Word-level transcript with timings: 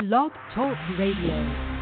Blog 0.00 0.32
Talk 0.54 0.76
Radio. 0.98 1.74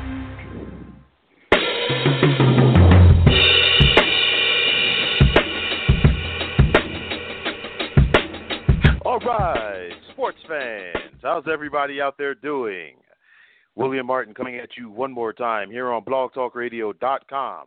All 9.04 9.18
right, 9.18 9.90
sports 10.12 10.38
fans, 10.48 10.96
how's 11.22 11.44
everybody 11.50 12.00
out 12.00 12.16
there 12.18 12.34
doing? 12.34 12.96
William 13.74 14.06
Martin 14.06 14.34
coming 14.34 14.56
at 14.56 14.70
you 14.76 14.90
one 14.90 15.12
more 15.12 15.32
time 15.32 15.70
here 15.70 15.90
on 15.90 16.04
blogtalkradio.com 16.04 17.66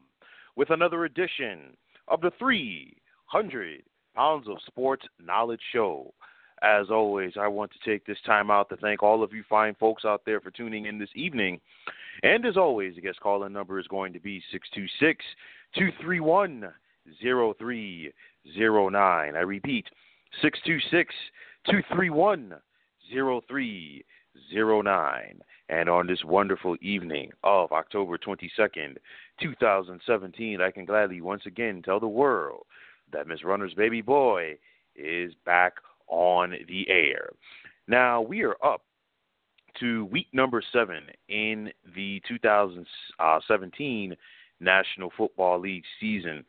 with 0.56 0.70
another 0.70 1.06
edition 1.06 1.76
of 2.08 2.22
the 2.22 2.32
300 2.38 3.84
Pounds 4.16 4.48
of 4.48 4.58
Sports 4.68 5.06
Knowledge 5.20 5.62
Show. 5.74 6.14
As 6.66 6.90
always, 6.90 7.34
I 7.40 7.48
want 7.48 7.72
to 7.74 7.80
take 7.88 8.08
this 8.08 8.18
time 8.26 8.50
out 8.50 8.70
to 8.70 8.78
thank 8.78 9.04
all 9.04 9.22
of 9.22 9.32
you 9.32 9.44
fine 9.48 9.76
folks 9.76 10.04
out 10.04 10.24
there 10.26 10.42
for 10.42 10.50
tuning 10.50 10.88
in 10.88 10.98
this 10.98 11.12
evening. 11.14 11.62
And 12.24 12.44
as 12.44 12.58
always, 12.58 12.96
the 12.96 13.02
guest 13.02 13.20
calling 13.20 13.54
number 13.54 13.80
is 13.80 13.86
going 13.86 14.14
to 14.14 14.20
be 14.20 14.42
626 14.52 15.24
231 15.76 16.74
0309. 17.22 19.36
I 19.36 19.42
repeat, 19.42 19.86
626 20.42 21.14
231 21.68 22.56
0309. 23.14 25.42
And 25.70 25.88
on 25.88 26.08
this 26.08 26.24
wonderful 26.24 26.78
evening 26.82 27.30
of 27.44 27.72
October 27.74 28.18
22nd, 28.18 28.98
2017, 29.40 30.62
I 30.62 30.72
can 30.72 30.86
gladly 30.86 31.22
once 31.22 31.46
again 31.46 31.84
tell 31.84 32.00
the 32.00 32.08
world 32.08 32.66
that 33.14 33.28
Miss 33.28 33.44
Runner's 33.44 33.76
baby 33.76 34.02
boy 34.02 34.58
is 34.96 35.32
back 35.46 35.74
on 36.08 36.54
the 36.68 36.90
air. 36.90 37.30
Now, 37.88 38.22
we 38.22 38.44
are 38.44 38.56
up 38.64 38.82
to 39.80 40.06
week 40.06 40.28
number 40.34 40.64
seven 40.72 41.04
in 41.28 41.72
the 41.96 42.22
2017 42.28 44.16
National 44.60 45.12
Football 45.18 45.60
League 45.60 45.84
season, 46.00 46.46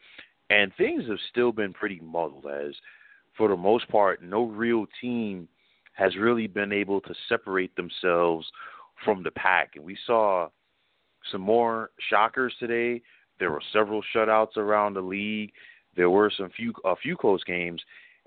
and 0.51 0.73
things 0.77 1.05
have 1.09 1.19
still 1.31 1.53
been 1.53 1.73
pretty 1.73 2.01
muddled 2.01 2.47
as, 2.47 2.75
for 3.37 3.49
the 3.49 3.57
most 3.57 3.89
part, 3.89 4.23
no 4.23 4.45
real 4.45 4.87
team 5.01 5.49
has 5.95 6.17
really 6.17 6.47
been 6.47 6.73
able 6.73 7.01
to 7.01 7.15
separate 7.29 7.75
themselves 7.75 8.47
from 9.05 9.23
the 9.23 9.31
pack. 9.33 9.73
And 9.77 9.85
we 9.85 9.97
saw 10.07 10.49
some 11.33 11.41
more 11.41 11.91
shockers 12.09 12.55
today. 12.59 13.03
There 13.39 13.51
were 13.51 13.63
several 13.73 14.03
shutouts 14.15 14.57
around 14.57 14.95
the 14.95 15.01
league. 15.01 15.53
There 15.97 16.11
were 16.11 16.31
some 16.37 16.51
few 16.51 16.73
a 16.85 16.95
few 16.97 17.17
close 17.17 17.43
games, 17.45 17.83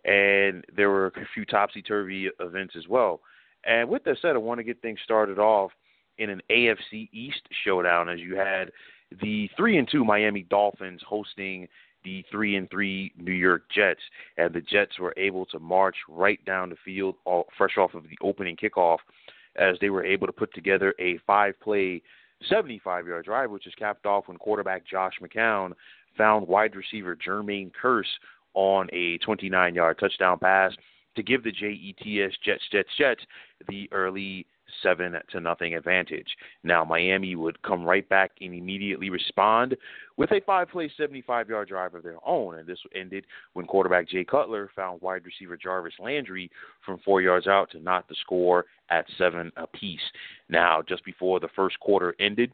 and 0.05 0.65
there 0.75 0.89
were 0.89 1.07
a 1.07 1.11
few 1.33 1.45
topsy 1.45 1.81
turvy 1.81 2.29
events 2.39 2.75
as 2.77 2.87
well. 2.87 3.21
And 3.65 3.89
with 3.89 4.03
that 4.05 4.17
said, 4.21 4.35
I 4.35 4.39
want 4.39 4.59
to 4.59 4.63
get 4.63 4.81
things 4.81 4.99
started 5.03 5.39
off 5.39 5.71
in 6.17 6.29
an 6.29 6.41
AFC 6.49 7.09
East 7.11 7.41
showdown 7.65 8.09
as 8.09 8.19
you 8.19 8.35
had 8.35 8.71
the 9.21 9.49
three 9.57 9.77
and 9.77 9.87
two 9.89 10.05
Miami 10.05 10.43
Dolphins 10.43 11.01
hosting 11.07 11.67
the 12.03 12.23
three 12.31 12.55
and 12.55 12.69
three 12.69 13.11
New 13.17 13.33
York 13.33 13.63
Jets, 13.73 14.01
and 14.37 14.53
the 14.53 14.61
Jets 14.61 14.99
were 14.99 15.13
able 15.17 15.45
to 15.47 15.59
march 15.59 15.95
right 16.07 16.43
down 16.45 16.69
the 16.69 16.77
field, 16.85 17.15
all, 17.25 17.47
fresh 17.57 17.77
off 17.77 17.93
of 17.93 18.03
the 18.03 18.17
opening 18.21 18.55
kickoff, 18.55 18.99
as 19.55 19.75
they 19.81 19.89
were 19.89 20.05
able 20.05 20.27
to 20.27 20.33
put 20.33 20.53
together 20.53 20.93
a 20.99 21.17
five-play, 21.27 22.01
75-yard 22.49 23.25
drive, 23.25 23.51
which 23.51 23.67
is 23.67 23.73
capped 23.75 24.05
off 24.05 24.27
when 24.27 24.37
quarterback 24.37 24.87
Josh 24.87 25.15
McCown 25.21 25.73
found 26.17 26.47
wide 26.47 26.75
receiver 26.75 27.17
Jermaine 27.17 27.71
Kearse 27.81 28.03
on 28.53 28.87
a 28.93 29.17
29 29.19 29.75
yard 29.75 29.97
touchdown 29.99 30.39
pass 30.39 30.71
to 31.15 31.23
give 31.23 31.43
the 31.43 31.51
JETS 31.51 32.33
Jets 32.43 32.63
Jets 32.71 32.89
Jets 32.97 33.21
the 33.67 33.89
early 33.91 34.45
seven 34.83 35.15
to 35.31 35.39
nothing 35.39 35.75
advantage. 35.75 36.27
Now 36.63 36.83
Miami 36.83 37.35
would 37.35 37.61
come 37.61 37.83
right 37.83 38.07
back 38.07 38.31
and 38.39 38.53
immediately 38.53 39.09
respond 39.09 39.75
with 40.17 40.31
a 40.31 40.41
five 40.45 40.69
play 40.69 40.91
75 40.97 41.49
yard 41.49 41.67
drive 41.67 41.95
of 41.95 42.03
their 42.03 42.17
own, 42.25 42.59
and 42.59 42.67
this 42.67 42.79
ended 42.95 43.25
when 43.53 43.65
quarterback 43.65 44.07
Jay 44.07 44.23
Cutler 44.23 44.69
found 44.75 45.01
wide 45.01 45.25
receiver 45.25 45.57
Jarvis 45.57 45.93
Landry 45.99 46.49
from 46.85 46.99
four 46.99 47.21
yards 47.21 47.47
out 47.47 47.71
to 47.71 47.79
knot 47.79 48.07
the 48.07 48.15
score 48.21 48.65
at 48.89 49.05
seven 49.17 49.51
apiece. 49.57 49.99
Now 50.49 50.81
just 50.87 51.03
before 51.05 51.39
the 51.39 51.49
first 51.55 51.79
quarter 51.79 52.15
ended. 52.19 52.51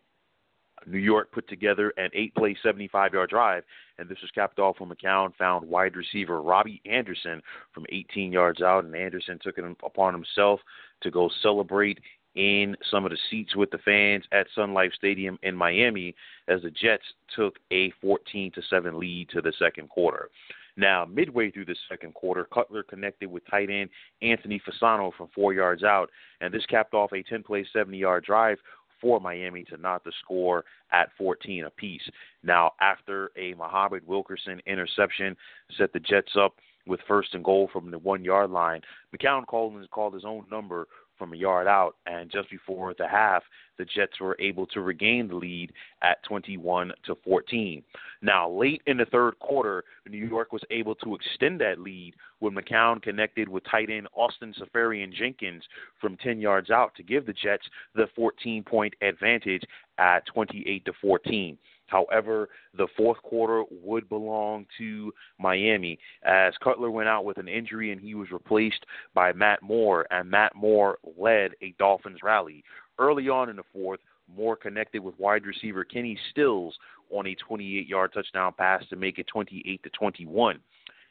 New 0.86 0.98
York 1.00 1.32
put 1.32 1.48
together 1.48 1.94
an 1.98 2.10
eight 2.14 2.34
play, 2.36 2.56
75 2.62 3.14
yard 3.14 3.30
drive, 3.30 3.64
and 3.98 4.10
this 4.10 4.18
was 4.22 4.32
capped 4.32 4.60
off 4.60 4.80
when 4.80 4.90
McCown 4.90 5.36
found 5.36 5.68
wide 5.68 5.96
receiver 5.96 6.42
Robbie 6.42 6.82
Anderson 6.86 7.42
from 7.74 7.86
18 7.90 8.32
yards 8.32 8.62
out, 8.62 8.86
and 8.86 8.96
Anderson 8.96 9.40
took 9.42 9.58
it 9.58 9.66
upon 9.84 10.14
himself 10.14 10.60
to 11.02 11.12
go 11.12 11.30
celebrate 11.42 12.00
in 12.36 12.76
some 12.92 13.06
of 13.06 13.12
the 13.12 13.18
seats 13.30 13.56
with 13.56 13.72
the 13.72 13.78
fans 13.80 14.26
at 14.32 14.48
Sun 14.56 14.74
Life 14.74 14.92
Stadium 14.96 15.40
in 15.44 15.56
Miami 15.56 16.14
as 16.48 16.62
the 16.62 16.72
Jets 16.72 17.06
took 17.34 17.56
a 17.72 17.92
14 18.02 18.52
to 18.52 18.62
7 18.70 19.00
lead 19.00 19.30
to 19.30 19.42
the 19.42 19.54
second 19.58 19.90
quarter. 19.90 20.30
Now, 20.78 21.06
midway 21.06 21.52
through 21.52 21.66
the 21.66 21.76
second 21.90 22.14
quarter, 22.14 22.46
Cutler 22.54 22.84
connected 22.84 23.32
with 23.32 23.48
tight 23.50 23.70
end 23.70 23.90
Anthony 24.22 24.60
Fasano 24.60 25.14
from 25.16 25.30
four 25.34 25.54
yards 25.54 25.84
out, 25.84 26.10
and 26.42 26.54
this 26.54 26.66
capped 26.66 26.94
off 26.94 27.14
a 27.14 27.24
10 27.24 27.44
play, 27.44 27.66
70 27.72 27.98
yard 27.98 28.26
drive 28.26 28.58
for 29.02 29.20
Miami 29.20 29.64
to 29.66 29.78
not 29.78 30.04
the 30.04 30.12
score 30.24 30.64
at 30.92 31.10
14 31.18 31.66
apiece. 31.66 32.10
Now, 32.44 32.72
after 32.82 33.32
a 33.38 33.54
Muhammad 33.56 34.06
Wilkerson 34.08 34.62
interception 34.66 35.36
set 35.78 35.94
the 35.94 36.00
Jets 36.00 36.34
up 36.40 36.56
with 36.88 37.00
first 37.08 37.34
and 37.34 37.44
goal 37.44 37.70
from 37.72 37.92
the 37.92 37.98
one 37.98 38.24
yard 38.24 38.52
line, 38.52 38.82
McCown 39.16 39.46
called, 39.46 39.74
called 39.92 40.14
his 40.14 40.26
own 40.26 40.46
number 40.52 40.88
from 41.18 41.34
a 41.34 41.38
yard 41.38 41.68
out, 41.68 41.96
and 42.06 42.32
just 42.32 42.50
before 42.50 42.94
the 42.98 43.08
half, 43.08 43.44
the 43.78 43.86
Jets 43.86 44.20
were 44.20 44.38
able 44.40 44.66
to 44.68 44.82
regain 44.82 45.28
the 45.28 45.36
lead 45.36 45.72
at 46.02 46.24
21 46.24 46.92
to 47.06 47.16
14. 47.24 47.84
Now, 48.22 48.50
late 48.50 48.82
in 48.88 48.98
the 48.98 49.06
third 49.06 49.38
quarter, 49.40 49.84
New 50.08 50.26
York 50.26 50.54
was 50.54 50.64
able 50.72 50.96
to 50.96 51.16
extend 51.16 51.60
that 51.62 51.80
lead 51.80 52.14
when 52.40 52.54
McCown 52.54 53.02
connected 53.02 53.50
with 53.50 53.64
tight 53.70 53.90
end 53.90 54.08
Austin 54.16 54.54
Seferian 54.60 55.14
Jenkins 55.14 55.64
from 56.00 56.18
10 56.18 56.40
yards 56.40 56.70
out 56.70 56.96
to 56.96 57.04
give 57.04 57.26
the 57.26 57.34
Jets 57.34 57.66
the 57.96 58.08
14 58.16 58.64
point 58.64 58.94
advantage 59.02 59.64
at 59.98 60.26
28 60.28 60.86
to 60.86 60.94
14. 61.02 61.58
However, 61.88 62.50
the 62.76 62.88
fourth 62.98 63.22
quarter 63.22 63.64
would 63.70 64.10
belong 64.10 64.66
to 64.78 65.14
Miami 65.40 66.00
as 66.24 66.54
Cutler 66.64 66.92
went 66.92 67.10
out 67.10 67.26
with 67.26 67.38
an 67.38 67.48
injury 67.48 67.92
and 67.92 68.02
he 68.02 68.16
was 68.16 68.32
replaced 68.32 68.86
by 69.14 69.34
Matt 69.34 69.62
Moore, 69.62 70.06
and 70.10 70.30
Matt 70.30 70.56
Moore 70.56 70.98
led 71.18 71.52
a 71.62 71.74
Dolphins 71.78 72.20
rally. 72.24 72.64
Early 72.98 73.30
on 73.30 73.50
in 73.50 73.56
the 73.56 73.64
fourth, 73.74 74.00
Moore 74.36 74.56
connected 74.56 75.04
with 75.04 75.20
wide 75.20 75.46
receiver 75.46 75.84
Kenny 75.84 76.18
Stills 76.32 76.76
on 77.12 77.28
a 77.28 77.36
28-yard 77.50 78.14
touchdown 78.14 78.54
pass 78.58 78.84
to 78.90 78.96
make 78.96 79.20
it 79.20 79.28
28 79.28 79.84
to 79.84 79.90
21. 79.92 80.60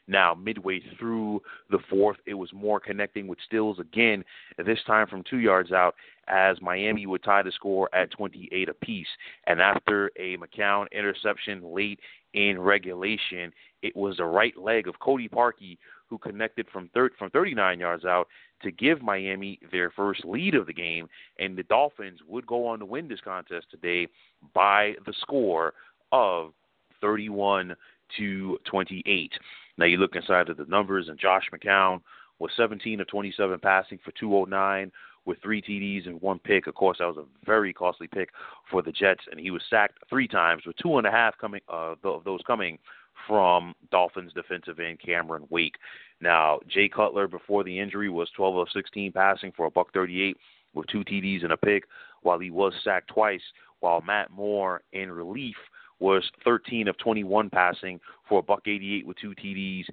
Now, 0.07 0.35
midway 0.35 0.81
through 0.99 1.41
the 1.71 1.79
fourth, 1.89 2.19
it 2.27 2.35
was 2.35 2.53
more 2.53 2.79
connecting 2.79 3.27
with 3.27 3.39
Stills 3.47 3.79
again, 3.79 4.25
this 4.59 4.81
time 4.87 5.07
from 5.07 5.25
two 5.29 5.39
yards 5.39 5.73
out, 5.73 5.95
as 6.29 6.61
Miami 6.61 7.07
would 7.07 7.23
tie 7.23 7.43
the 7.43 7.53
score 7.53 7.89
at 7.95 8.11
28 8.11 8.69
apiece. 8.69 9.07
And 9.47 9.61
after 9.61 10.11
a 10.19 10.37
McCown 10.37 10.87
interception 10.93 11.75
late 11.75 12.01
in 12.35 12.61
regulation, 12.61 13.53
it 13.83 13.97
was 13.97 14.19
the 14.19 14.25
right 14.25 14.57
leg 14.59 14.89
of 14.89 14.99
Cody 15.01 15.29
Parkey 15.29 15.79
who 16.09 16.19
connected 16.19 16.69
from 16.71 16.89
thir- 16.93 17.11
from 17.19 17.31
39 17.31 17.81
yards 17.81 18.05
out 18.05 18.29
to 18.63 18.71
give 18.71 19.03
Miami 19.03 19.59
their 19.73 19.91
first 19.91 20.25
lead 20.25 20.55
of 20.55 20.67
the 20.67 20.73
game, 20.73 21.09
and 21.39 21.57
the 21.57 21.63
Dolphins 21.65 22.21
would 22.29 22.47
go 22.47 22.67
on 22.67 22.79
to 22.79 22.85
win 22.85 23.09
this 23.09 23.21
contest 23.21 23.67
today 23.71 24.09
by 24.53 24.95
the 25.07 25.15
score 25.21 25.75
of 26.13 26.53
31 27.01 27.75
to 28.17 28.59
28. 28.65 29.33
Now 29.79 29.87
you 29.87 29.97
look 29.97 30.17
inside 30.17 30.49
of 30.49 30.57
the 30.57 30.67
numbers, 30.67 31.09
and 31.09 31.19
Josh 31.19 31.45
McCown 31.53 32.01
was 32.39 32.51
17 32.57 33.01
of 33.01 33.07
27 33.09 33.59
passing 33.61 33.99
for 34.05 34.13
209 34.13 34.91
with 35.25 35.39
three 35.43 35.63
TDs 35.63 36.07
and 36.07 36.21
one 36.21 36.39
pick. 36.39 36.67
Of 36.67 36.75
course, 36.75 36.99
that 36.99 37.07
was 37.07 37.17
a 37.17 37.47
very 37.47 37.73
costly 37.73 38.07
pick 38.07 38.31
for 38.71 38.83
the 38.83 38.93
Jets, 38.93 39.25
and 39.31 39.41
he 39.41 39.51
was 39.51 39.63
sacked 39.71 39.99
three 40.09 40.29
times, 40.29 40.63
with 40.67 40.77
two 40.77 40.99
and 40.99 41.07
a 41.07 41.11
half 41.11 41.37
coming 41.39 41.61
uh, 41.73 41.95
of 42.05 42.25
those 42.25 42.41
coming 42.47 42.79
from 43.27 43.75
Dolphins 43.91 44.33
defensive 44.33 44.81
end 44.81 45.01
Cameron 45.01 45.47
Wake. 45.49 45.77
Now, 46.21 46.61
Jay 46.69 46.89
Cutler 46.89 47.29
before 47.29 47.65
the 47.65 47.79
injury 47.79 48.11
was 48.11 48.29
12 48.37 48.57
of 48.57 48.69
16 48.75 49.13
passing 49.13 49.53
for 49.57 49.67
a 49.67 49.71
buck 49.71 49.93
38 49.95 50.37
with 50.75 50.87
two 50.89 51.05
TDs 51.05 51.45
and 51.45 51.53
a 51.53 51.57
pick, 51.57 51.85
while 52.23 52.39
he 52.39 52.51
was 52.51 52.73
sacked 52.83 53.09
twice. 53.09 53.43
While 53.81 54.01
Matt 54.01 54.31
Moore 54.31 54.83
in 54.93 55.13
relief 55.13 55.57
was 56.01 56.31
13 56.45 56.89
of 56.89 56.99
21 56.99 57.51
passing 57.51 58.01
for 58.29 58.41
a 58.41 58.43
buck 58.43 58.63
88 58.67 59.07
with 59.07 59.17
two 59.19 59.35
TDs 59.35 59.85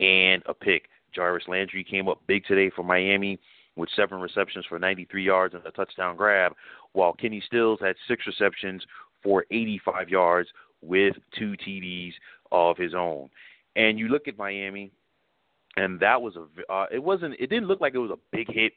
and 0.00 0.42
a 0.46 0.54
pick. 0.54 0.88
Jarvis 1.14 1.48
Landry 1.48 1.84
came 1.84 2.08
up 2.08 2.20
big 2.26 2.44
today 2.44 2.70
for 2.74 2.82
Miami 2.82 3.38
with 3.76 3.88
seven 3.94 4.20
receptions 4.20 4.66
for 4.68 4.78
93 4.78 5.24
yards 5.24 5.54
and 5.54 5.64
a 5.64 5.70
touchdown 5.70 6.16
grab, 6.16 6.52
while 6.92 7.12
Kenny 7.12 7.42
Stills 7.46 7.78
had 7.80 7.96
six 8.06 8.26
receptions 8.26 8.84
for 9.22 9.44
85 9.50 10.08
yards 10.08 10.48
with 10.82 11.16
two 11.36 11.54
TDs 11.66 12.12
of 12.52 12.76
his 12.76 12.94
own. 12.94 13.28
And 13.76 13.98
you 13.98 14.08
look 14.08 14.28
at 14.28 14.36
Miami, 14.36 14.90
and 15.76 16.00
that 16.00 16.20
was 16.20 16.34
a 16.36 16.72
uh, 16.72 16.86
it 16.90 17.02
wasn't 17.02 17.34
it 17.38 17.48
didn't 17.48 17.68
look 17.68 17.80
like 17.80 17.94
it 17.94 17.98
was 17.98 18.10
a 18.10 18.36
big 18.36 18.52
hit 18.52 18.72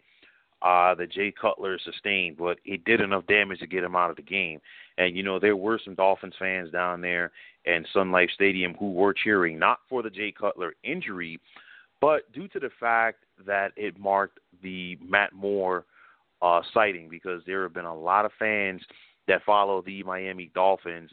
uh, 0.61 0.93
that 0.95 1.11
Jay 1.11 1.31
Cutler 1.31 1.79
sustained, 1.83 2.37
but 2.37 2.57
it 2.65 2.83
did 2.85 3.01
enough 3.01 3.25
damage 3.27 3.59
to 3.59 3.67
get 3.67 3.83
him 3.83 3.95
out 3.95 4.09
of 4.09 4.15
the 4.15 4.21
game. 4.21 4.59
And 4.97 5.15
you 5.15 5.23
know 5.23 5.39
there 5.39 5.55
were 5.55 5.79
some 5.83 5.95
Dolphins 5.95 6.35
fans 6.37 6.71
down 6.71 7.01
there 7.01 7.31
in 7.65 7.85
Sun 7.93 8.11
Life 8.11 8.29
Stadium 8.33 8.75
who 8.75 8.91
were 8.91 9.13
cheering 9.13 9.57
not 9.57 9.79
for 9.89 10.03
the 10.03 10.09
Jay 10.09 10.31
Cutler 10.31 10.73
injury, 10.83 11.39
but 11.99 12.31
due 12.33 12.47
to 12.49 12.59
the 12.59 12.69
fact 12.79 13.23
that 13.45 13.71
it 13.75 13.99
marked 13.99 14.39
the 14.61 14.97
Matt 15.03 15.33
Moore 15.33 15.85
uh, 16.41 16.61
sighting, 16.73 17.07
because 17.09 17.41
there 17.45 17.63
have 17.63 17.73
been 17.73 17.85
a 17.85 17.95
lot 17.95 18.25
of 18.25 18.31
fans 18.37 18.81
that 19.27 19.43
follow 19.45 19.81
the 19.81 20.03
Miami 20.03 20.51
Dolphins 20.53 21.11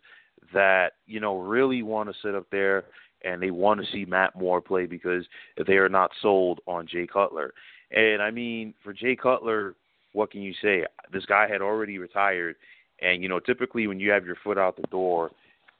that 0.52 0.92
you 1.06 1.20
know 1.20 1.38
really 1.38 1.82
want 1.82 2.08
to 2.08 2.14
sit 2.22 2.34
up 2.34 2.46
there 2.50 2.84
and 3.24 3.42
they 3.42 3.50
want 3.50 3.80
to 3.80 3.86
see 3.92 4.04
Matt 4.04 4.36
Moore 4.36 4.60
play 4.60 4.86
because 4.86 5.24
they 5.66 5.74
are 5.74 5.88
not 5.88 6.10
sold 6.22 6.60
on 6.66 6.86
Jay 6.86 7.06
Cutler. 7.06 7.52
And 7.90 8.22
I 8.22 8.30
mean, 8.30 8.74
for 8.84 8.92
Jay 8.92 9.16
Cutler, 9.16 9.74
what 10.12 10.30
can 10.30 10.42
you 10.42 10.52
say? 10.62 10.84
This 11.12 11.26
guy 11.26 11.48
had 11.48 11.62
already 11.62 11.98
retired, 11.98 12.56
and 13.00 13.22
you 13.22 13.28
know, 13.28 13.40
typically 13.40 13.86
when 13.86 14.00
you 14.00 14.10
have 14.10 14.26
your 14.26 14.36
foot 14.42 14.58
out 14.58 14.76
the 14.76 14.86
door, 14.90 15.30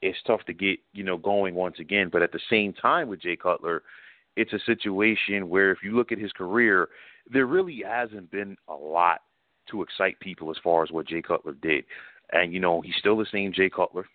it's 0.01 0.19
tough 0.27 0.45
to 0.47 0.53
get 0.53 0.79
you 0.93 1.05
know 1.05 1.17
going 1.17 1.55
once 1.55 1.77
again. 1.81 2.09
But 2.11 2.23
at 2.23 2.33
the 2.33 2.41
same 2.51 2.73
time, 2.73 3.09
with 3.09 3.23
Jay 3.23 3.37
Cutler, 3.37 3.83
it's 4.37 4.53
a 4.53 4.61
situation 4.61 5.49
where 5.49 5.71
if 5.71 5.79
you 5.83 5.97
look 5.97 6.13
at 6.13 6.19
his 6.19 6.33
career, 6.33 6.89
there 7.31 7.47
really 7.47 7.83
hasn't 7.87 8.31
been 8.31 8.57
a 8.69 8.75
lot 8.75 9.21
to 9.71 9.83
excite 9.83 10.19
people 10.21 10.51
as 10.51 10.57
far 10.63 10.83
as 10.83 10.91
what 10.91 11.07
Jay 11.09 11.21
Cutler 11.21 11.55
did. 11.61 11.85
And 12.33 12.53
you 12.53 12.61
know, 12.61 12.81
he's 12.81 12.97
still 12.99 13.17
the 13.17 13.27
same 13.31 13.53
Jay 13.53 13.69
Cutler. 13.69 14.07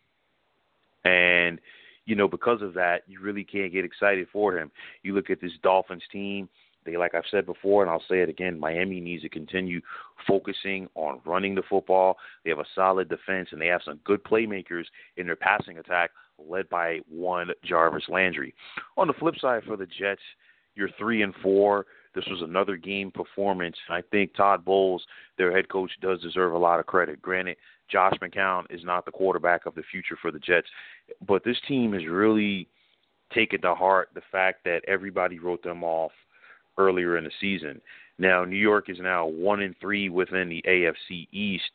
And 1.05 1.59
you 2.05 2.15
know, 2.15 2.27
because 2.27 2.61
of 2.61 2.73
that, 2.73 3.03
you 3.07 3.19
really 3.21 3.43
can't 3.43 3.71
get 3.71 3.85
excited 3.85 4.27
for 4.31 4.57
him. 4.57 4.71
You 5.03 5.13
look 5.13 5.29
at 5.29 5.41
this 5.41 5.51
Dolphins 5.61 6.03
team, 6.11 6.49
they 6.85 6.97
like 6.97 7.15
I've 7.15 7.23
said 7.29 7.45
before 7.45 7.81
and 7.81 7.91
I'll 7.91 8.03
say 8.09 8.19
it 8.21 8.29
again, 8.29 8.59
Miami 8.59 8.99
needs 8.99 9.23
to 9.23 9.29
continue 9.29 9.81
focusing 10.27 10.87
on 10.95 11.21
running 11.25 11.55
the 11.55 11.63
football. 11.69 12.17
They 12.43 12.49
have 12.49 12.59
a 12.59 12.65
solid 12.75 13.09
defense 13.09 13.49
and 13.51 13.61
they 13.61 13.67
have 13.67 13.81
some 13.83 13.99
good 14.03 14.23
playmakers 14.23 14.85
in 15.17 15.25
their 15.25 15.35
passing 15.35 15.77
attack 15.77 16.11
led 16.37 16.69
by 16.69 16.99
one 17.09 17.49
Jarvis 17.63 18.05
Landry. 18.09 18.53
On 18.97 19.07
the 19.07 19.13
flip 19.13 19.35
side 19.39 19.63
for 19.65 19.77
the 19.77 19.85
Jets, 19.85 20.21
you're 20.75 20.89
3 20.97 21.21
and 21.21 21.33
4. 21.41 21.85
This 22.15 22.25
was 22.27 22.41
another 22.41 22.77
game 22.77 23.11
performance. 23.11 23.75
I 23.89 24.01
think 24.11 24.35
Todd 24.35 24.63
Bowles, 24.63 25.03
their 25.37 25.51
head 25.51 25.69
coach, 25.69 25.91
does 26.01 26.21
deserve 26.21 26.53
a 26.53 26.57
lot 26.57 26.79
of 26.79 26.85
credit. 26.85 27.21
Granted, 27.21 27.57
Josh 27.89 28.13
McCown 28.21 28.65
is 28.69 28.83
not 28.83 29.05
the 29.05 29.11
quarterback 29.11 29.65
of 29.65 29.75
the 29.75 29.83
future 29.91 30.17
for 30.21 30.31
the 30.31 30.39
Jets, 30.39 30.67
but 31.27 31.43
this 31.43 31.57
team 31.67 31.93
has 31.93 32.05
really 32.05 32.67
taken 33.33 33.61
to 33.61 33.73
heart 33.73 34.09
the 34.13 34.21
fact 34.31 34.63
that 34.63 34.81
everybody 34.87 35.39
wrote 35.39 35.63
them 35.63 35.83
off 35.83 36.11
earlier 36.77 37.17
in 37.17 37.23
the 37.23 37.31
season. 37.39 37.81
Now, 38.17 38.45
New 38.45 38.57
York 38.57 38.89
is 38.89 38.97
now 38.99 39.25
one 39.25 39.61
and 39.61 39.75
three 39.79 40.09
within 40.09 40.49
the 40.49 40.63
AFC 40.67 41.27
East, 41.31 41.71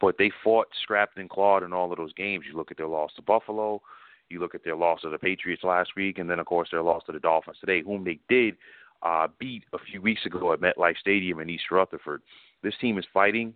but 0.00 0.16
they 0.18 0.30
fought, 0.42 0.68
scrapped, 0.82 1.18
and 1.18 1.28
clawed 1.28 1.62
in 1.62 1.72
all 1.72 1.90
of 1.90 1.98
those 1.98 2.12
games. 2.12 2.44
You 2.48 2.56
look 2.56 2.70
at 2.70 2.76
their 2.76 2.86
loss 2.86 3.12
to 3.16 3.22
Buffalo, 3.22 3.80
you 4.28 4.40
look 4.40 4.54
at 4.54 4.64
their 4.64 4.76
loss 4.76 5.02
to 5.02 5.10
the 5.10 5.18
Patriots 5.18 5.64
last 5.64 5.90
week, 5.96 6.18
and 6.18 6.28
then 6.28 6.38
of 6.38 6.46
course 6.46 6.68
their 6.70 6.82
loss 6.82 7.02
to 7.06 7.12
the 7.12 7.20
Dolphins 7.20 7.58
today, 7.60 7.82
whom 7.82 8.04
they 8.04 8.18
did 8.28 8.56
uh, 9.02 9.28
beat 9.38 9.64
a 9.72 9.78
few 9.78 10.00
weeks 10.00 10.24
ago 10.26 10.52
at 10.52 10.60
MetLife 10.60 10.98
Stadium 10.98 11.40
in 11.40 11.50
East 11.50 11.70
Rutherford. 11.70 12.22
This 12.62 12.74
team 12.80 12.98
is 12.98 13.04
fighting. 13.12 13.54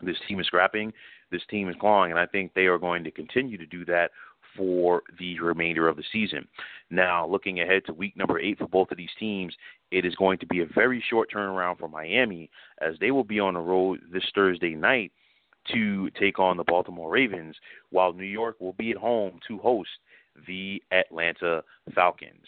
This 0.00 0.16
team 0.26 0.40
is 0.40 0.46
scrapping. 0.46 0.92
This 1.30 1.42
team 1.48 1.68
is 1.68 1.76
clawing, 1.80 2.10
and 2.10 2.18
I 2.20 2.26
think 2.26 2.52
they 2.54 2.66
are 2.66 2.78
going 2.78 3.04
to 3.04 3.10
continue 3.10 3.56
to 3.56 3.66
do 3.66 3.84
that 3.86 4.10
for 4.56 5.02
the 5.18 5.38
remainder 5.40 5.88
of 5.88 5.96
the 5.96 6.04
season. 6.12 6.46
Now, 6.90 7.26
looking 7.26 7.60
ahead 7.60 7.84
to 7.86 7.92
week 7.92 8.16
number 8.16 8.38
eight 8.38 8.58
for 8.58 8.68
both 8.68 8.90
of 8.90 8.96
these 8.96 9.10
teams, 9.18 9.54
it 9.90 10.04
is 10.04 10.14
going 10.16 10.38
to 10.38 10.46
be 10.46 10.60
a 10.60 10.66
very 10.74 11.02
short 11.08 11.30
turnaround 11.32 11.78
for 11.78 11.88
Miami 11.88 12.50
as 12.80 12.94
they 13.00 13.10
will 13.10 13.24
be 13.24 13.40
on 13.40 13.54
the 13.54 13.60
road 13.60 14.00
this 14.12 14.24
Thursday 14.34 14.74
night 14.74 15.12
to 15.72 16.10
take 16.18 16.38
on 16.38 16.56
the 16.56 16.64
Baltimore 16.64 17.10
Ravens, 17.10 17.56
while 17.90 18.12
New 18.12 18.24
York 18.24 18.60
will 18.60 18.72
be 18.72 18.90
at 18.90 18.96
home 18.96 19.38
to 19.46 19.58
host 19.58 19.90
the 20.46 20.82
Atlanta 20.90 21.62
Falcons. 21.94 22.46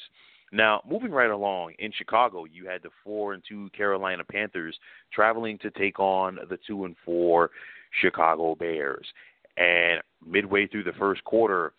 Now, 0.53 0.83
moving 0.89 1.11
right 1.11 1.31
along 1.31 1.73
in 1.79 1.91
Chicago, 1.93 2.45
you 2.45 2.67
had 2.69 2.83
the 2.83 2.91
four 3.03 3.35
and 3.35 3.43
two 3.49 3.71
Carolina 3.71 4.23
Panthers 4.25 4.77
traveling 5.13 5.59
to 5.59 5.71
take 5.71 5.99
on 5.99 6.39
the 6.49 6.59
two 6.67 6.85
and 6.85 6.95
four 7.05 7.51
Chicago 8.01 8.55
Bears. 8.55 9.07
And 9.57 10.01
midway 10.25 10.67
through 10.67 10.85
the 10.85 10.93
first 10.93 11.25
quarter, 11.25 11.73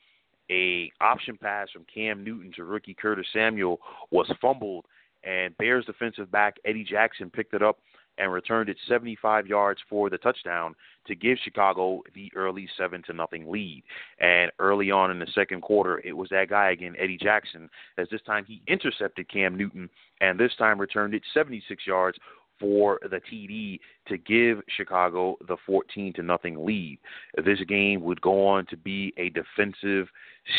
a 0.51 0.91
option 1.01 1.37
pass 1.37 1.69
from 1.71 1.85
Cam 1.93 2.23
Newton 2.23 2.51
to 2.55 2.63
rookie 2.63 2.93
Curtis 2.93 3.27
Samuel 3.33 3.79
was 4.11 4.31
fumbled, 4.41 4.85
and 5.23 5.57
Bears 5.57 5.85
defensive 5.85 6.31
back 6.31 6.57
Eddie 6.65 6.83
Jackson 6.83 7.29
picked 7.29 7.53
it 7.53 7.63
up 7.63 7.79
and 8.17 8.31
returned 8.31 8.69
it 8.69 8.77
75 8.87 9.47
yards 9.47 9.79
for 9.89 10.09
the 10.09 10.17
touchdown 10.17 10.73
to 11.07 11.15
give 11.15 11.37
Chicago 11.43 12.01
the 12.13 12.31
early 12.35 12.67
seven 12.77 13.03
to 13.03 13.13
nothing 13.13 13.51
lead. 13.51 13.83
And 14.19 14.51
early 14.59 14.91
on 14.91 15.11
in 15.11 15.19
the 15.19 15.27
second 15.35 15.61
quarter, 15.61 16.01
it 16.03 16.13
was 16.13 16.29
that 16.29 16.49
guy 16.49 16.71
again, 16.71 16.95
Eddie 16.97 17.17
Jackson, 17.21 17.69
as 17.97 18.07
this 18.09 18.21
time 18.25 18.45
he 18.45 18.61
intercepted 18.67 19.29
Cam 19.29 19.57
Newton 19.57 19.89
and 20.21 20.39
this 20.39 20.55
time 20.57 20.79
returned 20.79 21.13
it 21.13 21.23
76 21.33 21.85
yards 21.85 22.17
for 22.59 22.99
the 23.03 23.19
TD 23.31 23.79
to 24.07 24.17
give 24.17 24.61
Chicago 24.75 25.37
the 25.47 25.57
14 25.65 26.13
to 26.13 26.23
nothing 26.23 26.65
lead. 26.65 26.99
This 27.43 27.59
game 27.67 28.01
would 28.03 28.21
go 28.21 28.47
on 28.47 28.65
to 28.67 28.77
be 28.77 29.13
a 29.17 29.29
defensive 29.29 30.07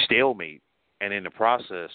stalemate, 0.05 0.63
and 1.01 1.13
in 1.13 1.25
the 1.25 1.31
process, 1.31 1.91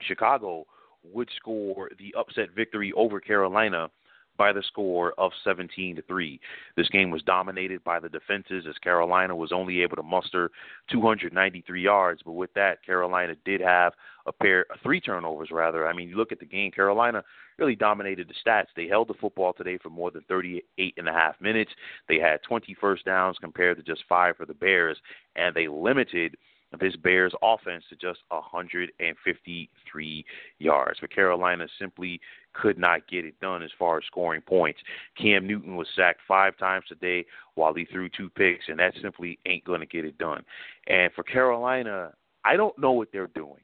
Chicago 0.00 0.66
would 1.12 1.28
score 1.36 1.90
the 1.98 2.14
upset 2.18 2.48
victory 2.54 2.92
over 2.96 3.20
Carolina 3.20 3.88
by 4.36 4.52
the 4.52 4.62
score 4.62 5.14
of 5.18 5.32
17 5.44 5.96
to 5.96 6.02
3. 6.02 6.40
This 6.76 6.88
game 6.88 7.10
was 7.10 7.22
dominated 7.22 7.82
by 7.84 8.00
the 8.00 8.08
defenses 8.08 8.64
as 8.68 8.76
Carolina 8.78 9.34
was 9.34 9.52
only 9.52 9.82
able 9.82 9.96
to 9.96 10.02
muster 10.02 10.50
293 10.90 11.82
yards, 11.82 12.22
but 12.24 12.32
with 12.32 12.52
that 12.54 12.84
Carolina 12.84 13.34
did 13.44 13.60
have 13.60 13.92
a 14.26 14.32
pair 14.32 14.66
three 14.82 15.00
turnovers 15.00 15.50
rather. 15.52 15.86
I 15.86 15.92
mean, 15.92 16.08
you 16.08 16.16
look 16.16 16.32
at 16.32 16.40
the 16.40 16.46
game, 16.46 16.72
Carolina 16.72 17.22
really 17.58 17.76
dominated 17.76 18.28
the 18.28 18.50
stats. 18.50 18.66
They 18.74 18.88
held 18.88 19.08
the 19.08 19.14
football 19.14 19.52
today 19.52 19.78
for 19.78 19.88
more 19.88 20.10
than 20.10 20.22
38 20.28 20.94
and 20.96 21.08
a 21.08 21.12
half 21.12 21.40
minutes. 21.40 21.70
They 22.08 22.18
had 22.18 22.42
20 22.42 22.74
first 22.80 23.04
downs 23.04 23.36
compared 23.40 23.76
to 23.76 23.82
just 23.82 24.04
5 24.08 24.36
for 24.36 24.46
the 24.46 24.54
Bears 24.54 24.98
and 25.36 25.54
they 25.54 25.68
limited 25.68 26.36
this 26.80 26.96
Bears 26.96 27.32
offense 27.42 27.84
to 27.88 27.96
just 27.96 28.20
153 28.28 30.24
yards. 30.58 30.98
But 31.00 31.14
Carolina 31.14 31.66
simply 31.78 32.20
could 32.52 32.78
not 32.78 33.08
get 33.08 33.24
it 33.24 33.38
done 33.40 33.62
as 33.62 33.70
far 33.78 33.98
as 33.98 34.04
scoring 34.06 34.42
points. 34.42 34.80
Cam 35.20 35.46
Newton 35.46 35.76
was 35.76 35.86
sacked 35.94 36.20
five 36.26 36.56
times 36.58 36.84
today 36.88 37.24
while 37.54 37.72
he 37.72 37.84
threw 37.84 38.08
two 38.08 38.28
picks, 38.30 38.64
and 38.68 38.78
that 38.78 38.94
simply 39.00 39.38
ain't 39.46 39.64
going 39.64 39.80
to 39.80 39.86
get 39.86 40.04
it 40.04 40.18
done. 40.18 40.42
And 40.86 41.12
for 41.14 41.22
Carolina, 41.22 42.12
I 42.44 42.56
don't 42.56 42.78
know 42.78 42.92
what 42.92 43.08
they're 43.12 43.28
doing 43.28 43.60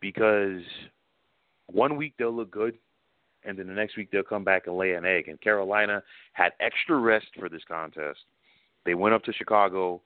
because 0.00 0.62
one 1.66 1.96
week 1.96 2.14
they'll 2.18 2.34
look 2.34 2.50
good, 2.50 2.76
and 3.44 3.58
then 3.58 3.68
the 3.68 3.74
next 3.74 3.96
week 3.96 4.10
they'll 4.10 4.22
come 4.22 4.44
back 4.44 4.66
and 4.66 4.76
lay 4.76 4.92
an 4.94 5.04
egg. 5.04 5.28
And 5.28 5.40
Carolina 5.40 6.02
had 6.32 6.52
extra 6.60 6.98
rest 6.98 7.28
for 7.38 7.48
this 7.48 7.62
contest. 7.66 8.18
They 8.84 8.94
went 8.94 9.14
up 9.14 9.22
to 9.24 9.32
Chicago 9.32 10.02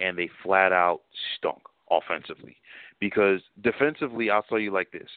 and 0.00 0.16
they 0.16 0.30
flat 0.44 0.70
out 0.70 1.00
stunk 1.36 1.62
offensively. 1.90 2.56
Because 3.00 3.40
defensively, 3.62 4.30
I'll 4.30 4.42
tell 4.42 4.58
you 4.58 4.72
like 4.72 4.90
this 4.90 5.08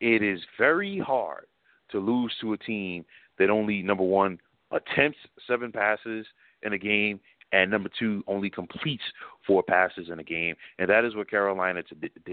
it 0.00 0.22
is 0.22 0.40
very 0.58 0.98
hard 0.98 1.46
to 1.90 1.98
lose 1.98 2.32
to 2.40 2.52
a 2.52 2.58
team 2.58 3.04
that 3.38 3.50
only, 3.50 3.82
number 3.82 4.04
one, 4.04 4.38
attempts 4.70 5.18
seven 5.46 5.72
passes 5.72 6.26
in 6.62 6.72
a 6.72 6.78
game, 6.78 7.20
and 7.52 7.70
number 7.70 7.90
two, 7.98 8.22
only 8.26 8.48
completes 8.48 9.02
four 9.46 9.62
passes 9.62 10.08
in 10.10 10.20
a 10.20 10.24
game. 10.24 10.54
And 10.78 10.88
that 10.88 11.04
is 11.04 11.16
what 11.16 11.28
Carolina 11.28 11.82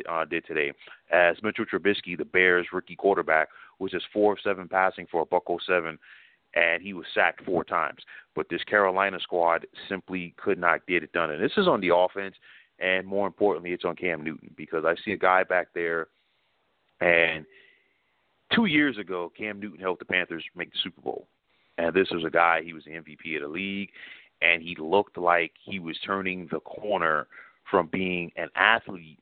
uh, 0.10 0.26
did 0.26 0.46
today. 0.46 0.72
As 1.12 1.38
Mitchell 1.42 1.66
Trubisky, 1.66 2.18
the 2.18 2.26
Bears' 2.26 2.68
rookie 2.72 2.96
quarterback, 2.96 3.50
was 3.80 3.92
just 3.92 4.06
four 4.14 4.34
of 4.34 4.40
seven 4.44 4.68
passing 4.68 5.08
for 5.10 5.22
a 5.22 5.26
buck 5.26 5.44
07, 5.48 5.98
and 6.56 6.82
he 6.82 6.94
was 6.94 7.06
sacked 7.14 7.44
four 7.46 7.64
times. 7.64 8.00
But 8.36 8.48
this 8.50 8.64
Carolina 8.64 9.18
squad 9.22 9.66
simply 9.90 10.36
could 10.38 10.60
not 10.60 10.86
get 10.88 11.04
it 11.04 11.12
done. 11.14 11.32
And 11.32 11.44
this 11.44 11.58
is 11.58 11.68
on 11.68 11.82
the 11.82 11.96
offense 11.96 12.36
and 12.80 13.08
more 13.08 13.28
importantly, 13.28 13.72
it's 13.72 13.86
on 13.86 13.96
Cam 13.96 14.24
Newton 14.24 14.54
because 14.56 14.86
I 14.86 14.96
see 15.04 15.12
a 15.12 15.18
guy 15.18 15.44
back 15.44 15.70
there, 15.74 16.08
and 17.02 17.46
two 18.54 18.66
years 18.66 18.98
ago, 18.98 19.32
Cam 19.38 19.60
Newton 19.60 19.80
helped 19.80 20.00
the 20.00 20.06
Panthers 20.06 20.44
make 20.56 20.72
the 20.72 20.78
Super 20.84 21.02
Bowl, 21.02 21.28
and 21.78 21.94
this 21.94 22.10
was 22.12 22.24
a 22.24 22.30
guy 22.30 22.62
he 22.64 22.74
was 22.74 22.84
the 22.86 22.92
MVP 22.92 23.36
of 23.36 23.42
the 23.42 23.48
league, 23.48 23.90
and 24.42 24.62
he 24.62 24.76
looked 24.80 25.18
like 25.18 25.54
he 25.64 25.80
was 25.80 25.98
turning 26.06 26.48
the 26.52 26.60
corner 26.60 27.28
from 27.70 27.88
being 27.92 28.32
an 28.36 28.50
athlete 28.56 29.20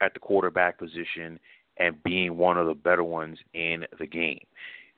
at 0.00 0.14
the 0.14 0.20
quarterback 0.20 0.78
position 0.78 1.38
and 1.76 2.02
being 2.02 2.36
one 2.36 2.56
of 2.56 2.66
the 2.66 2.74
better 2.74 3.04
ones 3.04 3.38
in 3.52 3.84
the 3.98 4.06
game. 4.06 4.40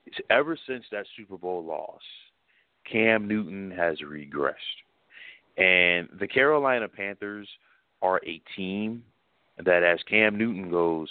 It's 0.05 0.17
ever 0.29 0.57
since 0.67 0.85
that 0.91 1.05
Super 1.17 1.37
Bowl 1.37 1.63
loss, 1.63 2.01
Cam 2.89 3.27
Newton 3.27 3.71
has 3.71 3.97
regressed. 3.99 4.53
And 5.57 6.07
the 6.19 6.27
Carolina 6.27 6.87
Panthers– 6.87 7.49
are 8.01 8.21
a 8.25 8.41
team 8.55 9.03
that 9.63 9.83
as 9.83 9.99
Cam 10.09 10.37
Newton 10.37 10.69
goes, 10.69 11.09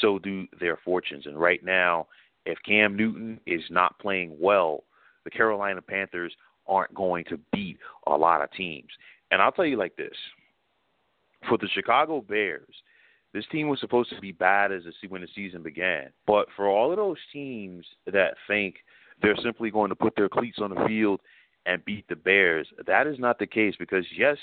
so 0.00 0.18
do 0.18 0.46
their 0.60 0.78
fortunes. 0.84 1.26
And 1.26 1.38
right 1.38 1.64
now, 1.64 2.06
if 2.46 2.58
Cam 2.64 2.96
Newton 2.96 3.40
is 3.46 3.62
not 3.70 3.98
playing 3.98 4.36
well, 4.38 4.84
the 5.24 5.30
Carolina 5.30 5.82
Panthers 5.82 6.32
aren't 6.66 6.94
going 6.94 7.24
to 7.24 7.38
beat 7.52 7.78
a 8.06 8.16
lot 8.16 8.42
of 8.42 8.52
teams. 8.52 8.88
And 9.30 9.42
I'll 9.42 9.52
tell 9.52 9.66
you 9.66 9.76
like 9.76 9.96
this 9.96 10.14
for 11.48 11.58
the 11.58 11.68
Chicago 11.68 12.20
Bears, 12.20 12.74
this 13.32 13.44
team 13.50 13.68
was 13.68 13.80
supposed 13.80 14.10
to 14.10 14.20
be 14.20 14.32
bad 14.32 14.72
as 14.72 14.82
the, 14.84 15.08
when 15.08 15.20
the 15.20 15.28
season 15.34 15.62
began. 15.62 16.10
But 16.26 16.46
for 16.56 16.68
all 16.68 16.90
of 16.90 16.96
those 16.96 17.18
teams 17.32 17.84
that 18.06 18.34
think 18.46 18.76
they're 19.20 19.36
simply 19.42 19.70
going 19.70 19.88
to 19.88 19.96
put 19.96 20.14
their 20.16 20.28
cleats 20.28 20.58
on 20.62 20.70
the 20.70 20.84
field 20.86 21.20
and 21.66 21.84
beat 21.84 22.06
the 22.08 22.16
Bears, 22.16 22.68
that 22.86 23.06
is 23.06 23.18
not 23.18 23.38
the 23.38 23.46
case 23.46 23.74
because, 23.78 24.04
yes, 24.16 24.36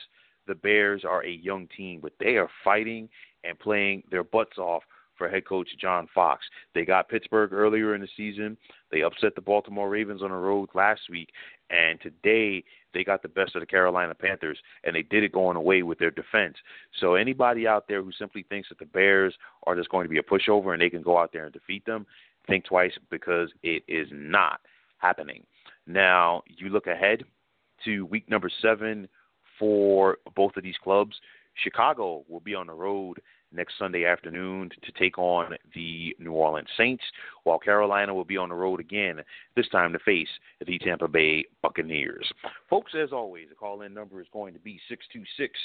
the 0.52 0.56
Bears 0.56 1.06
are 1.06 1.24
a 1.24 1.32
young 1.32 1.70
team, 1.78 2.02
but 2.02 2.12
they 2.20 2.36
are 2.36 2.50
fighting 2.62 3.08
and 3.46 3.58
playing 3.58 4.04
their 4.12 4.26
butts 4.26 4.58
off 4.58 4.84
for 5.18 5.30
head 5.30 5.46
coach 5.46 5.70
John 5.80 6.10
Fox. 6.14 6.44
They 6.76 6.84
got 6.84 7.08
Pittsburgh 7.08 7.54
earlier 7.54 7.96
in 7.96 8.02
the 8.02 8.08
season. 8.18 8.58
They 8.92 9.02
upset 9.02 9.34
the 9.34 9.42
Baltimore 9.42 9.88
Ravens 9.88 10.22
on 10.22 10.30
the 10.30 10.36
road 10.36 10.68
last 10.74 11.04
week, 11.10 11.30
and 11.70 12.02
today 12.02 12.66
they 12.94 13.06
got 13.06 13.22
the 13.22 13.30
best 13.30 13.56
of 13.56 13.62
the 13.62 13.66
Carolina 13.66 14.14
Panthers, 14.14 14.60
and 14.84 14.94
they 14.94 15.04
did 15.04 15.24
it 15.24 15.32
going 15.32 15.56
away 15.56 15.84
with 15.84 16.00
their 16.00 16.12
defense. 16.12 16.58
So 17.00 17.16
anybody 17.16 17.66
out 17.66 17.86
there 17.88 18.04
who 18.04 18.12
simply 18.12 18.44
thinks 18.50 18.68
that 18.68 18.80
the 18.80 18.86
Bears 18.86 19.34
are 19.68 19.76
just 19.78 19.90
going 19.90 20.04
to 20.04 20.10
be 20.10 20.20
a 20.20 20.24
pushover 20.24 20.74
and 20.74 20.82
they 20.82 20.90
can 20.90 21.02
go 21.02 21.18
out 21.18 21.32
there 21.32 21.46
and 21.46 21.54
defeat 21.54 21.86
them, 21.86 22.06
think 22.46 22.66
twice 22.66 22.92
because 23.10 23.50
it 23.64 23.84
is 23.88 24.10
not 24.12 24.60
happening. 24.98 25.46
Now 25.88 26.44
you 26.48 26.68
look 26.68 26.88
ahead 26.88 27.24
to 27.86 28.06
week 28.08 28.30
number 28.30 28.52
seven 28.62 29.08
for 29.62 30.18
both 30.36 30.58
of 30.58 30.64
these 30.64 30.76
clubs. 30.84 31.16
Chicago 31.64 32.26
will 32.28 32.40
be 32.40 32.56
on 32.56 32.66
the 32.66 32.74
road 32.74 33.22
next 33.54 33.78
Sunday 33.78 34.06
afternoon 34.06 34.72
to 34.82 34.92
take 34.94 35.20
on 35.20 35.54
the 35.76 36.16
New 36.20 36.32
Orleans 36.32 36.70
Saints, 36.78 37.04
while 37.44 37.60
Carolina 37.60 38.14
will 38.14 38.26
be 38.26 38.38
on 38.38 38.50
the 38.50 38.56
road 38.56 38.80
again, 38.80 39.20
this 39.56 39.68
time 39.70 39.94
to 39.94 40.00
face 40.00 40.28
the 40.66 40.80
Tampa 40.80 41.08
Bay 41.08 41.46
Buccaneers. 41.62 42.28
Folks, 42.70 42.94
as 43.00 43.12
always, 43.12 43.50
the 43.50 43.56
call 43.56 43.84
in 43.84 43.94
number 43.94 44.20
is 44.20 44.28
going 44.34 44.54
to 44.54 44.60
be 44.60 44.80
626 44.90 45.60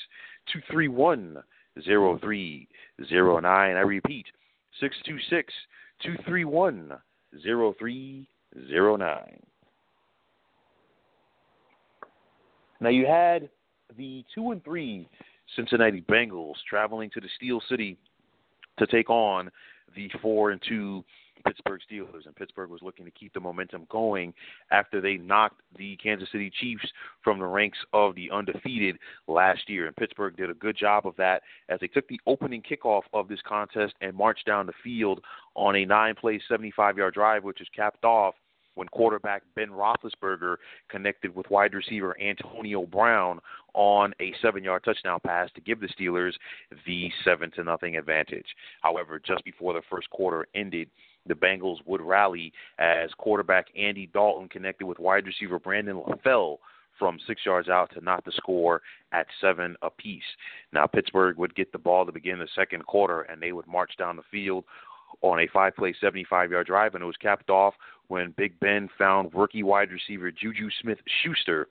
231 0.53 1.43
0309. 1.85 3.47
I 3.49 3.81
repeat, 3.81 4.27
626 4.81 5.55
231 6.03 6.93
0309. 7.43 9.43
Now, 12.79 12.91
you 12.91 13.07
had 13.07 13.49
the 13.97 14.25
2 14.35 14.51
and 14.53 14.65
3 14.65 15.09
Cincinnati 15.55 16.03
Bengals 16.03 16.55
traveling 16.69 17.11
to 17.11 17.21
the 17.21 17.29
Steel 17.37 17.61
City 17.69 17.97
to 18.79 18.87
take 18.87 19.09
on 19.11 19.51
the 19.95 20.11
four 20.21 20.51
and 20.51 20.61
two 20.69 21.05
Pittsburgh 21.47 21.81
Steelers, 21.91 22.27
and 22.27 22.35
Pittsburgh 22.35 22.71
was 22.71 22.83
looking 22.83 23.05
to 23.05 23.11
keep 23.11 23.33
the 23.33 23.41
momentum 23.41 23.87
going 23.89 24.35
after 24.71 25.01
they 25.01 25.17
knocked 25.17 25.61
the 25.79 25.97
Kansas 25.97 26.29
City 26.33 26.51
Chiefs 26.61 26.87
from 27.23 27.39
the 27.39 27.47
ranks 27.47 27.79
of 27.93 28.15
the 28.15 28.31
undefeated 28.33 28.99
last 29.29 29.69
year. 29.69 29.87
And 29.87 29.95
Pittsburgh 29.95 30.37
did 30.37 30.51
a 30.51 30.55
good 30.55 30.77
job 30.77 31.07
of 31.07 31.15
that 31.17 31.43
as 31.69 31.79
they 31.81 31.87
took 31.87 32.09
the 32.09 32.21
opening 32.27 32.63
kickoff 32.63 33.03
of 33.13 33.29
this 33.29 33.39
contest 33.47 33.95
and 34.01 34.17
marched 34.17 34.47
down 34.47 34.67
the 34.67 34.73
field 34.83 35.21
on 35.55 35.77
a 35.77 35.85
nine-play, 35.85 36.41
75-yard 36.51 37.15
drive, 37.15 37.45
which 37.45 37.61
was 37.61 37.69
capped 37.75 38.05
off 38.05 38.35
when 38.77 38.87
quarterback 38.89 39.43
Ben 39.57 39.71
Roethlisberger 39.71 40.57
connected 40.89 41.35
with 41.35 41.51
wide 41.51 41.75
receiver 41.75 42.17
Antonio 42.21 42.87
Brown 42.87 43.41
on 43.75 44.15
a 44.21 44.33
seven-yard 44.41 44.85
touchdown 44.85 45.19
pass 45.27 45.51
to 45.55 45.61
give 45.61 45.81
the 45.81 45.89
Steelers 45.89 46.33
the 46.87 47.11
seven 47.25 47.51
to 47.53 47.65
nothing 47.65 47.97
advantage. 47.97 48.47
However, 48.83 49.21
just 49.25 49.45
before 49.45 49.73
the 49.75 49.83
first 49.91 50.09
quarter 50.11 50.47
ended, 50.55 50.89
the 51.27 51.35
Bengals 51.35 51.79
would 51.87 52.01
rally 52.01 52.53
as 52.79 53.11
quarterback 53.19 53.67
Andy 53.77 54.09
Dalton 54.13 54.49
connected 54.49 54.87
with 54.87 54.99
wide 54.99 55.27
receiver 55.27 55.59
Brandon 55.59 55.97
LaFell 55.97 56.59
from 56.99 57.19
six 57.27 57.43
yards 57.45 57.69
out 57.69 57.91
to 57.93 58.01
knock 58.01 58.25
the 58.25 58.33
score 58.33 58.81
at 59.13 59.27
seven 59.41 59.77
apiece. 59.83 60.23
Now 60.73 60.87
Pittsburgh 60.87 61.37
would 61.37 61.55
get 61.55 61.73
the 61.73 61.79
ball 61.79 62.07
to 62.07 62.13
begin 62.13 62.39
the 62.39 62.49
second 62.55 62.87
quarter, 62.87 63.23
and 63.23 63.41
they 63.41 63.53
would 63.53 63.67
march 63.67 63.93
down 63.99 64.17
the 64.17 64.23
field 64.31 64.65
on 65.23 65.41
a 65.41 65.49
five-play, 65.53 65.95
75-yard 66.03 66.67
drive, 66.67 66.95
and 66.95 67.03
it 67.03 67.07
was 67.07 67.17
capped 67.17 67.51
off 67.51 67.75
when 68.09 68.35
Big 68.37 68.59
Ben 68.61 68.89
found 68.99 69.35
rookie 69.35 69.63
wide 69.63 69.91
receiver 69.91 70.31
Juju 70.31 70.69
Smith-Schuster 70.81 71.69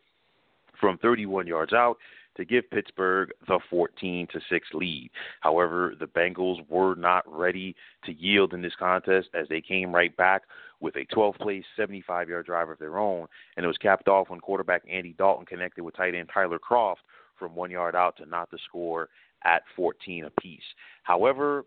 from 0.80 0.98
31 0.98 1.48
yards 1.48 1.74
out 1.74 1.98
to 2.38 2.46
give 2.46 2.70
Pittsburgh 2.70 3.32
the 3.48 3.60
14 3.70 4.28
to 4.34 4.40
6 4.50 4.68
lead. 4.74 5.10
However, 5.40 5.94
the 5.98 6.08
Bengals 6.08 6.68
were 6.70 6.96
not 6.96 7.24
ready 7.26 7.76
to 8.04 8.14
yield 8.14 8.54
in 8.54 8.62
this 8.62 8.76
contest 8.78 9.30
as 9.34 9.48
they 9.48 9.62
came 9.62 9.96
right 9.96 10.16
back 10.18 10.44
with 10.82 10.96
a 10.98 11.06
12-play, 11.16 11.64
75-yard 11.78 12.46
drive 12.46 12.70
of 12.70 12.78
their 12.78 12.98
own, 12.98 13.28
and 13.56 13.64
it 13.64 13.68
was 13.68 13.78
capped 13.78 14.08
off 14.08 14.30
when 14.30 14.42
quarterback 14.42 14.84
Andy 14.92 15.16
Dalton 15.18 15.46
connected 15.46 15.84
with 15.84 15.96
tight 15.96 16.14
end 16.14 16.30
Tyler 16.34 16.60
Kroft 16.60 16.96
from 17.40 17.56
one 17.56 17.72
yard 17.72 17.96
out 17.96 18.18
to 18.18 18.26
not 18.26 18.52
the 18.52 18.60
score 18.68 19.10
at 19.46 19.64
14 19.76 20.26
apiece. 20.26 20.64
However, 21.04 21.66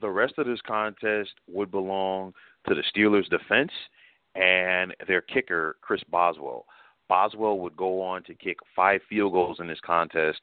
the 0.00 0.10
rest 0.10 0.34
of 0.38 0.46
this 0.46 0.60
contest 0.66 1.30
would 1.48 1.70
belong 1.70 2.32
to 2.68 2.74
the 2.74 2.82
Steelers' 2.94 3.28
defense 3.28 3.72
and 4.34 4.94
their 5.06 5.20
kicker, 5.20 5.76
Chris 5.80 6.02
Boswell. 6.10 6.66
Boswell 7.08 7.58
would 7.58 7.76
go 7.76 8.02
on 8.02 8.22
to 8.24 8.34
kick 8.34 8.58
five 8.76 9.00
field 9.08 9.32
goals 9.32 9.58
in 9.60 9.66
this 9.66 9.80
contest, 9.84 10.40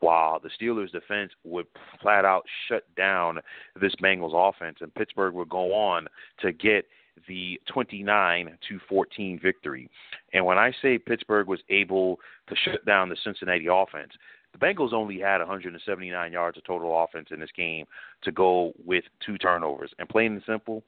while 0.00 0.40
the 0.40 0.50
Steelers' 0.60 0.92
defense 0.92 1.32
would 1.44 1.66
flat 2.00 2.24
out 2.24 2.44
shut 2.68 2.84
down 2.96 3.40
this 3.80 3.94
Bengals 4.02 4.34
offense, 4.34 4.78
and 4.80 4.94
Pittsburgh 4.94 5.34
would 5.34 5.48
go 5.48 5.74
on 5.74 6.06
to 6.40 6.52
get 6.52 6.86
the 7.26 7.60
29 7.68 8.56
to 8.68 8.80
14 8.88 9.40
victory. 9.42 9.90
And 10.32 10.46
when 10.46 10.56
I 10.56 10.72
say 10.80 10.98
Pittsburgh 10.98 11.48
was 11.48 11.60
able 11.68 12.20
to 12.48 12.54
shut 12.64 12.84
down 12.84 13.08
the 13.08 13.16
Cincinnati 13.24 13.66
offense, 13.70 14.12
the 14.52 14.58
Bengals 14.58 14.92
only 14.92 15.18
had 15.18 15.38
179 15.38 16.32
yards 16.32 16.56
of 16.56 16.64
total 16.64 17.02
offense 17.02 17.28
in 17.30 17.40
this 17.40 17.50
game 17.56 17.86
to 18.22 18.32
go 18.32 18.72
with 18.84 19.04
two 19.24 19.38
turnovers. 19.38 19.92
And 19.98 20.08
plain 20.08 20.32
and 20.32 20.42
simple, 20.46 20.82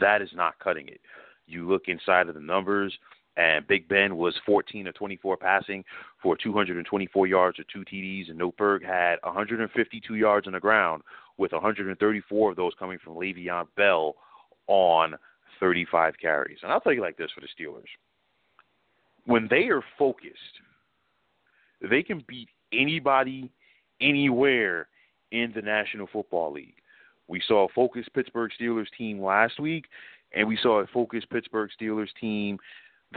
that 0.00 0.22
is 0.22 0.30
not 0.34 0.58
cutting 0.58 0.88
it. 0.88 1.00
You 1.46 1.68
look 1.68 1.84
inside 1.88 2.28
of 2.28 2.34
the 2.34 2.40
numbers, 2.40 2.96
and 3.36 3.66
Big 3.66 3.88
Ben 3.88 4.16
was 4.16 4.34
14 4.44 4.86
of 4.86 4.94
24 4.94 5.36
passing 5.36 5.84
for 6.22 6.36
224 6.36 7.26
yards 7.26 7.58
or 7.58 7.64
two 7.72 7.84
TDs, 7.84 8.30
and 8.30 8.38
Noteboom 8.38 8.84
had 8.84 9.16
152 9.22 10.14
yards 10.14 10.46
on 10.46 10.52
the 10.52 10.60
ground, 10.60 11.02
with 11.38 11.52
134 11.52 12.50
of 12.50 12.56
those 12.56 12.72
coming 12.78 12.98
from 13.02 13.14
Le'Veon 13.14 13.66
Bell 13.76 14.16
on 14.66 15.14
35 15.60 16.14
carries. 16.20 16.58
And 16.62 16.72
I'll 16.72 16.80
tell 16.80 16.92
you 16.92 17.00
like 17.00 17.16
this 17.16 17.30
for 17.32 17.40
the 17.40 17.46
Steelers: 17.46 17.88
when 19.24 19.46
they 19.48 19.68
are 19.68 19.82
focused, 19.98 20.34
they 21.80 22.02
can 22.02 22.24
beat 22.26 22.48
anybody, 22.72 23.50
anywhere 24.00 24.88
in 25.32 25.52
the 25.54 25.62
National 25.62 26.06
Football 26.06 26.52
League. 26.52 26.74
We 27.26 27.42
saw 27.46 27.66
a 27.66 27.72
focused 27.74 28.12
Pittsburgh 28.14 28.50
Steelers 28.58 28.86
team 28.96 29.22
last 29.22 29.60
week, 29.60 29.86
and 30.34 30.48
we 30.48 30.58
saw 30.60 30.80
a 30.80 30.86
focused 30.86 31.28
Pittsburgh 31.30 31.70
Steelers 31.78 32.08
team 32.20 32.58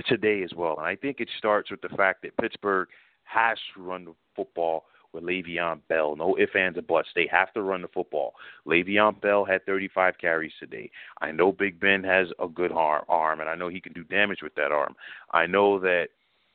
today 0.08 0.44
as 0.44 0.54
well. 0.56 0.78
And 0.78 0.86
I 0.86 0.96
think 0.96 1.20
it 1.20 1.30
starts 1.38 1.72
with 1.72 1.82
the 1.82 1.90
fact 1.90 2.22
that 2.24 2.38
Pittsburgh 2.38 2.90
has 3.24 3.58
to 3.74 3.82
run 3.82 4.06
the 4.06 4.14
football 4.36 4.86
with 5.14 5.24
Le'Veon 5.24 5.80
Bell. 5.90 6.16
No 6.16 6.38
ifs, 6.38 6.56
ands, 6.56 6.78
or 6.78 6.82
buts. 6.82 7.10
They 7.16 7.28
have 7.32 7.54
to 7.54 7.62
run 7.62 7.82
the 7.82 7.88
football. 7.90 8.34
Le'Veon 8.66 9.20
Bell 9.22 9.46
had 9.46 9.66
35 9.66 10.18
carries 10.18 10.54
today. 10.60 10.90
I 11.22 11.32
know 11.32 11.52
Big 11.52 11.80
Ben 11.80 12.04
has 12.04 12.28
a 12.40 12.48
good 12.48 12.72
arm, 12.72 13.40
and 13.40 13.50
I 13.50 13.56
know 13.56 13.68
he 13.68 13.82
can 13.82 13.94
do 13.94 14.04
damage 14.04 14.40
with 14.42 14.56
that 14.56 14.72
arm. 14.72 14.96
I 15.32 15.46
know 15.48 15.80
that 15.80 16.08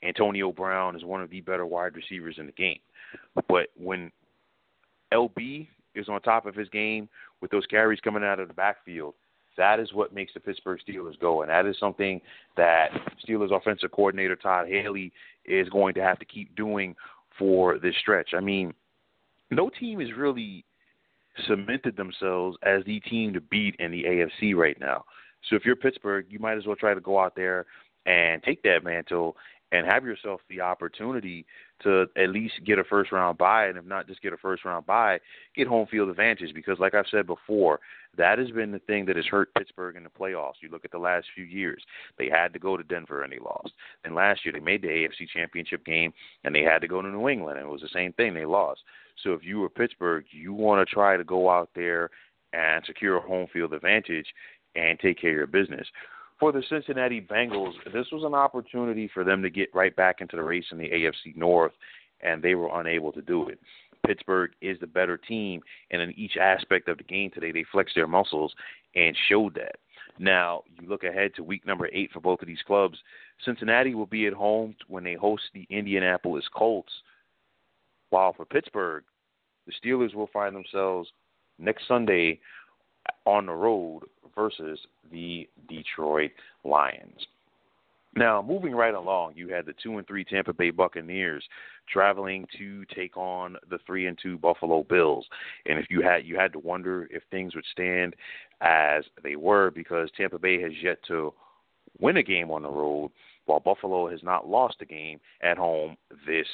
Antonio 0.07 0.53
Brown 0.53 0.97
is 0.97 1.05
one 1.05 1.23
of 1.23 1.31
the 1.31 1.41
better 1.41 1.67
wide 1.67 1.95
receivers 1.95 2.37
in 2.39 2.47
the 2.47 2.53
game. 2.53 2.79
But 3.49 3.69
when 3.77 4.11
LB 5.13 5.69
is 5.95 6.09
on 6.09 6.21
top 6.23 6.47
of 6.47 6.55
his 6.55 6.69
game 6.69 7.09
with 7.41 7.51
those 7.51 7.67
carries 7.67 8.01
coming 8.01 8.25
out 8.25 8.41
of 8.41 8.49
the 8.49 8.55
backfield, 8.55 9.15
that 9.57 9.81
is 9.81 9.93
what 9.93 10.15
makes 10.15 10.35
the 10.35 10.41
Pittsburgh 10.41 10.79
Steelers 10.87 11.19
go. 11.19 11.43
And 11.43 11.51
that 11.51 11.67
is 11.67 11.77
something 11.81 12.21
that 12.57 12.89
Steelers 13.27 13.57
offensive 13.57 13.91
coordinator 13.91 14.37
Todd 14.37 14.69
Haley 14.69 15.13
is 15.45 15.69
going 15.71 15.95
to 15.95 16.03
have 16.03 16.19
to 16.19 16.25
keep 16.25 16.55
doing 16.57 16.95
for 17.39 17.79
this 17.79 17.95
stretch. 18.01 18.31
I 18.37 18.41
mean, 18.41 18.75
no 19.51 19.71
team 19.71 20.01
has 20.01 20.13
really 20.17 20.65
cemented 21.47 21.97
themselves 21.97 22.57
as 22.63 22.83
the 22.85 23.01
team 23.01 23.33
to 23.35 23.41
beat 23.41 23.77
in 23.79 23.91
the 23.91 24.05
AFC 24.05 24.55
right 24.55 24.79
now. 24.81 25.05
So 25.49 25.57
if 25.57 25.65
you're 25.65 25.77
Pittsburgh, 25.77 26.27
you 26.29 26.39
might 26.39 26.57
as 26.57 26.67
well 26.67 26.77
try 26.77 26.95
to 26.95 27.01
go 27.01 27.19
out 27.19 27.37
there 27.37 27.67
and 28.07 28.43
take 28.43 28.63
that 28.63 28.85
mantle 28.85 29.37
and 29.73 29.87
have 29.87 30.05
yourself 30.05 30.41
the 30.49 30.61
opportunity 30.61 31.45
to 31.83 32.07
at 32.17 32.31
least 32.31 32.55
get 32.65 32.79
a 32.79 32.85
first 32.85 33.13
round 33.13 33.37
bye, 33.37 33.67
and 33.67 33.77
if 33.77 33.85
not 33.85 34.07
just 34.07 34.23
get 34.23 34.33
a 34.33 34.37
first 34.37 34.65
round 34.65 34.87
bye, 34.87 35.19
get 35.55 35.67
home 35.67 35.87
field 35.91 36.09
advantage. 36.09 36.55
Because, 36.55 36.79
like 36.79 36.95
I've 36.95 37.07
said 37.11 37.27
before, 37.27 37.81
that 38.17 38.39
has 38.39 38.51
been 38.51 38.73
the 38.73 38.79
thing 38.81 39.05
that 39.07 39.17
has 39.17 39.27
hurt 39.27 39.53
Pittsburgh 39.55 39.97
in 39.97 40.05
the 40.05 40.09
playoffs. 40.09 40.55
You 40.61 40.71
look 40.71 40.85
at 40.85 40.93
the 40.93 40.99
last 40.99 41.27
few 41.35 41.45
years; 41.45 41.83
they 42.19 42.29
had 42.29 42.53
to 42.53 42.59
go 42.59 42.77
to 42.77 42.85
Denver 42.85 43.23
and 43.23 43.33
they 43.33 43.39
lost. 43.39 43.73
And 44.05 44.15
last 44.15 44.45
year 44.45 44.53
they 44.53 44.61
made 44.61 44.83
the 44.83 44.89
AFC 44.89 45.29
Championship 45.33 45.85
game 45.85 46.13
and 46.45 46.55
they 46.55 46.63
had 46.63 46.81
to 46.81 46.89
go 46.89 47.03
to 47.03 47.09
New 47.09 47.29
England, 47.29 47.59
and 47.59 47.67
it 47.67 47.73
was 47.73 47.83
the 47.83 47.89
same 47.93 48.13
thing. 48.13 48.35
They 48.35 48.47
lost. 48.47 48.81
So 49.23 49.33
if 49.33 49.43
you 49.43 49.61
were 49.61 49.71
Pittsburgh, 49.71 50.25
you 50.31 50.53
want 50.53 50.87
to 50.87 50.95
try 50.95 51.17
to 51.17 51.25
go 51.25 51.51
out 51.51 51.71
there 51.75 52.11
and 52.53 52.85
secure 52.85 53.17
a 53.17 53.21
home 53.21 53.47
field 53.53 53.73
advantage 53.73 54.27
and 54.75 54.99
take 54.99 55.21
care 55.21 55.31
of 55.31 55.37
your 55.37 55.47
business. 55.47 55.87
For 56.39 56.53
the 56.53 56.63
Cincinnati 56.69 57.21
Bengals, 57.21 57.73
this 57.93 58.07
was 58.13 58.25
an 58.25 58.35
opportunity 58.35 59.11
for 59.13 59.25
them 59.25 59.43
to 59.43 59.51
get 59.51 59.75
right 59.75 59.95
back 59.95 60.21
into 60.21 60.37
the 60.37 60.43
race 60.43 60.67
in 60.71 60.79
the 60.79 60.89
AFC 60.89 61.35
North, 61.35 61.73
and 62.21 62.43
they 62.43 62.55
were 62.55 62.81
unable 62.81 63.13
to 63.13 63.23
do 63.23 63.49
it. 63.49 63.59
Pittsburgh 64.07 64.51
is 64.61 64.79
the 64.81 64.87
better 64.87 65.17
team, 65.17 65.61
and 65.91 66.01
in 66.01 66.13
each 66.13 66.37
aspect 66.37 66.89
of 66.89 66.99
the 66.99 67.05
game 67.05 67.31
today, 67.31 67.53
they 67.53 67.65
flexed 67.73 67.95
their 67.95 68.07
muscles 68.07 68.55
and 68.95 69.17
showed 69.29 69.55
that. 69.55 69.77
Now, 70.19 70.63
you 70.81 70.89
look 70.89 71.05
ahead 71.05 71.35
to 71.35 71.43
week 71.43 71.67
number 71.67 71.89
eight 71.93 72.11
for 72.13 72.21
both 72.21 72.41
of 72.41 72.47
these 72.47 72.63
clubs. 72.67 72.99
Cincinnati 73.45 73.95
will 73.95 74.07
be 74.07 74.27
at 74.27 74.33
home 74.33 74.75
when 74.89 75.05
they 75.05 75.15
host 75.15 75.43
the 75.53 75.67
Indianapolis 75.71 76.45
Colts, 76.55 76.93
while 78.11 78.33
for 78.33 78.45
Pittsburgh, 78.45 79.05
the 79.67 79.73
Steelers 79.73 80.15
will 80.15 80.29
find 80.33 80.55
themselves 80.55 81.11
next 81.59 81.89
Sunday 81.89 82.41
on 83.25 83.47
the 83.47 83.53
road 83.53 84.03
versus 84.35 84.79
the 85.11 85.49
Detroit 85.69 86.31
Lions. 86.65 87.27
Now, 88.17 88.41
moving 88.41 88.73
right 88.73 88.95
along, 88.95 89.35
you 89.37 89.49
had 89.49 89.67
the 89.67 89.75
two 89.83 89.99
and 89.99 90.07
three 90.07 90.25
Tampa 90.25 90.55
Bay 90.55 90.71
Buccaneers 90.71 91.45
traveling 91.93 92.47
to 92.57 92.85
take 92.87 93.15
on 93.17 93.57
the 93.69 93.79
three 93.87 94.07
and 94.07 94.19
two 94.21 94.39
Buffalo 94.39 94.85
Bills. 94.85 95.27
And 95.67 95.79
if 95.79 95.87
you 95.91 96.01
had 96.01 96.25
you 96.25 96.37
had 96.37 96.53
to 96.55 96.59
wonder 96.59 97.09
if 97.11 97.23
things 97.31 97.55
would 97.55 97.65
stand 97.73 98.17
as 98.63 99.05
they 99.23 99.37
were 99.37 99.71
because 99.71 100.09
Tampa 100.17 100.39
Bay 100.39 100.61
has 100.63 100.73
yet 100.83 100.99
to 101.09 101.35
win 102.01 102.17
a 102.17 102.23
game 102.23 102.51
on 102.51 102.63
the 102.63 102.71
road 102.71 103.11
while 103.45 103.61
Buffalo 103.61 104.09
has 104.09 104.23
not 104.23 104.49
lost 104.49 104.77
a 104.81 104.87
game 104.87 105.21
at 105.43 105.59
home 105.59 105.97
this 106.27 106.47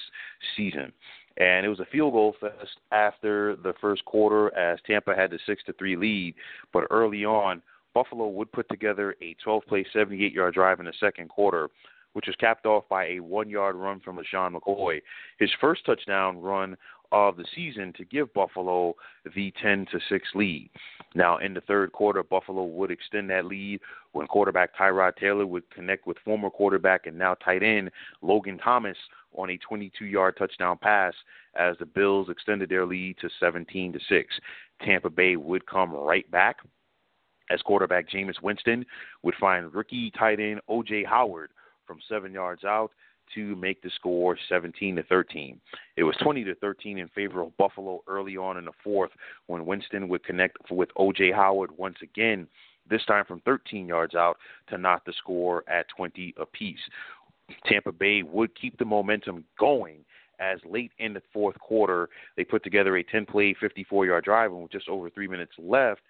season. 0.57 0.93
And 1.39 1.65
it 1.65 1.69
was 1.69 1.81
a 1.81 1.87
field 1.87 2.13
goal 2.13 2.35
fest 2.41 2.79
after 2.91 3.57
the 3.57 3.75
first 3.81 4.05
quarter 4.05 4.55
as 4.57 4.79
Tampa 4.87 5.15
had 5.15 5.31
the 5.31 5.39
6 5.47 5.63
to 5.65 5.73
3 5.73 5.97
lead, 5.97 6.35
but 6.73 6.87
early 6.91 7.25
on 7.25 7.63
Buffalo 7.95 8.29
would 8.29 8.53
put 8.53 8.69
together 8.69 9.17
a 9.23 9.35
12 9.43 9.63
play, 9.67 9.87
78 9.93 10.33
yard 10.33 10.55
drive 10.55 10.81
in 10.81 10.87
the 10.87 10.93
second 10.99 11.29
quarter, 11.29 11.69
which 12.13 12.27
was 12.27 12.37
capped 12.37 12.67
off 12.67 12.85
by 12.89 13.07
a 13.09 13.21
one 13.21 13.49
yard 13.49 13.77
run 13.77 14.01
from 14.01 14.19
LeSean 14.19 14.55
McCoy, 14.55 15.01
his 15.39 15.51
first 15.61 15.85
touchdown 15.87 16.41
run 16.41 16.77
of 17.13 17.37
the 17.37 17.45
season 17.55 17.93
to 17.93 18.05
give 18.07 18.33
Buffalo 18.33 18.95
the 19.35 19.53
10 19.63 19.87
to 19.93 20.01
6 20.09 20.29
lead. 20.35 20.71
Now, 21.15 21.37
in 21.37 21.53
the 21.53 21.61
third 21.61 21.93
quarter, 21.93 22.23
Buffalo 22.23 22.65
would 22.65 22.91
extend 22.91 23.29
that 23.29 23.45
lead 23.45 23.81
when 24.13 24.27
quarterback 24.27 24.75
Tyrod 24.75 25.17
Taylor 25.17 25.47
would 25.47 25.69
connect 25.71 26.07
with 26.07 26.17
former 26.25 26.49
quarterback 26.49 27.07
and 27.07 27.19
now 27.19 27.35
tight 27.35 27.63
end 27.63 27.91
Logan 28.23 28.59
Thomas 28.59 28.97
on 29.35 29.51
a 29.51 29.59
22 29.59 30.05
yard 30.05 30.37
touchdown 30.37 30.79
pass 30.81 31.15
as 31.57 31.77
the 31.79 31.87
Bills 31.87 32.29
extended 32.31 32.69
their 32.69 32.87
lead 32.87 33.17
to 33.21 33.29
17 33.41 33.93
to 33.93 34.01
6. 34.09 34.35
Tampa 34.85 35.11
Bay 35.11 35.37
would 35.37 35.67
come 35.67 35.93
right 35.93 36.29
back 36.31 36.57
as 37.51 37.63
quarterback 37.63 38.09
Jameis 38.09 38.43
Winston 38.43 38.85
would 39.23 39.35
find 39.39 39.73
rookie 39.75 40.11
tight 40.19 40.41
end 40.41 40.61
O.J. 40.69 41.05
Howard 41.05 41.51
from 41.87 41.99
seven 42.09 42.33
yards 42.33 42.65
out 42.65 42.91
to 43.35 43.57
make 43.57 43.83
the 43.83 43.91
score 43.95 44.37
17 44.49 44.97
to 44.97 45.03
13. 45.05 45.61
It 45.97 46.03
was 46.03 46.17
20 46.23 46.45
to 46.45 46.55
13 46.57 46.99
in 46.99 47.09
favor 47.09 47.43
of 47.43 47.57
Buffalo 47.57 48.03
early 48.07 48.37
on 48.37 48.57
in 48.57 48.65
the 48.65 48.73
fourth 48.83 49.11
when 49.47 49.67
Winston 49.67 50.09
would 50.09 50.25
connect 50.25 50.59
with 50.71 50.91
O.J. 50.97 51.33
Howard 51.33 51.71
once 51.77 51.97
again, 52.03 52.47
this 52.91 53.05
time 53.05 53.25
from 53.25 53.41
13 53.41 53.87
yards 53.87 54.15
out 54.15 54.37
to 54.69 54.77
knock 54.77 55.05
the 55.05 55.13
score 55.13 55.65
at 55.69 55.87
20 55.97 56.35
apiece. 56.39 56.81
Tampa 57.67 57.93
Bay 57.93 58.23
would 58.23 58.59
keep 58.59 58.79
the 58.79 58.85
momentum 58.85 59.45
going 59.59 60.05
as 60.41 60.59
late 60.69 60.91
in 60.99 61.15
the 61.15 61.23
fourth 61.33 61.59
quarter 61.61 62.09
they 62.37 62.45
put 62.45 62.65
together 62.65 62.97
a 62.97 63.05
10 63.05 63.27
play, 63.27 63.55
54 63.59 64.07
yard 64.07 64.25
drive, 64.25 64.53
and 64.53 64.63
with 64.63 64.73
just 64.73 64.89
over 64.89 65.09
three 65.09 65.29
minutes 65.29 65.53
left, 65.59 66.01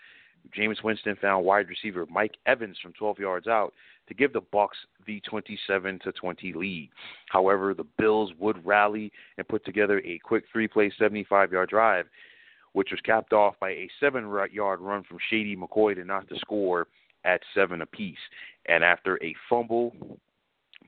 Jameis 0.56 0.82
Winston 0.82 1.16
found 1.20 1.44
wide 1.44 1.68
receiver 1.68 2.06
Mike 2.10 2.34
Evans 2.46 2.76
from 2.82 2.92
12 2.94 3.18
yards 3.18 3.46
out 3.46 3.72
to 4.08 4.14
give 4.14 4.32
the 4.32 4.40
Bucks 4.40 4.76
the 5.06 5.20
27 5.20 6.00
to 6.00 6.12
20 6.12 6.52
lead. 6.54 6.90
However, 7.28 7.74
the 7.74 7.86
Bills 7.98 8.32
would 8.38 8.64
rally 8.66 9.12
and 9.38 9.46
put 9.46 9.64
together 9.64 10.00
a 10.00 10.18
quick 10.18 10.44
three-play 10.52 10.92
75-yard 11.00 11.68
drive, 11.68 12.06
which 12.72 12.90
was 12.90 13.00
capped 13.04 13.32
off 13.32 13.54
by 13.60 13.70
a 13.70 13.90
seven-yard 14.00 14.80
run 14.80 15.04
from 15.04 15.18
Shady 15.30 15.56
McCoy 15.56 15.94
to 15.94 16.04
knock 16.04 16.28
the 16.28 16.38
score 16.38 16.88
at 17.24 17.40
seven 17.54 17.82
apiece. 17.82 18.16
And 18.66 18.82
after 18.82 19.22
a 19.22 19.34
fumble 19.48 19.94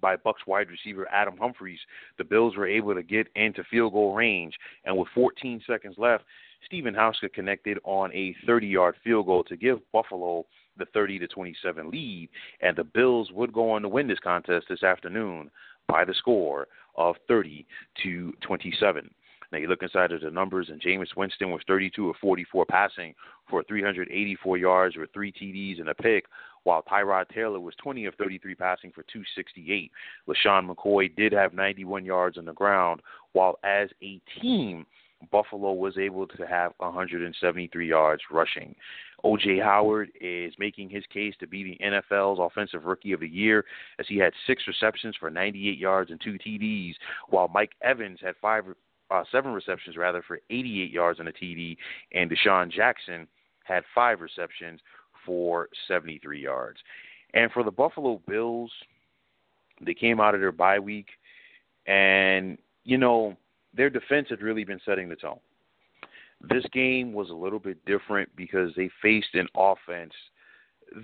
by 0.04 0.16
Bucks 0.16 0.42
wide 0.46 0.68
receiver 0.68 1.08
Adam 1.10 1.34
Humphries, 1.38 1.78
the 2.18 2.24
Bills 2.24 2.58
were 2.58 2.68
able 2.68 2.94
to 2.94 3.02
get 3.02 3.26
into 3.36 3.64
field 3.70 3.94
goal 3.94 4.14
range. 4.14 4.52
And 4.84 4.98
with 4.98 5.08
14 5.14 5.62
seconds 5.66 5.94
left, 5.96 6.24
Stephen 6.66 6.92
Hauschka 6.92 7.32
connected 7.32 7.78
on 7.84 8.12
a 8.12 8.36
30-yard 8.46 8.96
field 9.02 9.24
goal 9.24 9.44
to 9.44 9.56
give 9.56 9.78
Buffalo 9.92 10.44
the 10.76 10.84
30 10.92 11.20
to 11.20 11.26
27 11.28 11.90
lead, 11.90 12.28
and 12.60 12.76
the 12.76 12.84
Bills 12.84 13.30
would 13.32 13.50
go 13.50 13.70
on 13.70 13.80
to 13.80 13.88
win 13.88 14.06
this 14.06 14.18
contest 14.18 14.66
this 14.68 14.82
afternoon 14.82 15.50
by 15.88 16.04
the 16.04 16.12
score 16.12 16.68
of 16.96 17.16
30 17.26 17.64
to 18.02 18.34
27. 18.46 19.08
Now 19.54 19.60
you 19.60 19.68
look 19.68 19.84
inside 19.84 20.10
of 20.10 20.20
the 20.20 20.32
numbers, 20.32 20.68
and 20.68 20.82
Jameis 20.82 21.16
Winston 21.16 21.52
was 21.52 21.62
32 21.68 22.10
of 22.10 22.16
44 22.20 22.66
passing 22.66 23.14
for 23.48 23.62
384 23.62 24.58
yards 24.58 24.96
with 24.96 25.12
three 25.12 25.30
TDs 25.30 25.78
and 25.78 25.88
a 25.88 25.94
pick, 25.94 26.24
while 26.64 26.82
Tyrod 26.82 27.28
Taylor 27.28 27.60
was 27.60 27.76
20 27.80 28.06
of 28.06 28.16
33 28.16 28.56
passing 28.56 28.90
for 28.90 29.04
268. 29.04 29.92
LeSean 30.26 30.68
McCoy 30.68 31.14
did 31.14 31.32
have 31.32 31.54
91 31.54 32.04
yards 32.04 32.36
on 32.36 32.46
the 32.46 32.52
ground, 32.52 33.00
while 33.32 33.60
as 33.62 33.90
a 34.02 34.20
team, 34.42 34.86
Buffalo 35.30 35.72
was 35.72 35.98
able 35.98 36.26
to 36.26 36.46
have 36.48 36.72
173 36.78 37.88
yards 37.88 38.22
rushing. 38.32 38.74
O.J. 39.22 39.60
Howard 39.60 40.10
is 40.20 40.52
making 40.58 40.90
his 40.90 41.04
case 41.12 41.34
to 41.38 41.46
be 41.46 41.62
the 41.62 41.78
NFL's 41.84 42.40
Offensive 42.40 42.86
Rookie 42.86 43.12
of 43.12 43.20
the 43.20 43.28
Year 43.28 43.64
as 44.00 44.06
he 44.08 44.18
had 44.18 44.32
six 44.48 44.64
receptions 44.66 45.14
for 45.18 45.30
98 45.30 45.78
yards 45.78 46.10
and 46.10 46.20
two 46.20 46.38
TDs, 46.44 46.94
while 47.28 47.46
Mike 47.46 47.72
Evans 47.82 48.18
had 48.20 48.34
five, 48.42 48.64
uh, 49.20 49.24
seven 49.30 49.52
receptions 49.52 49.96
rather 49.96 50.22
for 50.26 50.40
88 50.50 50.90
yards 50.90 51.20
and 51.20 51.28
a 51.28 51.32
TD, 51.32 51.76
and 52.12 52.30
DeSean 52.30 52.70
Jackson 52.70 53.26
had 53.64 53.82
five 53.94 54.20
receptions 54.20 54.80
for 55.24 55.68
73 55.88 56.40
yards. 56.42 56.78
And 57.32 57.50
for 57.52 57.62
the 57.62 57.70
Buffalo 57.70 58.20
Bills, 58.28 58.70
they 59.80 59.94
came 59.94 60.20
out 60.20 60.34
of 60.34 60.40
their 60.40 60.52
bye 60.52 60.78
week, 60.78 61.08
and 61.86 62.58
you 62.84 62.98
know 62.98 63.36
their 63.74 63.90
defense 63.90 64.28
had 64.30 64.42
really 64.42 64.64
been 64.64 64.80
setting 64.84 65.08
the 65.08 65.16
tone. 65.16 65.40
This 66.48 66.64
game 66.72 67.12
was 67.12 67.30
a 67.30 67.34
little 67.34 67.58
bit 67.58 67.84
different 67.86 68.28
because 68.36 68.70
they 68.76 68.90
faced 69.02 69.34
an 69.34 69.48
offense 69.56 70.12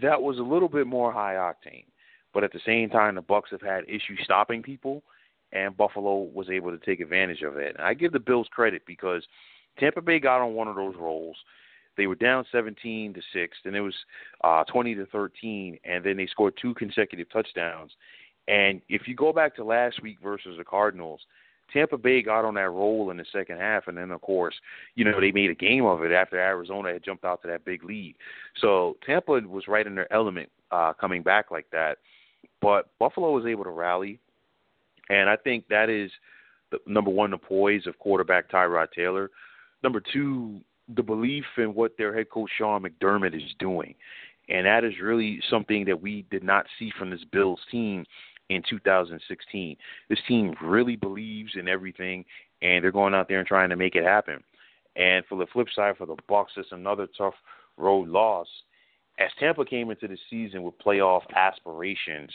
that 0.03 0.20
was 0.20 0.38
a 0.38 0.42
little 0.42 0.68
bit 0.68 0.87
more 0.87 1.12
high 1.12 1.35
octane. 1.35 1.85
But 2.33 2.44
at 2.44 2.53
the 2.53 2.61
same 2.64 2.90
time, 2.90 3.16
the 3.16 3.23
Bucks 3.23 3.51
have 3.51 3.62
had 3.62 3.85
issues 3.85 4.20
stopping 4.23 4.62
people, 4.62 5.03
and 5.53 5.77
Buffalo 5.77 6.29
was 6.33 6.49
able 6.51 6.71
to 6.71 6.85
take 6.85 7.01
advantage 7.01 7.43
of 7.43 7.57
it. 7.57 7.77
And 7.77 7.85
I 7.85 7.95
give 7.95 8.13
the 8.13 8.21
Bills 8.21 8.49
credit 8.51 8.83
because 8.87 9.23
Tampa 9.79 10.01
Bay 10.01 10.21
got 10.21 10.41
on 10.41 10.55
one 10.55 10.69
of 10.69 10.77
those 10.77 10.95
rolls. 10.99 11.37
They 11.97 12.07
were 12.07 12.15
down 12.15 12.45
17 12.53 13.15
to 13.15 13.21
six, 13.33 13.59
and 13.65 13.75
it 13.75 13.81
was 13.81 13.95
uh, 14.43 14.65
20 14.65 14.95
to 14.95 15.07
13, 15.07 15.79
and 15.85 16.05
then 16.05 16.17
they 16.17 16.27
scored 16.27 16.55
two 16.61 16.75
consecutive 16.75 17.31
touchdowns. 17.31 17.93
And 18.49 18.81
if 18.89 19.07
you 19.07 19.15
go 19.15 19.33
back 19.33 19.55
to 19.57 19.65
last 19.65 20.03
week 20.03 20.19
versus 20.23 20.57
the 20.57 20.65
Cardinals, 20.65 21.21
Tampa 21.73 21.99
Bay 21.99 22.23
got 22.23 22.45
on 22.45 22.55
that 22.55 22.71
roll 22.71 23.11
in 23.11 23.17
the 23.17 23.25
second 23.33 23.59
half, 23.59 23.87
and 23.87 23.97
then 23.97 24.11
of 24.11 24.21
course, 24.21 24.55
you 24.95 25.05
know, 25.05 25.21
they 25.21 25.31
made 25.31 25.51
a 25.51 25.55
game 25.55 25.85
of 25.85 26.03
it 26.03 26.13
after 26.13 26.39
Arizona 26.39 26.93
had 26.93 27.05
jumped 27.05 27.25
out 27.25 27.43
to 27.43 27.49
that 27.49 27.65
big 27.65 27.85
lead. 27.85 28.17
So 28.61 28.97
Tampa 29.07 29.41
was 29.47 29.69
right 29.69 29.87
in 29.87 29.95
their 29.95 30.13
element 30.13 30.49
uh, 30.71 30.93
coming 30.95 31.23
back 31.23 31.51
like 31.51 31.67
that, 31.71 31.99
but 32.61 32.91
Buffalo 32.99 33.31
was 33.33 33.47
able 33.47 33.65
to 33.65 33.71
rally, 33.71 34.19
and 35.11 35.29
I 35.29 35.37
think 35.37 35.68
that 35.68 35.90
is 35.90 36.11
the, 36.70 36.79
number 36.87 37.11
one, 37.11 37.33
the 37.33 37.38
poise 37.38 37.87
of 37.87 37.99
quarterback 37.99 38.51
Tyrod 38.51 38.92
Taylor. 38.92 39.31
Number 39.83 40.01
two, 40.01 40.61
the 40.96 41.03
belief 41.03 41.44
in 41.59 41.75
what 41.75 41.96
their 41.99 42.16
head 42.16 42.31
coach 42.31 42.51
Sean 42.57 42.83
McDermott 42.83 43.35
is 43.35 43.55
doing. 43.59 43.94
And 44.49 44.66
that 44.66 44.85
is 44.85 44.94
really 45.03 45.40
something 45.51 45.85
that 45.85 46.01
we 46.01 46.25
did 46.31 46.42
not 46.42 46.66
see 46.79 46.92
from 46.96 47.11
this 47.11 47.25
Bills 47.33 47.61
team 47.70 48.05
in 48.49 48.62
2016. 48.68 49.77
This 50.09 50.18
team 50.27 50.55
really 50.62 50.96
believes 50.96 51.53
in 51.55 51.68
everything, 51.68 52.25
and 52.62 52.83
they're 52.83 52.92
going 52.92 53.14
out 53.14 53.29
there 53.29 53.38
and 53.38 53.46
trying 53.46 53.70
to 53.70 53.77
make 53.77 53.94
it 53.94 54.05
happen. 54.05 54.42
And 54.96 55.25
for 55.27 55.38
the 55.38 55.46
flip 55.53 55.68
side, 55.75 55.96
for 55.96 56.07
the 56.07 56.16
Bucks, 56.29 56.53
it's 56.57 56.73
another 56.73 57.09
tough 57.16 57.35
road 57.77 58.09
loss. 58.09 58.49
As 59.18 59.31
Tampa 59.38 59.64
came 59.64 59.90
into 59.90 60.09
the 60.09 60.18
season 60.29 60.62
with 60.62 60.79
playoff 60.79 61.23
aspirations, 61.35 62.31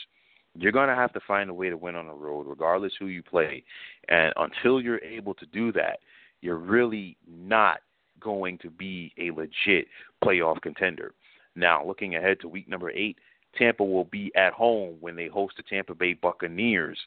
you're 0.58 0.72
going 0.72 0.88
to 0.88 0.94
have 0.94 1.12
to 1.12 1.20
find 1.26 1.50
a 1.50 1.54
way 1.54 1.70
to 1.70 1.76
win 1.76 1.96
on 1.96 2.06
the 2.06 2.12
road, 2.12 2.46
regardless 2.46 2.92
who 2.98 3.06
you 3.06 3.22
play. 3.22 3.62
And 4.08 4.32
until 4.36 4.80
you're 4.80 5.02
able 5.02 5.34
to 5.34 5.46
do 5.46 5.72
that, 5.72 6.00
you're 6.40 6.58
really 6.58 7.16
not 7.28 7.80
going 8.20 8.58
to 8.58 8.70
be 8.70 9.12
a 9.18 9.30
legit 9.30 9.86
playoff 10.24 10.60
contender. 10.62 11.12
Now, 11.54 11.84
looking 11.84 12.16
ahead 12.16 12.40
to 12.40 12.48
week 12.48 12.68
number 12.68 12.90
eight, 12.90 13.16
Tampa 13.56 13.84
will 13.84 14.04
be 14.04 14.30
at 14.36 14.52
home 14.52 14.96
when 15.00 15.16
they 15.16 15.28
host 15.28 15.54
the 15.56 15.62
Tampa 15.62 15.94
Bay 15.94 16.14
Buccaneers. 16.14 16.98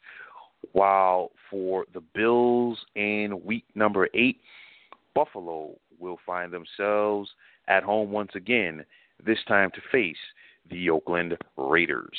While 0.74 1.32
for 1.50 1.86
the 1.94 2.02
Bills 2.02 2.78
in 2.96 3.42
week 3.46 3.66
number 3.76 4.10
eight, 4.14 4.40
Buffalo 5.14 5.76
will 6.00 6.18
find 6.26 6.52
themselves 6.52 7.30
at 7.68 7.84
home 7.84 8.12
once 8.12 8.32
again, 8.36 8.84
this 9.24 9.40
time 9.48 9.70
to 9.72 9.82
face 9.92 10.18
the 10.70 10.90
Oakland 10.90 11.38
Raiders. 11.58 12.18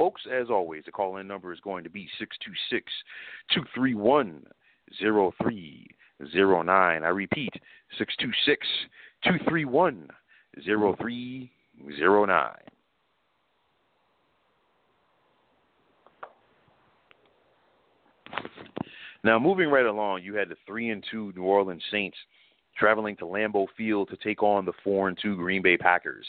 Folks, 0.00 0.22
as 0.32 0.48
always, 0.48 0.84
the 0.86 0.90
call 0.90 1.18
in 1.18 1.28
number 1.28 1.52
is 1.52 1.60
going 1.60 1.84
to 1.84 1.90
be 1.90 2.08
626 2.18 2.90
231 3.52 4.46
0309. 4.98 7.04
I 7.04 7.08
repeat, 7.08 7.52
626 7.98 8.66
231 9.24 10.08
0309. 10.64 12.50
Now, 19.22 19.38
moving 19.38 19.68
right 19.68 19.84
along, 19.84 20.22
you 20.22 20.34
had 20.34 20.48
the 20.48 20.56
three 20.66 20.88
and 20.88 21.04
two 21.10 21.34
New 21.36 21.42
Orleans 21.42 21.82
Saints 21.90 22.16
traveling 22.78 23.16
to 23.16 23.26
Lambeau 23.26 23.66
Field 23.76 24.08
to 24.08 24.16
take 24.16 24.42
on 24.42 24.64
the 24.64 24.72
four 24.82 25.08
and 25.08 25.18
two 25.20 25.36
Green 25.36 25.60
Bay 25.60 25.76
Packers. 25.76 26.26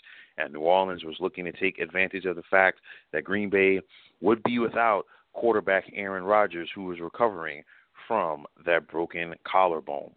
New 0.49 0.62
Orleans 0.62 1.04
was 1.04 1.17
looking 1.19 1.45
to 1.45 1.51
take 1.51 1.80
advantage 1.80 2.25
of 2.25 2.36
the 2.36 2.43
fact 2.49 2.80
that 3.13 3.23
Green 3.23 3.49
Bay 3.49 3.82
would 4.21 4.41
be 4.43 4.60
without 4.60 5.06
quarterback 5.34 5.86
Aaron 5.93 6.23
Rodgers, 6.23 6.69
who 6.73 6.86
was 6.86 6.99
recovering 6.99 7.63
from 8.08 8.45
that 8.65 8.88
broken 8.88 9.36
collarbone. 9.45 10.12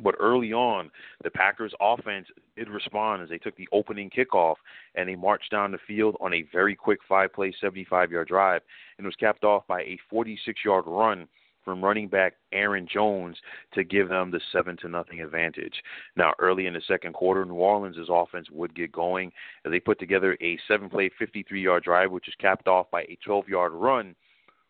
But 0.00 0.14
early 0.20 0.52
on, 0.52 0.90
the 1.24 1.30
Packers 1.30 1.74
offense 1.80 2.28
did 2.56 2.68
respond 2.68 3.22
as 3.22 3.28
they 3.28 3.38
took 3.38 3.56
the 3.56 3.68
opening 3.72 4.10
kickoff 4.10 4.54
and 4.94 5.08
they 5.08 5.16
marched 5.16 5.50
down 5.50 5.72
the 5.72 5.78
field 5.86 6.16
on 6.20 6.32
a 6.34 6.44
very 6.52 6.76
quick 6.76 7.00
five 7.08 7.32
play, 7.32 7.52
75 7.60 8.12
yard 8.12 8.28
drive 8.28 8.62
and 8.98 9.06
was 9.06 9.16
capped 9.16 9.44
off 9.44 9.66
by 9.66 9.80
a 9.82 9.98
46 10.08 10.60
yard 10.64 10.84
run 10.86 11.26
from 11.68 11.84
running 11.84 12.08
back 12.08 12.32
Aaron 12.50 12.88
Jones 12.90 13.36
to 13.74 13.84
give 13.84 14.08
them 14.08 14.30
the 14.30 14.40
seven 14.54 14.74
to 14.78 14.88
nothing 14.88 15.20
advantage. 15.20 15.74
Now, 16.16 16.32
early 16.38 16.64
in 16.64 16.72
the 16.72 16.80
second 16.88 17.12
quarter, 17.12 17.44
New 17.44 17.56
Orleans' 17.56 17.98
offense 18.08 18.46
would 18.50 18.74
get 18.74 18.90
going 18.90 19.30
as 19.66 19.70
they 19.70 19.78
put 19.78 20.00
together 20.00 20.34
a 20.40 20.58
seven 20.66 20.88
play, 20.88 21.10
53 21.18 21.62
yard 21.62 21.82
drive, 21.82 22.10
which 22.10 22.26
is 22.26 22.34
capped 22.40 22.68
off 22.68 22.90
by 22.90 23.02
a 23.02 23.18
12 23.22 23.50
yard 23.50 23.72
run 23.72 24.16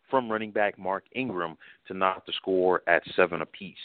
from 0.09 0.29
running 0.29 0.51
back 0.51 0.77
Mark 0.77 1.05
Ingram 1.15 1.55
to 1.87 1.93
knock 1.93 2.25
the 2.25 2.33
score 2.33 2.81
at 2.85 3.01
seven 3.15 3.43
apiece. 3.43 3.77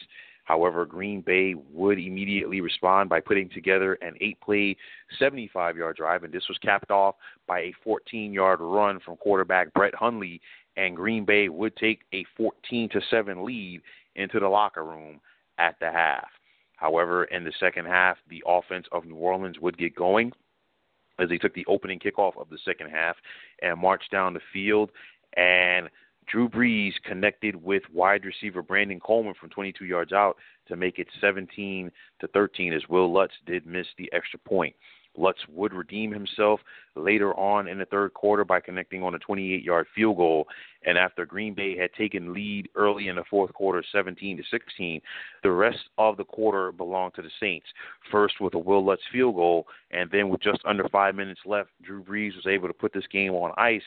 However, 0.42 0.84
Green 0.84 1.20
Bay 1.20 1.54
would 1.72 2.00
immediately 2.00 2.60
respond 2.60 3.08
by 3.08 3.20
putting 3.20 3.48
together 3.48 3.94
an 4.02 4.14
eight 4.20 4.40
play, 4.40 4.76
75 5.20 5.76
yard 5.76 5.96
drive, 5.96 6.24
and 6.24 6.32
this 6.32 6.48
was 6.48 6.58
capped 6.58 6.90
off 6.90 7.14
by 7.46 7.60
a 7.60 7.74
14 7.84 8.32
yard 8.32 8.58
run 8.60 8.98
from 8.98 9.16
quarterback 9.18 9.72
Brett 9.72 9.94
Hundley 9.94 10.40
and 10.76 10.96
Green 10.96 11.24
Bay 11.24 11.48
would 11.48 11.76
take 11.76 12.00
a 12.12 12.24
14 12.36 12.88
to 12.90 13.00
7 13.10 13.44
lead 13.44 13.80
into 14.16 14.40
the 14.40 14.48
locker 14.48 14.84
room 14.84 15.20
at 15.58 15.76
the 15.80 15.90
half. 15.90 16.28
However, 16.76 17.24
in 17.24 17.44
the 17.44 17.52
second 17.60 17.86
half, 17.86 18.16
the 18.28 18.42
offense 18.46 18.86
of 18.92 19.04
New 19.04 19.16
Orleans 19.16 19.58
would 19.60 19.78
get 19.78 19.94
going 19.94 20.32
as 21.18 21.28
they 21.28 21.38
took 21.38 21.54
the 21.54 21.66
opening 21.66 22.00
kickoff 22.00 22.36
of 22.36 22.50
the 22.50 22.58
second 22.64 22.90
half 22.90 23.16
and 23.62 23.78
marched 23.78 24.10
down 24.10 24.34
the 24.34 24.40
field 24.52 24.90
and 25.36 25.88
Drew 26.26 26.48
Brees 26.48 26.92
connected 27.04 27.54
with 27.54 27.82
wide 27.92 28.24
receiver 28.24 28.62
Brandon 28.62 29.00
Coleman 29.00 29.34
from 29.38 29.50
22 29.50 29.84
yards 29.84 30.12
out 30.12 30.36
to 30.68 30.76
make 30.76 30.98
it 30.98 31.08
17 31.20 31.90
to 32.20 32.26
13 32.28 32.72
as 32.72 32.88
Wil 32.88 33.12
Lutz 33.12 33.34
did 33.46 33.66
miss 33.66 33.86
the 33.98 34.10
extra 34.12 34.38
point. 34.38 34.74
Lutz 35.16 35.38
would 35.48 35.72
redeem 35.72 36.12
himself 36.12 36.60
later 36.96 37.34
on 37.34 37.68
in 37.68 37.78
the 37.78 37.84
third 37.86 38.14
quarter 38.14 38.44
by 38.44 38.60
connecting 38.60 39.02
on 39.02 39.14
a 39.14 39.18
28 39.18 39.62
yard 39.62 39.86
field 39.94 40.16
goal. 40.16 40.46
And 40.86 40.98
after 40.98 41.24
Green 41.24 41.54
Bay 41.54 41.76
had 41.76 41.92
taken 41.94 42.34
lead 42.34 42.68
early 42.74 43.08
in 43.08 43.16
the 43.16 43.24
fourth 43.30 43.52
quarter, 43.54 43.82
17 43.92 44.36
to 44.36 44.42
16, 44.50 45.00
the 45.42 45.50
rest 45.50 45.78
of 45.98 46.16
the 46.16 46.24
quarter 46.24 46.72
belonged 46.72 47.14
to 47.14 47.22
the 47.22 47.30
Saints. 47.40 47.66
First 48.10 48.40
with 48.40 48.54
a 48.54 48.58
Wil 48.58 48.84
Lutz 48.84 49.02
field 49.10 49.36
goal, 49.36 49.66
and 49.90 50.10
then 50.10 50.28
with 50.28 50.42
just 50.42 50.60
under 50.64 50.88
five 50.88 51.14
minutes 51.14 51.40
left, 51.46 51.70
Drew 51.82 52.02
Brees 52.02 52.36
was 52.36 52.46
able 52.46 52.68
to 52.68 52.74
put 52.74 52.92
this 52.92 53.06
game 53.10 53.32
on 53.32 53.52
ice 53.56 53.82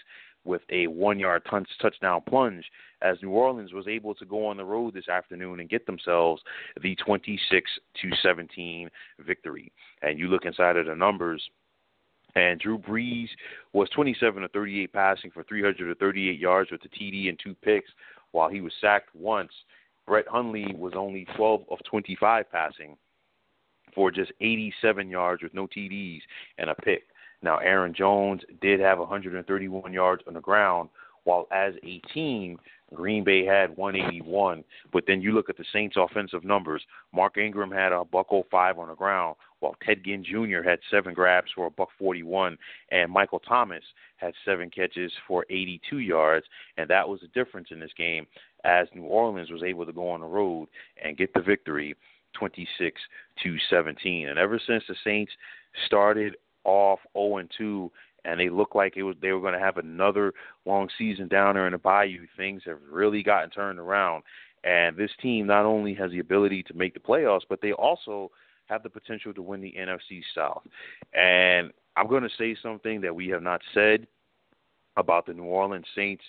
with 0.48 0.62
a 0.72 0.88
one 0.88 1.20
yard 1.20 1.44
touchdown 1.82 2.22
plunge 2.28 2.66
as 3.02 3.18
New 3.22 3.30
Orleans 3.30 3.74
was 3.74 3.88
able 3.88 4.16
to 4.16 4.26
go 4.26 4.48
on 4.48 4.58
the 4.58 4.66
road 4.66 4.94
this 4.94 5.10
afternoon 5.10 5.60
and 5.60 5.70
get 5.70 5.86
themselves 5.86 6.42
the 6.82 6.96
26 6.96 7.70
to 8.02 8.10
17 8.24 8.90
victory. 9.20 9.72
And 10.02 10.18
you 10.18 10.28
look 10.28 10.46
inside 10.46 10.78
of 10.78 10.88
the 10.88 10.96
numbers, 10.96 11.44
and 12.36 12.60
Drew 12.60 12.78
Brees 12.78 13.28
was 13.74 13.90
27 13.90 14.42
to 14.42 14.48
38 14.50 14.94
passing 14.94 15.32
for 15.32 15.44
338 15.44 16.40
yards 16.40 16.72
with 16.72 16.82
a 16.86 16.90
TD 16.90 17.30
and 17.30 17.40
two 17.44 17.56
picks, 17.56 17.90
while 18.32 18.50
he 18.50 18.62
was 18.62 18.74
sacked 18.82 19.14
once. 19.16 19.52
Brett 20.06 20.28
Hundley 20.28 20.74
was 20.78 20.94
only 20.96 21.28
12 21.36 21.66
of 21.70 21.80
25 21.90 22.46
passing 22.52 22.98
for 23.94 24.12
just 24.12 24.32
87 24.42 25.10
yards 25.10 25.44
with 25.44 25.54
no 25.54 25.68
TDs 25.68 26.22
and 26.58 26.70
a 26.70 26.76
pick. 26.76 27.04
Now, 27.42 27.58
Aaron 27.58 27.94
Jones 27.94 28.42
did 28.62 28.80
have 28.80 29.00
131 29.00 29.94
yards 29.94 30.24
on 30.28 30.34
the 30.34 30.42
ground, 30.42 30.90
while 31.24 31.48
as 31.52 31.74
a 31.84 32.00
team, 32.14 32.58
Green 32.94 33.24
Bay 33.24 33.46
had 33.46 33.76
181. 33.76 34.64
But 34.94 35.04
then 35.08 35.22
you 35.22 35.34
look 35.34 35.50
at 35.50 35.58
the 35.58 35.66
Saints' 35.74 35.98
offensive 36.00 36.44
numbers. 36.44 36.82
Mark 37.14 37.38
Ingram 37.38 37.72
had 37.72 37.92
a 37.92 38.06
buck 38.06 38.28
05 38.30 38.80
on 38.80 38.88
the 38.88 38.96
ground, 38.96 39.36
while 39.60 39.76
Ted 39.86 40.04
Ginn 40.06 40.24
Jr. 40.24 40.68
had 40.68 40.80
seven 40.90 41.14
grabs 41.14 41.52
for 41.54 41.66
a 41.66 41.72
buck 41.72 41.90
41, 42.00 42.58
and 42.92 43.12
Michael 43.12 43.40
Thomas 43.40 43.84
had 44.16 44.34
seven 44.46 44.70
catches 44.70 45.12
for 45.28 45.46
82 45.50 46.00
yards. 46.00 46.46
And 46.78 46.90
that 46.90 47.08
was 47.08 47.20
the 47.20 47.28
difference 47.28 47.70
in 47.72 47.80
this 47.80 47.94
game, 47.98 48.26
as 48.64 48.88
New 48.96 49.04
Orleans 49.04 49.52
was 49.52 49.64
able 49.64 49.86
to 49.86 49.94
go 49.94 50.10
on 50.10 50.22
the 50.22 50.28
road 50.28 50.70
and 51.04 51.18
get 51.18 51.34
the 51.34 51.42
victory, 51.42 51.96
26 52.34 53.02
to 53.44 53.58
17. 53.70 54.30
And 54.30 54.40
ever 54.40 54.60
since 54.66 54.84
the 54.88 54.96
Saints 55.04 55.34
started 55.86 56.38
off 56.68 57.00
0 57.14 57.38
and 57.38 57.52
2, 57.58 57.92
and 58.26 58.40
they 58.40 58.50
looked 58.50 58.76
like 58.76 58.98
it 58.98 59.04
was 59.04 59.16
they 59.22 59.32
were 59.32 59.42
going 59.42 59.54
to 59.54 59.60
have 59.60 59.78
another 59.78 60.34
long 60.66 60.90
season 60.98 61.28
down 61.28 61.56
there 61.56 61.66
in 61.66 61.72
the 61.72 61.80
Bayou. 61.80 62.28
Things 62.36 62.62
have 62.66 62.78
really 62.92 63.24
gotten 63.24 63.50
turned 63.50 63.80
around, 63.80 64.24
and 64.64 64.96
this 64.96 65.12
team 65.22 65.48
not 65.48 65.66
only 65.66 65.96
has 65.96 66.12
the 66.12 66.20
ability 66.20 66.62
to 66.64 66.76
make 66.76 66.94
the 66.94 67.00
playoffs, 67.00 67.42
but 67.50 67.62
they 67.62 67.72
also 67.72 68.30
have 68.68 68.84
the 68.84 68.90
potential 68.90 69.34
to 69.34 69.42
win 69.42 69.62
the 69.62 69.74
NFC 69.80 70.22
South. 70.36 70.62
And 71.14 71.72
I'm 71.96 72.08
going 72.08 72.24
to 72.24 72.30
say 72.38 72.56
something 72.62 73.02
that 73.02 73.16
we 73.16 73.30
have 73.30 73.42
not 73.42 73.62
said 73.74 74.06
about 74.98 75.26
the 75.26 75.34
New 75.34 75.44
Orleans 75.44 75.86
Saints 75.96 76.24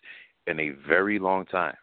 in 0.47 0.61
a 0.61 0.71
very 0.87 1.19
long 1.19 1.47
time. 1.47 1.75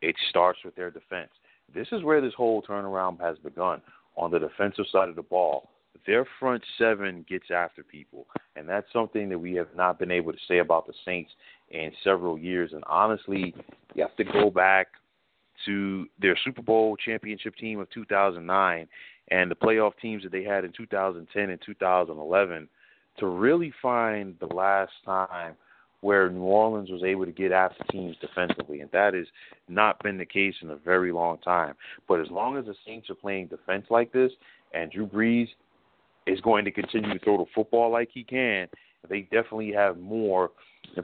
It 0.00 0.16
starts 0.30 0.60
with 0.64 0.74
their 0.74 0.90
defense. 0.90 1.30
This 1.72 1.88
is 1.92 2.02
where 2.02 2.20
this 2.20 2.34
whole 2.34 2.62
turnaround 2.62 3.20
has 3.20 3.36
begun 3.38 3.82
on 4.16 4.30
the 4.30 4.38
defensive 4.38 4.86
side 4.90 5.08
of 5.08 5.16
the 5.16 5.22
ball 5.22 5.69
their 6.06 6.26
front 6.38 6.62
seven 6.78 7.24
gets 7.28 7.50
after 7.50 7.82
people, 7.82 8.26
and 8.56 8.68
that's 8.68 8.86
something 8.92 9.28
that 9.28 9.38
we 9.38 9.54
have 9.54 9.68
not 9.76 9.98
been 9.98 10.10
able 10.10 10.32
to 10.32 10.38
say 10.48 10.58
about 10.58 10.86
the 10.86 10.94
Saints 11.04 11.30
in 11.70 11.92
several 12.02 12.38
years. 12.38 12.72
And 12.72 12.84
honestly, 12.86 13.54
you 13.94 14.02
have 14.02 14.16
to 14.16 14.24
go 14.24 14.50
back 14.50 14.88
to 15.66 16.06
their 16.20 16.36
Super 16.44 16.62
Bowl 16.62 16.96
championship 16.96 17.54
team 17.56 17.80
of 17.80 17.90
2009 17.90 18.88
and 19.30 19.50
the 19.50 19.54
playoff 19.54 19.92
teams 20.00 20.22
that 20.22 20.32
they 20.32 20.42
had 20.42 20.64
in 20.64 20.72
2010 20.72 21.50
and 21.50 21.60
2011 21.64 22.68
to 23.18 23.26
really 23.26 23.72
find 23.82 24.34
the 24.40 24.46
last 24.46 24.92
time 25.04 25.54
where 26.00 26.30
New 26.30 26.42
Orleans 26.42 26.90
was 26.90 27.02
able 27.04 27.26
to 27.26 27.32
get 27.32 27.52
after 27.52 27.84
teams 27.90 28.16
defensively, 28.20 28.80
and 28.80 28.90
that 28.90 29.12
has 29.12 29.26
not 29.68 30.02
been 30.02 30.16
the 30.16 30.24
case 30.24 30.54
in 30.62 30.70
a 30.70 30.76
very 30.76 31.12
long 31.12 31.36
time. 31.38 31.74
But 32.08 32.20
as 32.20 32.30
long 32.30 32.56
as 32.56 32.64
the 32.64 32.74
Saints 32.86 33.10
are 33.10 33.14
playing 33.14 33.48
defense 33.48 33.86
like 33.90 34.10
this, 34.10 34.32
and 34.72 34.90
Drew 34.90 35.06
Brees 35.06 35.48
is 36.30 36.40
going 36.40 36.64
to 36.64 36.70
continue 36.70 37.12
to 37.12 37.18
throw 37.24 37.38
the 37.38 37.50
football 37.54 37.90
like 37.90 38.08
he 38.12 38.24
can, 38.24 38.68
they 39.08 39.22
definitely 39.22 39.72
have 39.72 39.98
more 39.98 40.50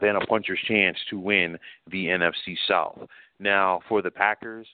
than 0.00 0.16
a 0.16 0.26
puncher's 0.26 0.58
chance 0.66 0.96
to 1.10 1.18
win 1.18 1.58
the 1.90 2.06
NFC 2.06 2.56
South. 2.68 2.98
Now, 3.38 3.80
for 3.88 4.02
the 4.02 4.10
Packers, 4.10 4.66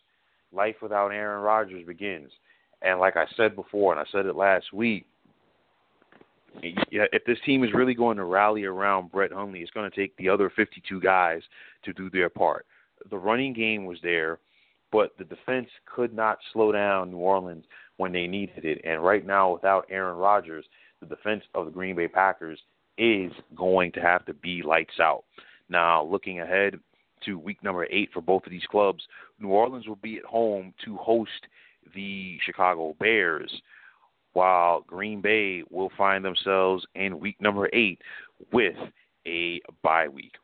life 0.52 0.76
without 0.82 1.08
Aaron 1.08 1.42
Rodgers 1.42 1.86
begins. 1.86 2.30
And 2.82 2.98
like 2.98 3.16
I 3.16 3.26
said 3.36 3.54
before, 3.54 3.92
and 3.92 4.00
I 4.00 4.04
said 4.10 4.26
it 4.26 4.36
last 4.36 4.72
week, 4.72 5.06
if 6.62 7.24
this 7.24 7.38
team 7.46 7.64
is 7.64 7.72
really 7.72 7.94
going 7.94 8.18
to 8.18 8.24
rally 8.24 8.64
around 8.64 9.10
Brett 9.10 9.32
Hundley, 9.32 9.60
it's 9.60 9.70
going 9.70 9.90
to 9.90 9.96
take 9.96 10.16
the 10.16 10.28
other 10.28 10.50
52 10.54 11.00
guys 11.00 11.40
to 11.84 11.92
do 11.92 12.10
their 12.10 12.28
part. 12.28 12.66
The 13.10 13.18
running 13.18 13.52
game 13.52 13.86
was 13.86 13.98
there, 14.02 14.38
but 14.90 15.12
the 15.18 15.24
defense 15.24 15.68
could 15.86 16.12
not 16.12 16.38
slow 16.52 16.70
down 16.70 17.10
New 17.10 17.18
Orleans 17.18 17.64
when 18.02 18.10
they 18.12 18.26
needed 18.26 18.64
it. 18.64 18.80
And 18.82 19.04
right 19.04 19.24
now, 19.24 19.52
without 19.52 19.86
Aaron 19.88 20.16
Rodgers, 20.16 20.64
the 21.00 21.06
defense 21.06 21.44
of 21.54 21.66
the 21.66 21.70
Green 21.70 21.94
Bay 21.94 22.08
Packers 22.08 22.58
is 22.98 23.30
going 23.54 23.92
to 23.92 24.00
have 24.00 24.26
to 24.26 24.34
be 24.34 24.60
lights 24.60 24.98
out. 25.00 25.22
Now, 25.68 26.02
looking 26.02 26.40
ahead 26.40 26.80
to 27.24 27.38
week 27.38 27.62
number 27.62 27.86
eight 27.92 28.10
for 28.12 28.20
both 28.20 28.44
of 28.44 28.50
these 28.50 28.66
clubs, 28.68 29.04
New 29.38 29.50
Orleans 29.50 29.86
will 29.86 29.94
be 30.02 30.16
at 30.18 30.24
home 30.24 30.74
to 30.84 30.96
host 30.96 31.30
the 31.94 32.38
Chicago 32.44 32.96
Bears, 32.98 33.52
while 34.32 34.80
Green 34.80 35.20
Bay 35.20 35.62
will 35.70 35.92
find 35.96 36.24
themselves 36.24 36.84
in 36.96 37.20
week 37.20 37.40
number 37.40 37.70
eight 37.72 38.00
with 38.52 38.74
a 39.28 39.60
bye 39.84 40.08
week. 40.08 40.34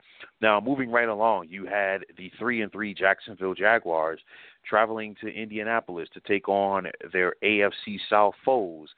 Now, 0.40 0.60
moving 0.60 0.92
right 0.92 1.08
along, 1.08 1.48
you 1.48 1.66
had 1.66 2.04
the 2.16 2.30
three 2.38 2.62
and 2.62 2.70
three 2.70 2.94
Jacksonville 2.94 3.54
Jaguars 3.54 4.20
traveling 4.68 5.16
to 5.20 5.28
Indianapolis 5.28 6.08
to 6.14 6.20
take 6.20 6.48
on 6.48 6.88
their 7.12 7.34
AFC 7.42 7.98
South 8.08 8.34
foes 8.44 8.88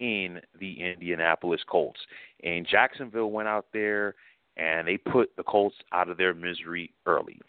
in 0.00 0.40
the 0.58 0.80
Indianapolis 0.80 1.60
Colts. 1.68 2.00
And 2.44 2.66
Jacksonville 2.66 3.30
went 3.30 3.48
out 3.48 3.66
there 3.72 4.14
and 4.56 4.86
they 4.86 4.96
put 4.96 5.30
the 5.36 5.42
Colts 5.42 5.76
out 5.92 6.08
of 6.08 6.16
their 6.16 6.34
misery 6.34 6.92
early. 7.06 7.40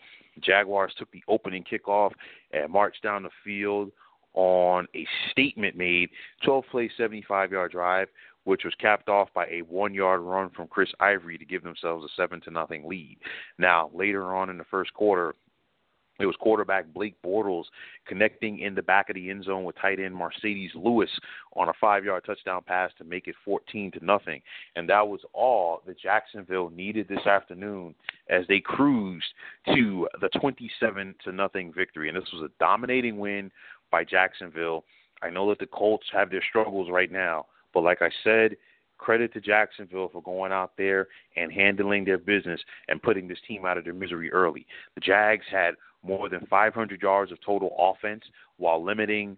Jaguars 0.41 0.93
took 0.97 1.11
the 1.11 1.23
opening 1.27 1.63
kickoff 1.63 2.11
and 2.51 2.71
marched 2.71 3.03
down 3.03 3.23
the 3.23 3.29
field 3.43 3.91
on 4.35 4.87
a 4.95 5.07
statement 5.31 5.75
made 5.75 6.09
12 6.45 6.63
play 6.71 6.89
75 6.97 7.51
yard 7.51 7.71
drive 7.71 8.07
which 8.45 8.63
was 8.63 8.73
capped 8.79 9.09
off 9.09 9.27
by 9.33 9.45
a 9.47 9.61
one 9.61 9.93
yard 9.93 10.21
run 10.21 10.49
from 10.49 10.67
Chris 10.67 10.89
Ivory 10.99 11.37
to 11.37 11.45
give 11.45 11.63
themselves 11.63 12.05
a 12.05 12.07
seven 12.15 12.41
to 12.41 12.51
nothing 12.51 12.87
lead. 12.87 13.17
Now 13.57 13.91
later 13.93 14.35
on 14.35 14.49
in 14.49 14.57
the 14.57 14.63
first 14.65 14.93
quarter, 14.93 15.35
it 16.19 16.25
was 16.25 16.35
quarterback 16.39 16.93
Blake 16.93 17.15
Bortles 17.25 17.65
connecting 18.05 18.59
in 18.59 18.75
the 18.75 18.81
back 18.81 19.09
of 19.09 19.15
the 19.15 19.29
end 19.29 19.45
zone 19.45 19.63
with 19.63 19.77
tight 19.77 19.99
end 19.99 20.15
Marcedes 20.15 20.75
Lewis 20.75 21.09
on 21.53 21.69
a 21.69 21.73
five-yard 21.79 22.23
touchdown 22.25 22.61
pass 22.65 22.91
to 22.97 23.03
make 23.03 23.27
it 23.27 23.35
14 23.45 23.91
to 23.91 24.05
nothing. 24.05 24.41
And 24.75 24.89
that 24.89 25.07
was 25.07 25.21
all 25.33 25.81
that 25.87 25.99
Jacksonville 25.99 26.69
needed 26.69 27.07
this 27.07 27.25
afternoon 27.25 27.95
as 28.29 28.43
they 28.47 28.59
cruised 28.59 29.25
to 29.73 30.07
the 30.21 30.29
27 30.39 31.15
to 31.23 31.31
nothing 31.31 31.73
victory. 31.73 32.09
And 32.09 32.17
this 32.17 32.29
was 32.33 32.43
a 32.43 32.51
dominating 32.59 33.17
win 33.17 33.51
by 33.91 34.03
Jacksonville. 34.03 34.83
I 35.21 35.29
know 35.29 35.49
that 35.49 35.59
the 35.59 35.67
Colts 35.67 36.07
have 36.13 36.29
their 36.29 36.43
struggles 36.47 36.89
right 36.89 37.11
now, 37.11 37.45
but 37.73 37.83
like 37.83 38.01
I 38.01 38.09
said, 38.23 38.55
credit 38.99 39.33
to 39.33 39.41
Jacksonville 39.41 40.09
for 40.09 40.21
going 40.21 40.51
out 40.51 40.73
there 40.77 41.07
and 41.35 41.51
handling 41.51 42.05
their 42.05 42.17
business 42.17 42.61
and 42.87 43.01
putting 43.01 43.27
this 43.27 43.39
team 43.47 43.65
out 43.65 43.77
of 43.77 43.85
their 43.85 43.93
misery 43.93 44.31
early. 44.31 44.67
The 44.95 45.01
Jags 45.01 45.45
had 45.49 45.75
more 46.03 46.29
than 46.29 46.45
500 46.49 47.01
yards 47.01 47.31
of 47.31 47.39
total 47.45 47.75
offense 47.77 48.23
while 48.57 48.83
limiting 48.83 49.37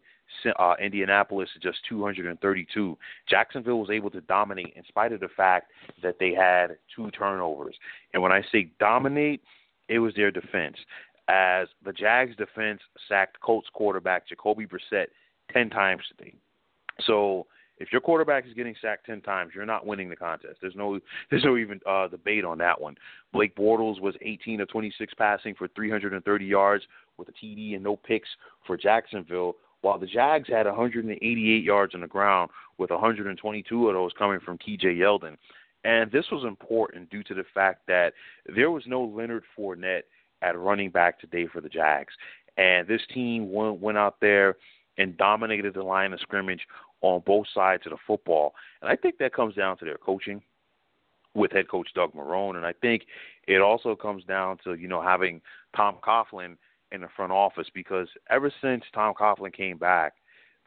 uh, 0.60 0.76
Indianapolis 0.82 1.50
to 1.54 1.60
just 1.60 1.80
232. 1.90 2.98
Jacksonville 3.30 3.80
was 3.80 3.90
able 3.90 4.10
to 4.12 4.22
dominate 4.22 4.74
in 4.76 4.84
spite 4.88 5.12
of 5.12 5.20
the 5.20 5.28
fact 5.36 5.72
that 6.02 6.18
they 6.20 6.34
had 6.34 6.78
two 6.96 7.12
turnovers. 7.12 7.76
And 8.14 8.22
when 8.22 8.32
I 8.32 8.42
say 8.52 8.72
dominate, 8.80 9.42
it 9.90 10.00
was 10.00 10.14
their 10.16 10.32
defense. 10.32 10.78
As 11.28 11.68
the 11.84 11.94
Jags 11.94 12.36
defense 12.36 12.82
sacked 13.08 13.40
Colts 13.42 13.70
quarterback 13.74 14.28
Jacoby 14.28 14.66
Brissett 14.66 15.08
10 15.54 15.70
times 15.70 16.04
today. 16.18 16.34
So 17.06 17.48
if 17.82 17.92
your 17.92 18.02
quarterback 18.02 18.46
is 18.46 18.54
getting 18.54 18.76
sacked 18.82 19.06
ten 19.06 19.22
times, 19.22 19.52
you're 19.56 19.66
not 19.66 19.86
winning 19.86 20.10
the 20.10 20.16
contest. 20.16 20.60
There's 20.62 20.76
no 20.76 21.00
there's 21.30 21.44
no 21.44 21.58
even 21.58 21.80
uh, 21.88 22.08
debate 22.08 22.46
on 22.46 22.58
that 22.60 22.80
one. 22.80 22.96
Blake 23.34 23.56
Bortles 23.56 24.00
was 24.00 24.16
18 24.22 24.62
of 24.62 24.70
26 24.70 25.14
passing 25.16 25.56
for 25.56 25.68
330 25.70 26.46
yards 26.46 26.84
with 27.18 27.30
a 27.30 27.32
TD 27.32 27.76
and 27.76 27.84
no 27.84 27.96
picks 27.96 28.30
for 28.68 28.78
Jacksonville, 28.78 29.56
while 29.82 29.98
the 29.98 30.06
Jags 30.06 30.50
had 30.50 30.66
188 30.66 31.64
yards 31.64 31.96
on 31.96 32.02
the 32.02 32.08
ground 32.08 32.52
with 32.78 32.90
122 32.90 33.88
of 33.88 33.94
those 33.94 34.12
coming 34.18 34.40
from 34.40 34.58
TJ 34.58 34.98
Yeldon. 34.98 35.38
And 35.84 36.12
this 36.12 36.26
was 36.32 36.44
important 36.44 37.10
due 37.10 37.24
to 37.24 37.34
the 37.34 37.46
fact 37.54 37.88
that 37.88 38.14
there 38.56 38.70
was 38.70 38.84
no 38.86 39.02
Leonard 39.02 39.44
Fournette 39.58 40.04
at 40.44 40.58
running 40.58 40.90
back 40.92 41.20
today 41.20 41.48
for 41.48 41.62
the 41.62 41.70
Jags. 41.70 42.14
And 42.58 42.88
this 42.88 43.02
team 43.14 43.52
went, 43.52 43.80
went 43.80 43.98
out 43.98 44.18
there 44.22 44.58
and 44.98 45.18
dominated 45.18 45.74
the 45.74 45.84
line 45.84 46.14
of 46.14 46.20
scrimmage 46.20 46.62
on 47.02 47.22
both 47.26 47.48
sides 47.54 47.84
of 47.86 47.92
the 47.92 47.98
football. 48.06 48.54
And 48.82 48.90
I 48.90 48.96
think 48.96 49.18
that 49.18 49.34
comes 49.34 49.56
down 49.56 49.78
to 49.78 49.86
their 49.86 49.98
coaching 49.98 50.42
with 51.34 51.52
head 51.52 51.70
coach 51.70 51.90
Doug 51.94 52.14
Marrone. 52.14 52.58
And 52.58 52.66
I 52.66 52.74
think 52.74 53.04
it 53.48 53.62
also 53.62 53.96
comes 53.96 54.24
down 54.26 54.58
to, 54.64 54.76
you 54.76 54.88
know, 54.88 55.02
having 55.02 55.42
Tom 55.76 55.98
Coughlin 56.04 56.58
in 56.92 57.02
the 57.02 57.08
front 57.16 57.32
office 57.32 57.68
because 57.74 58.08
ever 58.30 58.52
since 58.62 58.84
Tom 58.94 59.14
Coughlin 59.14 59.54
came 59.54 59.78
back, 59.78 60.14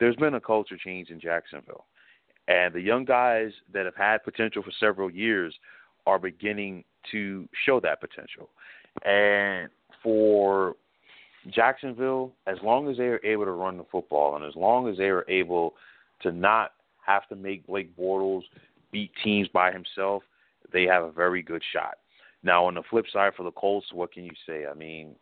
there's 0.01 0.17
been 0.17 0.35
a 0.35 0.41
culture 0.41 0.77
change 0.77 1.11
in 1.11 1.21
Jacksonville. 1.21 1.87
And 2.49 2.75
the 2.75 2.81
young 2.81 3.05
guys 3.05 3.53
that 3.73 3.85
have 3.85 3.97
had 3.97 4.25
potential 4.25 4.63
for 4.63 4.73
several 4.79 5.11
years 5.11 5.55
are 6.07 6.19
beginning 6.19 6.85
to 7.11 7.49
show 7.65 7.81
that 7.81 8.01
potential. 8.01 8.51
And 9.05 9.71
for 10.03 10.77
Jacksonville, 11.51 12.33
as 12.47 12.59
long 12.63 12.89
as 12.89 12.97
they 12.97 13.05
are 13.05 13.25
able 13.25 13.45
to 13.45 13.51
run 13.53 13.77
the 13.77 13.85
football 13.91 14.37
and 14.37 14.45
as 14.45 14.55
long 14.57 14.89
as 14.89 14.97
they 14.97 15.09
are 15.09 15.29
able 15.29 15.75
to 16.25 16.33
not 16.33 16.73
have 17.07 17.29
to 17.29 17.37
make 17.37 17.67
Blake 17.67 17.97
Bortles 17.97 18.43
beat 18.91 19.13
teams 19.23 19.49
by 19.49 19.71
himself, 19.71 20.23
they 20.73 20.85
have 20.85 21.05
a 21.05 21.13
very 21.13 21.43
good 21.43 21.63
shot. 21.73 21.99
Now, 22.43 22.67
on 22.67 22.75
the 22.75 22.83
flip 22.91 23.07
side 23.13 23.33
for 23.37 23.45
the 23.45 23.53
Colts, 23.53 23.87
what 23.93 24.13
can 24.13 24.25
you 24.25 24.33
say? 24.47 24.67
I 24.67 24.75
mean, 24.75 25.15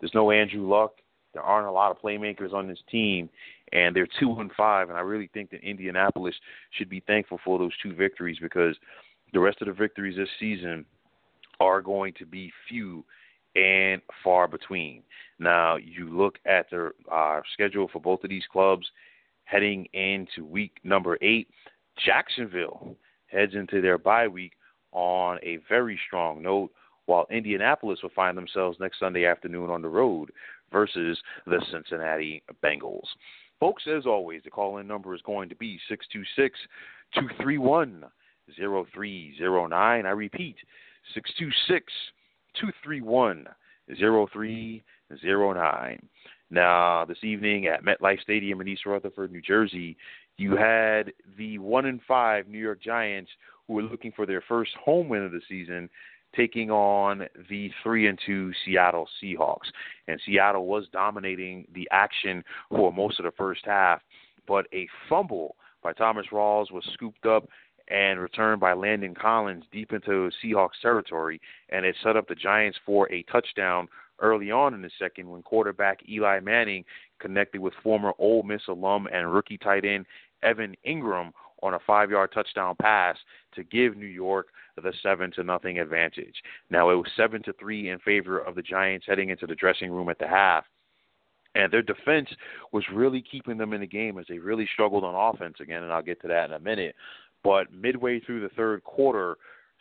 there's 0.00 0.14
no 0.14 0.30
Andrew 0.30 0.66
Luck. 0.66 0.92
There 1.34 1.42
aren't 1.42 1.68
a 1.68 1.72
lot 1.72 1.90
of 1.90 2.00
playmakers 2.00 2.54
on 2.54 2.66
this 2.66 2.78
team, 2.90 3.28
and 3.72 3.94
they're 3.94 4.08
two 4.18 4.40
and 4.40 4.50
five. 4.56 4.88
And 4.88 4.96
I 4.96 5.02
really 5.02 5.28
think 5.34 5.50
that 5.50 5.60
Indianapolis 5.60 6.34
should 6.70 6.88
be 6.88 7.00
thankful 7.06 7.38
for 7.44 7.58
those 7.58 7.72
two 7.82 7.94
victories 7.94 8.38
because 8.40 8.76
the 9.32 9.40
rest 9.40 9.58
of 9.60 9.66
the 9.66 9.74
victories 9.74 10.16
this 10.16 10.28
season 10.40 10.86
are 11.60 11.82
going 11.82 12.14
to 12.14 12.24
be 12.24 12.50
few 12.68 13.04
and 13.56 14.00
far 14.24 14.48
between. 14.48 15.02
Now, 15.38 15.76
you 15.76 16.08
look 16.08 16.38
at 16.46 16.70
the 16.70 16.92
uh, 17.12 17.40
schedule 17.52 17.88
for 17.92 18.00
both 18.00 18.24
of 18.24 18.30
these 18.30 18.44
clubs, 18.50 18.86
heading 19.48 19.86
into 19.92 20.44
week 20.44 20.78
number 20.84 21.18
eight. 21.22 21.48
Jacksonville 22.04 22.94
heads 23.26 23.54
into 23.54 23.80
their 23.80 23.98
bye 23.98 24.28
week 24.28 24.52
on 24.92 25.38
a 25.42 25.58
very 25.68 25.98
strong 26.06 26.40
note, 26.42 26.70
while 27.06 27.26
Indianapolis 27.30 28.00
will 28.02 28.10
find 28.14 28.36
themselves 28.36 28.78
next 28.78 29.00
Sunday 29.00 29.24
afternoon 29.24 29.70
on 29.70 29.82
the 29.82 29.88
road 29.88 30.30
versus 30.70 31.18
the 31.46 31.60
Cincinnati 31.72 32.42
Bengals. 32.62 33.06
Folks, 33.58 33.84
as 33.88 34.06
always, 34.06 34.42
the 34.44 34.50
call 34.50 34.78
in 34.78 34.86
number 34.86 35.14
is 35.14 35.22
going 35.22 35.48
to 35.48 35.56
be 35.56 35.80
626 35.88 36.58
231 37.14 38.04
0309. 38.56 40.06
I 40.06 40.10
repeat, 40.10 40.56
626 41.14 41.92
231 42.60 43.46
0309. 43.98 46.08
Now, 46.50 47.04
this 47.04 47.22
evening 47.22 47.66
at 47.66 47.84
MetLife 47.84 48.22
Stadium 48.22 48.60
in 48.60 48.68
East 48.68 48.86
Rutherford, 48.86 49.30
New 49.30 49.42
Jersey, 49.42 49.96
you 50.38 50.56
had 50.56 51.12
the 51.36 51.58
one 51.58 51.84
and 51.86 52.00
five 52.08 52.48
New 52.48 52.58
York 52.58 52.82
Giants 52.82 53.30
who 53.66 53.74
were 53.74 53.82
looking 53.82 54.12
for 54.12 54.24
their 54.24 54.42
first 54.48 54.70
home 54.82 55.08
win 55.08 55.24
of 55.24 55.32
the 55.32 55.42
season, 55.46 55.90
taking 56.34 56.70
on 56.70 57.26
the 57.50 57.70
three 57.82 58.06
and 58.06 58.18
two 58.24 58.52
Seattle 58.64 59.08
Seahawks. 59.22 59.70
And 60.06 60.18
Seattle 60.24 60.66
was 60.66 60.86
dominating 60.90 61.66
the 61.74 61.86
action 61.90 62.42
for 62.70 62.92
most 62.92 63.18
of 63.18 63.24
the 63.24 63.32
first 63.32 63.62
half, 63.66 64.00
but 64.46 64.66
a 64.72 64.88
fumble 65.08 65.56
by 65.82 65.92
Thomas 65.92 66.26
Rawls 66.32 66.72
was 66.72 66.84
scooped 66.94 67.26
up 67.26 67.46
and 67.88 68.20
returned 68.20 68.60
by 68.60 68.72
Landon 68.72 69.14
Collins 69.14 69.64
deep 69.72 69.92
into 69.92 70.30
Seahawks 70.42 70.80
territory, 70.80 71.40
and 71.70 71.84
it 71.84 71.96
set 72.02 72.16
up 72.16 72.28
the 72.28 72.34
Giants 72.34 72.78
for 72.86 73.10
a 73.12 73.22
touchdown 73.24 73.88
early 74.20 74.50
on 74.50 74.74
in 74.74 74.82
the 74.82 74.90
second 74.98 75.28
when 75.28 75.42
quarterback 75.42 76.00
Eli 76.08 76.40
Manning 76.40 76.84
connected 77.18 77.60
with 77.60 77.74
former 77.82 78.12
Ole 78.18 78.42
Miss 78.42 78.62
alum 78.68 79.08
and 79.12 79.32
rookie 79.32 79.58
tight 79.58 79.84
end 79.84 80.06
Evan 80.42 80.76
Engram 80.86 81.32
on 81.62 81.74
a 81.74 81.78
five 81.86 82.10
yard 82.10 82.30
touchdown 82.32 82.76
pass 82.80 83.16
to 83.54 83.64
give 83.64 83.96
New 83.96 84.06
York 84.06 84.48
the 84.76 84.92
seven 85.02 85.32
to 85.32 85.42
nothing 85.42 85.78
advantage. 85.80 86.36
Now 86.70 86.90
it 86.90 86.94
was 86.94 87.08
seven 87.16 87.42
to 87.44 87.52
three 87.54 87.90
in 87.90 87.98
favor 87.98 88.38
of 88.38 88.54
the 88.54 88.62
Giants 88.62 89.06
heading 89.08 89.30
into 89.30 89.46
the 89.46 89.54
dressing 89.54 89.90
room 89.90 90.08
at 90.08 90.18
the 90.18 90.28
half. 90.28 90.64
And 91.54 91.72
their 91.72 91.82
defense 91.82 92.28
was 92.72 92.84
really 92.92 93.24
keeping 93.28 93.58
them 93.58 93.72
in 93.72 93.80
the 93.80 93.86
game 93.86 94.18
as 94.18 94.26
they 94.28 94.38
really 94.38 94.68
struggled 94.72 95.02
on 95.02 95.34
offense 95.34 95.56
again, 95.60 95.82
and 95.82 95.92
I'll 95.92 96.02
get 96.02 96.20
to 96.22 96.28
that 96.28 96.50
in 96.50 96.52
a 96.52 96.60
minute. 96.60 96.94
But 97.42 97.72
midway 97.72 98.20
through 98.20 98.42
the 98.42 98.54
third 98.54 98.84
quarter, 98.84 99.36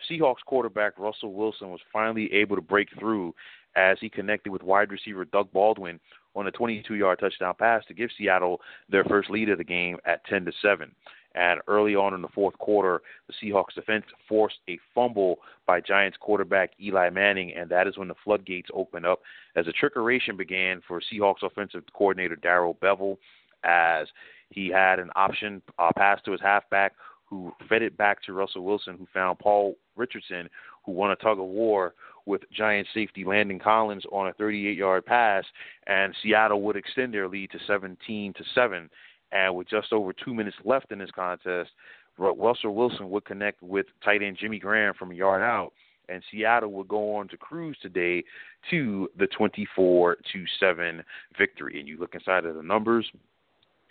Seahawks 0.09 0.43
quarterback 0.45 0.97
Russell 0.97 1.33
Wilson 1.33 1.69
was 1.69 1.81
finally 1.91 2.31
able 2.33 2.55
to 2.55 2.61
break 2.61 2.87
through 2.97 3.35
as 3.77 3.97
he 4.01 4.09
connected 4.09 4.51
with 4.51 4.63
wide 4.63 4.91
receiver 4.91 5.23
Doug 5.23 5.51
Baldwin 5.53 5.99
on 6.35 6.47
a 6.47 6.51
22-yard 6.51 7.19
touchdown 7.19 7.53
pass 7.57 7.85
to 7.87 7.93
give 7.93 8.09
Seattle 8.17 8.59
their 8.89 9.03
first 9.05 9.29
lead 9.29 9.49
of 9.49 9.59
the 9.59 9.63
game 9.63 9.97
at 10.05 10.25
10 10.25 10.45
to 10.45 10.51
7. 10.61 10.91
And 11.35 11.61
early 11.67 11.95
on 11.95 12.15
in 12.15 12.23
the 12.23 12.27
fourth 12.29 12.57
quarter, 12.57 13.01
the 13.27 13.33
Seahawks 13.33 13.75
defense 13.75 14.05
forced 14.27 14.57
a 14.67 14.79
fumble 14.95 15.37
by 15.67 15.79
Giants 15.79 16.17
quarterback 16.19 16.71
Eli 16.81 17.11
Manning, 17.11 17.53
and 17.53 17.69
that 17.69 17.87
is 17.87 17.97
when 17.97 18.07
the 18.07 18.15
floodgates 18.23 18.69
opened 18.73 19.05
up 19.05 19.19
as 19.55 19.67
a 19.67 19.85
trickeration 19.85 20.35
began 20.35 20.81
for 20.87 20.99
Seahawks 20.99 21.43
offensive 21.43 21.83
coordinator 21.93 22.35
Darrell 22.35 22.77
Bevell, 22.81 23.17
as 23.63 24.07
he 24.49 24.69
had 24.69 24.97
an 24.97 25.11
option 25.15 25.61
uh, 25.77 25.91
pass 25.95 26.19
to 26.25 26.31
his 26.31 26.41
halfback 26.41 26.93
who 27.25 27.51
fed 27.69 27.81
it 27.81 27.97
back 27.97 28.23
to 28.23 28.33
Russell 28.33 28.63
Wilson, 28.63 28.95
who 28.97 29.05
found 29.13 29.37
Paul 29.37 29.75
Richardson, 29.95 30.49
who 30.85 30.93
won 30.93 31.11
a 31.11 31.15
tug 31.17 31.39
of 31.39 31.45
war 31.45 31.93
with 32.27 32.41
Giant 32.51 32.87
safety 32.93 33.23
Landon 33.23 33.57
Collins 33.57 34.03
on 34.11 34.27
a 34.27 34.33
38-yard 34.33 35.05
pass, 35.05 35.45
and 35.87 36.13
Seattle 36.21 36.61
would 36.61 36.75
extend 36.75 37.13
their 37.13 37.27
lead 37.27 37.49
to 37.51 37.59
17 37.65 38.33
to 38.33 38.43
seven. 38.53 38.89
And 39.31 39.55
with 39.55 39.67
just 39.69 39.91
over 39.93 40.13
two 40.13 40.33
minutes 40.33 40.57
left 40.63 40.91
in 40.91 40.99
this 40.99 41.09
contest, 41.11 41.71
Russell 42.17 42.75
Wilson 42.75 43.09
would 43.09 43.25
connect 43.25 43.61
with 43.63 43.85
tight 44.03 44.21
end 44.21 44.37
Jimmy 44.39 44.59
Graham 44.59 44.93
from 44.93 45.11
a 45.11 45.15
yard 45.15 45.41
out, 45.41 45.71
and 46.09 46.23
Seattle 46.31 46.71
would 46.73 46.87
go 46.87 47.15
on 47.15 47.27
to 47.29 47.37
cruise 47.37 47.77
today 47.81 48.23
to 48.69 49.09
the 49.17 49.27
24 49.27 50.17
to 50.33 50.43
seven 50.59 51.03
victory. 51.37 51.79
And 51.79 51.87
you 51.87 51.97
look 51.97 52.15
inside 52.15 52.45
of 52.45 52.55
the 52.55 52.63
numbers. 52.63 53.09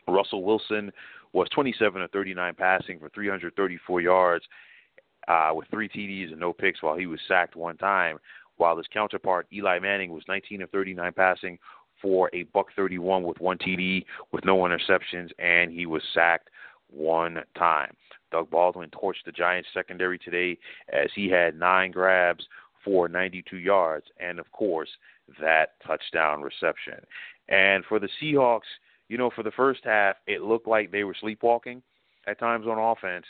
Russell 0.09 0.45
Wilson 0.45 0.93
was 1.33 1.49
27 1.51 2.01
of 2.01 2.11
39 2.11 2.55
passing 2.55 2.99
for 2.99 3.09
334 3.11 4.01
yards 4.01 4.45
uh, 5.29 5.51
with 5.55 5.69
three 5.69 5.89
TDs 5.89 6.31
and 6.31 6.41
no 6.41 6.53
picks 6.53 6.83
while 6.83 6.97
he 6.97 7.07
was 7.07 7.21
sacked 7.27 7.57
one 7.57 7.77
time, 7.77 8.19
while 8.57 8.77
his 8.77 8.87
counterpart 8.93 9.47
Eli 9.53 9.79
Manning 9.79 10.13
was 10.13 10.25
19 10.29 10.63
of 10.63 10.71
39 10.71 11.13
passing 11.13 11.59
for 12.01 12.31
a 12.35 12.45
buck 12.45 12.67
31 12.77 13.23
with 13.23 13.41
one 13.41 13.59
TD 13.59 14.05
with 14.33 14.45
no 14.45 14.59
interceptions 14.59 15.31
and 15.39 15.73
he 15.73 15.87
was 15.87 16.03
sacked 16.15 16.51
one 16.91 17.43
time. 17.57 17.93
Doug 18.31 18.51
Baldwin 18.51 18.91
torched 18.91 19.25
the 19.25 19.33
Giants 19.33 19.69
secondary 19.73 20.19
today 20.19 20.59
as 20.93 21.09
he 21.15 21.29
had 21.29 21.59
nine 21.59 21.91
grabs 21.91 22.45
for 22.85 23.09
92 23.09 23.57
yards 23.57 24.07
and 24.21 24.39
of 24.39 24.51
course 24.53 24.91
that 25.41 25.71
touchdown 25.87 26.43
reception. 26.43 26.99
And 27.49 27.85
for 27.85 27.99
the 27.99 28.09
Seahawks, 28.21 28.61
you 29.09 29.19
know, 29.19 29.31
for 29.35 29.43
the 29.43 29.51
first 29.53 29.81
half, 29.85 30.17
it 30.27 30.43
looked 30.43 30.67
like 30.67 30.91
they 30.91 31.05
were 31.05 31.17
sleepwalking 31.19 31.83
at 32.27 32.39
times 32.39 32.67
on 32.67 32.79
offense, 32.79 33.25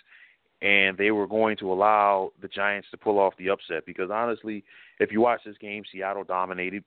and 0.62 0.96
they 0.96 1.10
were 1.10 1.26
going 1.26 1.56
to 1.58 1.72
allow 1.72 2.32
the 2.40 2.48
Giants 2.48 2.88
to 2.90 2.96
pull 2.96 3.18
off 3.18 3.34
the 3.38 3.50
upset. 3.50 3.84
Because 3.86 4.10
honestly, 4.10 4.64
if 5.00 5.12
you 5.12 5.20
watch 5.20 5.40
this 5.44 5.56
game, 5.58 5.82
Seattle 5.92 6.24
dominated, 6.24 6.82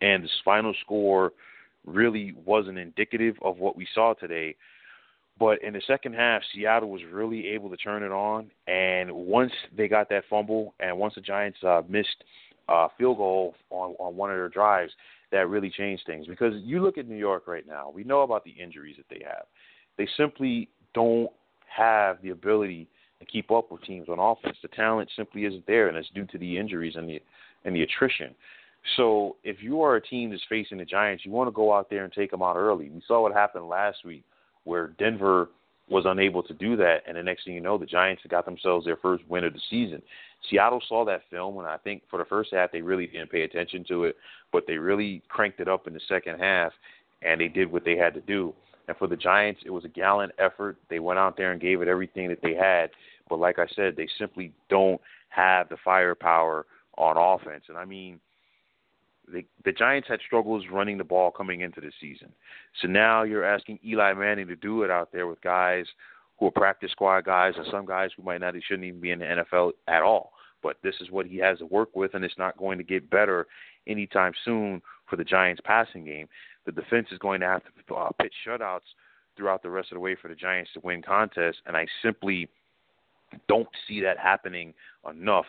and 0.00 0.24
the 0.24 0.28
final 0.44 0.74
score 0.82 1.32
really 1.86 2.34
wasn't 2.44 2.78
indicative 2.78 3.36
of 3.42 3.58
what 3.58 3.76
we 3.76 3.86
saw 3.94 4.12
today. 4.14 4.56
But 5.38 5.62
in 5.62 5.74
the 5.74 5.82
second 5.86 6.14
half, 6.14 6.42
Seattle 6.54 6.90
was 6.90 7.02
really 7.10 7.48
able 7.48 7.70
to 7.70 7.76
turn 7.76 8.02
it 8.02 8.10
on. 8.10 8.50
And 8.66 9.12
once 9.12 9.52
they 9.76 9.88
got 9.88 10.08
that 10.08 10.24
fumble, 10.28 10.74
and 10.80 10.98
once 10.98 11.14
the 11.14 11.20
Giants 11.20 11.58
uh, 11.62 11.82
missed 11.88 12.24
uh, 12.68 12.88
field 12.98 13.18
goal 13.18 13.54
on 13.70 13.94
on 13.98 14.16
one 14.16 14.30
of 14.30 14.36
their 14.36 14.48
drives, 14.48 14.92
that 15.32 15.48
really 15.48 15.70
changed 15.70 16.04
things. 16.06 16.26
Because 16.26 16.54
you 16.62 16.82
look 16.82 16.98
at 16.98 17.08
New 17.08 17.16
York 17.16 17.46
right 17.46 17.66
now, 17.66 17.90
we 17.94 18.04
know 18.04 18.22
about 18.22 18.44
the 18.44 18.50
injuries 18.50 18.96
that 18.96 19.06
they 19.08 19.22
have. 19.24 19.44
They 19.98 20.08
simply 20.16 20.68
don't 20.94 21.30
have 21.66 22.20
the 22.22 22.30
ability 22.30 22.88
to 23.20 23.26
keep 23.26 23.50
up 23.50 23.70
with 23.70 23.82
teams 23.82 24.08
on 24.08 24.18
offense. 24.18 24.56
The 24.62 24.68
talent 24.68 25.10
simply 25.16 25.44
isn't 25.44 25.66
there, 25.66 25.88
and 25.88 25.96
it's 25.96 26.10
due 26.14 26.26
to 26.26 26.38
the 26.38 26.58
injuries 26.58 26.96
and 26.96 27.08
the 27.08 27.20
and 27.64 27.74
the 27.74 27.82
attrition. 27.82 28.34
So 28.96 29.36
if 29.42 29.62
you 29.62 29.82
are 29.82 29.96
a 29.96 30.00
team 30.00 30.30
that's 30.30 30.42
facing 30.48 30.78
the 30.78 30.84
Giants, 30.84 31.24
you 31.24 31.32
want 31.32 31.48
to 31.48 31.52
go 31.52 31.74
out 31.74 31.90
there 31.90 32.04
and 32.04 32.12
take 32.12 32.30
them 32.30 32.42
out 32.42 32.56
early. 32.56 32.88
We 32.88 33.02
saw 33.06 33.22
what 33.22 33.32
happened 33.32 33.68
last 33.68 34.04
week, 34.04 34.22
where 34.64 34.88
Denver 34.98 35.48
was 35.88 36.04
unable 36.06 36.42
to 36.42 36.54
do 36.54 36.76
that, 36.76 36.98
and 37.06 37.16
the 37.16 37.22
next 37.22 37.44
thing 37.44 37.54
you 37.54 37.60
know, 37.60 37.78
the 37.78 37.86
Giants 37.86 38.22
got 38.28 38.44
themselves 38.44 38.84
their 38.84 38.96
first 38.96 39.24
win 39.28 39.44
of 39.44 39.52
the 39.52 39.60
season. 39.70 40.02
Seattle 40.50 40.82
saw 40.88 41.04
that 41.04 41.22
film, 41.30 41.58
and 41.58 41.66
I 41.66 41.76
think 41.78 42.02
for 42.10 42.18
the 42.18 42.24
first 42.24 42.52
half 42.52 42.72
they 42.72 42.82
really 42.82 43.06
didn't 43.06 43.30
pay 43.30 43.42
attention 43.42 43.84
to 43.88 44.04
it, 44.04 44.16
but 44.52 44.64
they 44.66 44.78
really 44.78 45.22
cranked 45.28 45.60
it 45.60 45.68
up 45.68 45.86
in 45.86 45.94
the 45.94 46.00
second 46.08 46.40
half, 46.40 46.72
and 47.22 47.40
they 47.40 47.48
did 47.48 47.70
what 47.70 47.84
they 47.84 47.96
had 47.96 48.14
to 48.14 48.20
do. 48.20 48.52
And 48.88 48.96
for 48.96 49.08
the 49.08 49.16
Giants, 49.16 49.62
it 49.64 49.70
was 49.70 49.84
a 49.84 49.88
gallant 49.88 50.32
effort. 50.38 50.76
They 50.88 51.00
went 51.00 51.18
out 51.18 51.36
there 51.36 51.52
and 51.52 51.60
gave 51.60 51.82
it 51.82 51.88
everything 51.88 52.28
that 52.28 52.42
they 52.42 52.54
had, 52.54 52.90
but 53.28 53.40
like 53.40 53.58
I 53.58 53.66
said, 53.74 53.96
they 53.96 54.08
simply 54.18 54.52
don't 54.68 55.00
have 55.30 55.68
the 55.68 55.76
firepower 55.84 56.66
on 56.96 57.16
offense. 57.16 57.64
And 57.68 57.76
I 57.76 57.84
mean, 57.84 58.20
the 59.32 59.44
the 59.64 59.72
Giants 59.72 60.08
had 60.08 60.20
struggles 60.24 60.64
running 60.70 60.98
the 60.98 61.04
ball 61.04 61.30
coming 61.30 61.60
into 61.60 61.80
the 61.80 61.90
season. 62.00 62.32
So 62.80 62.88
now 62.88 63.24
you're 63.24 63.44
asking 63.44 63.80
Eli 63.84 64.12
Manning 64.14 64.46
to 64.48 64.56
do 64.56 64.82
it 64.82 64.90
out 64.90 65.10
there 65.12 65.26
with 65.26 65.40
guys 65.40 65.86
who 66.38 66.46
are 66.46 66.52
practice 66.52 66.92
squad 66.92 67.24
guys 67.24 67.54
and 67.56 67.66
some 67.70 67.86
guys 67.86 68.10
who 68.16 68.22
might 68.22 68.40
not 68.40 68.54
he 68.54 68.60
shouldn't 68.60 68.86
even 68.86 69.00
be 69.00 69.10
in 69.10 69.20
the 69.20 69.44
NFL 69.52 69.72
at 69.88 70.02
all. 70.02 70.32
But 70.62 70.76
this 70.82 70.94
is 71.00 71.10
what 71.10 71.26
he 71.26 71.38
has 71.38 71.58
to 71.58 71.66
work 71.66 71.94
with, 71.94 72.14
and 72.14 72.24
it's 72.24 72.38
not 72.38 72.56
going 72.56 72.78
to 72.78 72.84
get 72.84 73.10
better 73.10 73.46
anytime 73.86 74.32
soon 74.44 74.82
for 75.08 75.16
the 75.16 75.24
Giants' 75.24 75.60
passing 75.64 76.04
game. 76.04 76.28
The 76.66 76.72
defense 76.72 77.08
is 77.12 77.18
going 77.18 77.40
to 77.40 77.46
have 77.46 77.62
to 77.88 77.94
uh, 77.94 78.10
pitch 78.20 78.34
shutouts 78.46 78.80
throughout 79.36 79.62
the 79.62 79.70
rest 79.70 79.92
of 79.92 79.96
the 79.96 80.00
way 80.00 80.16
for 80.20 80.28
the 80.28 80.34
Giants 80.34 80.70
to 80.74 80.80
win 80.80 81.02
contests, 81.02 81.60
and 81.66 81.76
I 81.76 81.86
simply 82.02 82.48
don't 83.48 83.68
see 83.86 84.00
that 84.00 84.18
happening 84.18 84.74
enough 85.08 85.46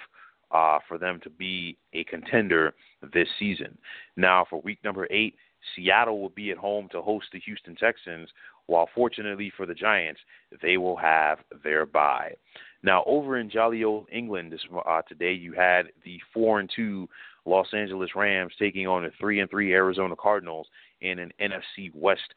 uh, 0.51 0.79
for 0.87 0.97
them 0.97 1.19
to 1.23 1.29
be 1.29 1.77
a 1.93 2.03
contender 2.03 2.73
this 3.13 3.27
season. 3.39 3.77
Now, 4.15 4.45
for 4.49 4.61
week 4.61 4.79
number 4.83 5.07
eight, 5.11 5.35
Seattle 5.75 6.21
will 6.21 6.29
be 6.29 6.51
at 6.51 6.57
home 6.57 6.87
to 6.91 7.01
host 7.01 7.27
the 7.33 7.39
Houston 7.39 7.75
Texans, 7.75 8.29
while 8.67 8.89
fortunately 8.93 9.51
for 9.55 9.65
the 9.65 9.73
Giants, 9.73 10.19
they 10.61 10.77
will 10.77 10.97
have 10.97 11.39
their 11.63 11.85
bye. 11.85 12.33
Now, 12.83 13.03
over 13.05 13.37
in 13.37 13.49
jolly 13.49 13.83
old 13.83 14.07
England 14.11 14.51
this 14.51 14.61
uh, 14.85 15.01
today, 15.07 15.33
you 15.33 15.53
had 15.53 15.87
the 16.05 16.19
four 16.33 16.59
and 16.59 16.69
two 16.73 17.09
Los 17.45 17.67
Angeles 17.73 18.11
Rams 18.15 18.53
taking 18.59 18.87
on 18.87 19.03
the 19.03 19.11
three 19.19 19.39
and 19.39 19.49
three 19.49 19.73
Arizona 19.73 20.15
Cardinals 20.15 20.67
in 21.01 21.19
an 21.19 21.31
NFC 21.39 21.91
West 21.93 22.33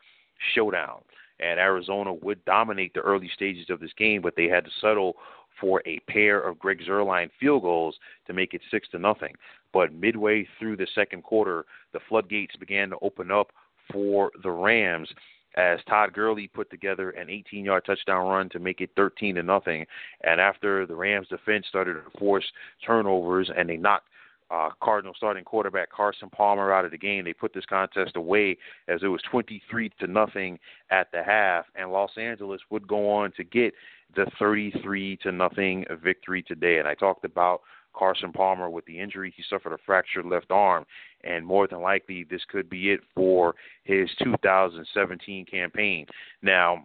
showdown. 0.55 1.01
And 1.38 1.59
Arizona 1.59 2.12
would 2.12 2.44
dominate 2.44 2.92
the 2.94 3.01
early 3.01 3.31
stages 3.35 3.70
of 3.70 3.81
this 3.81 3.92
game, 3.96 4.20
but 4.20 4.35
they 4.37 4.49
had 4.49 4.64
to 4.64 4.70
settle 4.81 5.16
for 5.61 5.83
a 5.87 6.01
pair 6.01 6.40
of 6.40 6.59
Greg 6.59 6.81
Zuerlein 6.87 7.31
field 7.38 7.62
goals 7.62 7.96
to 8.27 8.33
make 8.33 8.55
it 8.55 8.62
six 8.70 8.88
to 8.90 8.99
nothing. 8.99 9.35
But 9.73 9.92
midway 9.92 10.46
through 10.59 10.77
the 10.77 10.87
second 10.94 11.23
quarter, 11.23 11.64
the 11.92 12.01
floodgates 12.09 12.57
began 12.57 12.90
to 12.90 12.96
open 13.03 13.31
up 13.31 13.53
for 13.92 14.31
the 14.42 14.51
Rams 14.51 15.09
as 15.57 15.81
Todd 15.88 16.12
Gurley 16.12 16.46
put 16.46 16.70
together 16.70 17.11
an 17.11 17.27
18-yard 17.27 17.85
touchdown 17.85 18.29
run 18.29 18.49
to 18.51 18.59
make 18.59 18.81
it 18.81 18.90
13 18.96 19.35
to 19.35 19.42
nothing. 19.42 19.85
And 20.23 20.40
after 20.40 20.87
the 20.87 20.94
Rams 20.94 21.29
defense 21.29 21.66
started 21.68 21.94
to 21.94 22.18
force 22.18 22.44
turnovers 22.87 23.51
and 23.55 23.68
they 23.68 23.77
knocked 23.77 24.09
uh, 24.50 24.70
Cardinal 24.82 25.14
starting 25.16 25.44
quarterback 25.44 25.90
Carson 25.90 26.28
Palmer 26.30 26.72
out 26.72 26.84
of 26.84 26.90
the 26.90 26.98
game. 26.98 27.24
They 27.24 27.32
put 27.32 27.54
this 27.54 27.66
contest 27.66 28.16
away 28.16 28.56
as 28.88 29.02
it 29.02 29.08
was 29.08 29.22
23 29.30 29.90
to 30.00 30.06
nothing 30.06 30.58
at 30.90 31.10
the 31.12 31.22
half, 31.22 31.66
and 31.74 31.92
Los 31.92 32.12
Angeles 32.16 32.60
would 32.70 32.86
go 32.88 33.10
on 33.10 33.32
to 33.32 33.44
get 33.44 33.74
the 34.16 34.26
33 34.38 35.18
to 35.22 35.32
nothing 35.32 35.84
victory 36.02 36.42
today. 36.42 36.78
And 36.78 36.88
I 36.88 36.94
talked 36.94 37.24
about 37.24 37.60
Carson 37.94 38.32
Palmer 38.32 38.68
with 38.68 38.84
the 38.86 38.98
injury. 38.98 39.32
He 39.36 39.42
suffered 39.48 39.72
a 39.72 39.78
fractured 39.84 40.26
left 40.26 40.50
arm, 40.50 40.84
and 41.24 41.46
more 41.46 41.68
than 41.68 41.80
likely, 41.80 42.24
this 42.28 42.42
could 42.48 42.68
be 42.68 42.90
it 42.90 43.00
for 43.14 43.54
his 43.84 44.08
2017 44.22 45.46
campaign. 45.46 46.06
Now, 46.42 46.84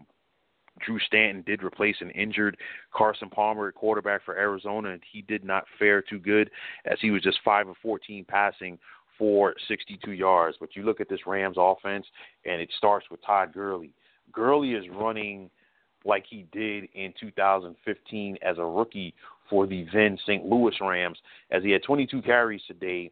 Drew 0.85 0.99
Stanton 0.99 1.43
did 1.45 1.63
replace 1.63 1.97
an 2.01 2.11
injured 2.11 2.57
Carson 2.93 3.29
Palmer 3.29 3.69
at 3.69 3.75
quarterback 3.75 4.23
for 4.23 4.37
Arizona, 4.37 4.89
and 4.89 5.01
he 5.11 5.21
did 5.21 5.43
not 5.43 5.65
fare 5.79 6.01
too 6.01 6.19
good 6.19 6.49
as 6.85 6.97
he 7.01 7.11
was 7.11 7.23
just 7.23 7.39
5 7.43 7.69
of 7.69 7.75
14 7.81 8.25
passing 8.27 8.77
for 9.17 9.55
62 9.67 10.11
yards. 10.11 10.57
But 10.59 10.75
you 10.75 10.83
look 10.83 11.01
at 11.01 11.09
this 11.09 11.25
Rams 11.25 11.57
offense, 11.59 12.05
and 12.45 12.61
it 12.61 12.69
starts 12.77 13.07
with 13.09 13.23
Todd 13.25 13.53
Gurley. 13.53 13.91
Gurley 14.31 14.73
is 14.73 14.85
running 14.93 15.49
like 16.03 16.25
he 16.29 16.45
did 16.51 16.87
in 16.93 17.13
2015 17.19 18.37
as 18.41 18.57
a 18.57 18.65
rookie 18.65 19.13
for 19.49 19.65
the 19.67 19.85
then 19.93 20.17
St. 20.23 20.45
Louis 20.45 20.73
Rams, 20.81 21.17
as 21.51 21.63
he 21.63 21.71
had 21.71 21.83
22 21.83 22.21
carries 22.21 22.61
today 22.67 23.11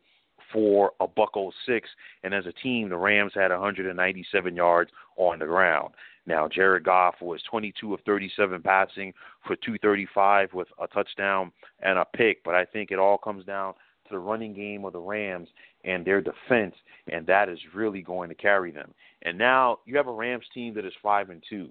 for 0.52 0.92
a 1.00 1.08
buck 1.08 1.34
06, 1.66 1.90
and 2.24 2.34
as 2.34 2.46
a 2.46 2.52
team, 2.52 2.90
the 2.90 2.98
Rams 2.98 3.32
had 3.34 3.52
197 3.52 4.56
yards 4.56 4.92
on 5.18 5.40
the 5.40 5.46
ground. 5.46 5.94
Now, 6.26 6.48
Jared 6.48 6.86
Goff 6.86 7.16
was 7.22 7.42
22 7.50 7.94
of 7.94 8.00
37 8.06 8.62
passing 8.62 9.14
for 9.46 9.56
235 9.58 10.54
with 10.54 10.68
a 10.82 10.88
touchdown 10.88 11.52
and 11.82 12.00
a 12.00 12.06
pick, 12.06 12.44
but 12.44 12.56
I 12.56 12.66
think 12.66 12.92
it 12.92 13.00
all 13.00 13.18
comes 13.18 13.46
down 13.46 13.74
to 14.08 14.10
the 14.12 14.20
running 14.20 14.54
game 14.54 14.86
of 14.86 14.94
the 14.94 15.00
Rams 15.00 15.50
and 15.84 16.06
their 16.06 16.22
defense, 16.22 16.76
and 17.12 17.28
that 17.28 17.50
is 17.50 17.60
really 17.74 18.02
going 18.02 18.30
to 18.30 18.36
carry 18.36 18.72
them. 18.72 18.94
And 19.24 19.38
now 19.38 19.80
you 19.86 19.98
have 19.98 20.08
a 20.08 20.14
Rams 20.14 20.46
team 20.54 20.74
that 20.76 20.86
is 20.86 20.94
5 21.02 21.30
and 21.30 21.44
2. 21.50 21.70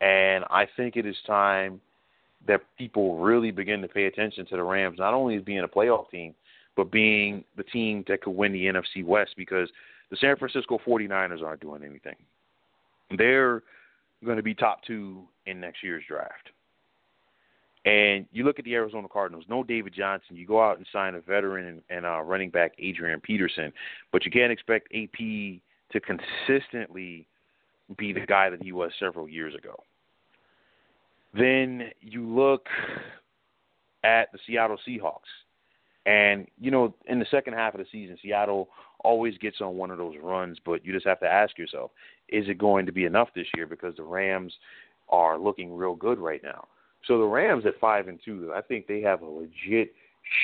And 0.00 0.44
I 0.50 0.66
think 0.76 0.96
it 0.96 1.06
is 1.06 1.16
time 1.26 1.80
that 2.46 2.60
people 2.78 3.18
really 3.18 3.50
begin 3.50 3.80
to 3.82 3.88
pay 3.88 4.04
attention 4.04 4.46
to 4.46 4.56
the 4.56 4.62
Rams, 4.62 4.98
not 4.98 5.14
only 5.14 5.36
as 5.36 5.42
being 5.42 5.60
a 5.64 5.68
playoff 5.68 6.10
team, 6.10 6.34
but 6.76 6.90
being 6.90 7.44
the 7.56 7.62
team 7.62 8.04
that 8.08 8.22
could 8.22 8.32
win 8.32 8.52
the 8.52 8.64
NFC 8.64 9.04
West 9.04 9.34
because 9.36 9.68
the 10.10 10.16
San 10.16 10.36
Francisco 10.36 10.78
49ers 10.86 11.42
aren't 11.42 11.60
doing 11.60 11.82
anything. 11.82 12.16
They're 13.16 13.62
going 14.24 14.36
to 14.36 14.42
be 14.42 14.54
top 14.54 14.82
two 14.84 15.22
in 15.46 15.60
next 15.60 15.82
year's 15.82 16.04
draft. 16.08 16.50
And 17.84 18.26
you 18.32 18.44
look 18.44 18.58
at 18.58 18.64
the 18.64 18.74
Arizona 18.74 19.08
Cardinals, 19.08 19.44
no 19.48 19.62
David 19.62 19.92
Johnson. 19.94 20.36
You 20.36 20.46
go 20.46 20.62
out 20.62 20.78
and 20.78 20.86
sign 20.90 21.14
a 21.14 21.20
veteran 21.20 21.66
and, 21.66 21.82
and 21.90 22.06
uh, 22.06 22.22
running 22.22 22.48
back 22.48 22.72
Adrian 22.78 23.20
Peterson, 23.20 23.72
but 24.10 24.24
you 24.24 24.30
can't 24.30 24.50
expect 24.50 24.88
AP 24.94 25.18
to 25.18 26.00
consistently 26.00 27.26
be 27.98 28.12
the 28.12 28.24
guy 28.26 28.48
that 28.48 28.62
he 28.62 28.72
was 28.72 28.90
several 28.98 29.28
years 29.28 29.54
ago. 29.54 29.76
Then 31.34 31.90
you 32.00 32.26
look 32.26 32.68
at 34.02 34.32
the 34.32 34.38
Seattle 34.46 34.78
Seahawks. 34.86 35.20
And, 36.06 36.46
you 36.60 36.70
know, 36.70 36.94
in 37.06 37.18
the 37.18 37.26
second 37.30 37.54
half 37.54 37.74
of 37.74 37.80
the 37.80 37.86
season, 37.90 38.18
Seattle 38.22 38.68
always 39.02 39.36
gets 39.38 39.60
on 39.60 39.76
one 39.76 39.90
of 39.90 39.98
those 39.98 40.14
runs, 40.22 40.58
but 40.64 40.84
you 40.84 40.92
just 40.92 41.06
have 41.06 41.20
to 41.20 41.26
ask 41.26 41.58
yourself, 41.58 41.90
is 42.34 42.48
it 42.48 42.58
going 42.58 42.86
to 42.86 42.92
be 42.92 43.04
enough 43.04 43.28
this 43.34 43.46
year? 43.56 43.66
Because 43.66 43.94
the 43.96 44.02
Rams 44.02 44.52
are 45.08 45.38
looking 45.38 45.74
real 45.74 45.94
good 45.94 46.18
right 46.18 46.42
now. 46.42 46.66
So 47.06 47.18
the 47.18 47.24
Rams 47.24 47.66
at 47.66 47.78
five 47.80 48.08
and 48.08 48.18
two, 48.24 48.52
I 48.54 48.62
think 48.62 48.86
they 48.86 49.00
have 49.02 49.22
a 49.22 49.26
legit 49.26 49.92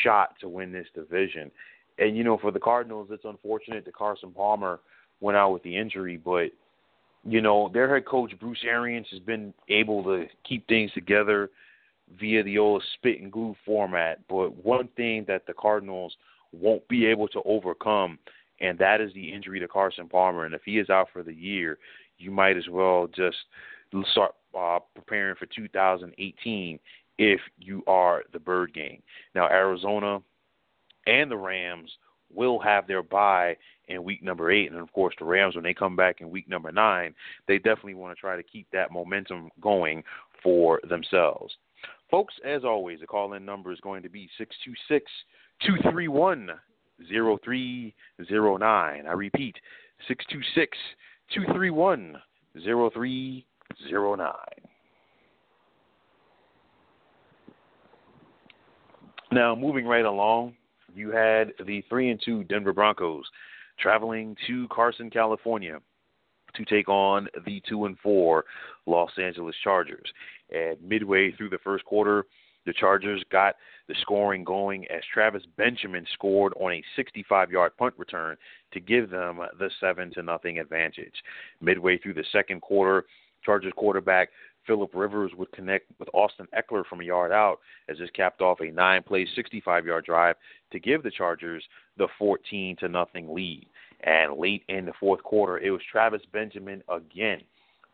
shot 0.03 0.35
to 0.41 0.49
win 0.49 0.73
this 0.73 0.87
division. 0.95 1.51
And 1.99 2.17
you 2.17 2.25
know, 2.25 2.39
for 2.39 2.51
the 2.51 2.61
Cardinals, 2.61 3.09
it's 3.11 3.25
unfortunate 3.25 3.85
that 3.85 3.95
Carson 3.95 4.33
Palmer 4.33 4.81
went 5.21 5.37
out 5.37 5.53
with 5.53 5.63
the 5.63 5.77
injury, 5.77 6.17
but 6.17 6.51
you 7.25 7.41
know, 7.41 7.71
their 7.73 7.93
head 7.93 8.07
coach 8.07 8.33
Bruce 8.41 8.65
Arians 8.65 9.07
has 9.11 9.21
been 9.21 9.53
able 9.69 10.03
to 10.05 10.27
keep 10.49 10.67
things 10.69 10.91
together 10.93 11.51
via 12.19 12.43
the 12.43 12.59
old 12.59 12.83
spit 12.95 13.21
and 13.21 13.31
glue 13.31 13.55
format. 13.65 14.21
But 14.29 14.65
one 14.65 14.89
thing 14.97 15.25
that 15.29 15.47
the 15.47 15.53
Cardinals 15.53 16.17
won't 16.53 16.87
be 16.89 17.07
able 17.07 17.29
to 17.29 17.43
overcome, 17.45 18.19
and 18.61 18.79
that 18.79 19.01
is 19.01 19.13
the 19.15 19.33
injury 19.33 19.61
to 19.61 19.69
Carson 19.69 20.09
Palmer. 20.09 20.45
And 20.45 20.55
if 20.55 20.63
he 20.65 20.79
is 20.79 20.91
out 20.91 21.09
for 21.13 21.23
the 21.23 21.35
year, 21.35 21.79
you 22.19 22.31
might 22.31 22.57
as 22.57 22.69
well 22.69 23.09
just 23.09 23.37
start 24.11 24.33
uh, 24.59 24.79
preparing 24.95 25.37
for 25.37 25.47
2018 25.47 26.79
if 27.19 27.41
you 27.59 27.83
are 27.87 28.23
the 28.33 28.39
Bird 28.39 28.73
Gang. 28.73 29.03
Now, 29.35 29.49
Arizona 29.49 30.21
and 31.07 31.31
the 31.31 31.37
Rams 31.37 31.91
will 32.33 32.59
have 32.61 32.87
their 32.87 33.03
bye 33.03 33.57
in 33.89 34.05
week 34.05 34.23
number 34.23 34.51
eight. 34.51 34.71
And 34.71 34.81
of 34.81 34.93
course, 34.93 35.15
the 35.19 35.25
Rams, 35.25 35.55
when 35.55 35.65
they 35.65 35.75
come 35.75 35.97
back 35.97 36.21
in 36.21 36.31
week 36.31 36.49
number 36.49 36.71
nine, 36.71 37.15
they 37.49 37.59
definitely 37.59 37.95
want 37.95 38.17
to 38.17 38.21
try 38.21 38.37
to 38.37 38.43
keep 38.43 38.67
that 38.73 38.93
momentum 38.93 39.51
going 39.61 40.03
for 40.43 40.81
themselves. 40.89 41.55
Folks, 42.11 42.35
as 42.45 42.65
always, 42.65 43.01
the 43.01 43.07
call 43.07 43.35
in 43.35 43.45
number 43.45 43.73
is 43.73 43.81
going 43.81 44.03
to 44.03 44.09
be 44.09 44.29
626 44.39 45.11
231 45.67 46.51
0309. 47.09 49.07
I 49.07 49.13
repeat, 49.13 49.57
626 50.09 50.77
231 51.35 52.17
0309. 52.65 54.33
Now, 59.33 59.55
moving 59.55 59.87
right 59.87 60.05
along, 60.05 60.55
you 60.93 61.11
had 61.13 61.53
the 61.65 61.83
3 61.89 62.11
and 62.11 62.21
2 62.25 62.45
Denver 62.45 62.73
Broncos 62.73 63.25
traveling 63.79 64.37
to 64.47 64.67
Carson, 64.69 65.09
California 65.09 65.79
to 66.55 66.65
take 66.65 66.89
on 66.89 67.29
the 67.47 67.63
2 67.69 67.85
and 67.87 67.97
4 68.01 68.45
Los 68.87 69.13
Angeles 69.23 69.55
Chargers. 69.63 70.13
And 70.51 70.77
midway 70.83 71.31
through 71.33 71.51
the 71.51 71.59
first 71.59 71.85
quarter, 71.85 72.27
the 72.67 72.73
Chargers 72.73 73.23
got 73.31 73.57
the 73.89 73.95
scoring 74.01 74.45
going 74.45 74.87
as 74.91 75.03
Travis 75.13 75.43
Benjamin 75.57 76.07
scored 76.13 76.53
on 76.61 76.73
a 76.73 76.85
65-yard 76.99 77.77
punt 77.77 77.95
return 77.97 78.37
to 78.73 78.81
give 78.81 79.11
them 79.11 79.41
the 79.59 79.71
7 79.81 80.13
to 80.13 80.23
nothing 80.23 80.59
advantage. 80.59 81.15
Midway 81.61 81.99
through 81.99 82.15
the 82.15 82.25
second 82.33 82.61
quarter, 82.61 83.05
Chargers 83.45 83.73
quarterback 83.77 84.29
Philip 84.67 84.91
Rivers 84.95 85.33
would 85.37 85.51
connect 85.53 85.87
with 85.99 86.09
Austin 86.13 86.47
Ekeler 86.55 86.85
from 86.87 87.01
a 87.01 87.05
yard 87.05 87.33
out 87.33 87.59
as 87.89 87.99
this 87.99 88.11
capped 88.11 88.41
off 88.41 88.61
a 88.61 88.71
nine-play, 88.71 89.27
65-yard 89.37 90.05
drive 90.05 90.37
to 90.71 90.79
give 90.79 91.03
the 91.03 91.11
Chargers 91.11 91.65
the 91.97 92.09
14 92.19 92.77
to 92.77 92.89
nothing 92.89 93.35
lead. 93.35 93.67
And 94.03 94.39
late 94.39 94.63
in 94.69 94.85
the 94.85 94.93
fourth 95.01 95.23
quarter, 95.23 95.59
it 95.59 95.71
was 95.71 95.81
Travis 95.91 96.23
Benjamin 96.33 96.83
again. 96.89 97.41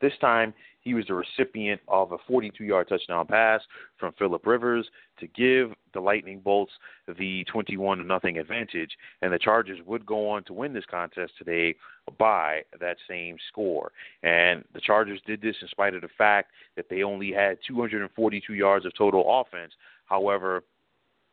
This 0.00 0.12
time, 0.20 0.52
he 0.80 0.94
was 0.94 1.06
the 1.08 1.14
recipient 1.14 1.80
of 1.88 2.12
a 2.12 2.18
42 2.28 2.62
yard 2.62 2.88
touchdown 2.88 3.26
pass 3.26 3.60
from 3.98 4.12
Philip 4.18 4.46
Rivers 4.46 4.86
to 5.18 5.26
give 5.26 5.72
the 5.94 6.00
Lightning 6.00 6.38
Bolts 6.38 6.72
the 7.18 7.44
21 7.50 8.06
nothing 8.06 8.38
advantage, 8.38 8.96
and 9.22 9.32
the 9.32 9.38
Chargers 9.38 9.80
would 9.84 10.06
go 10.06 10.28
on 10.28 10.44
to 10.44 10.52
win 10.52 10.72
this 10.72 10.84
contest 10.88 11.32
today 11.38 11.74
by 12.18 12.62
that 12.78 12.98
same 13.08 13.36
score. 13.48 13.90
And 14.22 14.64
the 14.74 14.80
Chargers 14.80 15.20
did 15.26 15.40
this 15.40 15.56
in 15.60 15.68
spite 15.68 15.94
of 15.94 16.02
the 16.02 16.08
fact 16.16 16.52
that 16.76 16.88
they 16.88 17.02
only 17.02 17.32
had 17.32 17.58
242 17.66 18.54
yards 18.54 18.86
of 18.86 18.94
total 18.96 19.24
offense. 19.40 19.72
However, 20.04 20.62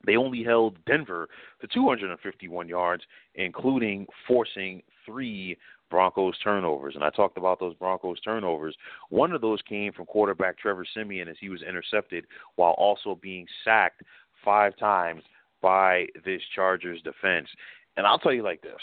they 0.06 0.16
only 0.16 0.44
held 0.44 0.84
Denver 0.86 1.30
to 1.62 1.68
251 1.68 2.68
yards, 2.68 3.04
including 3.36 4.08
forcing 4.28 4.82
three 5.06 5.58
Broncos 5.94 6.34
turnovers. 6.44 6.96
And 6.96 7.04
I 7.04 7.12
talked 7.12 7.38
about 7.38 7.60
those 7.60 7.76
Broncos 7.76 8.20
turnovers. 8.22 8.76
One 9.10 9.32
of 9.32 9.42
those 9.42 9.60
came 9.70 9.94
from 9.94 10.08
quarterback 10.08 10.58
Trevor 10.58 10.88
Siemian 10.92 11.28
as 11.28 11.36
he 11.40 11.50
was 11.50 11.62
intercepted 11.62 12.26
while 12.56 12.72
also 12.80 13.20
being 13.22 13.46
sacked 13.64 14.02
five 14.44 14.76
times 14.78 15.22
by 15.62 16.08
this 16.26 16.42
Chargers 16.56 17.00
defense. 17.04 17.48
And 17.96 18.08
I'll 18.08 18.18
tell 18.18 18.34
you 18.34 18.42
like 18.42 18.64
this. 18.64 18.82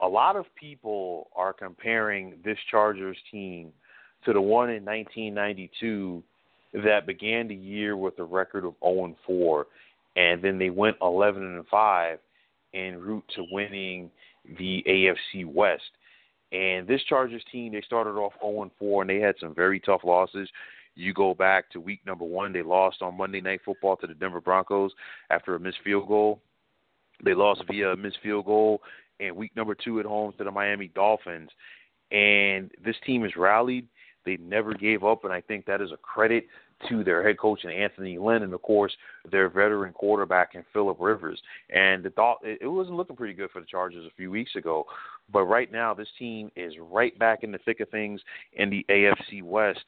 A 0.00 0.08
lot 0.08 0.36
of 0.36 0.46
people 0.54 1.28
are 1.36 1.52
comparing 1.52 2.36
this 2.42 2.56
Chargers 2.70 3.18
team 3.30 3.74
to 4.24 4.32
the 4.32 4.40
one 4.40 4.70
in 4.70 4.82
1992 4.86 6.22
that 6.82 7.06
began 7.06 7.46
the 7.46 7.54
year 7.54 7.94
with 7.94 8.18
a 8.20 8.24
record 8.24 8.64
of 8.64 8.72
0 8.82 9.04
and 9.04 9.16
4 9.26 9.66
and 10.16 10.42
then 10.42 10.58
they 10.58 10.70
went 10.70 10.96
11 11.02 11.42
and 11.42 11.66
5 11.66 12.18
en 12.72 12.98
route 12.98 13.24
to 13.34 13.44
winning 13.50 14.10
the 14.58 14.84
AFC 14.86 15.46
West. 15.46 15.90
And 16.52 16.86
this 16.86 17.02
Chargers 17.04 17.44
team, 17.52 17.72
they 17.72 17.82
started 17.82 18.12
off 18.12 18.32
0 18.40 18.70
4, 18.78 19.02
and 19.02 19.10
they 19.10 19.20
had 19.20 19.36
some 19.40 19.54
very 19.54 19.78
tough 19.78 20.00
losses. 20.04 20.48
You 20.96 21.14
go 21.14 21.34
back 21.34 21.70
to 21.70 21.80
week 21.80 22.00
number 22.04 22.24
one, 22.24 22.52
they 22.52 22.62
lost 22.62 23.02
on 23.02 23.16
Monday 23.16 23.40
Night 23.40 23.60
Football 23.64 23.96
to 23.98 24.06
the 24.06 24.14
Denver 24.14 24.40
Broncos 24.40 24.92
after 25.30 25.54
a 25.54 25.60
missed 25.60 25.78
field 25.84 26.08
goal. 26.08 26.40
They 27.24 27.34
lost 27.34 27.62
via 27.70 27.92
a 27.92 27.96
missed 27.96 28.18
field 28.22 28.46
goal 28.46 28.82
in 29.20 29.36
week 29.36 29.54
number 29.54 29.74
two 29.74 30.00
at 30.00 30.06
home 30.06 30.32
to 30.38 30.44
the 30.44 30.50
Miami 30.50 30.88
Dolphins. 30.88 31.50
And 32.10 32.70
this 32.84 32.96
team 33.06 33.22
has 33.22 33.36
rallied. 33.36 33.86
They 34.26 34.36
never 34.38 34.74
gave 34.74 35.04
up, 35.04 35.24
and 35.24 35.32
I 35.32 35.40
think 35.40 35.64
that 35.66 35.80
is 35.80 35.92
a 35.92 35.96
credit 35.96 36.46
to 36.88 37.04
their 37.04 37.26
head 37.26 37.38
coach 37.38 37.60
and 37.64 37.72
Anthony 37.72 38.18
Lynn, 38.18 38.42
and 38.42 38.54
of 38.54 38.62
course 38.62 38.92
their 39.30 39.48
veteran 39.48 39.92
quarterback 39.92 40.54
and 40.54 40.64
Philip 40.72 40.96
Rivers. 41.00 41.40
And 41.70 42.02
the 42.02 42.10
thought 42.10 42.38
it 42.42 42.70
wasn't 42.70 42.96
looking 42.96 43.16
pretty 43.16 43.34
good 43.34 43.50
for 43.50 43.60
the 43.60 43.66
Chargers 43.66 44.06
a 44.06 44.14
few 44.16 44.30
weeks 44.30 44.56
ago, 44.56 44.84
but 45.32 45.44
right 45.44 45.70
now 45.70 45.94
this 45.94 46.08
team 46.18 46.50
is 46.56 46.74
right 46.80 47.16
back 47.18 47.42
in 47.42 47.52
the 47.52 47.58
thick 47.58 47.80
of 47.80 47.88
things 47.90 48.20
in 48.54 48.70
the 48.70 48.84
AFC 48.88 49.42
West, 49.42 49.80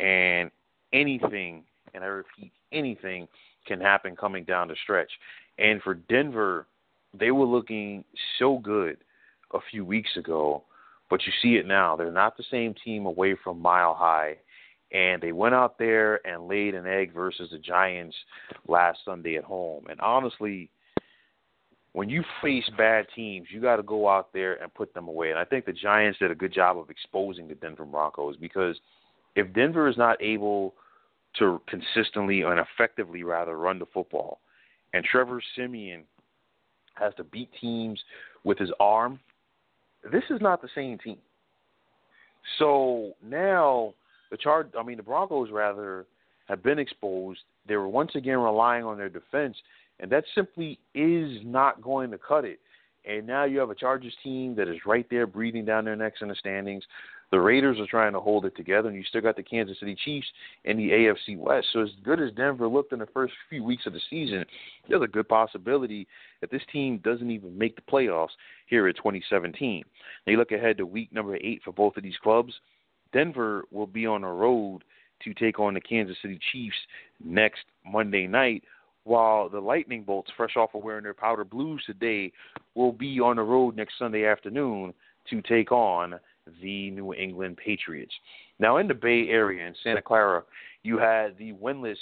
and 0.00 0.50
anything, 0.92 1.64
and 1.94 2.02
I 2.02 2.08
repeat, 2.08 2.52
anything 2.72 3.28
can 3.66 3.80
happen 3.80 4.16
coming 4.16 4.44
down 4.44 4.68
the 4.68 4.76
stretch. 4.82 5.10
And 5.58 5.80
for 5.82 5.94
Denver, 5.94 6.66
they 7.18 7.30
were 7.30 7.46
looking 7.46 8.04
so 8.38 8.58
good 8.58 8.98
a 9.54 9.58
few 9.70 9.84
weeks 9.84 10.16
ago, 10.16 10.64
but 11.10 11.20
you 11.26 11.32
see 11.42 11.56
it 11.56 11.66
now. 11.66 11.94
They're 11.94 12.10
not 12.10 12.36
the 12.36 12.44
same 12.50 12.74
team 12.84 13.06
away 13.06 13.36
from 13.44 13.60
Mile 13.60 13.94
High 13.94 14.36
and 14.92 15.22
they 15.22 15.32
went 15.32 15.54
out 15.54 15.78
there 15.78 16.24
and 16.26 16.48
laid 16.48 16.74
an 16.74 16.86
egg 16.86 17.12
versus 17.14 17.50
the 17.50 17.58
Giants 17.58 18.14
last 18.68 18.98
Sunday 19.04 19.36
at 19.36 19.44
home. 19.44 19.86
And 19.88 20.00
honestly, 20.00 20.70
when 21.92 22.08
you 22.08 22.22
face 22.42 22.68
bad 22.76 23.06
teams, 23.14 23.48
you 23.50 23.60
got 23.60 23.76
to 23.76 23.82
go 23.82 24.08
out 24.08 24.32
there 24.32 24.62
and 24.62 24.72
put 24.72 24.92
them 24.94 25.08
away. 25.08 25.30
And 25.30 25.38
I 25.38 25.44
think 25.44 25.64
the 25.64 25.72
Giants 25.72 26.18
did 26.18 26.30
a 26.30 26.34
good 26.34 26.52
job 26.52 26.78
of 26.78 26.90
exposing 26.90 27.48
the 27.48 27.54
Denver 27.54 27.84
Broncos 27.84 28.36
because 28.36 28.76
if 29.34 29.52
Denver 29.54 29.88
is 29.88 29.96
not 29.96 30.22
able 30.22 30.74
to 31.38 31.60
consistently 31.66 32.42
and 32.42 32.60
effectively 32.60 33.22
rather 33.22 33.56
run 33.56 33.78
the 33.78 33.86
football, 33.86 34.40
and 34.92 35.02
Trevor 35.04 35.42
Siemian 35.56 36.02
has 36.94 37.14
to 37.14 37.24
beat 37.24 37.48
teams 37.58 37.98
with 38.44 38.58
his 38.58 38.70
arm, 38.78 39.18
this 40.10 40.24
is 40.28 40.40
not 40.42 40.60
the 40.60 40.68
same 40.74 40.98
team. 40.98 41.16
So 42.58 43.12
now 43.24 43.94
the 44.32 44.38
Char 44.38 44.66
I 44.76 44.82
mean 44.82 44.96
the 44.96 45.02
Broncos 45.04 45.50
rather 45.52 46.06
have 46.48 46.64
been 46.64 46.80
exposed. 46.80 47.40
They 47.68 47.76
were 47.76 47.88
once 47.88 48.12
again 48.16 48.38
relying 48.38 48.84
on 48.84 48.98
their 48.98 49.08
defense, 49.08 49.56
and 50.00 50.10
that 50.10 50.24
simply 50.34 50.80
is 50.94 51.38
not 51.44 51.80
going 51.80 52.10
to 52.10 52.18
cut 52.18 52.44
it. 52.44 52.58
And 53.04 53.26
now 53.26 53.44
you 53.44 53.58
have 53.60 53.70
a 53.70 53.74
Chargers 53.74 54.14
team 54.24 54.54
that 54.56 54.68
is 54.68 54.78
right 54.86 55.06
there 55.10 55.26
breathing 55.26 55.64
down 55.64 55.84
their 55.84 55.96
necks 55.96 56.22
in 56.22 56.28
the 56.28 56.34
standings. 56.34 56.82
The 57.30 57.40
Raiders 57.40 57.80
are 57.80 57.86
trying 57.86 58.12
to 58.12 58.20
hold 58.20 58.44
it 58.44 58.56
together, 58.56 58.88
and 58.88 58.96
you 58.96 59.04
still 59.04 59.22
got 59.22 59.36
the 59.36 59.42
Kansas 59.42 59.80
City 59.80 59.96
Chiefs 60.04 60.26
in 60.64 60.76
the 60.76 60.90
AFC 60.90 61.38
West. 61.38 61.68
So 61.72 61.80
as 61.80 61.88
good 62.04 62.20
as 62.20 62.30
Denver 62.32 62.68
looked 62.68 62.92
in 62.92 62.98
the 62.98 63.06
first 63.06 63.32
few 63.48 63.64
weeks 63.64 63.86
of 63.86 63.94
the 63.94 64.00
season, 64.10 64.44
there's 64.88 65.02
a 65.02 65.06
good 65.06 65.28
possibility 65.28 66.06
that 66.40 66.50
this 66.50 66.62
team 66.70 66.98
doesn't 66.98 67.30
even 67.30 67.56
make 67.56 67.74
the 67.74 67.82
playoffs 67.82 68.36
here 68.66 68.86
in 68.86 68.94
2017. 68.94 69.82
Now 70.26 70.30
you 70.30 70.36
look 70.36 70.52
ahead 70.52 70.76
to 70.76 70.86
week 70.86 71.12
number 71.12 71.36
eight 71.36 71.62
for 71.64 71.72
both 71.72 71.96
of 71.96 72.02
these 72.02 72.18
clubs. 72.22 72.52
Denver 73.12 73.64
will 73.70 73.86
be 73.86 74.06
on 74.06 74.22
the 74.22 74.28
road 74.28 74.80
to 75.24 75.34
take 75.34 75.58
on 75.58 75.74
the 75.74 75.80
Kansas 75.80 76.16
City 76.20 76.38
Chiefs 76.52 76.76
next 77.24 77.62
Monday 77.86 78.26
night, 78.26 78.62
while 79.04 79.48
the 79.48 79.60
Lightning 79.60 80.02
Bolts, 80.02 80.30
fresh 80.36 80.56
off 80.56 80.74
of 80.74 80.82
wearing 80.82 81.04
their 81.04 81.14
powder 81.14 81.44
blues 81.44 81.82
today, 81.86 82.32
will 82.74 82.92
be 82.92 83.20
on 83.20 83.36
the 83.36 83.42
road 83.42 83.76
next 83.76 83.98
Sunday 83.98 84.24
afternoon 84.26 84.94
to 85.30 85.42
take 85.42 85.70
on 85.72 86.18
the 86.60 86.90
New 86.90 87.14
England 87.14 87.56
Patriots. 87.56 88.12
Now, 88.58 88.78
in 88.78 88.88
the 88.88 88.94
Bay 88.94 89.28
Area, 89.28 89.66
in 89.66 89.74
Santa 89.82 90.02
Clara, 90.02 90.42
you 90.82 90.98
had 90.98 91.36
the 91.38 91.52
winless 91.52 91.96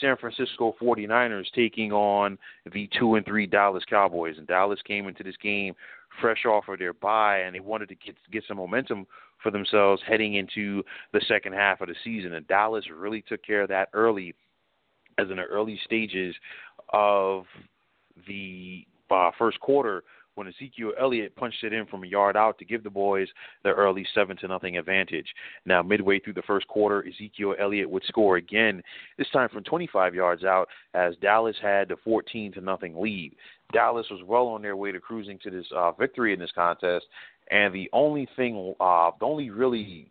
San 0.00 0.16
Francisco 0.16 0.74
49ers 0.80 1.46
taking 1.54 1.92
on 1.92 2.36
the 2.72 2.88
2 2.98 3.14
and 3.14 3.24
3 3.24 3.46
Dallas 3.46 3.84
Cowboys. 3.88 4.36
And 4.38 4.46
Dallas 4.46 4.80
came 4.86 5.08
into 5.08 5.22
this 5.22 5.36
game 5.42 5.74
fresh 6.20 6.44
off 6.44 6.68
of 6.68 6.78
their 6.78 6.92
bye, 6.92 7.38
and 7.38 7.54
they 7.54 7.60
wanted 7.60 7.88
to 7.88 7.94
get 7.94 8.16
get 8.30 8.44
some 8.46 8.56
momentum 8.56 9.06
for 9.42 9.50
themselves 9.50 10.02
heading 10.06 10.34
into 10.34 10.82
the 11.12 11.20
second 11.28 11.52
half 11.52 11.80
of 11.80 11.88
the 11.88 11.94
season. 12.04 12.34
And 12.34 12.46
Dallas 12.46 12.84
really 12.94 13.22
took 13.22 13.44
care 13.44 13.62
of 13.62 13.68
that 13.68 13.88
early, 13.92 14.34
as 15.18 15.30
in 15.30 15.36
the 15.36 15.44
early 15.44 15.78
stages 15.84 16.34
of 16.92 17.44
the 18.26 18.86
uh, 19.10 19.30
first 19.38 19.60
quarter 19.60 20.02
when 20.36 20.46
Ezekiel 20.46 20.92
Elliott 21.00 21.34
punched 21.34 21.64
it 21.64 21.72
in 21.72 21.86
from 21.86 22.04
a 22.04 22.06
yard 22.06 22.36
out 22.36 22.58
to 22.58 22.64
give 22.64 22.84
the 22.84 22.90
boys 22.90 23.26
the 23.64 23.70
early 23.70 24.06
seven 24.14 24.36
to 24.36 24.46
nothing 24.46 24.76
advantage. 24.76 25.26
Now 25.64 25.82
midway 25.82 26.20
through 26.20 26.34
the 26.34 26.42
first 26.42 26.68
quarter, 26.68 27.04
Ezekiel 27.06 27.54
Elliott 27.58 27.90
would 27.90 28.04
score 28.04 28.36
again, 28.36 28.82
this 29.18 29.28
time 29.32 29.48
from 29.48 29.64
25 29.64 30.14
yards 30.14 30.44
out, 30.44 30.68
as 30.94 31.14
Dallas 31.20 31.56
had 31.60 31.88
the 31.88 31.96
14 32.04 32.52
to 32.52 32.60
nothing 32.60 33.00
lead. 33.00 33.34
Dallas 33.72 34.06
was 34.10 34.20
well 34.24 34.46
on 34.46 34.62
their 34.62 34.76
way 34.76 34.92
to 34.92 35.00
cruising 35.00 35.38
to 35.42 35.50
this 35.50 35.66
uh, 35.74 35.90
victory 35.92 36.32
in 36.32 36.38
this 36.38 36.52
contest, 36.54 37.06
and 37.50 37.74
the 37.74 37.88
only 37.92 38.28
thing, 38.36 38.74
uh, 38.80 39.10
the 39.18 39.26
only 39.26 39.50
really 39.50 40.10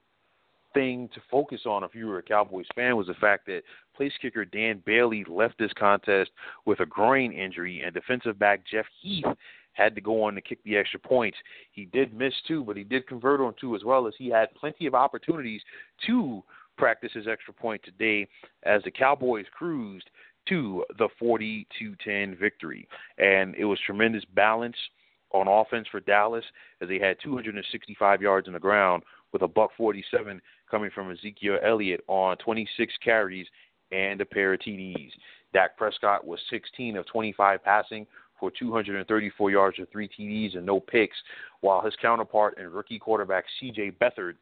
thing 0.73 1.09
to 1.13 1.21
focus 1.31 1.61
on 1.65 1.83
if 1.83 1.95
you 1.95 2.07
were 2.07 2.19
a 2.19 2.23
Cowboys 2.23 2.65
fan 2.75 2.95
was 2.97 3.07
the 3.07 3.13
fact 3.15 3.45
that 3.47 3.61
place 3.95 4.11
kicker 4.21 4.45
Dan 4.45 4.83
Bailey 4.85 5.23
left 5.27 5.57
this 5.57 5.71
contest 5.77 6.31
with 6.65 6.81
a 6.81 6.85
groin 6.85 7.31
injury, 7.31 7.81
and 7.83 7.93
defensive 7.93 8.37
back 8.37 8.61
Jeff 8.69 8.85
Heath 9.01 9.25
had 9.73 9.95
to 9.95 10.01
go 10.01 10.23
on 10.23 10.35
to 10.35 10.41
kick 10.41 10.59
the 10.63 10.77
extra 10.77 10.99
points. 10.99 11.37
He 11.71 11.85
did 11.85 12.13
miss 12.13 12.33
two, 12.47 12.63
but 12.63 12.77
he 12.77 12.83
did 12.83 13.07
convert 13.07 13.41
on 13.41 13.53
two 13.59 13.75
as 13.75 13.83
well 13.83 14.07
as 14.07 14.13
he 14.17 14.29
had 14.29 14.53
plenty 14.55 14.85
of 14.85 14.95
opportunities 14.95 15.61
to 16.07 16.43
practice 16.77 17.11
his 17.13 17.27
extra 17.27 17.53
point 17.53 17.81
today 17.83 18.27
as 18.63 18.81
the 18.83 18.91
Cowboys 18.91 19.45
cruised 19.57 20.09
to 20.47 20.83
the 20.97 21.09
40-10 21.21 22.37
victory. 22.39 22.87
And 23.17 23.55
it 23.55 23.65
was 23.65 23.79
tremendous 23.85 24.23
balance 24.33 24.75
on 25.35 25.47
offense 25.47 25.87
for 25.91 25.99
Dallas 25.99 26.45
as 26.81 26.87
they 26.87 26.99
had 26.99 27.17
265 27.21 28.21
yards 28.21 28.47
on 28.47 28.53
the 28.53 28.59
ground 28.59 29.03
with 29.33 29.41
a 29.41 29.47
buck 29.47 29.71
47 29.77 30.39
coming 30.69 30.91
from 30.93 31.09
Ezekiel 31.11 31.57
Elliott 31.63 32.01
on 32.07 32.37
26 32.37 32.93
carries 33.03 33.47
and 33.91 34.21
a 34.21 34.25
pair 34.25 34.53
of 34.53 34.61
TDs. 34.61 35.11
Dak 35.53 35.77
Prescott 35.77 36.25
was 36.25 36.39
16 36.49 36.97
of 36.97 37.05
25 37.07 37.63
passing 37.63 38.07
for 38.39 38.49
234 38.51 39.51
yards 39.51 39.77
and 39.77 39.87
three 39.89 40.09
TDs 40.09 40.57
and 40.57 40.65
no 40.65 40.79
picks, 40.79 41.17
while 41.61 41.81
his 41.81 41.93
counterpart 42.01 42.57
and 42.57 42.73
rookie 42.73 42.99
quarterback 42.99 43.45
C.J. 43.59 43.91
Beathard 44.01 44.33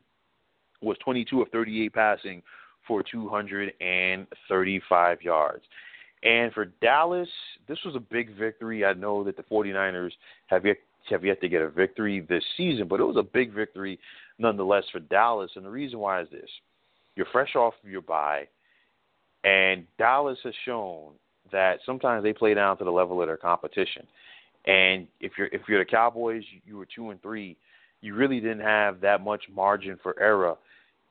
was 0.82 0.98
22 1.04 1.42
of 1.42 1.50
38 1.50 1.94
passing 1.94 2.42
for 2.88 3.04
235 3.04 5.22
yards. 5.22 5.64
And 6.24 6.54
for 6.54 6.66
Dallas, 6.82 7.28
this 7.68 7.80
was 7.86 7.96
a 7.96 8.00
big 8.00 8.36
victory. 8.38 8.86
I 8.86 8.94
know 8.94 9.24
that 9.26 9.36
the 9.36 9.44
49ers 9.44 10.12
have 10.48 10.66
yet 10.66 10.78
have 11.10 11.26
yet 11.26 11.42
to 11.42 11.50
get 11.50 11.62
a 11.62 11.70
victory 11.70 12.22
this 12.22 12.44
season, 12.56 12.88
but 12.88 13.02
it 13.02 13.04
was 13.04 13.18
a 13.18 13.24
big 13.24 13.54
victory 13.54 14.00
nonetheless 14.40 14.86
for 14.90 15.00
Dallas. 15.00 15.52
And 15.56 15.66
the 15.66 15.70
reason 15.70 16.00
why 16.00 16.22
is 16.22 16.30
this: 16.32 16.50
you're 17.16 17.28
fresh 17.32 17.56
off 17.56 17.74
of 17.84 17.90
your 17.90 18.02
bye, 18.02 18.48
and 19.44 19.86
Dallas 19.98 20.38
has 20.46 20.54
shown 20.64 21.12
that 21.52 21.80
sometimes 21.86 22.24
they 22.24 22.32
play 22.32 22.54
down 22.54 22.78
to 22.78 22.86
the 22.86 22.92
level 22.92 23.22
of 23.22 23.28
their 23.28 23.38
competition. 23.38 24.08
And 24.66 25.08
if 25.20 25.34
you're 25.38 25.48
if 25.48 25.64
you're 25.68 25.80
the 25.80 25.92
Cowboys, 25.92 26.44
you 26.66 26.78
were 26.78 26.88
two 26.96 27.10
and 27.10 27.22
three. 27.22 27.58
You 28.00 28.16
really 28.16 28.40
didn't 28.40 28.62
have 28.62 29.02
that 29.02 29.22
much 29.22 29.44
margin 29.54 30.00
for 30.02 30.18
error 30.20 30.56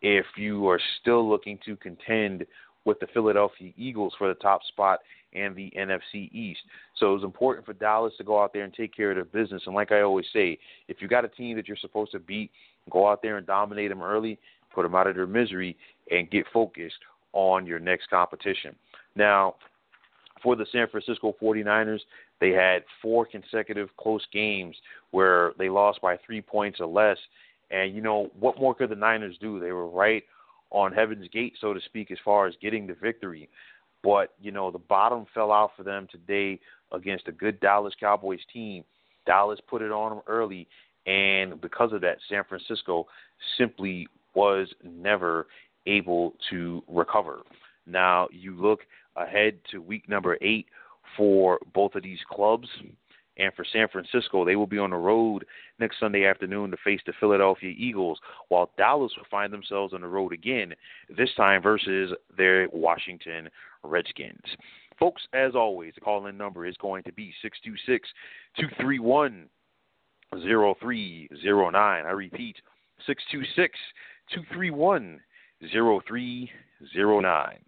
if 0.01 0.27
you 0.37 0.69
are 0.69 0.81
still 1.01 1.29
looking 1.29 1.59
to 1.65 1.77
contend 1.77 2.47
with 2.85 2.99
the 3.01 3.07
Philadelphia 3.15 3.73
Eagles 3.77 4.15
for 4.19 4.29
the 4.29 4.35
top 4.35 4.63
spot 4.65 5.01
and 5.35 5.57
the 5.57 5.73
NFC 5.77 6.33
East. 6.33 6.61
So 6.99 7.11
it 7.11 7.15
was 7.15 7.25
important 7.25 7.65
for 7.65 7.73
Dallas 7.73 8.13
to 8.19 8.25
go 8.25 8.43
out 8.43 8.53
there 8.53 8.65
and 8.65 8.75
take 8.75 8.95
care 8.95 9.11
of 9.11 9.17
their 9.17 9.25
business. 9.25 9.63
And 9.67 9.75
like 9.75 9.93
I 9.93 10.03
always 10.03 10.27
say, 10.33 10.59
if 10.89 11.01
you 11.01 11.09
got 11.09 11.25
a 11.25 11.29
team 11.29 11.57
that 11.57 11.69
you're 11.69 11.77
supposed 11.77 12.13
to 12.13 12.19
beat, 12.19 12.51
go 12.91 13.09
out 13.09 13.23
there 13.23 13.39
and 13.39 13.47
dominate 13.47 13.91
them 13.91 14.03
early, 14.03 14.39
put 14.75 14.83
them 14.83 14.95
out 14.95 15.07
of 15.07 15.15
their 15.15 15.27
misery, 15.27 15.77
and 16.11 16.31
get 16.31 16.45
focused 16.53 16.99
on 17.33 17.67
your 17.67 17.79
next 17.79 18.11
competition. 18.11 18.75
Now, 19.15 19.55
for 20.43 20.57
the 20.57 20.67
San 20.73 20.89
Francisco 20.89 21.35
49ers, 21.41 22.01
they 22.41 22.51
had 22.51 22.83
four 23.01 23.25
consecutive 23.25 23.89
close 23.97 24.27
games 24.33 24.77
where 25.13 25.53
they 25.59 25.69
lost 25.69 26.01
by 26.03 26.17
three 26.27 26.43
points 26.43 26.81
or 26.81 26.87
less. 26.87 27.17
And, 27.71 27.95
you 27.95 28.03
know, 28.03 28.31
what 28.39 28.61
more 28.61 28.75
could 28.75 28.91
the 28.91 28.97
Niners 28.97 29.37
do? 29.41 29.61
They 29.61 29.73
were 29.73 29.89
right 29.89 30.25
on 30.73 30.93
Heaven's 30.93 31.29
Gate, 31.29 31.55
so 31.61 31.73
to 31.73 31.81
speak, 31.81 32.11
as 32.11 32.19
far 32.25 32.47
as 32.47 32.55
getting 32.61 32.87
the 32.87 32.95
victory. 32.95 33.49
But, 34.03 34.33
you 34.41 34.51
know, 34.51 34.71
the 34.71 34.79
bottom 34.79 35.27
fell 35.33 35.53
out 35.53 35.73
for 35.77 35.85
them 35.85 36.09
today 36.11 36.59
against 36.91 37.29
a 37.29 37.33
good 37.33 37.61
Dallas 37.61 37.95
Cowboys 38.01 38.41
team. 38.53 38.83
Dallas 39.27 39.61
put 39.69 39.83
it 39.83 39.93
on 39.93 40.11
them 40.11 40.23
early, 40.27 40.67
and 41.07 41.61
because 41.61 41.93
of 41.93 42.01
that, 42.01 42.19
San 42.29 42.43
Francisco 42.49 43.07
simply 43.57 44.09
was 44.35 44.69
never 44.83 45.47
able 45.87 46.35
to 46.51 46.83
recover. 46.89 47.43
Now, 47.87 48.29
you 48.33 48.61
look 48.61 48.81
ahead 49.17 49.59
to 49.71 49.83
week 49.83 50.09
number 50.09 50.39
eight 50.41 50.67
for 51.17 51.59
both 51.75 51.95
of 51.95 52.03
these 52.03 52.19
clubs. 52.31 52.69
And 53.43 53.53
for 53.55 53.65
San 53.65 53.89
Francisco, 53.89 54.45
they 54.45 54.55
will 54.55 54.69
be 54.69 54.79
on 54.79 54.91
the 54.91 54.97
road 54.97 55.45
next 55.81 55.99
Sunday 55.99 56.25
afternoon 56.27 56.71
to 56.71 56.77
face 56.85 57.01
the 57.05 57.13
Philadelphia 57.19 57.75
Eagles, 57.77 58.21
while 58.49 58.71
Dallas 58.79 59.13
will 59.17 59.27
find 59.29 59.53
themselves 59.53 59.93
on 59.93 60.03
the 60.03 60.07
road 60.07 60.33
again, 60.33 60.73
this 61.17 61.35
time 61.37 61.61
versus 61.61 62.13
their 62.37 62.69
Washington 62.73 63.49
Redskins. 63.83 64.45
Folks, 64.97 65.23
as 65.33 65.57
always, 65.57 65.93
the 65.97 66.01
call 66.01 66.27
in 66.27 66.39
number 66.39 66.67
is 66.67 66.77
going 66.77 67.03
to 67.03 67.13
be 67.13 67.35
626 67.43 68.09
231 68.61 69.49
0309. 70.31 71.75
I 71.75 72.11
repeat, 72.11 72.57
626 73.05 73.77
231 74.33 75.21
0309. 75.73 77.59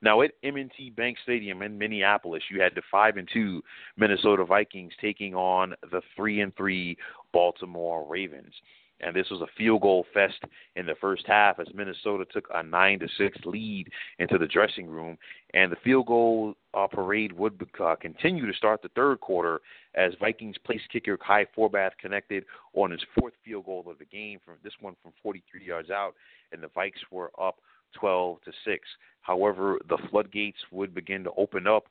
Now 0.00 0.22
at 0.22 0.32
M&T 0.42 0.90
Bank 0.90 1.18
Stadium 1.22 1.62
in 1.62 1.78
Minneapolis, 1.78 2.42
you 2.50 2.60
had 2.60 2.74
the 2.74 2.82
five 2.90 3.16
and 3.16 3.28
two 3.32 3.62
Minnesota 3.96 4.44
Vikings 4.44 4.92
taking 5.00 5.34
on 5.34 5.74
the 5.90 6.02
three 6.16 6.40
and 6.40 6.54
three 6.56 6.96
Baltimore 7.32 8.06
Ravens. 8.08 8.54
And 9.02 9.16
this 9.16 9.28
was 9.30 9.40
a 9.40 9.48
field 9.58 9.82
goal 9.82 10.06
fest 10.14 10.40
in 10.76 10.86
the 10.86 10.94
first 11.00 11.24
half 11.26 11.58
as 11.58 11.66
Minnesota 11.74 12.24
took 12.32 12.46
a 12.54 12.62
nine 12.62 13.00
to 13.00 13.08
six 13.18 13.36
lead 13.44 13.88
into 14.18 14.38
the 14.38 14.46
dressing 14.46 14.86
room, 14.86 15.18
and 15.54 15.72
the 15.72 15.76
field 15.82 16.06
goal 16.06 16.54
uh, 16.74 16.86
parade 16.86 17.32
would 17.32 17.60
uh, 17.80 17.96
continue 17.96 18.46
to 18.46 18.56
start 18.56 18.80
the 18.80 18.88
third 18.90 19.20
quarter 19.20 19.60
as 19.94 20.12
Vikings 20.20 20.56
place 20.64 20.80
kicker 20.90 21.16
Kai 21.16 21.46
Forbath 21.56 21.90
connected 22.00 22.44
on 22.74 22.90
his 22.92 23.00
fourth 23.18 23.34
field 23.44 23.66
goal 23.66 23.84
of 23.88 23.98
the 23.98 24.04
game 24.04 24.38
from 24.44 24.54
this 24.62 24.72
one 24.80 24.94
from 25.02 25.12
43 25.22 25.64
yards 25.64 25.90
out, 25.90 26.14
and 26.52 26.62
the 26.62 26.68
Vikes 26.68 27.02
were 27.10 27.32
up 27.40 27.56
12 27.98 28.42
to 28.42 28.52
6. 28.64 28.88
However, 29.20 29.78
the 29.88 29.98
floodgates 30.10 30.58
would 30.70 30.94
begin 30.94 31.24
to 31.24 31.30
open 31.36 31.66
up 31.66 31.84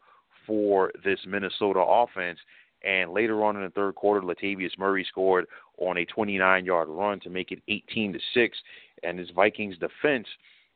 for 0.46 0.92
this 1.04 1.20
Minnesota 1.26 1.80
offense. 1.80 2.40
And 2.84 3.12
later 3.12 3.44
on 3.44 3.56
in 3.56 3.64
the 3.64 3.70
third 3.70 3.96
quarter, 3.96 4.22
Latavius 4.22 4.78
Murray 4.78 5.06
scored 5.08 5.46
on 5.78 5.98
a 5.98 6.06
29-yard 6.06 6.90
run 6.90 7.20
to 7.22 7.30
make 7.30 7.52
it 7.52 7.62
18 7.68 8.14
to 8.14 8.20
six. 8.34 8.58
And 9.04 9.20
this 9.20 9.30
Vikings 9.36 9.78
defense 9.78 10.28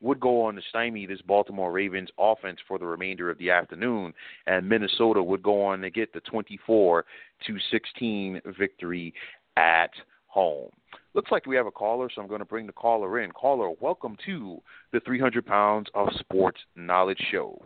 would 0.02 0.20
go 0.20 0.44
on 0.44 0.56
to 0.56 0.62
stymie 0.70 1.06
this 1.06 1.22
Baltimore 1.22 1.72
Ravens 1.72 2.10
offense 2.20 2.60
for 2.68 2.78
the 2.78 2.86
remainder 2.86 3.30
of 3.30 3.38
the 3.38 3.50
afternoon, 3.50 4.14
and 4.46 4.68
Minnesota 4.68 5.24
would 5.24 5.42
go 5.42 5.64
on 5.64 5.82
to 5.82 5.90
get 5.90 6.14
the 6.14 6.20
24 6.22 7.06
to 7.48 7.58
16 7.72 8.42
victory 8.58 9.14
at 9.58 9.92
home. 10.28 10.70
Looks 11.16 11.32
like 11.32 11.46
we 11.46 11.56
have 11.56 11.66
a 11.66 11.72
caller, 11.72 12.10
so 12.14 12.22
I'm 12.22 12.28
going 12.28 12.40
to 12.40 12.46
bring 12.46 12.68
the 12.68 12.74
caller 12.74 13.22
in. 13.22 13.32
Caller, 13.32 13.70
welcome 13.80 14.18
to 14.26 14.62
the 14.92 15.00
300 15.00 15.46
Pounds 15.46 15.88
of 15.96 16.10
Sports 16.20 16.60
Knowledge 16.76 17.20
Show. 17.32 17.58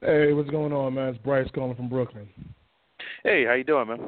Hey, 0.00 0.32
what's 0.32 0.50
going 0.50 0.72
on, 0.72 0.94
man? 0.94 1.10
It's 1.10 1.18
Bryce 1.18 1.48
calling 1.54 1.76
from 1.76 1.88
Brooklyn. 1.88 2.28
Hey, 3.22 3.44
how 3.46 3.52
you 3.52 3.62
doing, 3.62 3.86
man? 3.86 4.00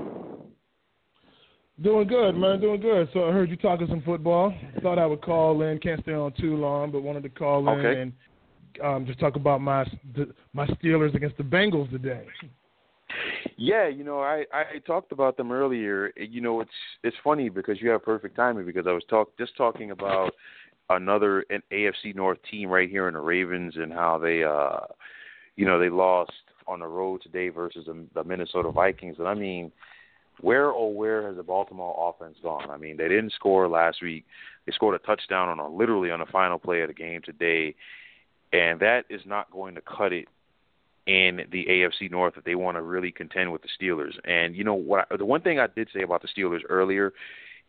Doing 1.80 2.08
good, 2.08 2.32
man. 2.32 2.60
Doing 2.60 2.80
good. 2.80 3.08
So 3.14 3.28
I 3.28 3.32
heard 3.32 3.48
you 3.48 3.56
talking 3.56 3.86
some 3.86 4.02
football. 4.02 4.52
Thought 4.82 4.98
I 4.98 5.06
would 5.06 5.22
call 5.22 5.62
in. 5.62 5.78
Can't 5.78 6.02
stay 6.02 6.14
on 6.14 6.32
too 6.32 6.56
long, 6.56 6.90
but 6.90 7.04
wanted 7.04 7.22
to 7.22 7.28
call 7.28 7.68
okay. 7.68 7.92
in 7.92 7.98
and 7.98 8.12
um, 8.82 9.06
just 9.06 9.20
talk 9.20 9.36
about 9.36 9.60
my 9.60 9.84
my 10.52 10.66
Steelers 10.66 11.14
against 11.14 11.36
the 11.36 11.44
Bengals 11.44 11.90
today. 11.90 12.26
Yeah, 13.56 13.88
you 13.88 14.04
know, 14.04 14.20
I 14.20 14.44
I 14.52 14.78
talked 14.86 15.12
about 15.12 15.36
them 15.36 15.52
earlier. 15.52 16.12
You 16.16 16.40
know, 16.40 16.60
it's 16.60 16.70
it's 17.02 17.16
funny 17.22 17.48
because 17.48 17.80
you 17.80 17.90
have 17.90 18.04
perfect 18.04 18.36
timing 18.36 18.66
because 18.66 18.86
I 18.86 18.92
was 18.92 19.04
talk 19.08 19.36
just 19.38 19.56
talking 19.56 19.90
about 19.90 20.32
another 20.90 21.44
an 21.50 21.62
AFC 21.72 22.14
North 22.14 22.38
team 22.50 22.68
right 22.68 22.88
here 22.88 23.08
in 23.08 23.14
the 23.14 23.20
Ravens 23.20 23.74
and 23.76 23.92
how 23.92 24.18
they 24.18 24.44
uh 24.44 24.80
you 25.56 25.64
know, 25.64 25.78
they 25.78 25.88
lost 25.88 26.32
on 26.66 26.80
the 26.80 26.86
road 26.86 27.22
today 27.22 27.48
versus 27.48 27.86
the, 27.86 28.04
the 28.14 28.24
Minnesota 28.24 28.70
Vikings. 28.70 29.16
And 29.18 29.28
I 29.28 29.34
mean, 29.34 29.72
where 30.40 30.66
oh 30.66 30.88
where 30.88 31.26
has 31.26 31.36
the 31.36 31.42
Baltimore 31.42 32.14
offense 32.14 32.36
gone? 32.42 32.70
I 32.70 32.76
mean, 32.76 32.96
they 32.96 33.08
didn't 33.08 33.32
score 33.32 33.68
last 33.68 34.02
week. 34.02 34.26
They 34.66 34.72
scored 34.72 34.94
a 34.94 35.06
touchdown 35.06 35.48
on 35.48 35.58
a 35.58 35.68
literally 35.68 36.10
on 36.10 36.20
the 36.20 36.26
final 36.26 36.58
play 36.58 36.82
of 36.82 36.88
the 36.88 36.94
game 36.94 37.22
today, 37.24 37.74
and 38.52 38.78
that 38.80 39.04
is 39.08 39.22
not 39.24 39.50
going 39.50 39.74
to 39.76 39.80
cut 39.80 40.12
it 40.12 40.26
in 41.06 41.42
the 41.52 41.66
AFC 41.66 42.10
North 42.10 42.34
if 42.36 42.44
they 42.44 42.56
want 42.56 42.76
to 42.76 42.82
really 42.82 43.12
contend 43.12 43.52
with 43.52 43.62
the 43.62 43.68
Steelers. 43.80 44.14
And 44.24 44.56
you 44.56 44.64
know 44.64 44.74
what? 44.74 45.06
I, 45.10 45.16
The 45.16 45.24
one 45.24 45.40
thing 45.40 45.58
I 45.58 45.68
did 45.68 45.88
say 45.94 46.02
about 46.02 46.22
the 46.22 46.28
Steelers 46.28 46.60
earlier 46.68 47.12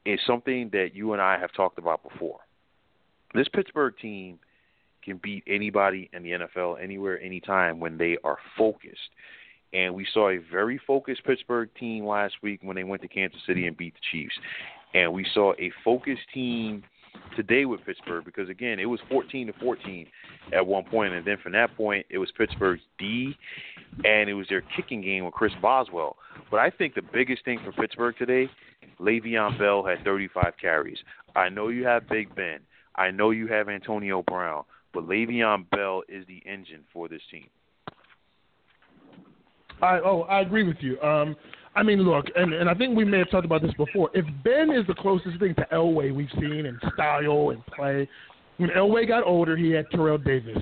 is 0.05 0.19
something 0.25 0.69
that 0.73 0.95
you 0.95 1.13
and 1.13 1.21
I 1.21 1.39
have 1.39 1.53
talked 1.53 1.77
about 1.77 2.01
before. 2.01 2.39
This 3.33 3.47
Pittsburgh 3.47 3.93
team 4.01 4.39
can 5.03 5.19
beat 5.21 5.43
anybody 5.47 6.09
in 6.13 6.23
the 6.23 6.31
NFL 6.31 6.81
anywhere, 6.81 7.21
anytime 7.21 7.79
when 7.79 7.97
they 7.97 8.17
are 8.23 8.37
focused. 8.57 9.09
And 9.73 9.93
we 9.93 10.07
saw 10.13 10.29
a 10.29 10.37
very 10.37 10.79
focused 10.87 11.23
Pittsburgh 11.25 11.69
team 11.79 12.05
last 12.05 12.35
week 12.41 12.61
when 12.63 12.75
they 12.75 12.83
went 12.83 13.01
to 13.01 13.07
Kansas 13.07 13.39
City 13.45 13.67
and 13.67 13.75
beat 13.75 13.93
the 13.93 13.99
Chiefs. 14.11 14.35
And 14.93 15.13
we 15.13 15.25
saw 15.33 15.53
a 15.59 15.71
focused 15.83 16.21
team 16.33 16.83
today 17.35 17.65
with 17.65 17.83
Pittsburgh 17.85 18.25
because 18.25 18.49
again, 18.49 18.79
it 18.79 18.85
was 18.85 18.99
14 19.09 19.47
to 19.47 19.53
14 19.53 20.07
at 20.53 20.65
one 20.65 20.83
point, 20.83 21.13
and 21.13 21.25
then 21.25 21.37
from 21.41 21.51
that 21.53 21.75
point, 21.75 22.05
it 22.09 22.17
was 22.17 22.29
Pittsburgh's 22.37 22.81
D, 22.97 23.35
and 24.03 24.29
it 24.29 24.33
was 24.33 24.47
their 24.49 24.63
kicking 24.75 25.01
game 25.01 25.25
with 25.25 25.33
Chris 25.33 25.53
Boswell. 25.61 26.17
But 26.49 26.59
I 26.59 26.69
think 26.69 26.95
the 26.95 27.01
biggest 27.01 27.43
thing 27.45 27.59
for 27.63 27.71
Pittsburgh 27.71 28.15
today, 28.17 28.49
Le'Veon 28.99 29.57
Bell 29.59 29.83
had 29.83 30.03
35 30.03 30.53
carries. 30.59 30.97
I 31.35 31.49
know 31.49 31.67
you 31.67 31.85
have 31.85 32.07
Big 32.09 32.33
Ben. 32.35 32.59
I 32.95 33.11
know 33.11 33.31
you 33.31 33.47
have 33.47 33.69
Antonio 33.69 34.23
Brown, 34.23 34.63
but 34.93 35.07
Le'Veon 35.07 35.69
Bell 35.69 36.03
is 36.09 36.25
the 36.27 36.41
engine 36.45 36.83
for 36.91 37.07
this 37.07 37.21
team. 37.29 37.47
I 39.81 39.99
oh 39.99 40.21
I 40.21 40.41
agree 40.41 40.63
with 40.63 40.77
you. 40.79 40.99
Um, 41.01 41.35
I 41.77 41.83
mean, 41.83 41.99
look, 41.99 42.25
and 42.35 42.53
and 42.53 42.67
I 42.67 42.73
think 42.73 42.97
we 42.97 43.05
may 43.05 43.19
have 43.19 43.29
talked 43.29 43.45
about 43.45 43.61
this 43.61 43.73
before. 43.75 44.09
If 44.15 44.25
Ben 44.43 44.71
is 44.71 44.87
the 44.87 44.95
closest 44.95 45.39
thing 45.39 45.53
to 45.55 45.67
Elway 45.71 46.13
we've 46.13 46.27
seen 46.39 46.65
in 46.65 46.79
style 46.93 47.51
and 47.51 47.63
play, 47.67 48.09
when 48.57 48.71
Elway 48.71 49.07
got 49.07 49.23
older, 49.23 49.55
he 49.55 49.69
had 49.69 49.89
Terrell 49.91 50.17
Davis, 50.17 50.57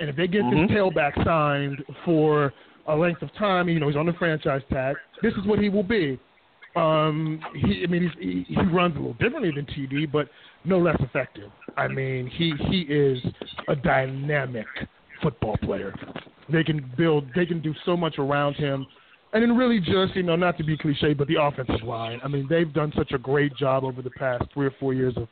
and 0.00 0.10
if 0.10 0.16
they 0.16 0.26
get 0.26 0.42
mm-hmm. 0.42 0.66
this 0.66 0.76
tailback 0.76 1.24
signed 1.24 1.84
for 2.04 2.52
a 2.88 2.96
length 2.96 3.22
of 3.22 3.32
time, 3.34 3.68
you 3.68 3.78
know, 3.78 3.86
he's 3.86 3.96
on 3.96 4.06
the 4.06 4.12
franchise 4.14 4.62
tag. 4.72 4.96
This 5.22 5.32
is 5.34 5.46
what 5.46 5.60
he 5.60 5.68
will 5.68 5.84
be. 5.84 6.18
Um, 6.74 7.40
he, 7.54 7.84
I 7.84 7.86
mean, 7.86 8.10
he's, 8.18 8.46
he, 8.48 8.54
he 8.54 8.60
runs 8.62 8.96
a 8.96 8.98
little 8.98 9.14
differently 9.14 9.52
than 9.54 9.64
TD, 9.66 10.10
but 10.10 10.28
no 10.64 10.78
less 10.78 10.96
effective. 11.00 11.50
I 11.76 11.86
mean, 11.86 12.26
he 12.26 12.52
he 12.68 12.80
is 12.80 13.18
a 13.68 13.76
dynamic 13.76 14.66
football 15.22 15.56
player. 15.58 15.94
They 16.50 16.64
can 16.64 16.90
build, 16.96 17.28
they 17.36 17.46
can 17.46 17.60
do 17.60 17.74
so 17.84 17.96
much 17.96 18.18
around 18.18 18.54
him, 18.54 18.86
and 19.32 19.42
then 19.42 19.56
really 19.56 19.78
just 19.78 20.14
you 20.14 20.22
know 20.22 20.36
not 20.36 20.56
to 20.58 20.64
be 20.64 20.76
cliche, 20.76 21.14
but 21.14 21.28
the 21.28 21.40
offensive 21.40 21.86
line. 21.86 22.20
I 22.24 22.28
mean, 22.28 22.46
they've 22.48 22.72
done 22.72 22.92
such 22.96 23.12
a 23.12 23.18
great 23.18 23.54
job 23.56 23.84
over 23.84 24.02
the 24.02 24.10
past 24.10 24.44
three 24.52 24.66
or 24.66 24.74
four 24.80 24.94
years 24.94 25.14
of 25.16 25.28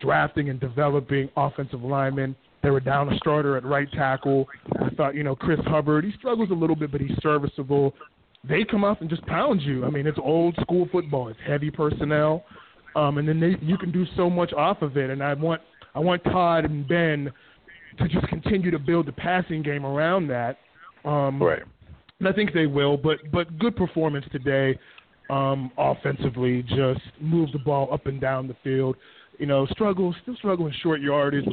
drafting 0.00 0.50
and 0.50 0.60
developing 0.60 1.28
offensive 1.36 1.82
linemen. 1.82 2.36
They 2.62 2.70
were 2.70 2.80
down 2.80 3.12
a 3.12 3.16
starter 3.18 3.56
at 3.56 3.64
right 3.64 3.90
tackle. 3.92 4.48
I 4.80 4.90
thought, 4.90 5.14
you 5.14 5.22
know, 5.22 5.36
Chris 5.36 5.60
Hubbard, 5.66 6.04
he 6.04 6.12
struggles 6.18 6.50
a 6.50 6.54
little 6.54 6.76
bit, 6.76 6.90
but 6.90 7.00
he's 7.00 7.16
serviceable. 7.22 7.94
They 8.48 8.64
come 8.64 8.84
up 8.84 9.00
and 9.00 9.08
just 9.08 9.24
pound 9.26 9.62
you. 9.62 9.84
I 9.84 9.90
mean, 9.90 10.06
it's 10.06 10.18
old 10.22 10.56
school 10.60 10.88
football. 10.90 11.28
It's 11.28 11.38
heavy 11.46 11.70
personnel, 11.70 12.44
um, 12.96 13.18
and 13.18 13.28
then 13.28 13.40
they, 13.40 13.56
you 13.64 13.78
can 13.78 13.90
do 13.90 14.04
so 14.16 14.28
much 14.28 14.52
off 14.52 14.82
of 14.82 14.96
it. 14.96 15.10
And 15.10 15.22
I 15.22 15.34
want 15.34 15.60
I 15.94 16.00
want 16.00 16.22
Todd 16.24 16.64
and 16.64 16.86
Ben 16.86 17.30
to 17.98 18.08
just 18.08 18.26
continue 18.28 18.70
to 18.70 18.78
build 18.78 19.06
the 19.06 19.12
passing 19.12 19.62
game 19.62 19.84
around 19.84 20.28
that. 20.28 20.58
Um, 21.04 21.42
right. 21.42 21.62
And 22.18 22.28
I 22.28 22.32
think 22.32 22.52
they 22.52 22.66
will. 22.66 22.96
But 22.96 23.18
but 23.32 23.58
good 23.58 23.76
performance 23.76 24.26
today, 24.32 24.78
um, 25.30 25.70
offensively. 25.78 26.62
Just 26.62 27.00
move 27.20 27.52
the 27.52 27.58
ball 27.58 27.92
up 27.92 28.06
and 28.06 28.20
down 28.20 28.48
the 28.48 28.56
field 28.64 28.96
you 29.38 29.46
know, 29.46 29.66
struggle, 29.66 30.14
still 30.22 30.36
struggle 30.36 30.66
in 30.66 30.72
short 30.82 31.00
yardage 31.00 31.46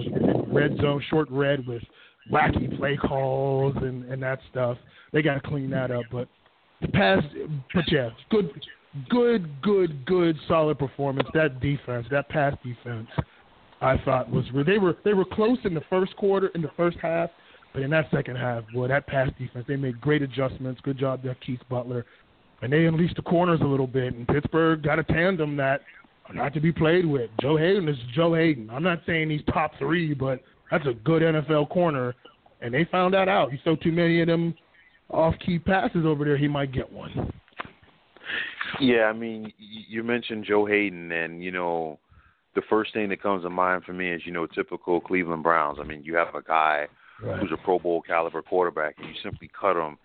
red 0.47 0.75
zone, 0.77 1.01
short 1.09 1.29
red 1.29 1.65
with 1.67 1.83
wacky 2.31 2.75
play 2.77 2.97
calls 2.97 3.75
and 3.77 4.03
and 4.05 4.21
that 4.23 4.39
stuff. 4.51 4.77
They 5.13 5.21
got 5.21 5.35
to 5.35 5.47
clean 5.47 5.69
that 5.69 5.91
up. 5.91 6.05
But 6.11 6.27
the 6.81 6.87
pass, 6.89 7.23
but 7.73 7.89
yeah, 7.91 8.09
good, 8.29 8.49
good, 9.09 9.61
good, 9.61 10.05
good, 10.05 10.35
solid 10.47 10.79
performance. 10.79 11.27
That 11.33 11.59
defense, 11.61 12.07
that 12.11 12.27
pass 12.29 12.55
defense, 12.63 13.07
I 13.81 13.97
thought 14.03 14.29
was 14.29 14.45
they 14.65 14.79
were 14.79 14.97
they 15.05 15.13
were 15.13 15.25
close 15.25 15.59
in 15.63 15.73
the 15.73 15.83
first 15.89 16.15
quarter, 16.17 16.47
in 16.55 16.61
the 16.61 16.71
first 16.75 16.97
half, 17.01 17.29
but 17.75 17.83
in 17.83 17.91
that 17.91 18.09
second 18.09 18.37
half, 18.37 18.63
boy, 18.73 18.87
that 18.87 19.05
pass 19.05 19.29
defense, 19.37 19.65
they 19.67 19.75
made 19.75 19.99
great 19.99 20.21
adjustments. 20.21 20.79
Good 20.81 20.97
job 20.97 21.21
there, 21.21 21.35
Keith 21.45 21.59
Butler. 21.69 22.05
And 22.61 22.71
they 22.71 22.85
unleashed 22.85 23.17
the 23.17 23.21
corners 23.21 23.59
a 23.61 23.65
little 23.65 23.85
bit, 23.85 24.13
and 24.13 24.25
Pittsburgh 24.25 24.81
got 24.81 24.97
a 24.97 25.03
tandem 25.03 25.57
that 25.57 25.81
not 26.33 26.53
to 26.53 26.61
be 26.61 26.71
played 26.71 27.05
with. 27.05 27.29
Joe 27.41 27.57
Haden 27.57 27.89
is 27.89 27.97
Joe 28.15 28.33
Haden. 28.33 28.69
I'm 28.69 28.81
not 28.81 29.01
saying 29.05 29.29
he's 29.29 29.41
top 29.53 29.71
three, 29.77 30.13
but 30.13 30.39
that's 30.71 30.87
a 30.87 30.93
good 30.93 31.21
NFL 31.21 31.69
corner, 31.69 32.15
and 32.61 32.73
they 32.73 32.85
found 32.85 33.13
that 33.13 33.27
out. 33.27 33.51
He 33.51 33.57
throw 33.65 33.75
too 33.75 33.91
many 33.91 34.21
of 34.21 34.27
them 34.27 34.55
off-key 35.09 35.59
passes 35.59 36.05
over 36.05 36.23
there, 36.23 36.37
he 36.37 36.47
might 36.47 36.71
get 36.71 36.89
one. 36.89 37.33
Yeah, 38.79 39.03
I 39.03 39.13
mean, 39.13 39.51
you 39.57 40.01
mentioned 40.01 40.45
Joe 40.45 40.65
Haden, 40.65 41.11
and 41.11 41.43
you 41.43 41.51
know, 41.51 41.99
the 42.55 42.61
first 42.69 42.93
thing 42.93 43.09
that 43.09 43.21
comes 43.21 43.43
to 43.43 43.49
mind 43.49 43.83
for 43.83 43.91
me 43.91 44.11
is 44.11 44.21
you 44.25 44.31
know 44.31 44.47
typical 44.47 45.01
Cleveland 45.01 45.43
Browns. 45.43 45.77
I 45.81 45.83
mean, 45.83 46.03
you 46.03 46.15
have 46.15 46.33
a 46.35 46.41
guy 46.41 46.87
right. 47.21 47.39
who's 47.39 47.51
a 47.51 47.57
Pro 47.57 47.79
Bowl 47.79 48.01
caliber 48.01 48.41
quarterback, 48.41 48.95
and 48.97 49.07
you 49.07 49.15
simply 49.23 49.49
cut 49.59 49.75
him, 49.75 49.97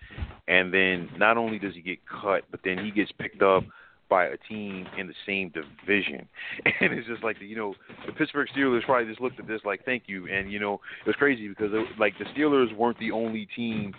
and 0.49 0.73
then 0.73 1.09
not 1.17 1.37
only 1.37 1.59
does 1.59 1.75
he 1.75 1.81
get 1.81 1.99
cut, 2.07 2.45
but 2.51 2.61
then 2.65 2.85
he 2.85 2.91
gets 2.91 3.13
picked 3.13 3.43
up 3.43 3.65
by 4.11 4.27
a 4.27 4.37
team 4.49 4.87
in 4.99 5.07
the 5.07 5.15
same 5.25 5.51
division. 5.51 6.29
And 6.81 6.93
it's 6.93 7.07
just 7.07 7.23
like, 7.23 7.37
you 7.41 7.57
know, 7.57 7.75
the 8.07 8.13
Pittsburgh 8.13 8.49
Steelers 8.55 8.85
probably 8.85 9.07
just 9.07 9.21
looked 9.21 9.39
at 9.39 9.47
this 9.47 9.61
like, 9.65 9.85
thank 9.85 10.05
you. 10.07 10.27
And, 10.29 10.51
you 10.51 10.59
know, 10.59 10.75
it 10.75 11.07
was 11.07 11.17
crazy 11.17 11.47
because, 11.47 11.71
it, 11.73 11.87
like, 11.99 12.15
the 12.19 12.25
Steelers 12.25 12.75
weren't 12.77 12.99
the 12.99 13.13
only 13.13 13.47
team 13.55 13.95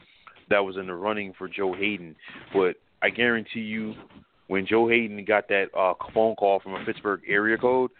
that 0.49 0.59
was 0.59 0.77
in 0.77 0.87
the 0.87 0.93
running 0.93 1.33
for 1.37 1.47
Joe 1.47 1.73
Haden. 1.73 2.15
But 2.53 2.75
I 3.01 3.09
guarantee 3.09 3.61
you, 3.61 3.93
when 4.47 4.67
Joe 4.67 4.87
Haden 4.89 5.23
got 5.25 5.47
that 5.47 5.67
uh, 5.77 5.93
phone 6.13 6.35
call 6.35 6.59
from 6.59 6.73
a 6.73 6.83
Pittsburgh 6.83 7.21
area 7.27 7.57
code, 7.57 7.91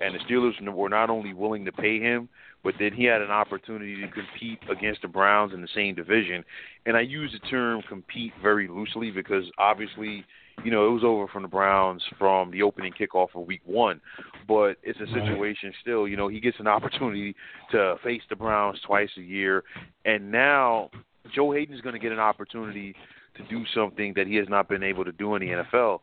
and 0.00 0.14
the 0.14 0.18
Steelers 0.28 0.60
were 0.70 0.88
not 0.88 1.10
only 1.10 1.32
willing 1.32 1.64
to 1.64 1.72
pay 1.72 1.98
him, 1.98 2.28
but 2.64 2.74
then 2.78 2.92
he 2.92 3.04
had 3.04 3.22
an 3.22 3.30
opportunity 3.30 4.00
to 4.00 4.08
compete 4.08 4.58
against 4.70 5.02
the 5.02 5.08
Browns 5.08 5.52
in 5.52 5.60
the 5.60 5.68
same 5.74 5.94
division. 5.94 6.44
And 6.86 6.96
I 6.96 7.02
use 7.02 7.30
the 7.32 7.46
term 7.48 7.82
compete 7.88 8.32
very 8.42 8.66
loosely 8.66 9.10
because 9.10 9.44
obviously– 9.58 10.24
you 10.62 10.70
know, 10.70 10.86
it 10.86 10.90
was 10.90 11.02
over 11.04 11.26
from 11.26 11.42
the 11.42 11.48
Browns 11.48 12.02
from 12.18 12.50
the 12.50 12.62
opening 12.62 12.92
kickoff 12.92 13.28
of 13.34 13.46
week 13.46 13.62
one. 13.64 14.00
But 14.46 14.76
it's 14.82 15.00
a 15.00 15.06
situation 15.06 15.72
still, 15.80 16.06
you 16.06 16.16
know, 16.16 16.28
he 16.28 16.40
gets 16.40 16.60
an 16.60 16.66
opportunity 16.68 17.34
to 17.72 17.96
face 18.04 18.22
the 18.28 18.36
Browns 18.36 18.78
twice 18.86 19.10
a 19.18 19.22
year. 19.22 19.64
And 20.04 20.30
now 20.30 20.90
Joe 21.34 21.52
Haden's 21.52 21.80
going 21.80 21.94
to 21.94 21.98
get 21.98 22.12
an 22.12 22.20
opportunity 22.20 22.94
to 23.36 23.42
do 23.48 23.64
something 23.74 24.12
that 24.14 24.26
he 24.28 24.36
has 24.36 24.48
not 24.48 24.68
been 24.68 24.84
able 24.84 25.04
to 25.04 25.12
do 25.12 25.34
in 25.34 25.40
the 25.40 25.48
NFL. 25.48 25.98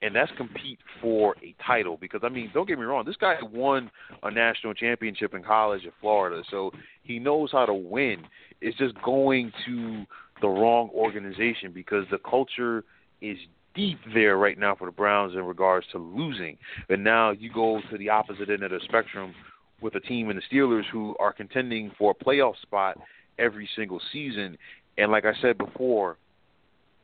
And 0.00 0.14
that's 0.14 0.30
compete 0.36 0.78
for 1.02 1.34
a 1.42 1.54
title 1.66 1.96
because 2.00 2.20
I 2.22 2.28
mean, 2.28 2.50
don't 2.54 2.68
get 2.68 2.78
me 2.78 2.84
wrong, 2.84 3.04
this 3.04 3.16
guy 3.16 3.34
won 3.42 3.90
a 4.22 4.30
national 4.30 4.74
championship 4.74 5.34
in 5.34 5.42
college 5.42 5.84
at 5.86 5.92
Florida, 6.00 6.42
so 6.50 6.70
he 7.02 7.18
knows 7.18 7.50
how 7.50 7.66
to 7.66 7.74
win. 7.74 8.18
It's 8.60 8.78
just 8.78 8.94
going 9.02 9.52
to 9.66 10.04
the 10.40 10.48
wrong 10.48 10.90
organization 10.94 11.72
because 11.72 12.04
the 12.10 12.18
culture 12.18 12.84
is 13.20 13.36
deep 13.74 13.98
there 14.14 14.36
right 14.36 14.58
now 14.58 14.74
for 14.74 14.86
the 14.86 14.92
Browns 14.92 15.34
in 15.34 15.44
regards 15.44 15.86
to 15.92 15.98
losing. 15.98 16.56
And 16.88 17.02
now 17.02 17.30
you 17.30 17.50
go 17.52 17.80
to 17.90 17.98
the 17.98 18.08
opposite 18.08 18.50
end 18.50 18.62
of 18.62 18.70
the 18.70 18.80
spectrum 18.84 19.34
with 19.80 19.94
a 19.94 20.00
team 20.00 20.30
in 20.30 20.36
the 20.36 20.42
Steelers 20.52 20.84
who 20.92 21.16
are 21.20 21.32
contending 21.32 21.92
for 21.96 22.10
a 22.10 22.24
playoff 22.24 22.60
spot 22.62 22.98
every 23.38 23.68
single 23.76 24.00
season. 24.12 24.58
And 24.96 25.12
like 25.12 25.24
I 25.24 25.32
said 25.40 25.58
before, 25.58 26.18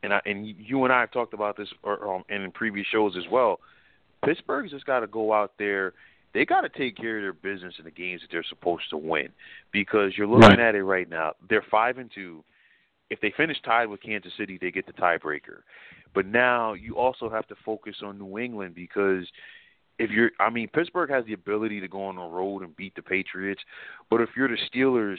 and 0.05 0.13
I, 0.13 0.21
and 0.25 0.47
you 0.47 0.83
and 0.83 0.93
I 0.93 1.01
have 1.01 1.11
talked 1.11 1.33
about 1.33 1.57
this 1.57 1.67
or, 1.83 2.15
um, 2.15 2.23
and 2.29 2.43
in 2.43 2.51
previous 2.51 2.87
shows 2.87 3.15
as 3.17 3.29
well. 3.29 3.59
Pittsburgh's 4.23 4.71
just 4.71 4.85
got 4.85 5.01
to 5.01 5.07
go 5.07 5.33
out 5.33 5.53
there. 5.59 5.93
They 6.33 6.45
got 6.45 6.61
to 6.61 6.69
take 6.69 6.97
care 6.97 7.17
of 7.17 7.23
their 7.23 7.53
business 7.53 7.75
in 7.77 7.85
the 7.85 7.91
games 7.91 8.21
that 8.21 8.27
they're 8.31 8.45
supposed 8.47 8.89
to 8.89 8.97
win, 8.97 9.29
because 9.71 10.13
you're 10.17 10.27
looking 10.27 10.49
right. 10.49 10.59
at 10.59 10.75
it 10.75 10.83
right 10.83 11.09
now. 11.09 11.33
They're 11.49 11.65
five 11.69 11.97
and 11.97 12.09
two. 12.13 12.43
If 13.09 13.21
they 13.21 13.33
finish 13.37 13.57
tied 13.63 13.87
with 13.87 14.01
Kansas 14.01 14.33
City, 14.37 14.57
they 14.59 14.71
get 14.71 14.87
the 14.87 14.93
tiebreaker. 14.93 15.59
But 16.13 16.25
now 16.25 16.73
you 16.73 16.97
also 16.97 17.29
have 17.29 17.47
to 17.47 17.55
focus 17.65 17.97
on 18.03 18.17
New 18.17 18.39
England 18.39 18.73
because 18.73 19.25
if 19.99 20.09
you're 20.09 20.31
I 20.39 20.49
mean 20.49 20.67
Pittsburgh 20.69 21.09
has 21.09 21.25
the 21.25 21.33
ability 21.33 21.79
to 21.81 21.87
go 21.87 22.05
on 22.05 22.15
the 22.15 22.23
road 22.23 22.63
and 22.63 22.75
beat 22.75 22.95
the 22.95 23.01
Patriots, 23.01 23.61
but 24.09 24.21
if 24.21 24.29
you're 24.35 24.47
the 24.47 24.57
Steelers 24.73 25.17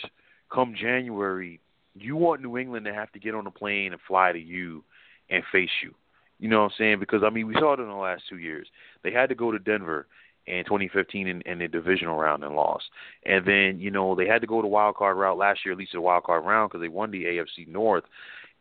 come 0.53 0.75
January, 0.79 1.61
you 1.99 2.17
want 2.17 2.43
New 2.43 2.57
England 2.59 2.87
to 2.87 2.95
have 2.95 3.13
to 3.13 3.19
get 3.19 3.35
on 3.35 3.47
a 3.47 3.51
plane 3.51 3.93
and 3.93 4.01
fly 4.07 4.33
to 4.33 4.39
you 4.39 4.85
and 5.31 5.43
face 5.53 5.71
you. 5.83 5.95
You 6.39 6.49
know 6.49 6.63
what 6.63 6.73
I'm 6.73 6.79
saying? 6.79 7.01
Because 7.01 7.23
I 7.25 7.31
mean 7.31 7.47
we 7.47 7.55
saw 7.55 7.75
it 7.75 7.81
in 7.81 7.89
the 7.89 7.95
last 7.95 8.25
two 8.29 8.39
years. 8.39 8.69
They 9.03 9.11
had 9.11 9.29
to 9.31 9.35
go 9.35 9.51
to 9.51 9.59
Denver 9.59 10.07
in 10.47 10.65
2015 10.65 11.27
in, 11.27 11.43
in 11.43 11.59
the 11.59 11.69
divisional 11.69 12.17
round 12.17 12.45
and 12.45 12.55
lost. 12.55 12.85
And 13.25 13.45
then, 13.45 13.81
you 13.81 13.91
know, 13.91 14.15
they 14.15 14.27
had 14.27 14.41
to 14.43 14.47
go 14.47 14.61
to 14.61 14.63
the 14.63 14.69
wild 14.69 14.97
card 14.97 15.17
route 15.17 15.39
last 15.39 15.61
year, 15.65 15.73
at 15.73 15.79
least 15.79 15.93
the 15.93 16.01
wild 16.01 16.25
card 16.25 16.45
round, 16.45 16.71
because 16.71 16.83
they 16.83 16.89
won 16.89 17.11
the 17.11 17.25
AFC 17.25 17.67
North. 17.67 18.05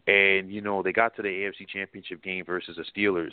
And 0.07 0.51
you 0.51 0.61
know 0.61 0.83
they 0.83 0.91
got 0.91 1.15
to 1.15 1.23
the 1.23 1.29
AFC 1.29 1.67
Championship 1.67 2.21
game 2.21 2.45
versus 2.45 2.77
the 2.77 2.83
Steelers, 2.83 3.31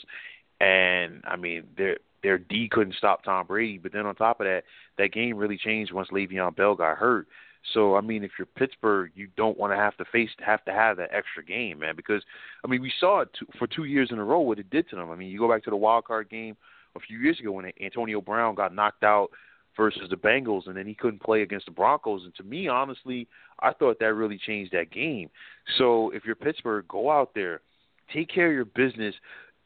and 0.58 1.22
I 1.26 1.36
mean 1.36 1.64
their 1.76 1.98
their 2.22 2.38
D 2.38 2.66
couldn't 2.70 2.94
stop 2.96 3.24
Tom 3.24 3.46
Brady. 3.46 3.76
But 3.76 3.92
then 3.92 4.06
on 4.06 4.14
top 4.14 4.40
of 4.40 4.46
that, 4.46 4.62
that 4.96 5.12
game 5.12 5.36
really 5.36 5.58
changed 5.58 5.92
once 5.92 6.08
Le'Veon 6.08 6.56
Bell 6.56 6.74
got 6.74 6.96
hurt. 6.96 7.26
So 7.74 7.96
I 7.96 8.00
mean, 8.00 8.24
if 8.24 8.32
you're 8.38 8.46
Pittsburgh, 8.46 9.12
you 9.14 9.28
don't 9.36 9.58
want 9.58 9.72
to 9.72 9.76
have 9.76 9.96
to 9.98 10.04
face 10.06 10.30
have 10.44 10.64
to 10.64 10.72
have 10.72 10.96
that 10.96 11.10
extra 11.12 11.44
game, 11.44 11.78
man. 11.78 11.96
Because 11.96 12.22
I 12.64 12.68
mean, 12.68 12.82
we 12.82 12.92
saw 12.98 13.20
it 13.20 13.28
for 13.58 13.66
two 13.66 13.84
years 13.84 14.08
in 14.10 14.18
a 14.18 14.24
row 14.24 14.40
what 14.40 14.58
it 14.58 14.70
did 14.70 14.88
to 14.90 14.96
them. 14.96 15.10
I 15.10 15.16
mean, 15.16 15.30
you 15.30 15.38
go 15.38 15.48
back 15.48 15.64
to 15.64 15.70
the 15.70 15.76
wild 15.76 16.04
card 16.04 16.28
game 16.28 16.56
a 16.96 17.00
few 17.00 17.18
years 17.18 17.38
ago 17.40 17.52
when 17.52 17.72
Antonio 17.80 18.20
Brown 18.20 18.54
got 18.54 18.74
knocked 18.74 19.04
out 19.04 19.30
versus 19.76 20.10
the 20.10 20.16
Bengals, 20.16 20.66
and 20.66 20.76
then 20.76 20.86
he 20.86 20.94
couldn't 20.94 21.22
play 21.22 21.42
against 21.42 21.66
the 21.66 21.72
Broncos. 21.72 22.24
And 22.24 22.34
to 22.36 22.42
me, 22.42 22.68
honestly, 22.68 23.26
I 23.60 23.72
thought 23.72 23.98
that 24.00 24.14
really 24.14 24.38
changed 24.38 24.72
that 24.72 24.90
game. 24.90 25.30
So 25.78 26.10
if 26.10 26.24
you're 26.24 26.34
Pittsburgh, 26.34 26.86
go 26.88 27.10
out 27.10 27.30
there, 27.34 27.60
take 28.12 28.28
care 28.28 28.48
of 28.48 28.54
your 28.54 28.64
business 28.64 29.14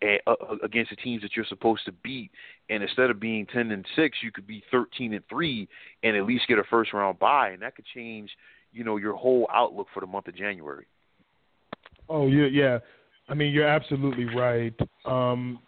uh, 0.03 0.31
uh, 0.31 0.57
against 0.63 0.91
the 0.91 0.97
teams 0.97 1.23
that 1.23 1.31
you're 1.35 1.47
supposed 1.47 1.85
to 1.87 1.93
beat. 2.05 2.31
And 2.69 2.83
instead 2.83 3.11
of 3.11 3.19
being 3.19 3.47
ten 3.47 3.71
and 3.71 3.85
six, 3.97 4.19
you 4.23 4.31
could 4.31 4.47
be 4.47 4.63
thirteen 4.71 5.15
and 5.15 5.25
three, 5.29 5.69
and 6.03 6.17
at 6.17 6.27
least 6.27 6.45
get 6.49 6.59
a 6.59 6.65
first 6.65 6.93
round 6.93 7.19
bye, 7.19 7.51
and 7.51 7.63
that 7.63 7.77
could 7.77 7.87
change, 7.95 8.31
you 8.73 8.85
know, 8.85 8.97
your 8.97 9.15
whole 9.15 9.49
outlook 9.53 9.87
for 9.95 10.01
the 10.01 10.07
month 10.07 10.29
of 10.29 10.37
January. 10.37 10.87
Oh 12.09 12.27
yeah, 12.27 12.47
yeah. 12.47 12.79
I 13.29 13.35
mean, 13.35 13.53
you're 13.53 13.67
absolutely 13.67 14.27
right. 14.27 14.75
Um, 15.05 15.59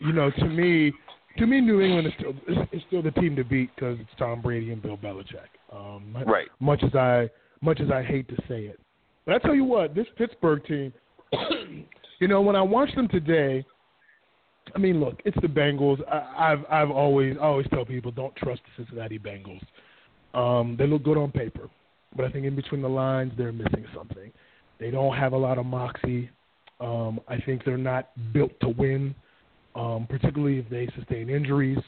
you 0.00 0.12
know, 0.12 0.30
to 0.30 0.44
me, 0.44 0.92
to 1.38 1.46
me, 1.46 1.60
New 1.60 1.80
England 1.80 2.08
is 2.08 2.12
still 2.18 2.34
is, 2.72 2.82
still 2.88 3.02
the 3.02 3.12
team 3.12 3.36
to 3.36 3.44
beat 3.44 3.70
because 3.74 3.98
it's 4.00 4.10
Tom 4.18 4.42
Brady 4.42 4.72
and 4.72 4.82
Bill 4.82 4.96
Belichick. 4.96 5.48
Um, 5.72 6.16
right. 6.26 6.48
Much 6.60 6.82
as 6.82 6.94
I 6.94 7.30
much 7.62 7.80
as 7.80 7.90
I 7.90 8.02
hate 8.02 8.28
to 8.28 8.36
say 8.48 8.64
it, 8.64 8.80
but 9.24 9.34
I 9.34 9.38
tell 9.38 9.54
you 9.54 9.64
what, 9.64 9.94
this 9.94 10.06
Pittsburgh 10.16 10.64
team. 10.64 10.92
you 12.20 12.28
know, 12.28 12.40
when 12.40 12.56
I 12.56 12.62
watched 12.62 12.94
them 12.94 13.08
today, 13.08 13.64
I 14.74 14.78
mean, 14.78 15.00
look, 15.00 15.20
it's 15.24 15.36
the 15.40 15.48
Bengals. 15.48 16.00
I, 16.08 16.52
I've 16.52 16.64
I've 16.70 16.90
always 16.90 17.36
I 17.40 17.44
always 17.44 17.66
tell 17.68 17.84
people 17.84 18.10
don't 18.10 18.34
trust 18.36 18.62
the 18.64 18.84
Cincinnati 18.84 19.18
Bengals. 19.18 19.62
Um, 20.34 20.76
they 20.78 20.86
look 20.86 21.02
good 21.02 21.16
on 21.16 21.30
paper, 21.30 21.68
but 22.14 22.24
I 22.24 22.30
think 22.30 22.44
in 22.46 22.56
between 22.56 22.82
the 22.82 22.88
lines 22.88 23.32
they're 23.36 23.52
missing 23.52 23.86
something. 23.94 24.30
They 24.78 24.90
don't 24.90 25.16
have 25.16 25.32
a 25.32 25.38
lot 25.38 25.58
of 25.58 25.66
moxie. 25.66 26.30
Um, 26.80 27.20
I 27.26 27.38
think 27.40 27.64
they're 27.64 27.78
not 27.78 28.10
built 28.34 28.52
to 28.60 28.68
win 28.68 29.14
um, 29.76 30.06
particularly 30.08 30.58
if 30.58 30.68
they 30.68 30.88
sustain 30.96 31.28
injuries. 31.28 31.78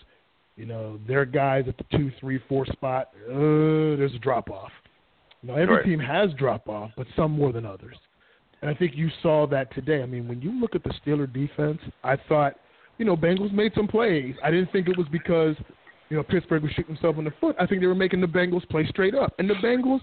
You 0.56 0.66
know, 0.66 1.00
their 1.08 1.24
guys 1.24 1.64
at 1.68 1.76
the 1.78 1.84
two, 1.96 2.12
three, 2.20 2.40
four 2.48 2.66
spot, 2.66 3.10
uh, 3.28 3.96
there's 3.96 4.14
a 4.14 4.18
drop 4.18 4.50
off. 4.50 4.72
You 5.42 5.48
know, 5.48 5.54
every 5.54 5.76
right. 5.76 5.84
team 5.84 6.00
has 6.00 6.32
drop 6.34 6.68
off, 6.68 6.90
but 6.96 7.06
some 7.16 7.32
more 7.32 7.52
than 7.52 7.64
others. 7.64 7.96
And 8.60 8.68
I 8.68 8.74
think 8.74 8.96
you 8.96 9.08
saw 9.22 9.46
that 9.46 9.72
today. 9.74 10.02
I 10.02 10.06
mean, 10.06 10.26
when 10.26 10.42
you 10.42 10.60
look 10.60 10.74
at 10.74 10.82
the 10.82 10.92
Steeler 11.00 11.32
defense, 11.32 11.78
I 12.02 12.16
thought, 12.28 12.54
you 12.98 13.04
know, 13.04 13.16
Bengals 13.16 13.52
made 13.52 13.72
some 13.74 13.88
plays. 13.88 14.34
I 14.42 14.50
didn't 14.50 14.70
think 14.72 14.88
it 14.88 14.98
was 14.98 15.06
because, 15.10 15.56
you 16.10 16.16
know, 16.16 16.22
Pittsburgh 16.22 16.62
was 16.62 16.72
shooting 16.72 16.94
themselves 16.94 17.18
in 17.18 17.24
the 17.24 17.32
foot. 17.40 17.56
I 17.58 17.66
think 17.66 17.80
they 17.80 17.86
were 17.86 17.94
making 17.94 18.20
the 18.20 18.26
Bengals 18.26 18.68
play 18.68 18.86
straight 18.88 19.14
up. 19.14 19.34
And 19.38 19.48
the 19.48 19.54
Bengals 19.54 20.00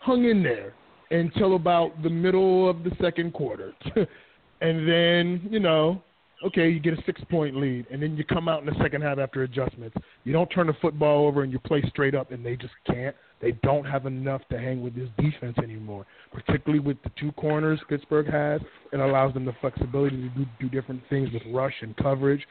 hung 0.00 0.24
in 0.24 0.42
there 0.42 0.74
until 1.10 1.56
about 1.56 2.02
the 2.02 2.10
middle 2.10 2.68
of 2.68 2.84
the 2.84 2.90
second 3.00 3.32
quarter. 3.32 3.72
and 4.60 4.88
then, 4.88 5.48
you 5.50 5.60
know, 5.60 6.02
okay, 6.44 6.68
you 6.68 6.80
get 6.80 6.98
a 6.98 7.02
six 7.06 7.20
point 7.30 7.56
lead, 7.56 7.86
and 7.90 8.02
then 8.02 8.16
you 8.16 8.24
come 8.24 8.48
out 8.48 8.60
in 8.60 8.66
the 8.66 8.78
second 8.82 9.02
half 9.02 9.18
after 9.18 9.42
adjustments. 9.42 9.96
You 10.24 10.32
don't 10.32 10.48
turn 10.48 10.66
the 10.66 10.76
football 10.80 11.26
over 11.26 11.42
and 11.42 11.52
you 11.52 11.58
play 11.58 11.82
straight 11.88 12.14
up, 12.14 12.32
and 12.32 12.44
they 12.44 12.56
just 12.56 12.74
can't. 12.86 13.16
They 13.40 13.52
don't 13.62 13.84
have 13.84 14.06
enough 14.06 14.42
to 14.50 14.58
hang 14.58 14.82
with 14.82 14.94
this 14.94 15.08
defense 15.18 15.56
anymore, 15.58 16.06
particularly 16.32 16.80
with 16.80 16.96
the 17.02 17.10
two 17.20 17.32
corners 17.32 17.78
Pittsburgh 17.88 18.26
has. 18.30 18.60
It 18.92 19.00
allows 19.00 19.34
them 19.34 19.44
the 19.44 19.54
flexibility 19.60 20.16
to 20.16 20.28
do, 20.30 20.46
do 20.58 20.68
different 20.68 21.02
things 21.10 21.28
with 21.32 21.42
rush 21.52 21.74
and 21.82 21.94
coverage. 21.96 22.46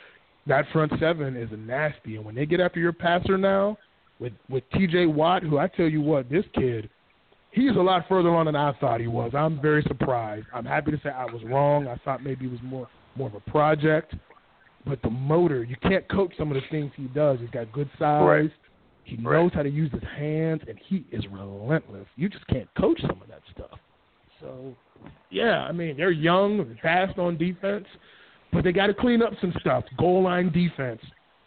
That 0.48 0.66
front 0.72 0.92
seven 1.00 1.36
is 1.36 1.50
nasty, 1.58 2.18
and 2.18 2.26
when 2.26 2.36
they 2.36 2.46
get 2.46 2.60
after 2.60 2.80
your 2.80 2.94
passer 2.94 3.38
now, 3.38 3.78
with 4.20 4.34
with 4.50 4.64
T.J. 4.74 5.08
Watt, 5.08 5.44
who 5.44 5.58
I 5.58 5.68
tell 5.68 5.88
you 5.88 6.02
what, 6.02 6.30
this 6.30 6.46
kid, 6.54 6.90
he's 7.52 7.72
a 7.72 7.82
lot 7.82 8.06
further 8.08 8.30
on 8.30 8.46
than 8.46 8.56
I 8.56 8.74
thought 8.80 9.02
he 9.02 9.08
was. 9.08 9.32
I'm 9.36 9.60
very 9.60 9.82
surprised. 9.88 10.46
I'm 10.54 10.66
happy 10.66 10.92
to 10.92 11.00
say 11.04 11.10
I 11.10 11.26
was 11.26 11.44
wrong. 11.44 11.88
I 11.88 11.96
thought 12.06 12.24
maybe 12.24 12.46
he 12.46 12.52
was 12.52 12.60
more 12.64 12.88
more 13.16 13.28
of 13.28 13.36
a 13.36 13.50
project. 13.50 14.14
But 14.86 15.02
the 15.02 15.10
motor, 15.10 15.64
you 15.64 15.76
can't 15.82 16.08
coach 16.10 16.34
some 16.38 16.52
of 16.52 16.56
the 16.56 16.62
things 16.70 16.92
he 16.96 17.06
does. 17.06 17.40
He's 17.40 17.50
got 17.50 17.72
good 17.72 17.90
size. 17.98 18.24
Right. 18.24 18.52
He 19.06 19.16
right. 19.18 19.34
knows 19.34 19.52
how 19.54 19.64
to 19.64 19.70
use 19.70 19.92
his 19.92 20.04
hands, 20.18 20.62
and 20.68 20.78
he 20.88 21.06
is 21.12 21.24
relentless. 21.32 22.08
You 22.16 22.28
just 22.28 22.46
can't 22.48 22.68
coach 22.76 23.00
some 23.02 23.22
of 23.22 23.28
that 23.30 23.42
stuff. 23.54 23.80
So, 24.42 24.76
yeah, 25.30 25.60
I 25.60 25.72
mean, 25.72 25.96
they're 25.96 26.12
young 26.12 26.60
and 26.60 26.78
fast 26.80 27.18
on 27.20 27.38
defense, 27.38 27.86
but 28.52 28.64
they 28.64 28.72
got 28.72 28.88
to 28.88 28.94
clean 28.94 29.22
up 29.22 29.34
some 29.40 29.54
stuff. 29.60 29.86
Goal 29.98 30.24
line 30.24 30.52
defense. 30.52 31.02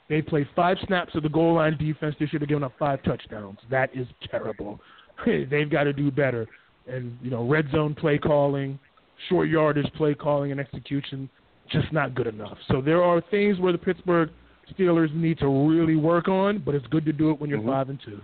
They 0.08 0.22
played 0.22 0.48
five 0.56 0.78
snaps 0.86 1.14
of 1.16 1.24
the 1.24 1.28
goal 1.28 1.54
line 1.54 1.76
defense. 1.76 2.14
They 2.18 2.26
should 2.26 2.40
have 2.40 2.48
given 2.48 2.64
up 2.64 2.72
five 2.78 3.02
touchdowns. 3.02 3.58
That 3.70 3.90
is 3.94 4.06
terrible. 4.30 4.80
They've 5.26 5.70
got 5.70 5.84
to 5.84 5.92
do 5.92 6.10
better. 6.10 6.46
And, 6.86 7.18
you 7.20 7.30
know, 7.30 7.46
red 7.46 7.66
zone 7.72 7.94
play 7.94 8.18
calling, 8.18 8.78
short 9.28 9.48
yardage 9.48 9.92
play 9.94 10.14
calling 10.14 10.52
and 10.52 10.60
execution 10.60 11.28
just 11.70 11.92
not 11.92 12.14
good 12.14 12.26
enough. 12.26 12.56
So 12.68 12.80
there 12.80 13.02
are 13.02 13.20
things 13.30 13.58
where 13.58 13.72
the 13.72 13.78
Pittsburgh 13.78 14.30
Steelers 14.74 15.14
need 15.14 15.38
to 15.38 15.48
really 15.48 15.96
work 15.96 16.28
on, 16.28 16.58
but 16.64 16.74
it's 16.74 16.86
good 16.88 17.04
to 17.04 17.12
do 17.12 17.30
it 17.30 17.40
when 17.40 17.50
you're 17.50 17.58
mm-hmm. 17.58 17.68
five 17.68 17.88
and 17.88 18.00
two. 18.04 18.20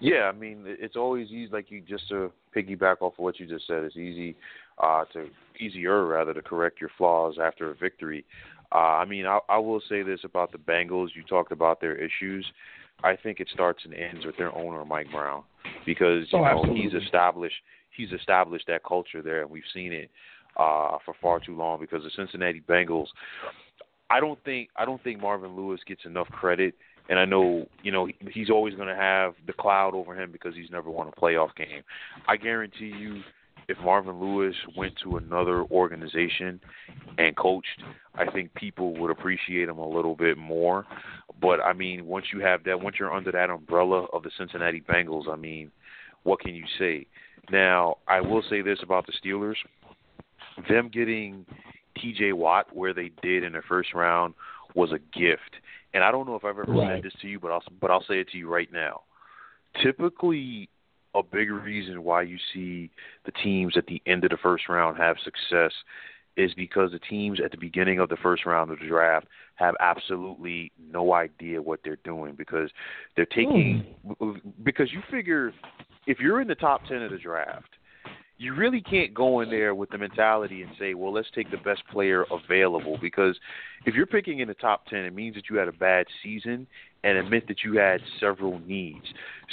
Yeah, 0.00 0.24
I 0.24 0.32
mean 0.32 0.62
it's 0.64 0.96
always 0.96 1.28
easy, 1.28 1.50
like 1.52 1.70
you 1.70 1.80
just 1.80 2.08
to 2.08 2.30
piggyback 2.54 2.96
off 3.00 3.14
of 3.14 3.18
what 3.18 3.40
you 3.40 3.46
just 3.46 3.66
said. 3.66 3.84
It's 3.84 3.96
easy 3.96 4.36
uh, 4.82 5.04
to 5.12 5.26
easier 5.58 6.06
rather 6.06 6.34
to 6.34 6.42
correct 6.42 6.80
your 6.80 6.90
flaws 6.96 7.36
after 7.42 7.70
a 7.70 7.74
victory. 7.74 8.24
Uh, 8.72 8.98
I 8.98 9.04
mean, 9.04 9.26
I, 9.26 9.38
I 9.48 9.58
will 9.58 9.80
say 9.88 10.02
this 10.02 10.20
about 10.24 10.52
the 10.52 10.58
Bengals. 10.58 11.08
You 11.14 11.22
talked 11.22 11.52
about 11.52 11.80
their 11.80 11.96
issues. 11.96 12.44
I 13.04 13.16
think 13.16 13.40
it 13.40 13.48
starts 13.52 13.84
and 13.84 13.94
ends 13.94 14.24
with 14.24 14.36
their 14.36 14.54
owner, 14.54 14.84
Mike 14.84 15.10
Brown, 15.10 15.42
because 15.84 16.26
you 16.32 16.38
oh, 16.38 16.42
know 16.42 16.46
absolutely. 16.46 16.82
he's 16.82 17.02
established 17.02 17.56
he's 17.96 18.12
established 18.12 18.66
that 18.68 18.84
culture 18.84 19.22
there, 19.22 19.42
and 19.42 19.50
we've 19.50 19.62
seen 19.74 19.92
it 19.92 20.10
uh, 20.56 20.98
for 21.04 21.14
far 21.20 21.40
too 21.40 21.56
long 21.56 21.80
because 21.80 22.02
the 22.02 22.10
Cincinnati 22.16 22.62
Bengals. 22.68 23.08
I 24.10 24.20
don't 24.20 24.42
think 24.44 24.70
I 24.76 24.84
don't 24.84 25.02
think 25.02 25.20
Marvin 25.20 25.56
Lewis 25.56 25.80
gets 25.86 26.04
enough 26.04 26.28
credit, 26.28 26.74
and 27.08 27.18
I 27.18 27.24
know 27.24 27.66
you 27.82 27.92
know 27.92 28.08
he's 28.30 28.50
always 28.50 28.74
going 28.74 28.88
to 28.88 28.94
have 28.94 29.34
the 29.46 29.52
cloud 29.52 29.94
over 29.94 30.20
him 30.20 30.32
because 30.32 30.54
he's 30.54 30.70
never 30.70 30.90
won 30.90 31.08
a 31.08 31.20
playoff 31.20 31.54
game. 31.56 31.82
I 32.28 32.36
guarantee 32.36 32.92
you, 32.98 33.22
if 33.68 33.78
Marvin 33.78 34.20
Lewis 34.20 34.54
went 34.76 34.94
to 35.02 35.16
another 35.16 35.62
organization 35.64 36.60
and 37.18 37.36
coached, 37.36 37.82
I 38.14 38.30
think 38.30 38.54
people 38.54 38.96
would 38.98 39.10
appreciate 39.10 39.68
him 39.68 39.78
a 39.78 39.88
little 39.88 40.14
bit 40.14 40.38
more. 40.38 40.86
But 41.40 41.60
I 41.60 41.72
mean, 41.72 42.06
once 42.06 42.26
you 42.32 42.40
have 42.40 42.64
that, 42.64 42.80
once 42.80 42.96
you're 42.98 43.12
under 43.12 43.32
that 43.32 43.50
umbrella 43.50 44.06
of 44.12 44.22
the 44.22 44.30
Cincinnati 44.38 44.80
Bengals, 44.80 45.28
I 45.28 45.36
mean, 45.36 45.70
what 46.22 46.40
can 46.40 46.54
you 46.54 46.64
say? 46.78 47.06
Now, 47.50 47.98
I 48.08 48.20
will 48.20 48.42
say 48.48 48.60
this 48.62 48.78
about 48.82 49.06
the 49.06 49.12
Steelers 49.12 49.56
them 50.68 50.88
getting 50.92 51.44
T.J. 52.00 52.32
Watt 52.32 52.74
where 52.74 52.94
they 52.94 53.10
did 53.22 53.44
in 53.44 53.52
the 53.52 53.62
first 53.66 53.94
round 53.94 54.34
was 54.74 54.92
a 54.92 54.98
gift. 55.18 55.56
And 55.94 56.04
I 56.04 56.10
don't 56.10 56.26
know 56.26 56.34
if 56.34 56.44
I've 56.44 56.58
ever 56.58 56.64
right. 56.68 56.96
said 56.96 57.04
this 57.04 57.20
to 57.22 57.28
you, 57.28 57.40
but 57.40 57.50
I'll 57.50 57.62
but 57.80 57.90
I'll 57.90 58.04
say 58.04 58.20
it 58.20 58.28
to 58.30 58.38
you 58.38 58.48
right 58.48 58.70
now. 58.72 59.02
Typically, 59.82 60.68
a 61.14 61.22
big 61.22 61.50
reason 61.50 62.04
why 62.04 62.22
you 62.22 62.36
see 62.52 62.90
the 63.24 63.32
teams 63.32 63.76
at 63.76 63.86
the 63.86 64.02
end 64.06 64.24
of 64.24 64.30
the 64.30 64.36
first 64.36 64.68
round 64.68 64.98
have 64.98 65.16
success 65.24 65.72
is 66.36 66.52
because 66.54 66.92
the 66.92 66.98
teams 66.98 67.40
at 67.42 67.50
the 67.50 67.56
beginning 67.56 67.98
of 67.98 68.10
the 68.10 68.16
first 68.16 68.44
round 68.44 68.70
of 68.70 68.78
the 68.78 68.86
draft 68.86 69.26
have 69.54 69.74
absolutely 69.80 70.70
no 70.90 71.14
idea 71.14 71.62
what 71.62 71.80
they're 71.82 71.98
doing 72.04 72.34
because 72.36 72.70
they're 73.16 73.24
taking 73.24 73.86
mm. 74.20 74.40
because 74.62 74.92
you 74.92 75.00
figure 75.10 75.52
if 76.06 76.20
you're 76.20 76.40
in 76.40 76.48
the 76.48 76.54
top 76.54 76.84
10 76.86 77.02
of 77.02 77.10
the 77.10 77.18
draft 77.18 77.75
you 78.38 78.54
really 78.54 78.82
can't 78.82 79.14
go 79.14 79.40
in 79.40 79.48
there 79.48 79.74
with 79.74 79.90
the 79.90 79.98
mentality 79.98 80.62
and 80.62 80.70
say, 80.78 80.94
well, 80.94 81.12
let's 81.12 81.28
take 81.34 81.50
the 81.50 81.56
best 81.58 81.82
player 81.90 82.24
available 82.30 82.98
because 83.00 83.38
if 83.86 83.94
you're 83.94 84.06
picking 84.06 84.40
in 84.40 84.48
the 84.48 84.54
top 84.54 84.86
10, 84.86 85.00
it 85.00 85.14
means 85.14 85.34
that 85.36 85.44
you 85.48 85.56
had 85.56 85.68
a 85.68 85.72
bad 85.72 86.06
season 86.22 86.66
and 87.02 87.16
it 87.16 87.30
meant 87.30 87.48
that 87.48 87.64
you 87.64 87.78
had 87.78 88.00
several 88.20 88.58
needs. 88.60 89.06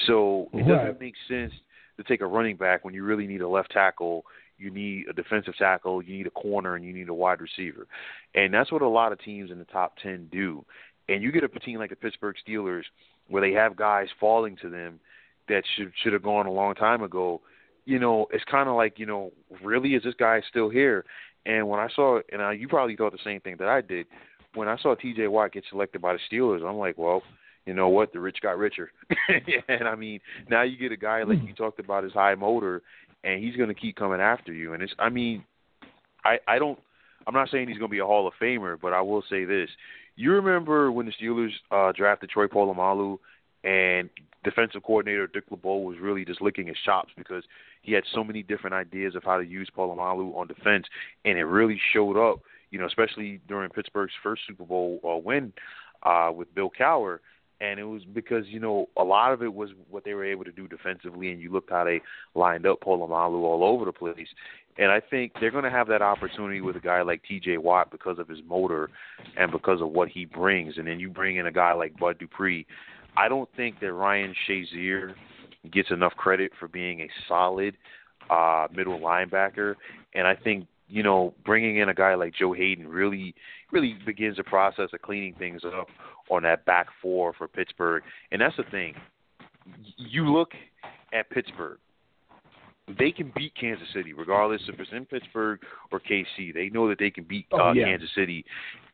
So 0.05 0.49
it 0.53 0.67
doesn't 0.67 0.99
make 0.99 1.13
sense 1.29 1.53
to 1.97 2.03
take 2.03 2.21
a 2.21 2.25
running 2.25 2.57
back 2.57 2.83
when 2.83 2.93
you 2.93 3.03
really 3.03 3.25
need 3.25 3.41
a 3.41 3.47
left 3.47 3.71
tackle, 3.71 4.25
you 4.57 4.69
need 4.69 5.05
a 5.09 5.13
defensive 5.13 5.55
tackle, 5.57 6.01
you 6.01 6.17
need 6.17 6.27
a 6.27 6.31
corner, 6.31 6.75
and 6.75 6.83
you 6.83 6.91
need 6.91 7.07
a 7.07 7.13
wide 7.13 7.39
receiver. 7.39 7.87
And 8.35 8.53
that's 8.53 8.71
what 8.71 8.81
a 8.81 8.87
lot 8.87 9.11
of 9.11 9.19
teams 9.21 9.49
in 9.49 9.59
the 9.59 9.65
top 9.65 9.93
10 10.01 10.27
do. 10.31 10.65
And 11.07 11.23
you 11.23 11.31
get 11.31 11.43
a 11.43 11.59
team 11.59 11.79
like 11.79 11.91
the 11.91 11.95
Pittsburgh 11.95 12.35
Steelers 12.45 12.83
where 13.29 13.41
they 13.41 13.53
have 13.53 13.77
guys 13.77 14.07
falling 14.19 14.57
to 14.61 14.69
them 14.69 14.99
that 15.47 15.63
should 15.75 15.91
should 16.01 16.13
have 16.13 16.23
gone 16.23 16.47
a 16.47 16.51
long 16.51 16.75
time 16.75 17.01
ago– 17.01 17.39
you 17.85 17.99
know, 17.99 18.27
it's 18.31 18.43
kind 18.45 18.69
of 18.69 18.75
like, 18.75 18.99
you 18.99 19.05
know, 19.05 19.31
really, 19.63 19.95
is 19.95 20.03
this 20.03 20.15
guy 20.17 20.41
still 20.49 20.69
here? 20.69 21.05
And 21.45 21.67
when 21.67 21.79
I 21.79 21.87
saw, 21.95 22.19
and 22.31 22.41
I, 22.41 22.53
you 22.53 22.67
probably 22.67 22.95
thought 22.95 23.11
the 23.11 23.17
same 23.23 23.41
thing 23.41 23.57
that 23.59 23.67
I 23.67 23.81
did, 23.81 24.05
when 24.55 24.67
I 24.67 24.77
saw 24.77 24.95
T.J. 24.95 25.27
Watt 25.27 25.51
get 25.51 25.63
selected 25.69 26.01
by 26.01 26.13
the 26.13 26.19
Steelers, 26.31 26.67
I'm 26.67 26.77
like, 26.77 26.97
well, 26.97 27.21
you 27.65 27.73
know 27.73 27.89
what? 27.89 28.13
The 28.13 28.19
rich 28.19 28.37
got 28.41 28.57
richer. 28.57 28.91
and 29.67 29.87
I 29.87 29.95
mean, 29.95 30.19
now 30.49 30.63
you 30.63 30.77
get 30.77 30.91
a 30.91 30.97
guy 30.97 31.23
like 31.23 31.39
you 31.43 31.53
talked 31.53 31.79
about 31.79 32.03
his 32.03 32.13
high 32.13 32.35
motor, 32.35 32.81
and 33.23 33.43
he's 33.43 33.55
going 33.55 33.69
to 33.69 33.75
keep 33.75 33.95
coming 33.95 34.21
after 34.21 34.53
you. 34.53 34.73
And 34.73 34.83
it's, 34.83 34.93
I 34.99 35.09
mean, 35.09 35.43
I, 36.23 36.37
I 36.47 36.59
don't, 36.59 36.79
I'm 37.25 37.33
not 37.33 37.49
saying 37.49 37.67
he's 37.67 37.77
going 37.77 37.89
to 37.89 37.93
be 37.93 37.99
a 37.99 38.05
Hall 38.05 38.27
of 38.27 38.33
Famer, 38.41 38.77
but 38.81 38.93
I 38.93 39.01
will 39.01 39.23
say 39.29 39.45
this: 39.45 39.69
you 40.15 40.33
remember 40.33 40.91
when 40.91 41.05
the 41.05 41.13
Steelers 41.13 41.51
uh, 41.71 41.91
drafted 41.95 42.29
Troy 42.29 42.47
Polamalu, 42.47 43.17
and 43.63 44.09
defensive 44.43 44.83
coordinator 44.83 45.27
Dick 45.27 45.45
LeBeau 45.49 45.77
was 45.77 45.97
really 45.99 46.25
just 46.25 46.41
licking 46.41 46.67
his 46.67 46.77
chops 46.85 47.11
because 47.17 47.43
he 47.81 47.93
had 47.93 48.03
so 48.13 48.23
many 48.23 48.43
different 48.43 48.73
ideas 48.73 49.15
of 49.15 49.23
how 49.23 49.37
to 49.37 49.45
use 49.45 49.69
Polamalu 49.75 50.35
on 50.35 50.47
defense, 50.47 50.85
and 51.25 51.37
it 51.37 51.45
really 51.45 51.79
showed 51.93 52.17
up. 52.17 52.41
You 52.71 52.79
know, 52.79 52.87
especially 52.87 53.39
during 53.47 53.69
Pittsburgh's 53.69 54.13
first 54.23 54.41
Super 54.47 54.63
Bowl 54.63 54.99
uh, 55.03 55.17
win 55.17 55.53
uh, 56.01 56.31
with 56.35 56.53
Bill 56.55 56.71
Cowher. 56.77 57.19
and 57.61 57.79
it 57.79 57.83
was 57.83 58.03
because 58.03 58.45
you 58.47 58.59
know 58.59 58.89
a 58.97 59.03
lot 59.03 59.31
of 59.31 59.43
it 59.43 59.53
was 59.53 59.69
what 59.89 60.03
they 60.03 60.13
were 60.15 60.25
able 60.25 60.43
to 60.43 60.51
do 60.51 60.67
defensively, 60.67 61.29
and 61.31 61.39
you 61.39 61.51
looked 61.51 61.69
how 61.69 61.83
they 61.83 62.01
lined 62.35 62.65
up 62.65 62.81
Polamalu 62.81 63.43
all 63.43 63.63
over 63.63 63.85
the 63.85 63.93
place. 63.93 64.27
And 64.77 64.91
I 64.91 64.99
think 64.99 65.33
they're 65.39 65.51
going 65.51 65.65
to 65.65 65.69
have 65.69 65.87
that 65.89 66.01
opportunity 66.01 66.61
with 66.61 66.75
a 66.75 66.79
guy 66.79 67.03
like 67.03 67.21
T.J. 67.27 67.57
Watt 67.57 67.91
because 67.91 68.17
of 68.17 68.27
his 68.27 68.39
motor 68.47 68.89
and 69.37 69.51
because 69.51 69.81
of 69.81 69.89
what 69.89 70.09
he 70.09 70.25
brings. 70.25 70.77
And 70.77 70.87
then 70.87 70.99
you 70.99 71.09
bring 71.09 71.35
in 71.35 71.45
a 71.45 71.51
guy 71.51 71.73
like 71.73 71.97
Bud 71.99 72.17
Dupree. 72.17 72.65
I 73.15 73.27
don't 73.29 73.49
think 73.55 73.79
that 73.79 73.93
Ryan 73.93 74.33
Shazier 74.47 75.13
gets 75.71 75.91
enough 75.91 76.13
credit 76.15 76.51
for 76.59 76.67
being 76.67 77.01
a 77.01 77.09
solid 77.27 77.75
uh, 78.29 78.67
middle 78.75 78.99
linebacker. 78.99 79.75
And 80.13 80.27
I 80.27 80.35
think 80.35 80.67
you 80.87 81.03
know 81.03 81.33
bringing 81.45 81.77
in 81.77 81.89
a 81.89 81.93
guy 81.93 82.15
like 82.15 82.33
Joe 82.35 82.53
Haden 82.53 82.87
really 82.87 83.33
really 83.71 83.95
begins 84.05 84.37
the 84.37 84.43
process 84.43 84.89
of 84.93 85.01
cleaning 85.01 85.35
things 85.35 85.61
up 85.65 85.87
on 86.29 86.43
that 86.43 86.65
back 86.65 86.87
four 87.01 87.33
for 87.33 87.47
Pittsburgh. 87.47 88.03
And 88.31 88.41
that's 88.41 88.55
the 88.57 88.63
thing. 88.63 88.95
You 89.97 90.31
look 90.31 90.51
at 91.13 91.29
Pittsburgh. 91.29 91.79
They 92.99 93.11
can 93.11 93.31
beat 93.33 93.53
Kansas 93.59 93.87
City, 93.93 94.11
regardless 94.11 94.61
if 94.67 94.77
it's 94.77 94.91
in 94.91 95.05
Pittsburgh 95.05 95.59
or 95.91 96.01
KC. 96.01 96.53
They 96.53 96.69
know 96.69 96.89
that 96.89 96.99
they 96.99 97.09
can 97.09 97.23
beat 97.23 97.45
oh, 97.53 97.69
uh, 97.69 97.73
yeah. 97.73 97.85
Kansas 97.85 98.09
City. 98.13 98.43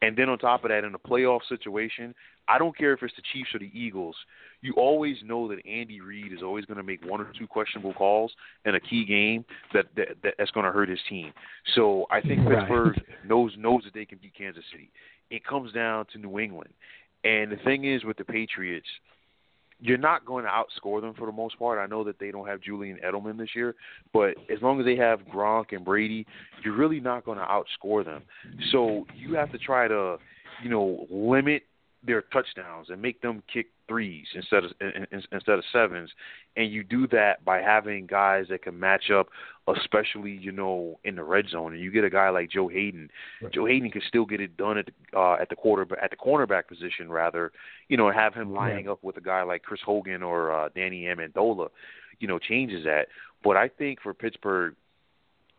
And 0.04 0.16
then 0.16 0.30
on 0.30 0.38
top 0.38 0.64
of 0.64 0.70
that, 0.70 0.84
in 0.84 0.94
a 0.94 1.00
playoff 1.00 1.40
situation, 1.50 2.14
I 2.48 2.60
don't 2.60 2.78
care 2.78 2.94
if 2.94 3.02
it's 3.02 3.16
the 3.16 3.24
Chiefs 3.34 3.50
or 3.54 3.60
the 3.60 3.72
Eagles. 3.74 4.16
You 4.62 4.74
always 4.74 5.18
know 5.24 5.48
that 5.48 5.58
Andy 5.68 6.02
Reid 6.02 6.34
is 6.34 6.44
always 6.44 6.66
going 6.66 6.78
to 6.78 6.84
make 6.84 7.04
one 7.04 7.20
or 7.20 7.32
two 7.38 7.48
questionable 7.48 7.94
calls 7.94 8.32
in 8.66 8.76
a 8.76 8.80
key 8.80 9.06
game 9.06 9.44
that, 9.74 9.86
that 9.96 10.36
that's 10.38 10.52
going 10.52 10.66
to 10.66 10.72
hurt 10.72 10.90
his 10.90 11.00
team. 11.10 11.34
So 11.76 12.06
I 12.12 12.22
think 12.22 12.48
Right. 12.48 12.60
Pittsburgh 12.60 13.02
knows 13.26 13.54
knows 13.58 13.84
that 13.86 13.94
they 13.94 14.06
can 14.06 14.20
beat 14.22 14.34
Kansas 14.36 14.64
City. 14.72 14.92
It 15.30 15.46
comes 15.46 15.74
down 15.74 16.06
to 16.14 16.20
New 16.20 16.40
England. 16.40 16.72
And 17.24 17.52
the 17.52 17.58
thing 17.58 17.86
is 17.86 18.04
with 18.04 18.18
the 18.18 18.24
Patriots, 18.24 18.88
you're 19.80 19.98
not 19.98 20.26
going 20.26 20.46
to 20.46 20.50
outscore 20.50 21.02
them 21.02 21.14
for 21.14 21.26
the 21.26 21.32
most 21.32 21.58
part. 21.58 21.80
I 21.80 21.86
know 21.86 22.04
that 22.04 22.20
they 22.20 22.32
don't 22.32 22.48
have 22.48 22.62
Julian 22.62 23.00
Edelman 23.06 23.38
this 23.38 23.50
year, 23.56 23.76
but 24.14 24.36
as 24.54 24.62
long 24.62 24.80
as 24.80 24.86
they 24.86 24.96
have 24.98 25.22
Gronk 25.22 25.72
and 25.72 25.86
Brady, 25.86 26.26
you're 26.64 26.76
really 26.76 27.00
not 27.00 27.26
going 27.26 27.38
to 27.38 27.46
outscore 27.46 28.04
them. 28.04 28.24
So 28.72 29.06
you 29.16 29.36
have 29.36 29.52
to 29.52 29.58
try 29.58 29.88
to, 29.88 30.18
you 30.64 30.70
know, 30.70 31.08
limit 31.10 31.64
their 32.06 32.22
touchdowns 32.22 32.90
and 32.90 33.02
make 33.02 33.22
them 33.22 33.44
kick 33.52 33.68
threes 33.88 34.26
instead 34.34 34.64
of 34.64 34.72
in, 34.80 35.06
in, 35.12 35.22
instead 35.32 35.58
of 35.58 35.64
sevens, 35.74 36.10
and 36.56 36.72
you 36.72 36.84
do 36.84 37.08
that 37.08 37.44
by 37.44 37.58
having 37.58 38.06
guys 38.08 38.46
that 38.50 38.62
can 38.62 38.80
match 38.80 39.12
up, 39.12 39.28
especially 39.68 40.32
you 40.32 40.52
know 40.52 41.00
in 41.04 41.16
the 41.16 41.24
red 41.24 41.50
zone. 41.50 41.74
And 41.74 41.82
you 41.82 41.92
get 41.92 42.04
a 42.04 42.10
guy 42.10 42.30
like 42.30 42.50
Joe 42.52 42.68
Haden. 42.68 43.10
Right. 43.42 43.52
Joe 43.52 43.66
Haden 43.66 43.92
can 43.92 44.02
still 44.08 44.26
get 44.26 44.40
it 44.40 44.56
done 44.56 44.78
at 44.78 44.86
the, 44.86 45.20
uh, 45.20 45.38
at 45.42 45.50
the 45.50 45.56
quarter 45.56 45.86
at 46.02 46.10
the 46.10 46.16
cornerback 46.16 46.68
position 46.68 47.12
rather, 47.12 47.52
you 47.90 47.98
know, 47.98 48.10
have 48.12 48.34
him 48.34 48.54
lining 48.54 48.88
up 48.88 49.04
with 49.04 49.18
a 49.18 49.22
guy 49.22 49.44
like 49.44 49.64
Chris 49.64 49.82
Hogan 49.86 50.24
or 50.24 50.54
uh, 50.54 50.70
Danny 50.74 51.04
Amendola, 51.04 51.68
you 52.20 52.28
know, 52.28 52.40
changes 52.40 52.86
that. 52.86 53.08
But 53.44 53.58
I 53.58 53.68
think 53.68 54.02
for 54.02 54.14
Pittsburgh, 54.14 54.76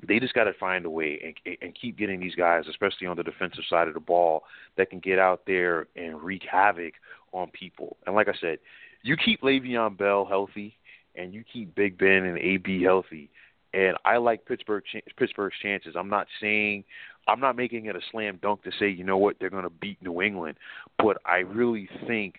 they 0.06 0.18
just 0.18 0.34
got 0.34 0.44
to 0.44 0.52
find 0.54 0.84
a 0.84 0.90
way 0.90 1.34
and, 1.44 1.56
and 1.62 1.74
keep 1.80 1.98
getting 1.98 2.20
these 2.20 2.34
guys, 2.34 2.64
especially 2.68 3.06
on 3.06 3.16
the 3.16 3.22
defensive 3.22 3.64
side 3.68 3.88
of 3.88 3.94
the 3.94 4.00
ball, 4.00 4.44
that 4.76 4.90
can 4.90 5.00
get 5.00 5.18
out 5.18 5.42
there 5.46 5.86
and 5.96 6.22
wreak 6.22 6.42
havoc 6.50 6.94
on 7.32 7.50
people. 7.50 7.96
And 8.06 8.14
like 8.14 8.28
I 8.28 8.34
said, 8.40 8.58
you 9.02 9.16
keep 9.16 9.42
Le'Veon 9.42 9.96
Bell 9.96 10.26
healthy, 10.26 10.76
and 11.14 11.34
you 11.34 11.44
keep 11.50 11.74
Big 11.74 11.98
Ben 11.98 12.24
and 12.24 12.38
AB 12.38 12.82
healthy, 12.82 13.30
and 13.72 13.96
I 14.04 14.16
like 14.16 14.46
Pittsburgh 14.46 14.84
Pittsburgh's 15.16 15.56
chances. 15.62 15.94
I'm 15.96 16.08
not 16.08 16.26
saying 16.40 16.84
I'm 17.28 17.40
not 17.40 17.56
making 17.56 17.86
it 17.86 17.96
a 17.96 18.00
slam 18.10 18.38
dunk 18.42 18.62
to 18.64 18.70
say 18.78 18.88
you 18.88 19.04
know 19.04 19.18
what 19.18 19.36
they're 19.38 19.50
going 19.50 19.64
to 19.64 19.70
beat 19.70 20.02
New 20.02 20.22
England, 20.22 20.56
but 20.98 21.18
I 21.24 21.38
really 21.38 21.88
think 22.06 22.36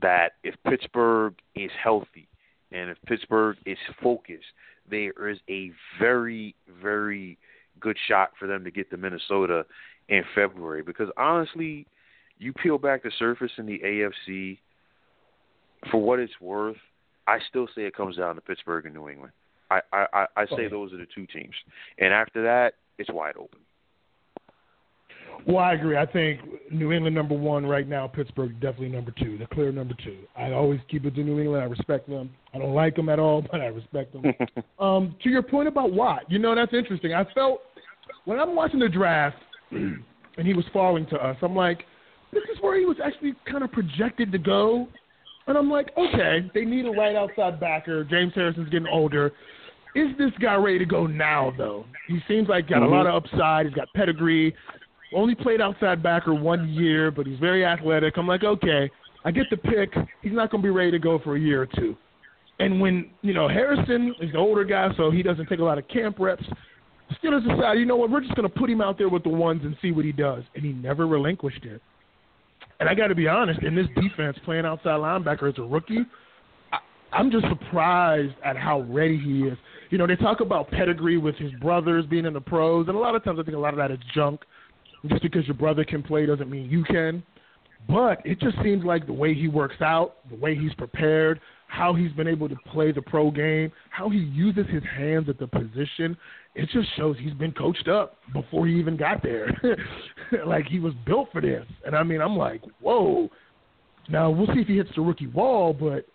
that 0.00 0.32
if 0.42 0.54
Pittsburgh 0.68 1.34
is 1.54 1.70
healthy 1.82 2.28
and 2.72 2.90
if 2.90 2.98
Pittsburgh 3.06 3.56
is 3.64 3.78
focused, 4.02 4.46
there 4.90 5.28
is 5.28 5.38
a 5.48 5.70
very, 6.00 6.54
very 6.82 7.38
good 7.80 7.96
shot 8.08 8.30
for 8.38 8.46
them 8.46 8.64
to 8.64 8.70
get 8.70 8.90
to 8.90 8.96
Minnesota 8.96 9.64
in 10.08 10.22
February. 10.34 10.82
Because 10.82 11.08
honestly, 11.16 11.86
you 12.38 12.52
peel 12.52 12.78
back 12.78 13.02
the 13.02 13.10
surface 13.18 13.52
in 13.58 13.66
the 13.66 13.80
AFC, 13.84 14.58
for 15.90 16.00
what 16.00 16.18
it's 16.18 16.40
worth, 16.40 16.76
I 17.26 17.38
still 17.48 17.68
say 17.74 17.82
it 17.82 17.94
comes 17.94 18.16
down 18.16 18.34
to 18.36 18.40
Pittsburgh 18.40 18.86
and 18.86 18.94
New 18.94 19.08
England. 19.08 19.32
I 19.70 19.80
I, 19.92 20.06
I, 20.12 20.26
I 20.36 20.46
say 20.56 20.68
those 20.68 20.92
are 20.92 20.98
the 20.98 21.06
two 21.12 21.26
teams, 21.26 21.54
and 21.98 22.12
after 22.12 22.42
that, 22.44 22.74
it's 22.98 23.10
wide 23.12 23.36
open. 23.36 23.60
Well, 25.46 25.58
I 25.58 25.74
agree. 25.74 25.96
I 25.96 26.06
think 26.06 26.40
New 26.70 26.92
England 26.92 27.14
number 27.14 27.36
one 27.36 27.64
right 27.66 27.86
now, 27.86 28.06
Pittsburgh 28.06 28.52
definitely 28.60 28.88
number 28.88 29.12
two. 29.18 29.38
The 29.38 29.46
clear 29.46 29.70
number 29.72 29.94
two. 30.04 30.18
I 30.36 30.52
always 30.52 30.80
keep 30.90 31.04
it 31.04 31.14
to 31.14 31.22
New 31.22 31.40
England. 31.40 31.62
I 31.62 31.66
respect 31.66 32.08
them. 32.08 32.30
I 32.54 32.58
don't 32.58 32.74
like 32.74 32.96
them 32.96 33.08
at 33.08 33.18
all, 33.18 33.42
but 33.50 33.60
I 33.60 33.66
respect 33.66 34.12
them. 34.12 34.24
um, 34.78 35.16
to 35.22 35.30
your 35.30 35.42
point 35.42 35.68
about 35.68 35.92
Watt, 35.92 36.30
you 36.30 36.38
know 36.38 36.54
that's 36.54 36.74
interesting. 36.74 37.14
I 37.14 37.24
felt 37.34 37.60
when 38.24 38.38
I'm 38.38 38.54
watching 38.54 38.80
the 38.80 38.88
draft 38.88 39.36
and 39.70 40.46
he 40.46 40.54
was 40.54 40.64
falling 40.72 41.06
to 41.06 41.16
us, 41.16 41.36
I'm 41.42 41.56
like, 41.56 41.84
this 42.32 42.42
is 42.52 42.60
where 42.60 42.78
he 42.78 42.84
was 42.84 42.96
actually 43.02 43.34
kind 43.50 43.64
of 43.64 43.72
projected 43.72 44.32
to 44.32 44.38
go. 44.38 44.88
And 45.46 45.56
I'm 45.56 45.70
like, 45.70 45.90
okay, 45.96 46.50
they 46.54 46.64
need 46.64 46.86
a 46.86 46.90
right 46.90 47.14
outside 47.14 47.60
backer. 47.60 48.02
James 48.04 48.32
Harrison's 48.34 48.68
getting 48.68 48.88
older. 48.88 49.32
Is 49.94 50.08
this 50.18 50.32
guy 50.42 50.56
ready 50.56 50.78
to 50.78 50.84
go 50.84 51.06
now, 51.06 51.54
though? 51.56 51.86
He 52.08 52.18
seems 52.28 52.48
like 52.48 52.68
got 52.68 52.82
a 52.82 52.86
lot 52.86 53.06
of 53.06 53.14
upside. 53.14 53.66
He's 53.66 53.74
got 53.74 53.88
pedigree. 53.94 54.54
Only 55.16 55.34
played 55.34 55.62
outside 55.62 56.02
backer 56.02 56.34
one 56.34 56.68
year, 56.68 57.10
but 57.10 57.26
he's 57.26 57.38
very 57.38 57.64
athletic. 57.64 58.18
I'm 58.18 58.28
like, 58.28 58.44
okay, 58.44 58.90
I 59.24 59.30
get 59.30 59.46
the 59.48 59.56
pick. 59.56 59.94
He's 60.20 60.34
not 60.34 60.50
going 60.50 60.62
to 60.62 60.66
be 60.66 60.70
ready 60.70 60.90
to 60.90 60.98
go 60.98 61.18
for 61.18 61.36
a 61.36 61.40
year 61.40 61.62
or 61.62 61.66
two. 61.66 61.96
And 62.58 62.78
when, 62.82 63.08
you 63.22 63.32
know, 63.32 63.48
Harrison 63.48 64.14
is 64.20 64.30
the 64.32 64.38
older 64.38 64.62
guy, 64.62 64.90
so 64.98 65.10
he 65.10 65.22
doesn't 65.22 65.46
take 65.46 65.58
a 65.58 65.64
lot 65.64 65.78
of 65.78 65.88
camp 65.88 66.18
reps, 66.18 66.44
Steelers 67.12 67.48
decided, 67.48 67.80
you 67.80 67.86
know 67.86 67.96
what, 67.96 68.10
we're 68.10 68.20
just 68.20 68.34
going 68.34 68.46
to 68.46 68.54
put 68.54 68.68
him 68.68 68.82
out 68.82 68.98
there 68.98 69.08
with 69.08 69.22
the 69.22 69.30
ones 69.30 69.62
and 69.64 69.74
see 69.80 69.90
what 69.90 70.04
he 70.04 70.12
does. 70.12 70.42
And 70.54 70.62
he 70.62 70.72
never 70.72 71.06
relinquished 71.06 71.64
it. 71.64 71.80
And 72.78 72.86
I 72.86 72.94
got 72.94 73.06
to 73.06 73.14
be 73.14 73.26
honest, 73.26 73.62
in 73.62 73.74
this 73.74 73.86
defense, 73.94 74.36
playing 74.44 74.66
outside 74.66 75.00
linebacker 75.00 75.48
as 75.48 75.58
a 75.58 75.62
rookie, 75.62 76.04
I, 76.72 76.78
I'm 77.12 77.30
just 77.30 77.46
surprised 77.48 78.34
at 78.44 78.58
how 78.58 78.82
ready 78.82 79.18
he 79.18 79.44
is. 79.44 79.56
You 79.88 79.96
know, 79.96 80.06
they 80.06 80.16
talk 80.16 80.40
about 80.40 80.70
pedigree 80.70 81.16
with 81.16 81.36
his 81.36 81.52
brothers 81.52 82.04
being 82.04 82.26
in 82.26 82.34
the 82.34 82.40
pros, 82.40 82.88
and 82.88 82.96
a 82.96 83.00
lot 83.00 83.14
of 83.14 83.24
times 83.24 83.38
I 83.40 83.44
think 83.44 83.56
a 83.56 83.60
lot 83.60 83.72
of 83.72 83.78
that 83.78 83.90
is 83.90 83.98
junk. 84.14 84.42
Just 85.06 85.22
because 85.22 85.46
your 85.46 85.54
brother 85.54 85.84
can 85.84 86.02
play 86.02 86.26
doesn't 86.26 86.50
mean 86.50 86.70
you 86.70 86.84
can. 86.84 87.22
But 87.88 88.20
it 88.24 88.40
just 88.40 88.56
seems 88.62 88.84
like 88.84 89.06
the 89.06 89.12
way 89.12 89.34
he 89.34 89.48
works 89.48 89.80
out, 89.80 90.16
the 90.28 90.36
way 90.36 90.56
he's 90.56 90.74
prepared, 90.74 91.40
how 91.68 91.94
he's 91.94 92.12
been 92.12 92.26
able 92.26 92.48
to 92.48 92.56
play 92.72 92.92
the 92.92 93.02
pro 93.02 93.30
game, 93.30 93.70
how 93.90 94.08
he 94.08 94.18
uses 94.18 94.66
his 94.68 94.82
hands 94.96 95.28
at 95.28 95.38
the 95.38 95.46
position, 95.46 96.16
it 96.54 96.68
just 96.72 96.88
shows 96.96 97.16
he's 97.20 97.34
been 97.34 97.52
coached 97.52 97.88
up 97.88 98.16
before 98.32 98.66
he 98.66 98.74
even 98.78 98.96
got 98.96 99.22
there. 99.22 99.50
like 100.46 100.66
he 100.66 100.78
was 100.78 100.94
built 101.04 101.28
for 101.32 101.40
this. 101.40 101.64
And 101.84 101.94
I 101.94 102.02
mean, 102.02 102.20
I'm 102.20 102.36
like, 102.36 102.62
whoa. 102.80 103.28
Now 104.08 104.30
we'll 104.30 104.46
see 104.48 104.60
if 104.60 104.68
he 104.68 104.76
hits 104.76 104.90
the 104.94 105.02
rookie 105.02 105.26
wall, 105.26 105.72
but 105.72 106.06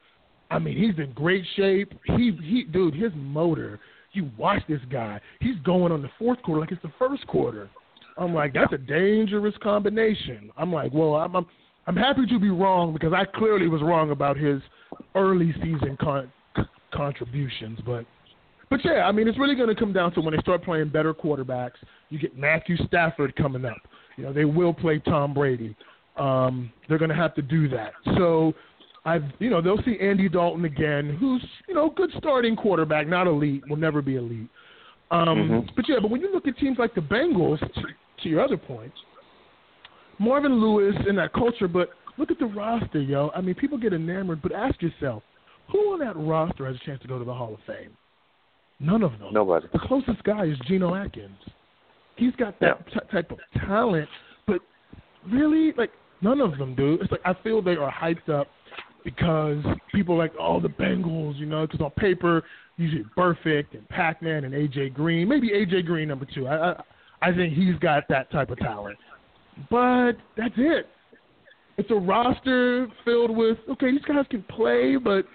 I 0.50 0.60
mean, 0.60 0.78
he's 0.78 0.98
in 1.04 1.14
great 1.14 1.46
shape. 1.56 1.94
He 2.06 2.38
he 2.44 2.64
dude, 2.64 2.96
his 2.96 3.12
motor, 3.16 3.80
you 4.14 4.30
watch 4.38 4.62
this 4.68 4.82
guy. 4.92 5.20
He's 5.40 5.58
going 5.64 5.92
on 5.92 6.02
the 6.02 6.10
fourth 6.18 6.42
quarter 6.42 6.62
like 6.62 6.72
it's 6.72 6.82
the 6.82 6.92
first 6.98 7.26
quarter. 7.28 7.70
I'm 8.18 8.34
like, 8.34 8.53
that's 8.53 8.74
a 8.74 8.78
dangerous 8.78 9.55
combination. 9.62 10.51
I'm 10.57 10.72
like, 10.72 10.93
well, 10.93 11.16
I'm 11.16 11.36
I'm, 11.36 11.45
I'm 11.88 11.95
happy 11.95 12.26
to 12.28 12.39
be 12.39 12.49
wrong 12.49 12.93
because 12.93 13.14
I 13.14 13.26
clearly 13.26 13.68
was 13.68 13.82
wrong 13.82 14.12
about 14.12 14.38
his 14.38 14.62
early 15.16 15.53
season 15.64 15.97
con- 15.99 16.32
contributions, 16.93 17.80
but 17.86 18.05
but 18.70 18.80
yeah, 18.86 19.03
I 19.03 19.12
mean, 19.12 19.28
it's 19.28 19.38
really 19.38 19.55
going 19.55 19.68
to 19.68 19.76
come 19.76 19.91
down 19.91 20.14
to 20.14 20.22
when 20.22 20.34
they 20.34 20.41
start 20.41 20.64
playing 20.64 20.89
better 20.89 21.14
quarterbacks. 21.14 21.76
You 22.09 22.18
get 22.18 22.38
Matthew 22.38 22.78
Stafford 22.88 23.36
coming 23.36 23.66
up. 23.66 23.78
You 24.16 24.24
know, 24.24 24.34
they 24.34 24.45
will 24.45 24.74
play 24.74 24.99
Tom 24.99 25.34
Brady. 25.34 25.76
Um, 26.16 26.72
they're 26.88 26.97
going 26.97 27.09
to 27.09 27.16
have 27.16 27.36
to 27.36 27.41
do 27.41 27.68
that. 27.70 27.91
So, 28.18 28.53
I've 29.03 29.24
you 29.39 29.49
know 29.49 29.62
they'll 29.62 29.82
see 29.84 29.97
Andy 29.99 30.30
Dalton 30.30 30.66
again, 30.66 31.18
who's 31.20 31.43
you 31.68 31.74
know 31.74 31.89
good 31.89 32.12
starting 32.18 32.55
quarterback, 32.55 33.07
not 33.07 33.28
elite, 33.28 33.64
will 33.68 33.78
never 33.78 34.01
be 34.01 34.16
elite. 34.16 34.49
Um, 35.12 35.28
Mhm. 35.28 35.76
But 35.76 35.88
yeah, 35.89 35.99
but 36.01 36.09
when 36.09 36.22
you 36.22 36.32
look 36.32 36.47
at 36.47 36.57
teams 36.57 36.80
like 36.80 36.95
the 36.95 37.01
Bengals, 37.01 37.59
to, 37.59 37.82
to 38.24 38.30
your 38.30 38.41
other 38.41 38.57
point, 38.57 38.93
Marvin 40.20 40.55
Lewis 40.55 40.95
and 41.07 41.18
that 41.18 41.34
culture, 41.34 41.68
but 41.68 41.89
look 42.18 42.32
at 42.32 42.39
the 42.39 42.45
roster, 42.45 43.01
yo. 43.01 43.30
I 43.36 43.41
mean, 43.41 43.55
people 43.55 43.78
get 43.78 43.93
enamored, 43.93 44.41
but 44.41 44.51
ask 44.53 44.82
yourself, 44.82 45.24
who 45.70 45.93
on 45.93 45.99
that 45.99 46.16
roster 46.16 46.66
has 46.66 46.76
a 46.76 46.86
chance 46.86 47.01
to 47.01 47.07
go 47.07 47.20
to 47.20 47.26
the 47.26 47.34
Hall 47.34 47.53
of 47.53 47.59
Fame? 47.66 47.91
None 48.80 49.03
of 49.03 49.12
them. 49.20 49.34
Nobody. 49.34 49.68
The 49.74 49.80
closest 49.80 50.24
guy 50.24 50.45
is 50.45 50.57
Geno 50.68 50.95
Atkins. 50.95 51.38
He's 52.16 52.36
got 52.36 52.59
that 52.59 52.86
t- 52.88 52.99
type 53.12 53.32
of 53.32 53.39
talent, 53.68 54.09
but 54.47 54.59
really, 55.30 55.74
like 55.78 55.91
none 56.22 56.41
of 56.41 56.57
them 56.57 56.76
do. 56.76 56.97
It's 57.01 57.12
like 57.12 57.22
I 57.26 57.34
feel 57.43 57.62
they 57.62 57.76
are 57.76 57.91
hyped 57.91 58.30
up 58.30 58.47
because 59.03 59.64
people 59.93 60.16
are 60.16 60.18
like, 60.20 60.34
oh, 60.39 60.59
the 60.59 60.68
Bengals, 60.68 61.38
you 61.38 61.45
know, 61.45 61.66
because 61.66 61.82
on 61.82 61.91
paper, 61.91 62.43
usually 62.78 63.06
Burfict 63.18 63.74
and 63.74 63.88
Pac-Man 63.90 64.44
and 64.44 64.54
AJ 64.54 64.94
Green, 64.94 65.28
maybe 65.28 65.50
AJ 65.50 65.86
Green 65.86 66.08
number 66.08 66.26
two. 66.34 66.48
I, 66.48 66.72
I 66.72 66.84
I 67.22 67.34
think 67.34 67.54
he's 67.54 67.76
got 67.76 68.08
that 68.10 68.32
type 68.32 68.50
of 68.50 68.58
talent, 68.58 68.98
but 69.70 70.14
that's 70.36 70.54
it. 70.58 70.88
it's 71.78 71.92
a 71.92 71.96
roster 71.96 72.88
filled 73.06 73.36
with 73.36 73.58
okay, 73.70 73.92
these 73.92 74.02
guys 74.02 74.26
can 74.30 74.44
play, 74.44 74.96
but 74.96 75.26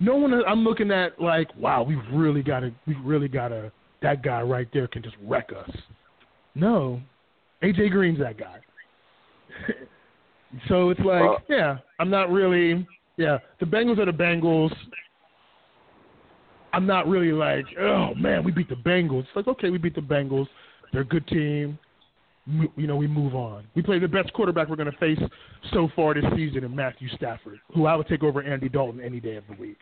no 0.00 0.16
one. 0.16 0.32
I'm 0.46 0.62
looking 0.62 0.90
at 0.90 1.20
like, 1.20 1.48
wow, 1.56 1.82
we've 1.82 1.98
really 2.12 2.42
got 2.42 2.60
to, 2.60 2.72
we 2.86 2.94
really 2.96 3.28
got 3.28 3.48
to. 3.48 3.72
That 4.02 4.22
guy 4.22 4.42
right 4.42 4.68
there 4.74 4.86
can 4.86 5.02
just 5.02 5.16
wreck 5.24 5.48
us. 5.58 5.70
No, 6.54 7.00
AJ 7.62 7.90
Green's 7.90 8.18
that 8.18 8.38
guy. 8.38 8.58
so 10.68 10.90
it's 10.90 11.00
like, 11.00 11.22
well, 11.22 11.38
yeah, 11.48 11.78
I'm 11.98 12.10
not 12.10 12.30
really. 12.30 12.86
Yeah, 13.16 13.38
the 13.58 13.66
Bengals 13.66 13.98
are 13.98 14.04
the 14.04 14.12
Bengals. 14.12 14.70
I'm 16.76 16.86
not 16.86 17.08
really 17.08 17.32
like, 17.32 17.64
oh 17.80 18.14
man, 18.16 18.44
we 18.44 18.52
beat 18.52 18.68
the 18.68 18.74
Bengals. 18.74 19.20
It's 19.20 19.30
like, 19.34 19.48
okay, 19.48 19.70
we 19.70 19.78
beat 19.78 19.94
the 19.94 20.02
Bengals. 20.02 20.46
They're 20.92 21.00
a 21.00 21.06
good 21.06 21.26
team. 21.26 21.78
You 22.76 22.86
know, 22.86 22.96
we 22.96 23.06
move 23.06 23.34
on. 23.34 23.64
We 23.74 23.80
play 23.80 23.98
the 23.98 24.06
best 24.06 24.30
quarterback 24.34 24.68
we're 24.68 24.76
going 24.76 24.92
to 24.92 24.98
face 24.98 25.18
so 25.72 25.88
far 25.96 26.12
this 26.12 26.24
season 26.36 26.64
in 26.64 26.76
Matthew 26.76 27.08
Stafford, 27.16 27.58
who 27.74 27.86
I 27.86 27.96
would 27.96 28.06
take 28.08 28.22
over 28.22 28.42
Andy 28.42 28.68
Dalton 28.68 29.00
any 29.00 29.20
day 29.20 29.36
of 29.36 29.44
the 29.48 29.56
week. 29.60 29.78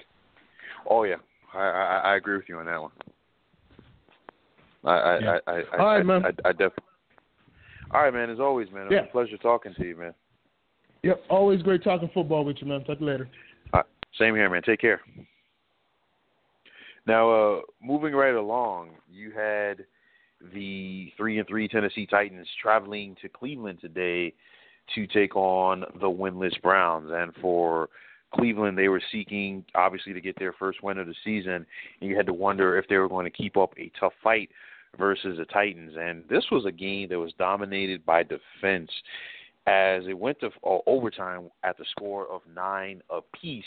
Oh 0.88 1.03
yeah, 1.03 1.16
I 1.53 1.59
I, 1.59 2.01
I 2.12 2.16
agree 2.16 2.36
with 2.36 2.49
you 2.49 2.59
on 2.59 2.66
that 2.66 2.80
one. 2.80 2.92
I 4.84 4.90
I 4.90 5.18
yeah. 5.18 5.38
I, 5.49 5.51
I, 5.51 5.78
All 5.78 5.86
right, 5.86 6.07
man. 6.07 6.24
I, 6.24 6.49
I, 6.49 6.53
definitely. 6.53 6.84
All 7.90 8.03
right, 8.03 8.14
man. 8.14 8.30
As 8.30 8.38
always, 8.38 8.70
man. 8.70 8.84
It's 8.84 8.92
yeah. 8.92 9.01
a 9.01 9.07
pleasure 9.11 9.36
talking 9.38 9.74
to 9.74 9.84
you, 9.84 9.97
man. 9.97 10.14
Yep, 11.03 11.24
always 11.28 11.61
great 11.61 11.82
talking 11.82 12.09
football 12.14 12.45
with 12.45 12.59
you, 12.61 12.68
man. 12.68 12.84
Talk 12.84 13.01
later. 13.01 13.28
All 13.72 13.80
right. 13.80 13.86
Same 14.16 14.36
here, 14.36 14.49
man. 14.49 14.62
Take 14.62 14.80
care. 14.80 15.01
Now, 17.07 17.30
uh, 17.30 17.61
moving 17.82 18.14
right 18.14 18.34
along, 18.34 18.90
you 19.11 19.30
had 19.32 19.84
the 20.52 21.12
three 21.16 21.38
and 21.38 21.46
three 21.46 21.68
Tennessee 21.68 22.07
Titans 22.07 22.48
traveling 22.61 23.16
to 23.22 23.28
Cleveland 23.28 23.78
today 23.80 24.34
to 24.94 25.07
take 25.07 25.36
on 25.36 25.84
the 26.00 26.09
winless 26.09 26.61
Browns, 26.61 27.11
and 27.12 27.32
for 27.40 27.88
Cleveland, 28.34 28.76
they 28.76 28.88
were 28.88 29.02
seeking 29.12 29.64
obviously 29.74 30.12
to 30.12 30.20
get 30.20 30.38
their 30.38 30.52
first 30.52 30.82
win 30.82 30.98
of 30.98 31.07
the 31.07 31.14
season, 31.24 31.66
and 32.00 32.11
you 32.11 32.16
had 32.16 32.26
to 32.26 32.32
wonder 32.32 32.76
if 32.76 32.88
they 32.88 32.96
were 32.96 33.09
going 33.09 33.24
to 33.24 33.30
keep 33.30 33.57
up 33.57 33.72
a 33.78 33.90
tough 33.98 34.12
fight 34.22 34.50
versus 34.98 35.38
the 35.38 35.44
Titans. 35.46 35.94
And 35.98 36.24
this 36.28 36.44
was 36.50 36.66
a 36.66 36.72
game 36.72 37.09
that 37.11 37.18
was 37.18 37.32
dominated 37.38 38.05
by 38.05 38.22
defense 38.22 38.90
as 39.66 40.02
it 40.07 40.18
went 40.18 40.40
to 40.40 40.50
uh, 40.64 40.78
overtime 40.86 41.48
at 41.62 41.78
the 41.78 41.84
score 41.90 42.26
of 42.30 42.42
nine 42.55 43.02
apiece. 43.11 43.64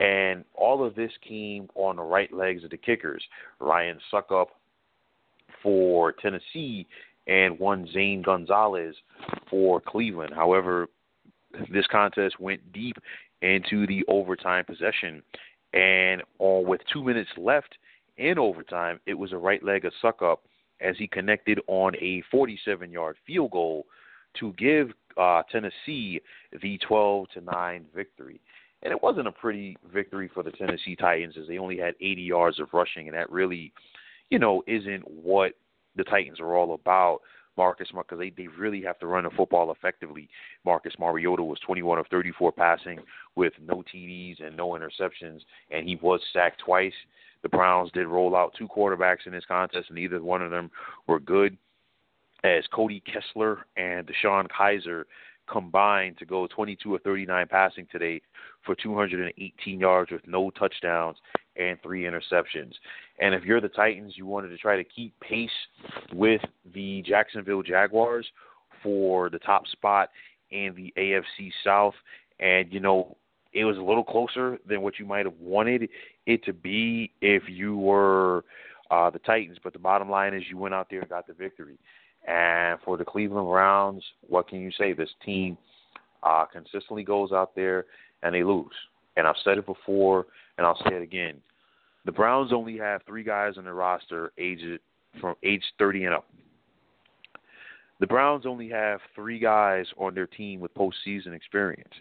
And 0.00 0.44
all 0.54 0.84
of 0.84 0.94
this 0.94 1.10
came 1.26 1.68
on 1.74 1.96
the 1.96 2.02
right 2.02 2.32
legs 2.32 2.64
of 2.64 2.70
the 2.70 2.76
kickers. 2.76 3.22
Ryan 3.58 3.98
Succop 4.12 4.46
for 5.62 6.12
Tennessee 6.12 6.86
and 7.26 7.58
one 7.58 7.88
Zane 7.92 8.22
Gonzalez 8.22 8.94
for 9.50 9.80
Cleveland. 9.80 10.32
However, 10.34 10.88
this 11.72 11.86
contest 11.90 12.38
went 12.40 12.72
deep 12.72 12.96
into 13.42 13.86
the 13.86 14.04
overtime 14.08 14.64
possession. 14.64 15.22
And 15.72 16.22
on 16.38 16.66
with 16.66 16.80
two 16.92 17.04
minutes 17.04 17.30
left 17.36 17.76
in 18.16 18.38
overtime, 18.38 19.00
it 19.06 19.14
was 19.14 19.32
a 19.32 19.36
right 19.36 19.62
leg 19.62 19.84
of 19.84 19.92
Succop 20.02 20.38
as 20.80 20.96
he 20.96 21.06
connected 21.06 21.60
on 21.66 21.94
a 21.96 22.22
47 22.30 22.90
yard 22.90 23.16
field 23.26 23.50
goal 23.50 23.86
to 24.40 24.52
give 24.54 24.90
uh, 25.16 25.42
Tennessee 25.50 26.20
the 26.62 26.78
12 26.86 27.26
to 27.34 27.40
9 27.40 27.86
victory. 27.94 28.40
And 28.82 28.92
it 28.92 29.02
wasn't 29.02 29.28
a 29.28 29.32
pretty 29.32 29.76
victory 29.92 30.30
for 30.32 30.42
the 30.42 30.52
Tennessee 30.52 30.94
Titans 30.94 31.34
as 31.40 31.48
they 31.48 31.58
only 31.58 31.78
had 31.78 31.94
80 32.00 32.22
yards 32.22 32.60
of 32.60 32.68
rushing, 32.72 33.08
and 33.08 33.16
that 33.16 33.30
really, 33.30 33.72
you 34.30 34.38
know, 34.38 34.62
isn't 34.66 35.02
what 35.10 35.52
the 35.96 36.04
Titans 36.04 36.40
are 36.40 36.54
all 36.54 36.74
about. 36.74 37.20
Marcus 37.58 37.88
because 37.92 38.18
they, 38.18 38.30
they 38.30 38.46
really 38.46 38.80
have 38.82 38.98
to 39.00 39.06
run 39.06 39.24
the 39.24 39.30
football 39.30 39.72
effectively. 39.72 40.30
Marcus 40.64 40.94
Mariota 40.98 41.42
was 41.42 41.58
21 41.66 41.98
of 41.98 42.06
34 42.06 42.52
passing 42.52 43.00
with 43.34 43.52
no 43.60 43.82
TDs 43.92 44.42
and 44.42 44.56
no 44.56 44.70
interceptions, 44.70 45.40
and 45.70 45.86
he 45.86 45.96
was 45.96 46.20
sacked 46.32 46.60
twice. 46.64 46.94
The 47.42 47.48
Browns 47.48 47.90
did 47.92 48.06
roll 48.06 48.34
out 48.34 48.54
two 48.56 48.68
quarterbacks 48.68 49.26
in 49.26 49.32
this 49.32 49.44
contest, 49.44 49.88
and 49.88 49.96
neither 49.96 50.22
one 50.22 50.40
of 50.40 50.50
them 50.50 50.70
were 51.06 51.20
good. 51.20 51.58
As 52.44 52.62
Cody 52.72 53.02
Kessler 53.12 53.66
and 53.76 54.06
DeShone 54.06 54.46
Kizer 54.48 55.04
combined 55.50 56.18
to 56.18 56.26
go 56.26 56.46
22 56.46 56.94
or 56.94 56.98
39 56.98 57.46
passing 57.48 57.86
today 57.90 58.20
for 58.64 58.74
218 58.74 59.80
yards 59.80 60.10
with 60.10 60.26
no 60.26 60.50
touchdowns 60.50 61.16
and 61.56 61.80
three 61.82 62.04
interceptions. 62.04 62.72
And 63.20 63.34
if 63.34 63.44
you're 63.44 63.60
the 63.60 63.68
Titans, 63.68 64.14
you 64.16 64.26
wanted 64.26 64.48
to 64.48 64.58
try 64.58 64.76
to 64.76 64.84
keep 64.84 65.18
pace 65.20 65.50
with 66.12 66.40
the 66.74 67.02
Jacksonville 67.06 67.62
Jaguars 67.62 68.26
for 68.82 69.28
the 69.30 69.38
top 69.38 69.66
spot 69.66 70.10
in 70.50 70.74
the 70.74 70.92
AFC 70.96 71.50
South. 71.64 71.94
And, 72.38 72.72
you 72.72 72.80
know, 72.80 73.16
it 73.52 73.64
was 73.64 73.76
a 73.76 73.82
little 73.82 74.04
closer 74.04 74.58
than 74.66 74.82
what 74.82 74.98
you 74.98 75.06
might 75.06 75.26
have 75.26 75.38
wanted 75.40 75.88
it 76.26 76.44
to 76.44 76.52
be 76.52 77.10
if 77.20 77.44
you 77.48 77.76
were 77.76 78.44
uh, 78.90 79.10
the 79.10 79.18
Titans. 79.18 79.58
But 79.62 79.72
the 79.72 79.78
bottom 79.78 80.10
line 80.10 80.34
is 80.34 80.44
you 80.48 80.58
went 80.58 80.74
out 80.74 80.88
there 80.90 81.00
and 81.00 81.08
got 81.08 81.26
the 81.26 81.32
victory. 81.32 81.78
And 82.28 82.78
for 82.84 82.98
the 82.98 83.06
Cleveland 83.06 83.48
Browns, 83.48 84.04
what 84.20 84.48
can 84.48 84.60
you 84.60 84.70
say? 84.78 84.92
This 84.92 85.08
team 85.24 85.56
uh, 86.22 86.44
consistently 86.44 87.02
goes 87.02 87.32
out 87.32 87.56
there 87.56 87.86
and 88.22 88.34
they 88.34 88.44
lose. 88.44 88.66
And 89.16 89.26
I've 89.26 89.34
said 89.42 89.56
it 89.56 89.64
before, 89.66 90.26
and 90.58 90.66
I'll 90.66 90.78
say 90.88 90.94
it 90.94 91.02
again. 91.02 91.36
The 92.04 92.12
Browns 92.12 92.52
only 92.52 92.76
have 92.76 93.00
three 93.06 93.24
guys 93.24 93.54
on 93.56 93.64
their 93.64 93.74
roster 93.74 94.32
aged 94.36 94.80
from 95.20 95.36
age 95.42 95.62
30 95.78 96.04
and 96.04 96.14
up. 96.16 96.26
The 97.98 98.06
Browns 98.06 98.44
only 98.46 98.68
have 98.68 99.00
three 99.14 99.38
guys 99.38 99.86
on 99.96 100.14
their 100.14 100.26
team 100.26 100.60
with 100.60 100.72
postseason 100.74 101.32
experience. 101.32 101.94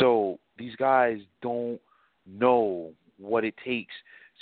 So 0.00 0.40
these 0.58 0.74
guys 0.76 1.18
don't 1.40 1.80
know 2.26 2.90
what 3.18 3.44
it 3.44 3.54
takes 3.64 3.94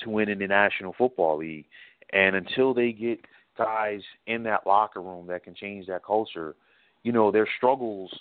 to 0.03 0.11
win 0.11 0.31
in 0.31 0.39
the 0.39 0.47
National 0.47 0.95
Football 0.97 1.39
League. 1.39 1.67
And 2.13 2.35
until 2.35 2.73
they 2.73 2.93
get 2.93 3.21
guys 3.57 4.01
in 4.27 4.43
that 4.45 4.67
locker 4.67 5.01
room 5.01 5.27
that 5.29 5.45
can 5.45 5.55
change 5.55 5.87
that 5.87 6.05
culture, 6.05 6.55
you 7.03 7.13
know, 7.13 7.31
their 7.31 7.49
struggles 7.57 8.13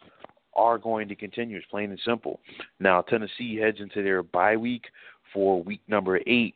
are 0.55 0.77
going 0.77 1.07
to 1.07 1.15
continue. 1.15 1.57
It's 1.57 1.65
plain 1.67 1.89
and 1.89 1.99
simple. 2.05 2.39
Now, 2.79 3.01
Tennessee 3.01 3.57
heads 3.57 3.77
into 3.79 4.03
their 4.03 4.23
bye 4.23 4.57
week 4.57 4.85
for 5.33 5.63
week 5.63 5.81
number 5.87 6.19
eight, 6.27 6.55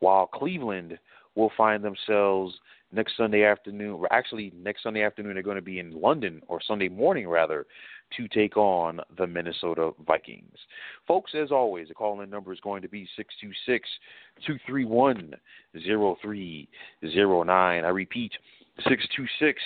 while 0.00 0.26
Cleveland 0.26 0.98
will 1.34 1.50
find 1.56 1.82
themselves 1.82 2.54
next 2.92 3.16
Sunday 3.16 3.44
afternoon. 3.44 3.92
Or 3.92 4.12
actually, 4.12 4.52
next 4.56 4.82
Sunday 4.82 5.02
afternoon, 5.02 5.34
they're 5.34 5.42
going 5.42 5.56
to 5.56 5.62
be 5.62 5.78
in 5.78 5.92
London, 5.92 6.42
or 6.48 6.60
Sunday 6.60 6.88
morning 6.88 7.28
rather, 7.28 7.66
to 8.16 8.28
take 8.28 8.56
on 8.56 9.00
the 9.16 9.26
Minnesota 9.26 9.90
Vikings. 10.06 10.56
Folks, 11.06 11.32
as 11.34 11.50
always, 11.50 11.88
the 11.88 11.94
call 11.94 12.20
in 12.20 12.30
number 12.30 12.52
is 12.52 12.60
going 12.60 12.82
to 12.82 12.88
be 12.88 13.08
626 13.16 13.88
231 14.46 15.34
0309. 15.74 17.84
I 17.84 17.88
repeat, 17.88 18.32
626 18.84 19.60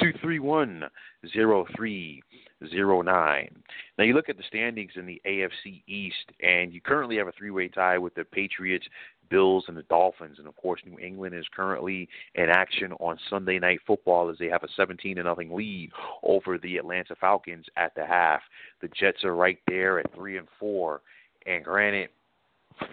231 0.00 0.84
0309. 1.32 3.62
Now, 3.96 4.04
you 4.04 4.14
look 4.14 4.28
at 4.28 4.36
the 4.36 4.42
standings 4.48 4.92
in 4.96 5.06
the 5.06 5.22
AFC 5.26 5.82
East, 5.86 6.32
and 6.42 6.72
you 6.72 6.80
currently 6.80 7.16
have 7.16 7.28
a 7.28 7.32
three 7.32 7.50
way 7.50 7.68
tie 7.68 7.98
with 7.98 8.14
the 8.14 8.24
Patriots, 8.24 8.86
Bills, 9.30 9.64
and 9.68 9.76
the 9.76 9.82
Dolphins. 9.84 10.38
And 10.38 10.46
of 10.46 10.56
course, 10.56 10.80
New 10.84 10.98
England 10.98 11.34
is 11.34 11.46
currently 11.54 12.08
in 12.34 12.48
action 12.48 12.92
on 12.94 13.18
Sunday 13.28 13.58
Night 13.58 13.80
Football 13.86 14.30
as 14.30 14.38
they 14.38 14.48
have 14.48 14.64
a 14.64 14.68
17 14.76 15.16
to 15.16 15.22
nothing 15.22 15.54
lead 15.54 15.90
over 16.22 16.58
the 16.58 16.76
Atlanta 16.76 17.14
Falcons 17.16 17.66
at 17.76 17.94
the 17.94 18.06
half. 18.06 18.40
The 18.80 18.88
Jets 18.88 19.24
are 19.24 19.34
right 19.34 19.58
there 19.66 19.98
at 19.98 20.12
three 20.14 20.38
and 20.38 20.48
four. 20.58 21.02
And 21.46 21.64
granted, 21.64 22.10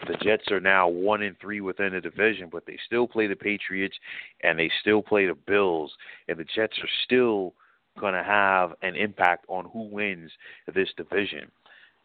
the 0.08 0.18
Jets 0.24 0.52
are 0.52 0.60
now 0.60 0.88
one 0.88 1.22
and 1.22 1.38
three 1.40 1.62
within 1.62 1.94
the 1.94 2.02
division, 2.02 2.50
but 2.52 2.66
they 2.66 2.78
still 2.86 3.08
play 3.08 3.28
the 3.28 3.36
Patriots 3.36 3.96
and 4.44 4.58
they 4.58 4.72
still 4.82 5.02
play 5.02 5.28
the 5.28 5.36
Bills, 5.36 5.92
and 6.28 6.38
the 6.38 6.46
Jets 6.56 6.78
are 6.82 6.90
still 7.04 7.54
going 8.00 8.14
to 8.14 8.24
have 8.24 8.74
an 8.82 8.96
impact 8.96 9.46
on 9.48 9.66
who 9.72 9.84
wins 9.84 10.32
this 10.74 10.90
division. 10.98 11.52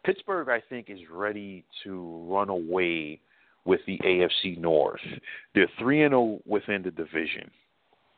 Pittsburgh, 0.03 0.49
I 0.49 0.61
think, 0.67 0.89
is 0.89 0.99
ready 1.11 1.63
to 1.83 2.25
run 2.27 2.49
away 2.49 3.19
with 3.65 3.81
the 3.85 3.99
AFC 3.99 4.57
North. 4.57 5.01
They're 5.53 5.69
three 5.79 6.03
and 6.03 6.11
zero 6.11 6.21
oh 6.21 6.41
within 6.45 6.81
the 6.81 6.91
division. 6.91 7.49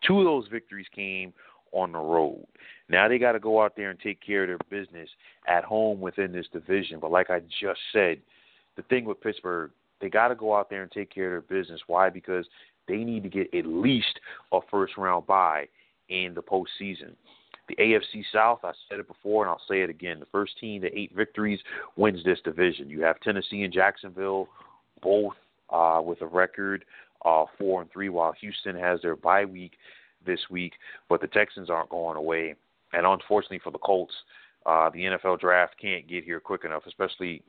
Two 0.06 0.20
of 0.20 0.26
those 0.26 0.48
victories 0.52 0.88
came 0.94 1.34
on 1.72 1.92
the 1.92 2.00
road. 2.00 2.46
Now 2.90 3.08
they 3.08 3.18
got 3.18 3.34
to 3.34 3.40
go 3.40 3.62
out 3.62 3.76
there 3.76 3.90
and 3.90 4.00
take 4.00 4.22
care 4.22 4.44
of 4.44 4.50
their 4.50 4.82
business 4.82 5.10
at 5.48 5.64
home 5.64 6.00
within 6.00 6.32
this 6.32 6.48
division. 6.52 7.00
But 7.00 7.12
like 7.12 7.30
I 7.30 7.40
just 7.40 7.80
said, 7.92 8.20
the 8.76 8.84
thing 8.84 9.06
with 9.06 9.22
Pittsburgh, 9.22 9.72
they 10.02 10.10
got 10.10 10.30
to 10.30 10.36
go 10.36 10.56
out 10.56 10.70
there 10.70 10.84
and 10.84 10.92
take 10.92 11.14
care 11.14 11.36
of 11.36 11.48
their 11.48 11.60
business. 11.60 11.82
Why? 11.88 12.10
Because 12.10 12.46
they 12.88 12.98
need 12.98 13.24
to 13.24 13.30
get 13.30 13.54
at 13.54 13.66
least 13.66 14.20
a 14.52 14.60
first 14.70 14.98
round 14.98 15.26
bye 15.26 15.68
in 16.10 16.34
the 16.34 16.42
postseason. 16.42 17.14
The 17.70 17.76
AFC 17.78 18.24
South, 18.32 18.60
I 18.64 18.74
said 18.90 19.00
it 19.00 19.08
before 19.08 19.44
and 19.44 19.50
I'll 19.50 19.62
say 19.70 19.82
it 19.82 19.90
again. 19.90 20.20
The 20.20 20.26
first 20.26 20.60
team 20.60 20.82
to 20.82 20.98
eight 20.98 21.16
victories 21.16 21.62
wins 21.96 22.24
this 22.26 22.40
division. 22.44 22.90
You 22.90 23.02
have 23.04 23.20
Tennessee 23.22 23.64
and 23.64 23.74
Jacksonville, 23.74 24.50
both 25.04 25.34
uh, 25.70 26.02
with 26.04 26.22
a 26.22 26.26
record 26.26 26.86
uh, 27.26 27.46
four 27.58 27.82
and 27.82 27.92
three, 27.92 28.10
while 28.10 28.34
Houston 28.42 28.78
has 28.78 29.02
their 29.02 29.16
bye 29.16 29.46
week 29.46 29.74
this 30.26 30.40
week. 30.50 30.74
But 31.10 31.22
the 31.22 31.28
Texans 31.28 31.70
aren't 31.70 31.90
going 31.90 32.18
away, 32.18 32.56
and 32.94 33.06
unfortunately 33.06 33.62
for 33.64 33.72
the 33.72 33.78
Colts, 33.80 34.14
uh, 34.66 34.90
the 34.90 35.00
NFL 35.00 35.40
draft 35.40 35.76
can't 35.82 36.08
get 36.08 36.24
here 36.24 36.40
quick 36.40 36.64
enough, 36.66 36.84
especially 36.88 37.44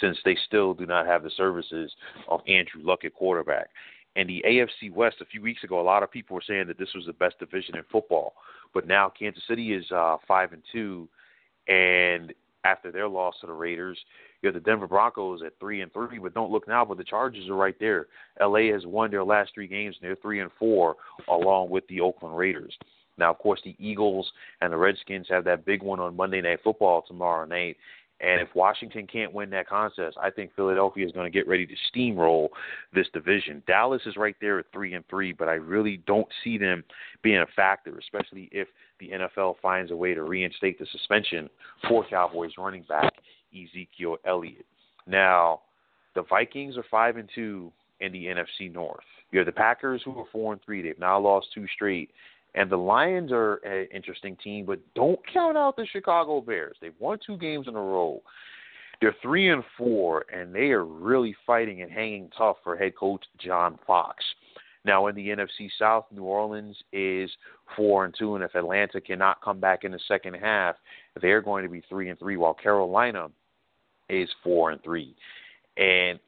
since 0.00 0.16
they 0.24 0.36
still 0.46 0.74
do 0.74 0.86
not 0.86 1.06
have 1.06 1.22
the 1.22 1.30
services 1.36 1.92
of 2.28 2.40
Andrew 2.48 2.82
Luck 2.82 3.04
at 3.04 3.14
quarterback. 3.14 3.68
And 4.16 4.28
the 4.28 4.44
AFC 4.46 4.92
West, 4.92 5.16
a 5.20 5.24
few 5.24 5.42
weeks 5.42 5.64
ago, 5.64 5.80
a 5.80 5.82
lot 5.82 6.02
of 6.02 6.10
people 6.10 6.34
were 6.34 6.42
saying 6.46 6.68
that 6.68 6.78
this 6.78 6.94
was 6.94 7.06
the 7.06 7.12
best 7.12 7.38
division 7.38 7.76
in 7.76 7.82
football. 7.90 8.34
But 8.72 8.86
now 8.86 9.12
Kansas 9.16 9.42
City 9.48 9.72
is 9.72 9.84
uh, 9.90 10.16
five 10.26 10.52
and 10.52 10.62
two, 10.72 11.08
and 11.68 12.32
after 12.64 12.90
their 12.90 13.08
loss 13.08 13.34
to 13.40 13.46
the 13.46 13.52
Raiders, 13.52 13.98
you 14.42 14.46
have 14.48 14.54
the 14.54 14.60
Denver 14.60 14.86
Broncos 14.86 15.42
at 15.42 15.58
three 15.58 15.82
and 15.82 15.92
three. 15.92 16.18
But 16.18 16.34
don't 16.34 16.50
look 16.50 16.66
now, 16.66 16.84
but 16.84 16.98
the 16.98 17.04
Chargers 17.04 17.48
are 17.48 17.54
right 17.54 17.76
there. 17.78 18.06
LA 18.40 18.72
has 18.72 18.86
won 18.86 19.10
their 19.10 19.24
last 19.24 19.52
three 19.54 19.66
games, 19.66 19.96
and 20.00 20.08
they're 20.08 20.16
three 20.16 20.40
and 20.40 20.50
four, 20.58 20.96
along 21.28 21.70
with 21.70 21.86
the 21.88 22.00
Oakland 22.00 22.36
Raiders. 22.36 22.76
Now, 23.16 23.30
of 23.30 23.38
course, 23.38 23.60
the 23.64 23.76
Eagles 23.78 24.30
and 24.60 24.72
the 24.72 24.76
Redskins 24.76 25.26
have 25.30 25.44
that 25.44 25.64
big 25.64 25.82
one 25.82 26.00
on 26.00 26.16
Monday 26.16 26.40
Night 26.40 26.60
Football 26.64 27.04
tomorrow 27.06 27.46
night, 27.46 27.76
and 28.20 28.40
if 28.40 28.48
Washington 28.54 29.06
can't 29.06 29.32
win 29.32 29.50
that 29.50 29.68
contest, 29.68 30.16
I 30.20 30.30
think 30.30 30.54
Philadelphia 30.54 31.04
is 31.04 31.12
going 31.12 31.30
to 31.30 31.36
get 31.36 31.48
ready 31.48 31.66
to 31.66 31.74
steamroll 31.92 32.48
this 32.94 33.06
division. 33.12 33.62
Dallas 33.66 34.02
is 34.06 34.16
right 34.16 34.36
there 34.40 34.58
at 34.58 34.66
three 34.72 34.94
and 34.94 35.04
three, 35.08 35.32
but 35.32 35.48
I 35.48 35.54
really 35.54 35.98
don't 36.06 36.28
see 36.42 36.56
them 36.56 36.84
being 37.22 37.38
a 37.38 37.46
factor, 37.56 37.98
especially 37.98 38.48
if 38.52 38.68
the 39.00 39.10
NFL 39.10 39.56
finds 39.60 39.90
a 39.90 39.96
way 39.96 40.14
to 40.14 40.22
reinstate 40.22 40.78
the 40.78 40.86
suspension 40.92 41.50
for 41.88 42.06
Cowboys 42.08 42.52
running 42.56 42.84
back 42.88 43.12
Ezekiel 43.52 44.16
Elliott. 44.24 44.66
Now, 45.06 45.62
the 46.14 46.22
Vikings 46.22 46.76
are 46.76 46.84
five 46.90 47.16
and 47.16 47.28
two 47.34 47.72
in 48.00 48.12
the 48.12 48.26
NFC 48.26 48.72
North. 48.72 49.04
You 49.32 49.40
have 49.40 49.46
the 49.46 49.52
Packers 49.52 50.00
who 50.04 50.16
are 50.18 50.26
four 50.30 50.52
and 50.52 50.62
three. 50.62 50.82
They've 50.82 50.98
now 50.98 51.18
lost 51.18 51.48
two 51.52 51.66
straight. 51.74 52.10
And 52.54 52.70
the 52.70 52.76
Lions 52.76 53.32
are 53.32 53.56
an 53.64 53.88
interesting 53.92 54.36
team, 54.42 54.64
but 54.64 54.78
don't 54.94 55.18
count 55.32 55.56
out 55.56 55.76
the 55.76 55.86
Chicago 55.90 56.40
Bears. 56.40 56.76
They've 56.80 56.92
won 56.98 57.18
two 57.24 57.36
games 57.36 57.66
in 57.68 57.74
a 57.74 57.80
row. 57.80 58.22
They're 59.00 59.16
three 59.22 59.50
and 59.50 59.64
four, 59.76 60.24
and 60.32 60.54
they 60.54 60.70
are 60.70 60.84
really 60.84 61.34
fighting 61.46 61.82
and 61.82 61.90
hanging 61.90 62.30
tough 62.36 62.56
for 62.62 62.76
head 62.76 62.96
coach 62.96 63.24
John 63.44 63.78
Fox. 63.86 64.22
Now 64.84 65.06
in 65.06 65.16
the 65.16 65.28
NFC 65.28 65.68
South, 65.78 66.06
New 66.12 66.24
Orleans 66.24 66.76
is 66.92 67.30
four 67.76 68.04
and 68.04 68.14
two, 68.16 68.34
and 68.34 68.44
if 68.44 68.54
Atlanta 68.54 69.00
cannot 69.00 69.42
come 69.42 69.58
back 69.58 69.84
in 69.84 69.92
the 69.92 70.00
second 70.06 70.34
half, 70.34 70.76
they're 71.20 71.40
going 71.40 71.64
to 71.64 71.70
be 71.70 71.82
three 71.88 72.10
and 72.10 72.18
three, 72.18 72.36
while 72.36 72.54
Carolina 72.54 73.28
is 74.08 74.28
four 74.42 74.70
and 74.70 74.82
three. 74.82 75.16
And 75.76 76.20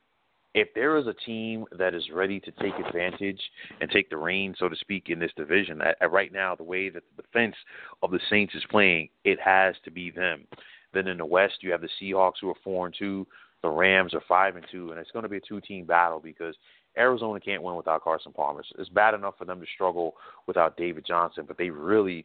if 0.57 0.73
there 0.75 0.97
is 0.97 1.07
a 1.07 1.13
team 1.13 1.67
that 1.79 1.95
is 1.95 2.03
ready 2.11 2.41
to 2.41 2.51
take 2.53 2.73
advantage 2.85 3.41
and 3.83 3.91
take 3.91 4.09
the 4.09 4.17
reins, 4.17 4.57
so 4.59 4.71
to 4.71 4.77
speak, 4.77 5.11
in 5.11 5.19
this 5.19 5.31
division, 5.37 5.83
at, 5.83 5.99
at 6.01 6.11
right 6.11 6.33
now, 6.33 6.57
the 6.57 6.65
way 6.65 6.89
that 6.89 7.03
the 7.15 7.23
defense 7.23 7.55
of 8.03 8.11
the 8.11 8.19
Saints 8.31 8.55
is 8.55 8.65
playing, 8.71 9.11
it 9.25 9.39
has 9.39 9.75
to 9.85 9.91
be 9.91 10.11
them. 10.11 10.47
Then 10.95 11.09
in 11.09 11.19
the 11.19 11.27
West, 11.27 11.57
you 11.61 11.71
have 11.73 11.83
the 11.83 11.91
Seahawks 12.01 12.41
who 12.41 12.49
are 12.49 12.55
four 12.65 12.87
and 12.87 12.95
two, 12.99 13.27
the 13.63 13.69
Rams 13.69 14.15
are 14.15 14.23
five 14.27 14.57
and 14.57 14.65
two, 14.73 14.91
and 14.91 14.99
it's 14.99 15.11
going 15.11 15.25
to 15.25 15.29
be 15.29 15.37
a 15.37 15.41
two-team 15.41 15.85
battle 15.85 16.21
because 16.21 16.55
Arizona 16.97 17.39
can't 17.39 17.63
win 17.63 17.77
without 17.77 18.03
Carson 18.03 18.33
Palmer. 18.33 18.65
It's 18.79 18.89
bad 18.89 19.13
enough 19.13 19.35
for 19.37 19.45
them 19.45 19.61
to 19.61 19.67
struggle 19.75 20.15
without 20.47 20.79
David 20.79 21.05
Johnson, 21.07 21.45
but 21.47 21.59
they 21.59 21.69
really 21.69 22.25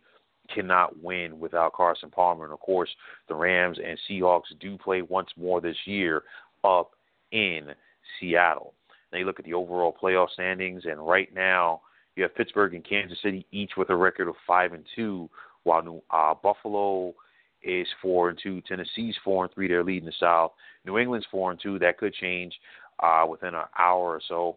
cannot 0.54 1.04
win 1.04 1.38
without 1.38 1.74
Carson 1.74 2.10
Palmer. 2.10 2.46
And 2.46 2.54
of 2.54 2.62
course, 2.62 2.90
the 3.28 3.36
Rams 3.36 3.78
and 3.86 4.00
Seahawks 4.10 4.58
do 4.62 4.78
play 4.78 5.02
once 5.02 5.30
more 5.36 5.60
this 5.60 5.76
year 5.86 6.24
up 6.64 6.92
in 7.34 7.72
Seattle. 8.20 8.74
You 9.14 9.26
look 9.26 9.39
at 9.39 9.45
the 9.45 9.53
overall 9.53 9.95
playoff 10.01 10.30
standings, 10.30 10.84
and 10.86 11.05
right 11.05 11.34
now 11.34 11.82
you 12.16 12.24
have 12.24 12.36
Pittsburgh 12.36 12.74
and 12.74 12.88
Kansas 12.88 13.18
City 13.22 13.45
each 13.51 13.72
with 13.78 13.89
a 13.89 13.95
record 13.95 14.28
of 14.28 14.36
five 14.47 14.74
and 14.74 14.86
two, 14.95 15.30
while 15.64 15.84
New, 15.84 16.01
uh, 16.12 16.34
Buffalo 16.34 17.14
is 17.64 17.88
four 18.01 18.30
and 18.30 18.39
two, 18.41 18.62
Tennessee's 18.62 19.16
four 19.24 19.43
and 19.43 19.53
three. 19.53 19.68
They're 19.68 19.84
leading 19.84 20.05
the 20.05 20.14
South. 20.20 20.53
New 20.86 20.97
England's 20.97 21.28
four 21.30 21.51
and 21.51 21.59
two. 21.62 21.78
That 21.80 21.97
could 21.97 22.14
change 22.14 22.53
uh, 23.01 23.26
within 23.30 23.53
an 23.53 23.66
hour 23.78 24.16
or 24.16 24.22
so, 24.28 24.55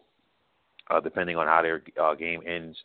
uh, 0.89 0.99
depending 0.99 1.35
on 1.35 1.47
how 1.47 1.61
their 1.61 1.83
uh, 2.01 2.15
game 2.15 2.41
ends 2.47 2.77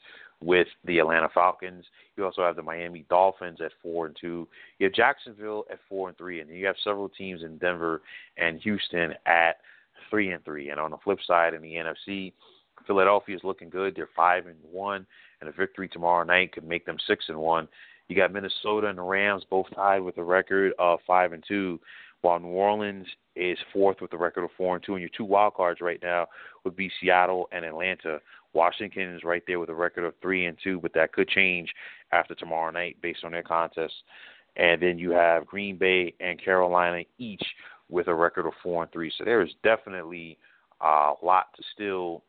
with 0.43 0.67
the 0.85 0.99
Atlanta 0.99 1.29
Falcons. 1.33 1.85
You 2.17 2.25
also 2.25 2.43
have 2.43 2.57
the 2.57 2.63
Miami 2.63 3.05
Dolphins 3.09 3.61
at 3.61 3.73
four 3.83 4.07
and 4.07 4.17
two. 4.21 4.49
You 4.79 4.87
have 4.87 4.95
Jacksonville 4.95 5.65
at 5.71 5.79
four 5.89 6.09
and 6.09 6.19
three, 6.19 6.41
and 6.41 6.51
you 6.51 6.67
have 6.67 6.77
several 6.83 7.09
teams 7.09 7.43
in 7.43 7.59
Denver 7.59 8.03
and 8.37 8.61
Houston 8.61 9.15
at 9.27 9.57
three 10.09 10.31
and 10.31 10.45
three. 10.45 10.71
And 10.71 10.81
on 10.81 10.91
the 10.91 10.97
flip 11.03 11.19
side, 11.27 11.55
in 11.55 11.63
the 11.63 11.75
NFC, 11.75 12.33
Philadelphia 12.87 13.37
is 13.37 13.45
looking 13.45 13.71
good. 13.71 13.95
They're 13.95 14.09
five 14.17 14.47
and 14.47 14.57
one, 14.63 15.07
and 15.41 15.49
a 15.49 15.53
victory 15.53 15.89
tomorrow 15.89 16.25
night 16.25 16.53
could 16.53 16.65
make 16.65 16.87
them 16.87 16.97
six 17.07 17.27
and 17.29 17.39
one. 17.39 17.69
You 18.09 18.17
got 18.17 18.33
Minnesota 18.33 18.89
and 18.89 18.99
the 18.99 19.03
Rams 19.03 19.45
both 19.49 19.67
tied 19.75 20.01
with 20.01 20.19
a 20.19 20.25
record 20.25 20.73
of 20.79 20.99
five 21.07 21.33
and 21.33 21.45
two, 21.47 21.79
while 22.23 22.41
New 22.41 22.49
Orleans 22.49 23.07
is 23.37 23.59
fourth 23.73 24.01
with 24.01 24.13
a 24.13 24.19
record 24.19 24.45
of 24.45 24.51
four 24.57 24.75
and 24.75 24.85
two. 24.85 24.95
And 24.95 25.01
your 25.01 25.11
two 25.17 25.25
wild 25.25 25.55
cards 25.55 25.81
right 25.81 26.01
now 26.03 26.27
would 26.65 26.77
be 26.77 26.91
Seattle 27.01 27.49
and 27.53 27.65
Atlanta. 27.65 28.19
Washington 28.53 29.15
is 29.15 29.23
right 29.23 29.43
there 29.47 29.61
with 29.61 29.69
a 29.69 29.75
record 29.75 30.05
of 30.05 30.15
three 30.21 30.47
and 30.47 30.59
two, 30.63 30.81
but 30.81 30.93
that 30.95 31.13
could 31.13 31.29
change 31.29 31.73
after 32.13 32.35
tomorrow 32.35 32.71
night 32.71 32.97
based 33.01 33.25
on 33.25 33.33
their 33.33 33.45
contest. 33.45 33.95
And 34.57 34.83
then 34.83 34.99
you 34.99 35.13
have 35.13 35.47
Green 35.47 35.77
Bay 35.77 36.13
and 36.19 36.43
Carolina 36.43 37.05
each 37.19 37.45
with 37.91 38.09
a 38.09 38.15
record 38.15 38.47
of 38.47 38.53
four 38.63 38.83
and 38.83 38.93
three. 38.93 39.13
So 39.19 39.25
there 39.25 39.43
is 39.43 39.51
definitely 39.63 40.39
a 40.81 41.13
lot 41.23 41.47
to 41.57 41.63
still 41.75 42.23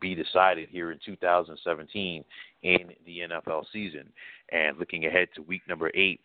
be 0.00 0.14
decided 0.14 0.68
here 0.70 0.90
in 0.90 0.98
2017 1.04 2.24
in 2.62 2.78
the 3.06 3.18
NFL 3.20 3.64
season. 3.72 4.04
And 4.50 4.78
looking 4.78 5.06
ahead 5.06 5.28
to 5.34 5.42
week 5.42 5.62
number 5.68 5.90
eight, 5.94 6.20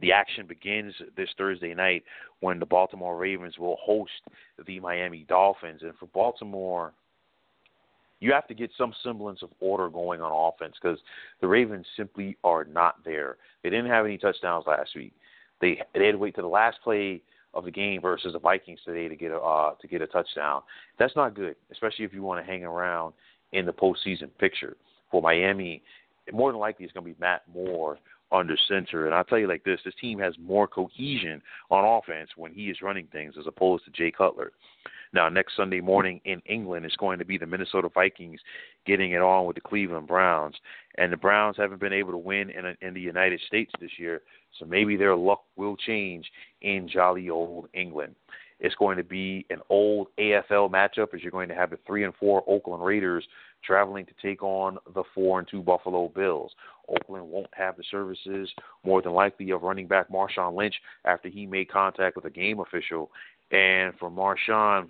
the 0.00 0.12
action 0.12 0.46
begins 0.46 0.94
this 1.16 1.28
Thursday 1.36 1.74
night 1.74 2.04
when 2.40 2.58
the 2.58 2.66
Baltimore 2.66 3.16
Ravens 3.16 3.58
will 3.58 3.76
host 3.80 4.12
the 4.66 4.80
Miami 4.80 5.24
Dolphins. 5.28 5.82
And 5.82 5.92
for 5.98 6.06
Baltimore, 6.06 6.92
you 8.20 8.32
have 8.32 8.46
to 8.48 8.54
get 8.54 8.70
some 8.78 8.94
semblance 9.02 9.42
of 9.42 9.50
order 9.60 9.88
going 9.88 10.20
on 10.20 10.30
offense 10.30 10.76
because 10.80 10.98
the 11.40 11.48
Ravens 11.48 11.86
simply 11.96 12.36
are 12.44 12.64
not 12.64 13.04
there. 13.04 13.36
They 13.62 13.70
didn't 13.70 13.90
have 13.90 14.04
any 14.04 14.18
touchdowns 14.18 14.64
last 14.66 14.90
week. 14.94 15.12
They 15.60 15.80
they 15.94 16.06
had 16.06 16.12
to 16.12 16.18
wait 16.18 16.36
to 16.36 16.42
the 16.42 16.48
last 16.48 16.78
play 16.84 17.20
of 17.54 17.64
the 17.64 17.70
game 17.70 18.00
versus 18.00 18.32
the 18.32 18.38
Vikings 18.38 18.80
today 18.84 19.08
to 19.08 19.16
get 19.16 19.30
a 19.30 19.38
uh, 19.38 19.74
to 19.80 19.88
get 19.88 20.02
a 20.02 20.06
touchdown. 20.06 20.62
That's 20.98 21.14
not 21.16 21.34
good, 21.34 21.56
especially 21.70 22.04
if 22.04 22.12
you 22.12 22.22
want 22.22 22.44
to 22.44 22.50
hang 22.50 22.64
around 22.64 23.14
in 23.52 23.66
the 23.66 23.72
postseason 23.72 24.30
picture. 24.38 24.76
For 25.10 25.20
Miami, 25.20 25.82
more 26.32 26.50
than 26.50 26.58
likely 26.58 26.84
it's 26.84 26.94
going 26.94 27.06
to 27.06 27.12
be 27.12 27.20
Matt 27.20 27.42
Moore 27.52 27.98
under 28.32 28.56
center. 28.68 29.06
And 29.06 29.14
I'll 29.14 29.24
tell 29.24 29.38
you 29.38 29.48
like 29.48 29.64
this: 29.64 29.80
this 29.84 29.94
team 30.00 30.18
has 30.18 30.34
more 30.38 30.66
cohesion 30.66 31.42
on 31.70 31.84
offense 31.84 32.30
when 32.36 32.52
he 32.52 32.70
is 32.70 32.82
running 32.82 33.06
things 33.12 33.34
as 33.38 33.46
opposed 33.46 33.84
to 33.84 33.90
Jay 33.90 34.10
Cutler. 34.10 34.52
Now, 35.14 35.28
next 35.28 35.56
Sunday 35.56 35.80
morning 35.80 36.20
in 36.24 36.40
England, 36.46 36.86
it's 36.86 36.96
going 36.96 37.18
to 37.18 37.24
be 37.24 37.36
the 37.36 37.46
Minnesota 37.46 37.90
Vikings 37.92 38.40
getting 38.86 39.12
it 39.12 39.20
on 39.20 39.44
with 39.44 39.56
the 39.56 39.60
Cleveland 39.60 40.06
Browns. 40.06 40.54
And 40.96 41.12
the 41.12 41.18
Browns 41.18 41.56
haven't 41.58 41.80
been 41.80 41.92
able 41.92 42.12
to 42.12 42.18
win 42.18 42.50
in, 42.50 42.74
in 42.80 42.94
the 42.94 43.00
United 43.00 43.40
States 43.46 43.70
this 43.80 43.98
year, 43.98 44.22
so 44.58 44.64
maybe 44.64 44.96
their 44.96 45.14
luck 45.14 45.42
will 45.56 45.76
change 45.76 46.30
in 46.62 46.88
jolly 46.88 47.28
old 47.28 47.68
England. 47.74 48.14
It's 48.60 48.74
going 48.76 48.96
to 48.96 49.04
be 49.04 49.44
an 49.50 49.60
old 49.68 50.06
AFL 50.18 50.70
matchup 50.70 51.14
as 51.14 51.20
you're 51.20 51.32
going 51.32 51.48
to 51.48 51.54
have 51.54 51.70
the 51.70 51.78
three 51.84 52.04
and 52.04 52.14
four 52.14 52.44
Oakland 52.46 52.84
Raiders 52.84 53.26
traveling 53.64 54.06
to 54.06 54.12
take 54.20 54.42
on 54.42 54.78
the 54.94 55.04
four 55.14 55.38
and 55.38 55.48
two 55.48 55.62
Buffalo 55.62 56.08
Bills. 56.08 56.52
Oakland 56.88 57.28
won't 57.28 57.52
have 57.52 57.76
the 57.76 57.84
services, 57.90 58.50
more 58.84 59.02
than 59.02 59.12
likely, 59.12 59.50
of 59.50 59.62
running 59.62 59.86
back 59.86 60.10
Marshawn 60.10 60.54
Lynch 60.54 60.74
after 61.04 61.28
he 61.28 61.46
made 61.46 61.70
contact 61.70 62.16
with 62.16 62.24
a 62.24 62.30
game 62.30 62.60
official. 62.60 63.10
And 63.50 63.94
for 63.98 64.10
Marshawn, 64.10 64.88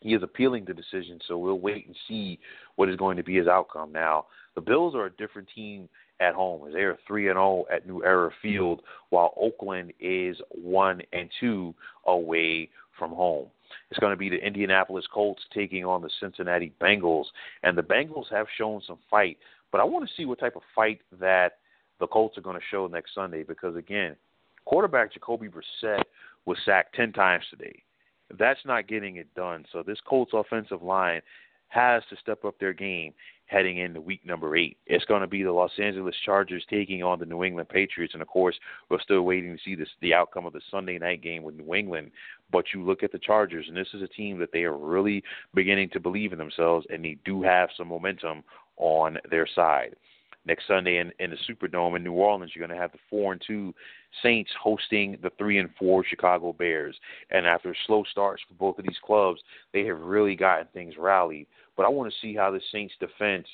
he 0.00 0.14
is 0.14 0.22
appealing 0.22 0.64
the 0.64 0.74
decision, 0.74 1.20
so 1.26 1.38
we'll 1.38 1.60
wait 1.60 1.86
and 1.86 1.96
see 2.08 2.38
what 2.76 2.88
is 2.88 2.96
going 2.96 3.16
to 3.16 3.22
be 3.22 3.36
his 3.36 3.46
outcome. 3.46 3.92
Now, 3.92 4.26
the 4.54 4.60
Bills 4.60 4.94
are 4.94 5.06
a 5.06 5.12
different 5.12 5.48
team 5.54 5.88
at 6.20 6.34
home 6.34 6.66
as 6.66 6.74
they 6.74 6.80
are 6.80 6.98
three 7.06 7.28
and 7.28 7.36
zero 7.36 7.66
oh 7.68 7.74
at 7.74 7.86
New 7.86 8.04
Era 8.04 8.30
Field, 8.40 8.82
while 9.10 9.34
Oakland 9.36 9.92
is 10.00 10.36
one 10.50 11.02
and 11.12 11.28
two 11.40 11.74
away 12.06 12.68
from 12.98 13.10
home. 13.10 13.48
It's 13.90 14.00
going 14.00 14.12
to 14.12 14.16
be 14.16 14.28
the 14.28 14.44
Indianapolis 14.44 15.04
Colts 15.12 15.42
taking 15.54 15.84
on 15.84 16.02
the 16.02 16.10
Cincinnati 16.20 16.72
Bengals, 16.80 17.26
and 17.62 17.76
the 17.76 17.82
Bengals 17.82 18.30
have 18.30 18.46
shown 18.56 18.80
some 18.86 18.98
fight, 19.10 19.38
but 19.70 19.80
I 19.80 19.84
want 19.84 20.06
to 20.08 20.14
see 20.14 20.24
what 20.24 20.38
type 20.38 20.56
of 20.56 20.62
fight 20.74 21.00
that 21.20 21.58
the 22.00 22.06
Colts 22.06 22.36
are 22.36 22.42
going 22.42 22.58
to 22.58 22.66
show 22.70 22.86
next 22.86 23.14
Sunday 23.14 23.42
because 23.42 23.76
again, 23.76 24.16
quarterback 24.64 25.12
Jacoby 25.12 25.48
Brissett 25.48 26.02
was 26.46 26.58
sacked 26.64 26.94
ten 26.94 27.12
times 27.12 27.44
today. 27.50 27.82
That's 28.38 28.60
not 28.64 28.88
getting 28.88 29.16
it 29.16 29.32
done. 29.34 29.64
So 29.72 29.82
this 29.82 29.98
Colts 30.06 30.32
offensive 30.34 30.82
line 30.82 31.20
has 31.68 32.02
to 32.10 32.16
step 32.16 32.44
up 32.44 32.58
their 32.58 32.72
game 32.72 33.14
heading 33.52 33.78
into 33.78 34.00
week 34.00 34.24
number 34.24 34.56
eight. 34.56 34.78
It's 34.86 35.04
going 35.04 35.20
to 35.20 35.26
be 35.26 35.42
the 35.42 35.52
Los 35.52 35.72
Angeles 35.78 36.14
Chargers 36.24 36.64
taking 36.70 37.02
on 37.02 37.18
the 37.18 37.26
New 37.26 37.44
England 37.44 37.68
Patriots, 37.68 38.14
and 38.14 38.22
of 38.22 38.28
course, 38.28 38.56
we're 38.88 39.00
still 39.00 39.22
waiting 39.22 39.54
to 39.54 39.62
see 39.62 39.74
this, 39.74 39.88
the 40.00 40.14
outcome 40.14 40.46
of 40.46 40.54
the 40.54 40.62
Sunday 40.70 40.98
night 40.98 41.22
game 41.22 41.42
with 41.42 41.54
New 41.54 41.74
England. 41.74 42.10
But 42.50 42.64
you 42.74 42.82
look 42.82 43.02
at 43.02 43.12
the 43.12 43.18
Chargers, 43.18 43.66
and 43.68 43.76
this 43.76 43.88
is 43.92 44.02
a 44.02 44.08
team 44.08 44.38
that 44.38 44.52
they 44.52 44.62
are 44.64 44.76
really 44.76 45.22
beginning 45.54 45.90
to 45.90 46.00
believe 46.00 46.32
in 46.32 46.38
themselves, 46.38 46.86
and 46.90 47.04
they 47.04 47.18
do 47.24 47.42
have 47.42 47.68
some 47.76 47.88
momentum 47.88 48.42
on 48.78 49.18
their 49.30 49.46
side. 49.46 49.94
Next 50.44 50.66
Sunday 50.66 50.98
in, 50.98 51.12
in 51.20 51.30
the 51.30 51.36
Superdome 51.48 51.94
in 51.94 52.02
New 52.02 52.14
Orleans, 52.14 52.52
you're 52.54 52.66
going 52.66 52.76
to 52.76 52.82
have 52.82 52.90
the 52.90 52.98
four 53.08 53.32
and 53.32 53.42
two 53.46 53.72
Saints 54.22 54.50
hosting 54.60 55.16
the 55.22 55.30
three 55.38 55.58
and 55.58 55.70
four 55.78 56.04
Chicago 56.04 56.52
Bears. 56.52 56.96
And 57.30 57.46
after 57.46 57.76
slow 57.86 58.02
starts 58.10 58.42
for 58.48 58.54
both 58.54 58.78
of 58.78 58.84
these 58.84 58.98
clubs, 59.04 59.40
they 59.72 59.84
have 59.84 60.00
really 60.00 60.34
gotten 60.34 60.66
things 60.74 60.94
rallied. 60.98 61.46
But 61.76 61.86
I 61.86 61.88
want 61.88 62.12
to 62.12 62.18
see 62.20 62.34
how 62.34 62.50
the 62.50 62.60
Saints 62.70 62.94
defense 63.00 63.46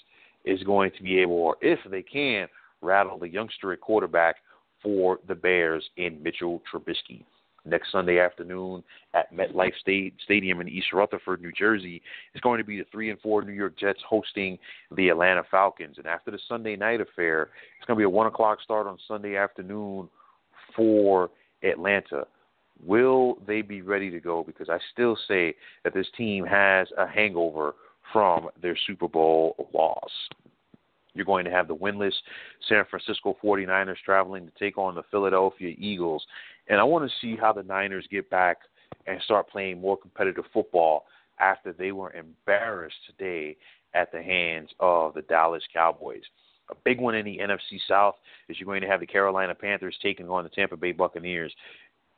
is 0.45 0.63
going 0.63 0.91
to 0.97 1.03
be 1.03 1.19
able, 1.19 1.35
or 1.35 1.57
if 1.61 1.79
they 1.91 2.03
can, 2.03 2.49
rattle 2.81 3.19
the 3.19 3.29
youngster 3.29 3.73
at 3.73 3.81
quarterback 3.81 4.37
for 4.83 5.19
the 5.27 5.35
Bears 5.35 5.85
in 5.97 6.23
Mitchell 6.23 6.63
Trubisky 6.73 7.25
next 7.65 7.93
Sunday 7.93 8.19
afternoon 8.19 8.83
at 9.15 9.33
MetLife 9.33 9.73
Stadium 10.25 10.61
in 10.61 10.69
East 10.69 10.93
Rutherford, 10.93 11.43
New 11.43 11.53
Jersey. 11.53 12.01
It's 12.33 12.41
going 12.41 12.59
to 12.59 12.65
be 12.65 12.79
the 12.79 12.87
three 12.91 13.11
and 13.11 13.21
four 13.21 13.43
New 13.43 13.53
York 13.53 13.79
Jets 13.79 14.01
hosting 14.09 14.59
the 14.97 15.09
Atlanta 15.09 15.43
Falcons. 15.51 15.99
And 15.99 16.07
after 16.07 16.31
the 16.31 16.39
Sunday 16.49 16.77
night 16.77 17.01
affair, 17.01 17.51
it's 17.79 17.87
going 17.87 17.97
to 17.97 18.01
be 18.01 18.05
a 18.05 18.11
one 18.11 18.27
o'clock 18.27 18.61
start 18.63 18.87
on 18.87 18.99
Sunday 19.07 19.37
afternoon 19.37 20.09
for 20.75 21.31
Atlanta. 21.63 22.27
Will 22.85 23.39
they 23.47 23.61
be 23.61 23.83
ready 23.83 24.11
to 24.11 24.21
go? 24.21 24.45
Because 24.45 24.69
I 24.69 24.79
still 24.93 25.19
say 25.27 25.55
that 25.85 25.95
this 25.95 26.07
team 26.17 26.47
has 26.47 26.89
a 26.97 27.09
hangover 27.09 27.75
from 28.13 28.49
their 28.61 28.77
Super 28.87 29.09
Bowl 29.09 29.69
loss. 29.73 30.11
You're 31.15 31.25
going 31.25 31.45
to 31.47 31.51
have 31.51 31.69
the 31.69 31.75
winless 31.75 32.13
San 32.69 32.85
Francisco 32.89 33.37
49ers 33.43 33.97
traveling 34.05 34.47
to 34.47 34.53
take 34.59 34.79
on 34.79 34.95
the 34.95 35.03
Philadelphia 35.11 35.75
Eagles. 35.77 36.25
And 36.69 36.81
I 36.81 36.85
want 36.85 37.11
to 37.11 37.17
see 37.21 37.37
how 37.37 37.53
the 37.53 37.63
Niners 37.63 38.07
get 38.11 38.31
back 38.31 38.59
and 39.07 39.21
start 39.23 39.49
playing 39.49 39.81
more 39.81 39.97
competitive 39.97 40.45
football 40.53 41.07
after 41.41 41.73
they 41.73 41.93
were 41.93 42.13
embarrassed 42.13 42.97
today 43.07 43.57
at 43.95 44.13
the 44.13 44.23
hands 44.23 44.71
of 44.81 45.15
the 45.15 45.23
Dallas 45.23 45.63
Cowboys. 45.73 46.23
A 46.71 46.75
big 46.85 47.01
one 47.01 47.15
in 47.15 47.25
the 47.25 47.39
NFC 47.39 47.81
South 47.89 48.17
is 48.49 48.59
you're 48.61 48.67
going 48.67 48.83
to 48.83 48.89
have 48.89 49.01
the 49.01 49.07
Carolina 49.07 49.55
Panthers 49.55 49.97
taking 50.03 50.29
on 50.29 50.45
the 50.45 50.51
Tampa 50.51 50.77
Bay 50.77 50.93
Buccaneers. 50.93 51.53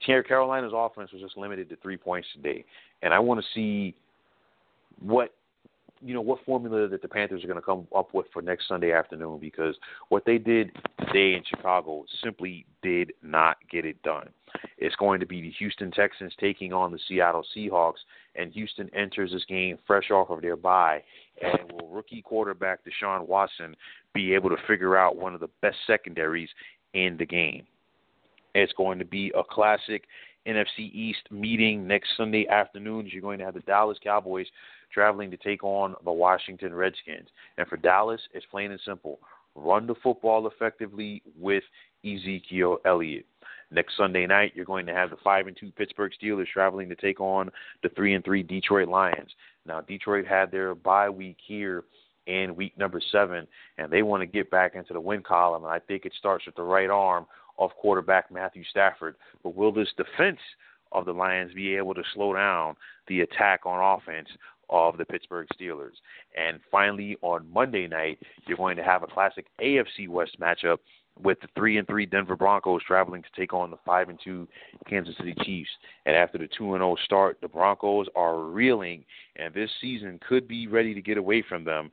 Carolina's 0.04 0.72
offense 0.74 1.12
was 1.12 1.22
just 1.22 1.36
limited 1.36 1.68
to 1.68 1.76
three 1.76 1.96
points 1.96 2.26
today, 2.34 2.64
and 3.02 3.14
I 3.14 3.18
want 3.18 3.40
to 3.40 3.46
see 3.54 3.94
what 5.00 5.34
you 6.02 6.14
know 6.14 6.20
what 6.20 6.44
formula 6.44 6.88
that 6.88 7.02
the 7.02 7.08
Panthers 7.08 7.44
are 7.44 7.46
going 7.46 7.58
to 7.58 7.64
come 7.64 7.86
up 7.94 8.14
with 8.14 8.26
for 8.32 8.40
next 8.40 8.68
Sunday 8.68 8.92
afternoon 8.92 9.38
because 9.38 9.76
what 10.08 10.24
they 10.24 10.38
did 10.38 10.70
today 10.98 11.34
in 11.34 11.42
Chicago 11.46 12.04
simply 12.22 12.64
did 12.82 13.12
not 13.22 13.58
get 13.70 13.84
it 13.84 14.02
done. 14.02 14.30
It's 14.78 14.96
going 14.96 15.20
to 15.20 15.26
be 15.26 15.42
the 15.42 15.50
Houston 15.58 15.90
Texans 15.90 16.32
taking 16.40 16.72
on 16.72 16.90
the 16.90 16.98
Seattle 17.06 17.44
Seahawks, 17.54 18.00
and 18.34 18.52
Houston 18.52 18.88
enters 18.94 19.32
this 19.32 19.44
game 19.44 19.78
fresh 19.86 20.10
off 20.10 20.30
of 20.30 20.42
their 20.42 20.56
bye. 20.56 21.02
And 21.42 21.72
will 21.72 21.88
rookie 21.88 22.22
quarterback 22.22 22.80
Deshaun 22.84 23.26
Watson 23.26 23.76
be 24.14 24.34
able 24.34 24.50
to 24.50 24.56
figure 24.66 24.96
out 24.96 25.16
one 25.16 25.34
of 25.34 25.40
the 25.40 25.50
best 25.60 25.76
secondaries 25.86 26.48
in 26.94 27.16
the 27.18 27.26
game? 27.26 27.64
It's 28.54 28.72
going 28.72 28.98
to 28.98 29.04
be 29.04 29.32
a 29.36 29.42
classic 29.44 30.04
NFC 30.46 30.90
East 30.92 31.30
meeting 31.30 31.86
next 31.86 32.08
Sunday 32.16 32.46
afternoon. 32.48 33.08
You're 33.10 33.22
going 33.22 33.38
to 33.38 33.44
have 33.44 33.54
the 33.54 33.60
Dallas 33.60 33.98
Cowboys 34.02 34.46
traveling 34.92 35.30
to 35.30 35.36
take 35.36 35.62
on 35.64 35.94
the 36.04 36.12
Washington 36.12 36.74
Redskins. 36.74 37.28
And 37.58 37.66
for 37.66 37.76
Dallas, 37.76 38.20
it's 38.34 38.46
plain 38.50 38.70
and 38.70 38.80
simple 38.84 39.20
run 39.56 39.86
the 39.86 39.94
football 40.02 40.46
effectively 40.46 41.22
with 41.38 41.64
Ezekiel 42.04 42.78
Elliott. 42.84 43.26
Next 43.72 43.96
Sunday 43.96 44.26
night, 44.26 44.52
you're 44.54 44.64
going 44.64 44.86
to 44.86 44.94
have 44.94 45.10
the 45.10 45.16
five 45.22 45.46
and 45.46 45.56
two 45.56 45.70
Pittsburgh 45.72 46.12
Steelers 46.20 46.46
traveling 46.52 46.88
to 46.88 46.96
take 46.96 47.20
on 47.20 47.50
the 47.82 47.88
three 47.90 48.14
and 48.14 48.24
three 48.24 48.42
Detroit 48.42 48.88
Lions. 48.88 49.30
Now, 49.66 49.80
Detroit 49.80 50.26
had 50.26 50.50
their 50.50 50.74
bye 50.74 51.10
week 51.10 51.36
here 51.46 51.84
in 52.26 52.56
week 52.56 52.76
number 52.76 53.00
seven, 53.12 53.46
and 53.78 53.90
they 53.90 54.02
want 54.02 54.22
to 54.22 54.26
get 54.26 54.50
back 54.50 54.74
into 54.74 54.92
the 54.92 55.00
win 55.00 55.22
column. 55.22 55.64
And 55.64 55.72
I 55.72 55.78
think 55.78 56.04
it 56.04 56.12
starts 56.18 56.46
with 56.46 56.56
the 56.56 56.62
right 56.62 56.90
arm 56.90 57.26
of 57.58 57.70
quarterback 57.76 58.32
Matthew 58.32 58.64
Stafford. 58.70 59.14
But 59.42 59.54
will 59.54 59.72
this 59.72 59.92
defense 59.96 60.40
of 60.92 61.04
the 61.04 61.12
Lions 61.12 61.54
be 61.54 61.76
able 61.76 61.94
to 61.94 62.02
slow 62.14 62.34
down 62.34 62.74
the 63.06 63.20
attack 63.20 63.66
on 63.66 63.98
offense 63.98 64.28
of 64.70 64.96
the 64.96 65.04
Pittsburgh 65.04 65.46
Steelers. 65.58 65.94
And 66.36 66.60
finally, 66.70 67.16
on 67.22 67.50
Monday 67.52 67.86
night, 67.86 68.18
you're 68.46 68.56
going 68.56 68.76
to 68.76 68.84
have 68.84 69.02
a 69.02 69.06
classic 69.06 69.46
AFC 69.60 70.08
West 70.08 70.38
matchup 70.40 70.78
with 71.22 71.40
the 71.40 71.48
three 71.54 71.76
and 71.76 71.86
three 71.86 72.06
Denver 72.06 72.36
Broncos 72.36 72.82
traveling 72.86 73.22
to 73.22 73.28
take 73.36 73.52
on 73.52 73.70
the 73.70 73.76
five 73.84 74.08
and 74.08 74.18
two 74.22 74.48
Kansas 74.88 75.16
City 75.18 75.34
Chiefs. 75.42 75.70
And 76.06 76.16
after 76.16 76.38
the 76.38 76.48
two 76.56 76.74
and 76.74 76.80
zero 76.80 76.92
oh 76.92 76.96
start, 77.04 77.38
the 77.42 77.48
Broncos 77.48 78.06
are 78.16 78.40
reeling, 78.40 79.04
and 79.36 79.52
this 79.52 79.70
season 79.80 80.18
could 80.26 80.48
be 80.48 80.66
ready 80.66 80.94
to 80.94 81.02
get 81.02 81.18
away 81.18 81.44
from 81.46 81.64
them 81.64 81.90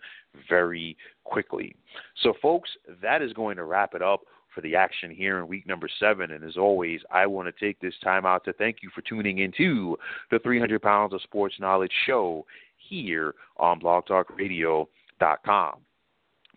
very 0.49 0.95
quickly. 1.23 1.75
So, 2.21 2.33
folks, 2.41 2.69
that 3.01 3.21
is 3.21 3.33
going 3.33 3.57
to 3.57 3.63
wrap 3.63 3.95
it 3.95 4.01
up 4.01 4.21
for 4.57 4.61
the 4.61 4.75
action 4.75 5.11
here 5.11 5.37
in 5.37 5.47
week 5.47 5.67
number 5.67 5.87
seven. 5.99 6.31
And 6.31 6.43
as 6.43 6.57
always, 6.57 7.01
I 7.11 7.27
want 7.27 7.47
to 7.47 7.65
take 7.65 7.79
this 7.79 7.93
time 8.03 8.25
out 8.25 8.43
to 8.45 8.53
thank 8.53 8.77
you 8.81 8.89
for 8.93 9.01
tuning 9.01 9.39
into 9.39 9.97
the 10.31 10.39
300 10.39 10.81
Pounds 10.81 11.13
of 11.13 11.21
Sports 11.21 11.55
Knowledge 11.59 11.91
show 12.07 12.43
here 12.87 13.35
on 13.57 13.79
blogtalkradio.com. 13.79 15.75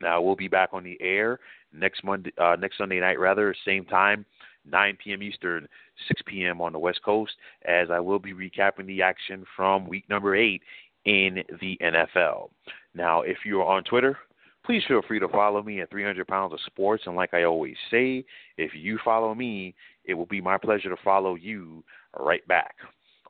Now, 0.02 0.22
we'll 0.22 0.36
be 0.36 0.48
back 0.48 0.70
on 0.72 0.82
the 0.82 0.96
air 1.00 1.38
next 1.72 2.02
Monday, 2.04 2.32
uh, 2.38 2.56
next 2.58 2.78
Sunday 2.78 3.00
night, 3.00 3.18
rather, 3.18 3.54
same 3.64 3.84
time, 3.84 4.24
9 4.64 4.98
p.m. 5.02 5.22
Eastern, 5.22 5.68
6 6.08 6.22
p.m. 6.26 6.60
on 6.60 6.72
the 6.72 6.78
West 6.78 7.02
Coast, 7.04 7.32
as 7.64 7.90
I 7.90 8.00
will 8.00 8.18
be 8.18 8.32
recapping 8.32 8.86
the 8.86 9.02
action 9.02 9.44
from 9.56 9.86
week 9.86 10.08
number 10.08 10.34
eight 10.34 10.62
in 11.04 11.42
the 11.60 11.78
NFL. 11.82 12.50
Now, 12.94 13.22
if 13.22 13.38
you 13.44 13.60
are 13.60 13.76
on 13.76 13.84
Twitter, 13.84 14.18
please 14.64 14.82
feel 14.86 15.02
free 15.06 15.20
to 15.20 15.28
follow 15.28 15.62
me 15.62 15.80
at 15.80 15.90
300 15.90 16.26
Pounds 16.26 16.52
of 16.52 16.60
Sports. 16.66 17.04
And 17.06 17.16
like 17.16 17.34
I 17.34 17.44
always 17.44 17.76
say, 17.90 18.24
if 18.56 18.72
you 18.74 18.98
follow 19.04 19.34
me, 19.34 19.74
it 20.04 20.14
will 20.14 20.26
be 20.26 20.40
my 20.40 20.58
pleasure 20.58 20.88
to 20.88 20.96
follow 21.02 21.34
you 21.34 21.84
right 22.18 22.46
back. 22.46 22.74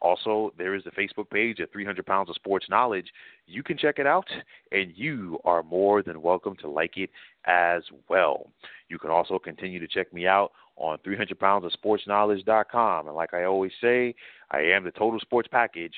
Also, 0.00 0.52
there 0.56 0.74
is 0.74 0.82
the 0.84 0.90
Facebook 0.90 1.28
page 1.30 1.60
at 1.60 1.70
300 1.72 2.06
Pounds 2.06 2.30
of 2.30 2.34
Sports 2.36 2.66
Knowledge. 2.70 3.08
You 3.46 3.62
can 3.62 3.76
check 3.76 3.98
it 3.98 4.06
out, 4.06 4.28
and 4.72 4.92
you 4.94 5.38
are 5.44 5.62
more 5.62 6.02
than 6.02 6.22
welcome 6.22 6.56
to 6.56 6.70
like 6.70 6.96
it 6.96 7.10
as 7.46 7.82
well. 8.08 8.50
You 8.88 8.98
can 8.98 9.10
also 9.10 9.38
continue 9.38 9.78
to 9.78 9.86
check 9.86 10.12
me 10.12 10.26
out 10.26 10.52
on 10.76 10.98
300pounds 11.06 11.64
of 11.66 11.72
sports 11.72 12.04
knowledge.com. 12.06 13.06
And 13.06 13.14
like 13.14 13.34
I 13.34 13.44
always 13.44 13.72
say, 13.80 14.14
I 14.50 14.60
am 14.60 14.84
the 14.84 14.90
total 14.90 15.20
sports 15.20 15.48
package 15.50 15.94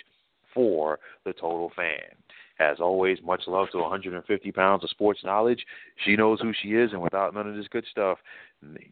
for 0.53 0.99
the 1.25 1.33
total 1.33 1.71
fan. 1.75 2.17
As 2.59 2.79
always, 2.81 3.19
much 3.25 3.43
love 3.47 3.69
to 3.73 3.79
150 3.79 4.53
pounds 4.53 4.85
of 4.85 4.91
sports 4.91 5.21
knowledge. 5.25 5.65
She 6.05 6.17
knows 6.17 6.41
who 6.41 6.53
she 6.63 6.75
is, 6.75 6.93
and 6.93 7.01
without 7.01 7.35
none 7.35 7.49
of 7.49 7.57
this 7.57 7.69
good 7.69 7.85
stuff 7.91 8.19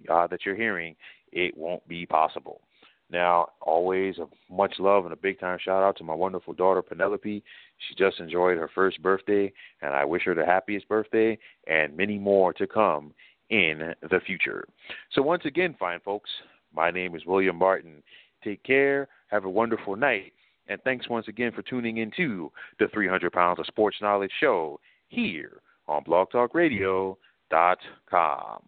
uh, 0.08 0.26
that 0.28 0.40
you're 0.46 0.56
hearing, 0.56 0.96
it 1.32 1.56
won't 1.56 1.86
be 1.86 2.06
possible. 2.06 2.62
Now, 3.10 3.48
always 3.60 4.18
a 4.18 4.26
much 4.52 4.74
love 4.78 5.04
and 5.04 5.12
a 5.12 5.16
big 5.16 5.40
time 5.40 5.58
shout 5.60 5.82
out 5.82 5.96
to 5.98 6.04
my 6.04 6.14
wonderful 6.14 6.54
daughter 6.54 6.80
Penelope. 6.80 7.42
She 7.78 7.94
just 7.96 8.20
enjoyed 8.20 8.56
her 8.56 8.70
first 8.72 9.02
birthday, 9.02 9.52
and 9.82 9.94
I 9.94 10.04
wish 10.04 10.22
her 10.26 10.34
the 10.34 10.46
happiest 10.46 10.88
birthday 10.88 11.36
and 11.66 11.96
many 11.96 12.18
more 12.18 12.52
to 12.54 12.66
come 12.66 13.12
in 13.50 13.94
the 14.02 14.20
future. 14.24 14.64
So, 15.12 15.22
once 15.22 15.44
again, 15.44 15.74
fine 15.78 16.00
folks, 16.04 16.30
my 16.72 16.92
name 16.92 17.16
is 17.16 17.26
William 17.26 17.56
Martin. 17.56 18.02
Take 18.44 18.62
care, 18.62 19.08
have 19.28 19.44
a 19.44 19.50
wonderful 19.50 19.96
night, 19.96 20.32
and 20.68 20.80
thanks 20.82 21.08
once 21.08 21.26
again 21.26 21.50
for 21.52 21.62
tuning 21.62 21.96
into 21.98 22.52
the 22.78 22.86
300 22.88 23.32
Pounds 23.32 23.58
of 23.58 23.66
Sports 23.66 23.96
Knowledge 24.00 24.30
Show 24.38 24.78
here 25.08 25.62
on 25.88 26.04
blogtalkradio.com. 26.04 28.62